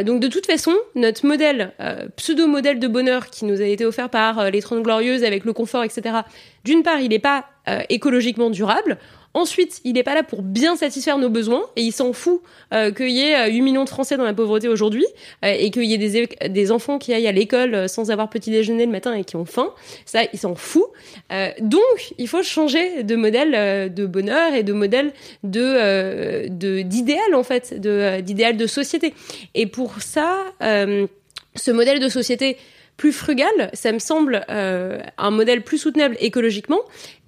donc 0.03 0.19
de 0.19 0.27
toute 0.27 0.45
façon, 0.45 0.73
notre 0.95 1.25
modèle, 1.25 1.73
pseudo 2.15 2.47
modèle 2.47 2.79
de 2.79 2.87
bonheur 2.87 3.29
qui 3.29 3.45
nous 3.45 3.61
a 3.61 3.65
été 3.65 3.85
offert 3.85 4.09
par 4.09 4.51
les 4.51 4.61
Trente 4.61 4.83
Glorieuses 4.83 5.23
avec 5.23 5.45
le 5.45 5.53
confort, 5.53 5.83
etc. 5.83 6.17
D'une 6.65 6.83
part, 6.83 6.99
il 6.99 7.09
n'est 7.09 7.19
pas 7.19 7.45
écologiquement 7.89 8.49
durable. 8.49 8.97
Ensuite, 9.33 9.81
il 9.83 9.93
n'est 9.93 10.03
pas 10.03 10.15
là 10.15 10.23
pour 10.23 10.41
bien 10.41 10.75
satisfaire 10.75 11.19
nos 11.19 11.29
besoins 11.29 11.63
et 11.75 11.83
il 11.83 11.91
s'en 11.91 12.13
fout 12.13 12.41
euh, 12.73 12.91
qu'il 12.91 13.11
y 13.11 13.21
ait 13.21 13.49
8 13.51 13.59
euh, 13.59 13.63
millions 13.63 13.83
de 13.83 13.89
Français 13.89 14.17
dans 14.17 14.23
la 14.23 14.33
pauvreté 14.33 14.67
aujourd'hui 14.67 15.05
euh, 15.45 15.53
et 15.57 15.69
qu'il 15.69 15.83
y 15.83 15.93
ait 15.93 15.97
des, 15.97 16.49
des, 16.49 16.71
enfants 16.71 16.97
qui 16.97 17.13
aillent 17.13 17.27
à 17.27 17.31
l'école 17.31 17.87
sans 17.87 18.09
avoir 18.09 18.29
petit 18.29 18.49
déjeuner 18.49 18.85
le 18.85 18.91
matin 18.91 19.13
et 19.13 19.23
qui 19.23 19.35
ont 19.35 19.45
faim. 19.45 19.71
Ça, 20.05 20.21
il 20.33 20.39
s'en 20.39 20.55
fout. 20.55 20.85
donc, 21.61 22.13
il 22.17 22.27
faut 22.27 22.41
changer 22.41 23.03
de 23.03 23.15
modèle 23.15 23.93
de 23.93 24.05
bonheur 24.05 24.53
et 24.53 24.63
de 24.63 24.73
modèle 24.73 25.13
de 25.43 26.47
d'idéal 26.47 27.35
en 27.35 27.43
fait, 27.43 27.73
d'idéal 27.79 28.57
de 28.57 28.67
société. 28.67 29.13
Et 29.53 29.67
pour 29.67 30.01
ça, 30.01 30.43
ce 30.59 31.71
modèle 31.71 31.99
de 31.99 32.09
société 32.09 32.57
plus 32.97 33.13
frugal, 33.13 33.69
ça 33.73 33.91
me 33.91 33.99
semble 33.99 34.43
un 34.47 35.31
modèle 35.31 35.61
plus 35.63 35.77
soutenable 35.77 36.17
écologiquement 36.19 36.81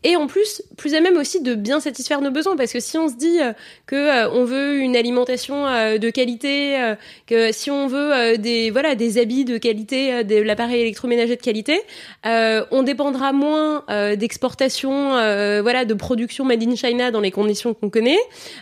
et 0.03 0.15
en 0.15 0.27
plus 0.27 0.63
plus 0.77 0.95
à 0.95 1.01
même 1.01 1.17
aussi 1.17 1.41
de 1.41 1.53
bien 1.53 1.79
satisfaire 1.79 2.21
nos 2.21 2.31
besoins 2.31 2.55
parce 2.55 2.73
que 2.73 2.79
si 2.79 2.97
on 2.97 3.07
se 3.07 3.15
dit 3.15 3.39
euh, 3.39 3.53
que 3.85 3.95
euh, 3.95 4.29
on 4.31 4.45
veut 4.45 4.79
une 4.79 4.95
alimentation 4.95 5.67
euh, 5.67 5.97
de 5.97 6.09
qualité 6.09 6.77
que 7.27 7.51
si 7.51 7.69
on 7.69 7.87
veut 7.87 8.37
des 8.37 8.71
voilà 8.71 8.95
des 8.95 9.19
habits 9.19 9.45
de 9.45 9.57
qualité 9.57 10.23
de 10.23 10.41
l'appareil 10.41 10.81
électroménager 10.81 11.35
de 11.35 11.41
qualité 11.41 11.81
on 12.23 12.83
dépendra 12.83 13.33
moins 13.33 13.83
d'exportation 14.15 15.11
voilà 15.61 15.85
de 15.85 15.93
production 15.93 16.45
made 16.45 16.63
in 16.63 16.75
China 16.75 17.11
dans 17.11 17.19
les 17.19 17.31
conditions 17.31 17.73
qu'on 17.73 17.89
connaît. 17.89 18.19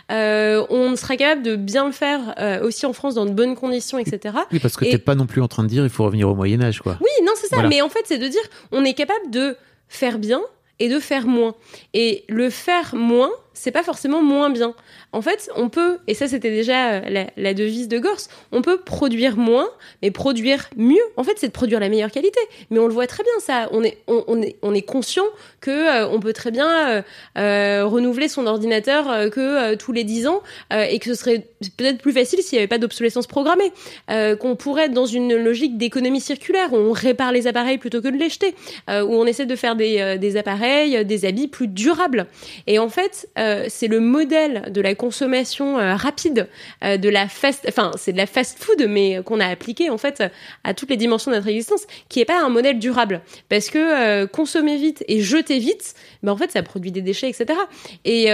On 0.08 0.96
sera 0.96 1.16
capable 1.16 1.42
de 1.42 1.56
bien 1.56 1.86
le 1.86 1.92
faire 1.92 2.60
aussi 2.62 2.86
en 2.86 2.92
France 2.92 3.14
dans 3.14 3.26
de 3.26 3.32
bonnes 3.32 3.56
conditions 3.56 3.98
etc 3.98 4.34
oui 4.52 4.58
parce 4.58 4.76
que 4.76 4.84
t'es 4.84 4.98
pas 4.98 5.14
non 5.14 5.26
plus 5.26 5.42
en 5.42 5.48
train 5.48 5.62
de 5.62 5.68
dire 5.68 5.84
il 5.84 5.90
faut 5.90 6.04
revenir 6.04 6.28
au 6.28 6.34
Moyen 6.34 6.62
Âge 6.62 6.80
quoi. 6.80 6.98
Oui 7.00 7.24
non 7.24 7.32
c'est 7.36 7.48
ça. 7.48 7.62
Mais 7.68 7.80
en 7.82 7.88
fait 7.88 8.02
c'est 8.04 8.18
de 8.18 8.28
dire 8.28 8.42
on 8.72 8.84
est 8.84 8.94
capable 8.94 9.30
de 9.30 9.56
faire 9.88 10.18
bien 10.18 10.40
et 10.80 10.88
de 10.88 10.98
faire 10.98 11.26
moins. 11.26 11.54
Et 11.94 12.24
le 12.28 12.50
faire 12.50 12.94
moins, 12.94 13.30
c'est 13.52 13.70
pas 13.70 13.82
forcément 13.82 14.22
moins 14.22 14.50
bien. 14.50 14.74
En 15.12 15.22
fait, 15.22 15.50
on 15.56 15.68
peut, 15.68 15.98
et 16.06 16.14
ça 16.14 16.28
c'était 16.28 16.50
déjà 16.50 16.92
euh, 16.92 17.26
la, 17.36 17.54
devise 17.54 17.88
de 17.88 17.98
Gors, 17.98 18.20
on 18.52 18.62
peut 18.62 18.78
produire 18.78 19.36
moins, 19.36 19.68
mais 20.02 20.10
produire 20.10 20.70
mieux. 20.76 21.02
En 21.16 21.24
fait, 21.24 21.32
c'est 21.36 21.48
de 21.48 21.52
produire 21.52 21.80
la 21.80 21.88
meilleure 21.88 22.12
qualité. 22.12 22.38
Mais 22.70 22.78
on 22.78 22.86
le 22.86 22.94
voit 22.94 23.06
très 23.06 23.22
bien, 23.22 23.32
ça. 23.40 23.68
On 23.72 23.82
est, 23.82 23.98
on, 24.06 24.40
est, 24.40 24.56
on 24.62 24.72
est 24.72 24.82
conscient 24.82 25.24
que 25.60 25.70
euh, 25.70 26.08
on 26.08 26.20
peut 26.20 26.32
très 26.32 26.50
bien 26.50 27.02
euh, 27.38 27.84
renouveler 27.86 28.28
son 28.28 28.46
ordinateur 28.46 29.30
que 29.30 29.74
tous 29.74 29.92
les 29.92 30.04
10 30.04 30.28
ans 30.28 30.42
et 30.70 30.98
que 30.98 31.06
ce 31.06 31.14
serait 31.14 31.46
peut-être 31.76 31.98
plus 31.98 32.12
facile 32.12 32.40
s'il 32.42 32.56
n'y 32.56 32.60
avait 32.60 32.68
pas 32.68 32.78
d'obsolescence 32.78 33.26
programmée. 33.26 33.72
Qu'on 34.08 34.56
pourrait 34.56 34.84
être 34.84 34.92
dans 34.92 35.06
une 35.06 35.34
logique 35.36 35.76
d'économie 35.76 36.20
circulaire 36.20 36.72
où 36.72 36.76
on 36.76 36.92
répare 36.92 37.32
les 37.32 37.46
appareils 37.46 37.78
plutôt 37.78 38.00
que 38.00 38.08
de 38.08 38.16
les 38.16 38.28
jeter, 38.28 38.54
où 38.88 39.14
on 39.14 39.26
essaie 39.26 39.46
de 39.46 39.56
faire 39.56 39.76
des, 39.76 40.16
des 40.18 40.36
appareils, 40.36 41.04
des 41.04 41.24
habits 41.24 41.48
plus 41.48 41.68
durables. 41.68 42.26
Et 42.66 42.78
en 42.78 42.88
fait, 42.88 43.28
euh, 43.40 43.66
c'est 43.68 43.88
le 43.88 44.00
modèle 44.00 44.70
de 44.70 44.80
la 44.80 44.94
consommation 44.94 45.78
euh, 45.78 45.94
rapide, 45.94 46.48
euh, 46.84 46.96
de 46.98 47.08
la 47.08 47.28
fast, 47.28 47.64
enfin 47.68 47.92
c'est 47.96 48.12
de 48.12 48.18
la 48.18 48.26
fast 48.26 48.62
food, 48.62 48.86
mais 48.88 49.22
qu'on 49.24 49.40
a 49.40 49.46
appliqué 49.46 49.90
en 49.90 49.98
fait 49.98 50.22
à 50.64 50.74
toutes 50.74 50.90
les 50.90 50.96
dimensions 50.96 51.30
de 51.30 51.36
notre 51.36 51.48
existence, 51.48 51.86
qui 52.08 52.20
est 52.20 52.24
pas 52.24 52.40
un 52.40 52.48
modèle 52.48 52.78
durable, 52.78 53.22
parce 53.48 53.70
que 53.70 54.26
consommer 54.26 54.76
vite 54.76 55.04
et 55.08 55.20
jeter 55.20 55.58
vite, 55.58 55.94
ben 56.22 56.32
en 56.32 56.36
fait 56.36 56.50
ça 56.50 56.62
produit 56.62 56.92
des 56.92 57.00
déchets, 57.00 57.28
etc. 57.28 57.58
Et, 58.04 58.26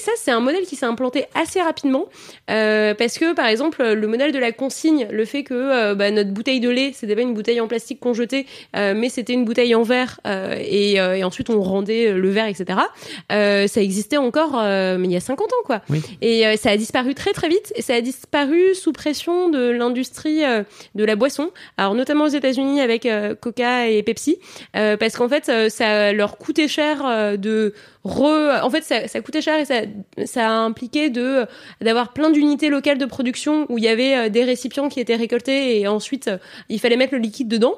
ça 0.00 0.12
c'est 0.16 0.30
un 0.30 0.40
modèle 0.40 0.64
qui 0.64 0.76
s'est 0.76 0.86
implanté 0.86 1.26
assez 1.34 1.60
rapidement, 1.60 2.06
parce 2.46 3.18
que 3.18 3.34
par 3.34 3.46
exemple 3.46 3.84
le 3.84 4.06
modèle 4.06 4.32
de 4.32 4.38
la 4.38 4.52
consigne, 4.52 5.08
le 5.10 5.24
fait 5.24 5.42
que 5.42 5.94
bah, 5.94 6.10
notre 6.10 6.30
bouteille 6.30 6.60
de 6.60 6.70
lait, 6.70 6.92
c'était 6.94 7.14
pas 7.14 7.22
une 7.22 7.34
bouteille 7.34 7.60
en 7.60 7.68
plastique 7.68 8.00
qu'on 8.00 8.14
jetait, 8.14 8.46
mais 8.74 9.08
c'était 9.08 9.34
une 9.34 9.44
bouteille 9.44 9.74
en 9.74 9.82
verre, 9.82 10.20
et, 10.58 10.94
et 10.94 11.24
ensuite 11.24 11.50
on 11.50 11.60
rendait 11.60 12.12
le 12.12 12.30
verre, 12.30 12.46
etc. 12.46 12.78
Ça 13.28 13.80
existait 13.80 14.16
encore, 14.30 14.60
euh, 14.60 14.96
mais 14.96 15.08
il 15.08 15.12
y 15.12 15.16
a 15.16 15.20
50 15.20 15.52
ans, 15.52 15.64
quoi. 15.64 15.82
Oui. 15.90 16.00
Et 16.20 16.46
euh, 16.46 16.56
ça 16.56 16.70
a 16.70 16.76
disparu 16.76 17.16
très 17.16 17.32
très 17.32 17.48
vite, 17.48 17.72
et 17.74 17.82
ça 17.82 17.94
a 17.94 18.00
disparu 18.00 18.76
sous 18.76 18.92
pression 18.92 19.48
de 19.48 19.70
l'industrie 19.70 20.44
euh, 20.44 20.62
de 20.94 21.04
la 21.04 21.16
boisson. 21.16 21.50
Alors 21.76 21.94
notamment 21.96 22.24
aux 22.24 22.28
États-Unis 22.28 22.80
avec 22.80 23.08
Coca 23.40 23.88
et 23.88 24.02
Pepsi, 24.02 24.38
parce 24.72 25.16
qu'en 25.16 25.28
fait 25.28 25.50
ça 25.70 26.12
leur 26.12 26.38
coûtait 26.38 26.68
cher 26.68 27.38
de 27.38 27.74
re... 28.04 28.60
En 28.62 28.70
fait 28.70 28.82
ça, 28.82 29.08
ça 29.08 29.20
coûtait 29.20 29.40
cher 29.40 29.58
et 29.58 29.64
ça, 29.64 29.80
ça 30.24 30.48
a 30.48 30.52
impliqué 30.52 31.10
de 31.10 31.46
d'avoir 31.80 32.12
plein 32.12 32.30
d'unités 32.30 32.68
locales 32.68 32.98
de 32.98 33.06
production 33.06 33.66
où 33.68 33.78
il 33.78 33.84
y 33.84 33.88
avait 33.88 34.30
des 34.30 34.44
récipients 34.44 34.88
qui 34.88 35.00
étaient 35.00 35.16
récoltés 35.16 35.80
et 35.80 35.88
ensuite 35.88 36.30
il 36.68 36.78
fallait 36.78 36.96
mettre 36.96 37.14
le 37.14 37.20
liquide 37.20 37.48
dedans. 37.48 37.74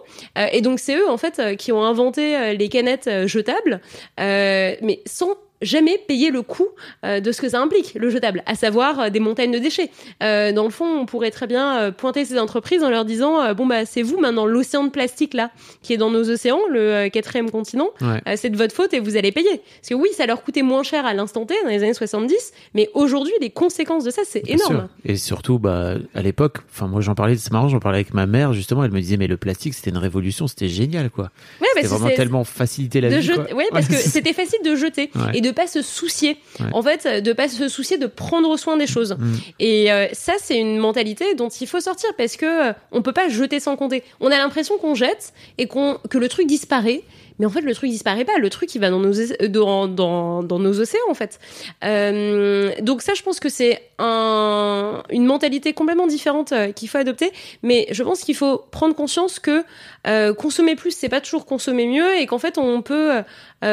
Et 0.52 0.60
donc 0.60 0.78
c'est 0.80 0.96
eux 0.96 1.08
en 1.08 1.16
fait 1.16 1.56
qui 1.56 1.72
ont 1.72 1.82
inventé 1.82 2.54
les 2.54 2.68
canettes 2.68 3.26
jetables, 3.26 3.80
mais 4.18 5.00
sans 5.06 5.36
jamais 5.62 5.98
payer 6.06 6.30
le 6.30 6.42
coût 6.42 6.68
euh, 7.04 7.20
de 7.20 7.32
ce 7.32 7.40
que 7.40 7.48
ça 7.48 7.60
implique, 7.60 7.94
le 7.94 8.10
jetable, 8.10 8.42
à 8.46 8.54
savoir 8.54 9.00
euh, 9.00 9.08
des 9.10 9.20
montagnes 9.20 9.52
de 9.52 9.58
déchets. 9.58 9.90
Euh, 10.22 10.52
dans 10.52 10.64
le 10.64 10.70
fond, 10.70 10.84
on 10.86 11.06
pourrait 11.06 11.30
très 11.30 11.46
bien 11.46 11.90
pointer 11.92 12.24
ces 12.24 12.38
entreprises 12.38 12.82
en 12.84 12.90
leur 12.90 13.04
disant 13.04 13.54
bon 13.54 13.66
bah 13.66 13.84
c'est 13.86 14.02
vous 14.02 14.18
maintenant 14.18 14.44
l'océan 14.46 14.84
de 14.84 14.90
plastique 14.90 15.34
là 15.34 15.50
qui 15.82 15.92
est 15.92 15.96
dans 15.96 16.10
nos 16.10 16.28
océans, 16.30 16.60
le 16.70 17.08
quatrième 17.08 17.50
continent, 17.50 17.88
Ouais. 18.00 18.36
c'est 18.36 18.50
de 18.50 18.56
votre 18.56 18.74
faute 18.74 18.92
et 18.94 19.00
vous 19.00 19.16
allez 19.16 19.32
payer. 19.32 19.60
Parce 19.80 19.88
que 19.88 19.94
oui, 19.94 20.08
ça 20.16 20.26
leur 20.26 20.42
coûtait 20.42 20.62
moins 20.62 20.82
cher 20.82 21.06
à 21.06 21.14
l'instant 21.14 21.46
T 21.46 21.54
dans 21.62 21.68
les 21.70 21.82
années 21.82 21.94
70, 21.94 22.52
mais 22.74 22.90
aujourd'hui 22.94 23.32
les 23.40 23.50
conséquences 23.50 24.04
de 24.04 24.10
ça 24.10 24.22
c'est 24.24 24.48
énorme. 24.48 24.74
sûr. 24.76 24.88
Et 25.04 25.16
surtout, 25.16 25.58
bah, 25.58 25.94
à 26.14 26.22
l'époque, 26.22 26.58
enfin, 26.70 26.86
moi, 26.86 27.00
j'en 27.00 27.14
parlais, 27.14 27.36
c'est 27.36 27.52
marrant, 27.52 27.68
j'en 27.68 27.80
parlais 27.80 27.98
avec 27.98 28.14
ma 28.14 28.26
mère, 28.26 28.52
justement, 28.52 28.84
elle 28.84 28.90
me 28.90 29.00
disait, 29.00 29.16
mais 29.16 29.26
le 29.26 29.36
plastique, 29.36 29.74
c'était 29.74 29.90
une 29.90 29.98
révolution, 29.98 30.46
c'était 30.46 30.68
génial, 30.68 31.10
quoi. 31.10 31.24
Ouais, 31.60 31.66
C'était 31.74 31.82
parce 31.88 31.94
que 31.94 32.00
vraiment 32.00 32.16
tellement 32.16 32.44
facilité 32.44 33.00
la 33.00 33.10
de 33.10 33.16
vie, 33.16 33.28
quoi. 33.30 33.52
ouais, 33.54 33.66
parce 33.70 33.86
que 33.88 33.94
c'était 33.94 34.32
facile 34.32 34.58
de 34.64 34.74
jeter 34.76 35.10
Ouais. 35.14 35.30
et 35.36 35.40
de 35.40 35.50
pas 35.52 35.66
se 35.66 35.82
soucier. 35.82 36.38
Ouais. 36.60 36.66
En 36.72 36.82
fait, 36.82 37.22
de 37.22 37.32
pas 37.32 37.48
se 37.48 37.68
soucier 37.68 37.98
de 37.98 38.06
prendre 38.06 38.56
soin 38.56 38.76
des 38.76 38.86
choses. 38.86 39.16
Mm. 39.18 39.34
Et 39.58 39.92
euh, 39.92 40.06
ça, 40.12 40.34
c'est 40.40 40.58
une 40.58 40.78
mentalité 40.78 41.34
dont 41.34 41.48
il 41.48 41.66
faut 41.66 41.80
sortir 41.80 42.10
parce 42.16 42.36
que 42.36 42.70
euh, 42.70 42.72
on 42.90 43.02
peut 43.02 43.12
pas 43.12 43.28
jeter 43.28 43.60
sans 43.60 43.76
compter. 43.76 44.04
On 44.20 44.28
a 44.28 44.38
l'impression 44.38 44.78
qu'on 44.78 44.94
jette 44.94 45.32
et 45.58 45.66
qu'on 45.66 45.98
que 46.08 46.18
le 46.18 46.28
truc 46.28 46.46
disparaît. 46.46 47.02
Mais 47.38 47.46
en 47.46 47.50
fait, 47.50 47.60
le 47.60 47.74
truc 47.74 47.90
disparaît 47.90 48.24
pas. 48.24 48.38
Le 48.38 48.50
truc, 48.50 48.74
il 48.74 48.80
va 48.80 48.90
dans 48.90 48.98
nos, 48.98 49.12
dans, 49.48 49.88
dans, 49.88 50.58
nos 50.58 50.80
océans, 50.80 51.00
en 51.08 51.14
fait. 51.14 51.38
Euh, 51.84 52.72
donc 52.80 53.02
ça, 53.02 53.14
je 53.14 53.22
pense 53.22 53.40
que 53.40 53.48
c'est 53.48 53.82
un, 53.98 55.02
une 55.10 55.24
mentalité 55.24 55.72
complètement 55.72 56.06
différente 56.06 56.52
euh, 56.52 56.72
qu'il 56.72 56.88
faut 56.88 56.98
adopter. 56.98 57.32
Mais 57.62 57.86
je 57.90 58.02
pense 58.02 58.20
qu'il 58.20 58.36
faut 58.36 58.58
prendre 58.58 58.94
conscience 58.94 59.38
que 59.38 59.64
euh, 60.06 60.34
consommer 60.34 60.76
plus, 60.76 60.92
c'est 60.92 61.08
pas 61.08 61.20
toujours 61.20 61.46
consommer 61.46 61.86
mieux, 61.86 62.16
et 62.16 62.26
qu'en 62.26 62.38
fait, 62.38 62.58
on 62.58 62.82
peut 62.82 63.22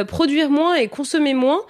produire 0.07 0.51
moins 0.51 0.75
et 0.75 0.87
consommer 0.87 1.33
moins 1.33 1.61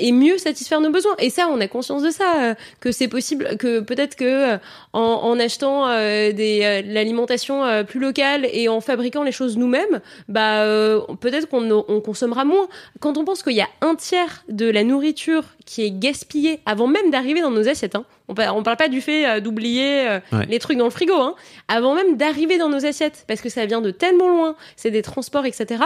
et 0.00 0.12
mieux 0.12 0.38
satisfaire 0.38 0.80
nos 0.80 0.90
besoins. 0.90 1.14
Et 1.18 1.28
ça, 1.28 1.48
on 1.52 1.60
a 1.60 1.68
conscience 1.68 2.02
de 2.02 2.10
ça, 2.10 2.54
que 2.80 2.92
c'est 2.92 3.08
possible, 3.08 3.58
que 3.58 3.80
peut-être 3.80 4.16
que 4.16 4.58
en, 4.94 5.38
achetant 5.38 5.86
des, 5.88 6.82
de 6.86 6.94
l'alimentation 6.94 7.84
plus 7.84 8.00
locale 8.00 8.48
et 8.50 8.70
en 8.70 8.80
fabriquant 8.80 9.22
les 9.22 9.32
choses 9.32 9.58
nous-mêmes, 9.58 10.00
bah 10.28 10.62
euh, 10.62 11.00
peut-être 11.28 11.48
qu'on 11.48 11.70
on 11.88 12.00
consommera 12.00 12.44
moins. 12.44 12.68
Quand 13.00 13.16
on 13.18 13.24
pense 13.24 13.42
qu'il 13.42 13.52
y 13.54 13.60
a 13.60 13.68
un 13.80 13.94
tiers 13.94 14.44
de 14.48 14.68
la 14.70 14.84
nourriture 14.84 15.44
qui 15.66 15.84
est 15.84 15.90
gaspillée 15.90 16.60
avant 16.66 16.86
même 16.86 17.10
d'arriver 17.10 17.40
dans 17.40 17.50
nos 17.50 17.68
assiettes, 17.68 17.94
hein, 17.94 18.04
on, 18.28 18.34
on 18.54 18.62
parle 18.62 18.76
pas 18.76 18.88
du 18.88 19.00
fait 19.00 19.26
euh, 19.26 19.40
d'oublier 19.40 20.08
euh, 20.08 20.20
Ouais. 20.32 20.46
les 20.48 20.58
trucs 20.58 20.78
dans 20.78 20.84
le 20.84 20.90
frigo, 20.90 21.14
hein, 21.14 21.34
avant 21.68 21.94
même 21.94 22.16
d'arriver 22.16 22.58
dans 22.58 22.68
nos 22.68 22.84
assiettes, 22.86 23.24
parce 23.28 23.40
que 23.40 23.48
ça 23.48 23.66
vient 23.66 23.80
de 23.80 23.90
tellement 23.90 24.28
loin, 24.28 24.56
c'est 24.76 24.90
des 24.90 25.02
transports, 25.02 25.46
etc. 25.46 25.82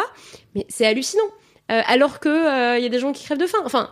Mais 0.54 0.66
c'est 0.68 0.86
hallucinant. 0.86 1.22
Euh, 1.70 1.80
alors 1.86 2.18
que 2.20 2.28
euh, 2.28 2.78
il 2.78 2.82
y 2.82 2.86
a 2.86 2.90
des 2.90 2.98
gens 2.98 3.12
qui 3.12 3.24
crèvent 3.24 3.38
de 3.38 3.46
faim. 3.46 3.58
Enfin, 3.64 3.90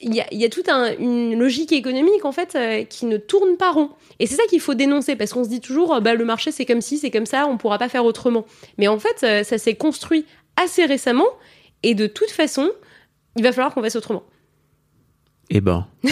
il 0.00 0.14
y 0.14 0.20
a, 0.20 0.26
il 0.30 0.40
y 0.40 0.44
a 0.44 0.48
toute 0.48 0.68
un- 0.68 0.94
une 0.98 1.36
logique 1.38 1.72
économique 1.72 2.24
en 2.24 2.30
fait 2.32 2.54
euh, 2.54 2.84
qui 2.84 3.06
ne 3.06 3.16
tourne 3.18 3.56
pas 3.56 3.72
rond. 3.72 3.90
Et 4.20 4.26
c'est 4.26 4.36
ça 4.36 4.44
qu'il 4.48 4.60
faut 4.60 4.74
dénoncer 4.74 5.16
parce 5.16 5.32
qu'on 5.32 5.42
se 5.44 5.48
dit 5.48 5.60
toujours, 5.60 5.94
euh, 5.94 6.00
bah 6.00 6.14
le 6.14 6.24
marché 6.24 6.52
c'est 6.52 6.64
comme 6.64 6.80
ci, 6.80 6.96
c'est 6.98 7.10
comme 7.10 7.26
ça, 7.26 7.46
on 7.48 7.56
pourra 7.58 7.76
pas 7.78 7.88
faire 7.88 8.04
autrement. 8.04 8.44
Mais 8.78 8.86
en 8.88 8.98
fait, 9.00 9.22
euh, 9.24 9.42
ça 9.44 9.58
s'est 9.58 9.74
construit 9.74 10.24
assez 10.56 10.84
récemment 10.84 11.28
et 11.82 11.94
de 11.94 12.06
toute 12.06 12.30
façon, 12.30 12.70
il 13.36 13.42
va 13.42 13.52
falloir 13.52 13.74
qu'on 13.74 13.82
fasse 13.82 13.96
autrement. 13.96 14.24
Eh 15.50 15.60
ben, 15.60 15.86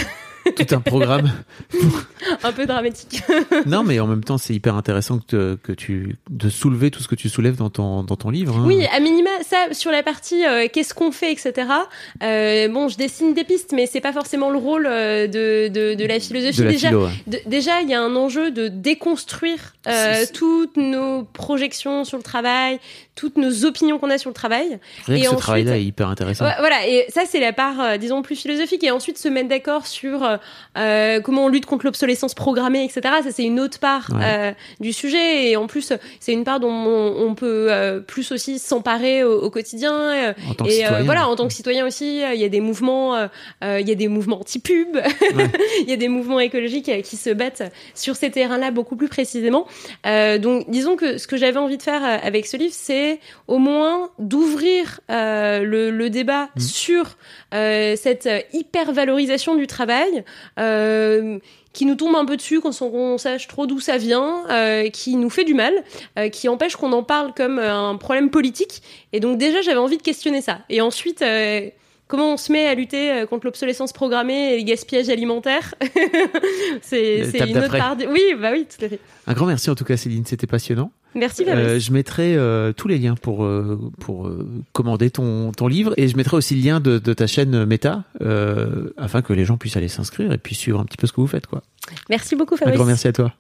tout 0.57 0.74
un 0.74 0.80
programme. 0.80 1.30
Un 2.45 2.53
peu 2.53 2.66
dramatique. 2.66 3.22
non, 3.66 3.82
mais 3.82 3.99
en 4.01 4.07
même 4.07 4.22
temps, 4.24 4.38
c'est 4.38 4.55
hyper 4.55 4.74
intéressant 4.76 5.18
que, 5.18 5.59
que 5.62 5.72
tu 5.72 6.16
de 6.30 6.49
soulever 6.49 6.90
tout 6.90 7.03
ce 7.03 7.09
que 7.09 7.14
tu 7.14 7.28
soulèves 7.28 7.57
dans 7.57 7.70
ton 7.70 8.03
dans 8.05 8.16
ton 8.16 8.30
livre. 8.30 8.57
hein. 8.59 8.64
Oui, 8.66 8.84
à 8.86 9.01
minima, 9.01 9.30
ça 9.45 9.72
sur 9.72 9.90
la 9.90 10.03
partie 10.03 10.45
euh, 10.47 10.68
qu'est-ce 10.72 10.95
qu'on 10.95 11.12
fait, 11.12 11.32
etc. 11.32 11.66
Euh, 12.22 12.68
bon, 12.68 12.88
je 12.88 12.97
dessine 12.97 13.34
des 13.34 13.45
pistes, 13.45 13.72
mais 13.74 13.86
c'est 13.86 14.01
pas 14.01 14.12
forcément 14.12 14.51
le 14.51 14.59
rôle 14.59 14.86
euh, 14.86 15.26
de, 15.26 15.68
de, 15.68 15.95
de 15.95 16.05
la 16.07 16.20
philosophie. 16.20 16.59
de 16.59 16.64
la 16.64 16.70
Déjà, 16.70 16.88
philo. 16.88 17.05
ouais. 17.07 17.12
de- 17.26 17.40
déjà, 17.47 17.80
il 17.82 17.88
y 17.88 17.95
a 17.95 18.01
un 18.03 18.14
enjeu 18.16 18.51
de 18.51 18.68
déconstruire 18.68 19.74
euh, 19.88 20.24
toutes 20.32 20.76
nos 20.76 21.24
projections 21.24 22.05
sur 22.05 22.16
le 22.16 22.22
travail, 22.22 22.78
toutes 23.16 23.36
nos 23.36 23.64
opinions 23.64 23.99
qu'on 23.99 24.11
a 24.11 24.18
sur 24.18 24.30
le 24.30 24.34
travail. 24.34 24.78
Rien 25.07 25.16
et 25.16 25.20
que 25.20 25.24
ce 25.24 25.28
ensuite- 25.30 25.40
travail-là 25.40 25.78
est 25.78 25.84
hyper 25.84 26.09
intéressant. 26.09 26.47
Voilà, 26.61 26.86
et 26.86 27.05
ça 27.09 27.22
c'est 27.26 27.40
la 27.40 27.53
part, 27.53 27.99
disons, 27.99 28.22
plus 28.22 28.36
philosophique. 28.36 28.84
Et 28.84 28.90
ensuite 28.90 29.18
se 29.18 29.28
mettre 29.28 29.49
d'accord 29.49 29.86
sur 29.86 30.32
euh, 30.33 30.39
euh, 30.78 31.20
comment 31.20 31.45
on 31.45 31.49
lutte 31.49 31.66
contre 31.66 31.85
l'obsolescence 31.87 32.35
programmée, 32.35 32.85
etc. 32.85 33.01
Ça 33.22 33.30
c'est 33.30 33.45
une 33.45 33.61
autre 33.61 33.78
part 33.78 34.11
Ouais. 34.12 34.20
euh, 34.24 34.53
du 34.80 34.93
sujet. 34.93 35.49
Et 35.51 35.57
en 35.57 35.66
plus, 35.66 35.93
c'est 36.20 36.33
une 36.33 36.45
part 36.45 36.61
dont 36.61 36.70
on, 36.72 37.14
on 37.28 37.35
peut 37.35 38.03
plus 38.07 38.33
aussi 38.33 38.59
s'emparer 38.59 39.24
au, 39.24 39.41
au 39.43 39.51
quotidien. 39.51 40.33
En 40.49 40.55
tant 40.55 40.64
que 40.64 40.70
et 40.70 40.74
citoyen. 40.74 41.01
euh, 41.01 41.03
voilà, 41.05 41.28
en 41.28 41.37
tant 41.37 41.47
que 41.49 41.53
citoyen 41.55 41.87
aussi, 41.87 42.20
il 42.35 42.41
y 42.41 42.45
a 42.45 42.49
des 42.49 42.61
mouvements, 42.61 43.16
il 43.62 43.89
y 43.89 43.91
a 43.93 43.95
des 43.95 44.09
mouvements 44.09 44.41
anti-pub, 44.41 44.99
il 45.83 45.89
y 45.89 45.93
a 45.93 45.97
des 45.97 46.09
mouvements 46.09 46.41
écologiques 46.41 46.91
qui 47.03 47.16
se 47.16 47.30
battent 47.30 47.62
sur 47.95 48.16
ces 48.16 48.30
terrains-là 48.30 48.70
beaucoup 48.70 48.97
plus 48.97 49.09
précisément. 49.09 49.66
Donc, 50.05 50.68
disons 50.70 50.97
que 50.97 51.18
ce 51.18 51.26
que 51.26 51.37
j'avais 51.37 51.59
envie 51.59 51.78
de 51.78 51.83
faire 51.83 52.03
avec 52.05 52.47
ce 52.47 52.57
livre, 52.57 52.74
c'est 52.76 53.20
au 53.49 53.59
moins 53.59 54.11
d'ouvrir 54.18 55.01
le, 55.09 55.91
le 55.91 56.11
débat 56.11 56.49
Mhm. 56.57 56.62
sur 56.62 57.16
euh, 57.53 57.96
cette 57.96 58.26
euh, 58.26 58.40
hyper-valorisation 58.53 59.55
du 59.55 59.66
travail. 59.66 60.24
Euh, 60.59 61.38
qui 61.74 61.86
nous 61.86 61.94
tombe 61.94 62.14
un 62.16 62.26
peu 62.26 62.36
dessus 62.36 62.61
quand 62.61 62.82
on 62.82 63.16
sache 63.16 63.48
trop 63.48 63.66
d'où 63.66 63.80
ça 63.80 63.96
vient, 63.96 64.42
euh, 64.50 64.90
qui 64.90 65.16
nous 65.16 65.30
fait 65.30 65.44
du 65.44 65.55
mal, 65.55 65.72
euh, 66.18 66.28
qui 66.28 66.46
empêche 66.50 66.76
qu'on 66.76 66.92
en 66.92 67.03
parle 67.03 67.32
comme 67.34 67.59
un 67.59 67.96
problème 67.96 68.28
politique. 68.28 68.82
Et 69.14 69.20
donc 69.20 69.38
déjà, 69.38 69.62
j'avais 69.62 69.78
envie 69.78 69.96
de 69.96 70.03
questionner 70.03 70.42
ça. 70.42 70.59
Et 70.68 70.82
ensuite, 70.82 71.22
euh, 71.22 71.70
comment 72.09 72.34
on 72.34 72.36
se 72.36 72.53
met 72.53 72.66
à 72.66 72.74
lutter 72.74 73.24
contre 73.30 73.46
l'obsolescence 73.46 73.94
programmée 73.94 74.53
et 74.53 74.57
les 74.59 74.64
gaspillages 74.64 75.09
alimentaires 75.09 75.74
C'est 76.82 77.22
une 77.48 77.57
autre 77.59 77.70
part. 77.78 77.96
de- 77.96 78.05
Oui, 78.07 78.20
bah 78.38 78.50
oui, 78.53 78.66
tout 78.66 78.84
à 78.84 78.88
fait. 78.90 78.98
Un 79.26 79.32
grand 79.32 79.46
merci 79.46 79.70
en 79.70 79.74
tout 79.74 79.84
cas, 79.84 79.96
Céline, 79.96 80.26
c'était 80.26 80.46
passionnant. 80.46 80.90
Merci 81.15 81.43
Euh, 81.43 81.55
Fabrice. 81.55 81.85
je 81.87 81.93
mettrai 81.93 82.37
euh, 82.37 82.73
tous 82.73 82.89
les 82.89 82.99
liens 82.99 83.15
pour 83.15 83.45
euh, 83.45 83.79
pour 84.01 84.27
euh, 84.27 84.47
commander 84.73 85.11
ton 85.11 85.53
ton 85.53 85.67
livre 85.69 85.93
et 85.97 86.09
je 86.09 86.17
mettrai 86.17 86.37
aussi 86.37 86.55
le 86.55 86.63
lien 86.63 86.81
de, 86.81 86.99
de 86.99 87.13
ta 87.13 87.27
chaîne 87.27 87.65
Meta 87.67 88.05
euh, 88.23 88.91
afin 88.97 89.21
que 89.23 89.33
les 89.33 89.45
gens 89.45 89.57
puissent 89.59 89.77
aller 89.77 89.89
s'inscrire 89.89 90.33
et 90.33 90.39
puis 90.39 90.55
suivre 90.55 90.81
un 90.81 90.85
petit 90.85 90.97
peu 90.97 91.07
ce 91.07 91.13
que 91.13 91.21
vous 91.21 91.27
faites 91.27 91.47
quoi. 91.47 91.63
Merci 92.09 92.35
beaucoup 92.37 92.55
Un 92.55 92.59
Fabrice. 92.59 92.77
grand 92.77 92.87
merci 92.87 93.09
à 93.09 93.13
toi. 93.13 93.33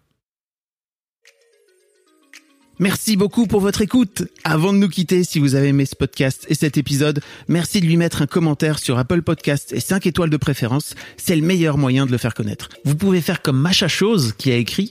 Merci 2.78 3.16
beaucoup 3.16 3.46
pour 3.46 3.60
votre 3.60 3.80
écoute. 3.82 4.24
Avant 4.44 4.72
de 4.72 4.78
nous 4.78 4.88
quitter, 4.88 5.22
si 5.24 5.38
vous 5.38 5.54
avez 5.54 5.68
aimé 5.68 5.84
ce 5.86 5.94
podcast 5.94 6.46
et 6.48 6.54
cet 6.54 6.76
épisode, 6.78 7.20
merci 7.46 7.80
de 7.80 7.86
lui 7.86 7.96
mettre 7.96 8.22
un 8.22 8.26
commentaire 8.26 8.78
sur 8.80 8.98
Apple 8.98 9.22
Podcast 9.22 9.72
et 9.72 9.78
5 9.78 10.06
étoiles 10.06 10.30
de 10.30 10.36
préférence. 10.36 10.94
C'est 11.16 11.36
le 11.36 11.42
meilleur 11.42 11.78
moyen 11.78 12.06
de 12.06 12.10
le 12.10 12.18
faire 12.18 12.34
connaître. 12.34 12.70
Vous 12.84 12.96
pouvez 12.96 13.20
faire 13.20 13.40
comme 13.42 13.58
Macha 13.60 13.86
Chose 13.88 14.32
qui 14.36 14.50
a 14.50 14.56
écrit 14.56 14.90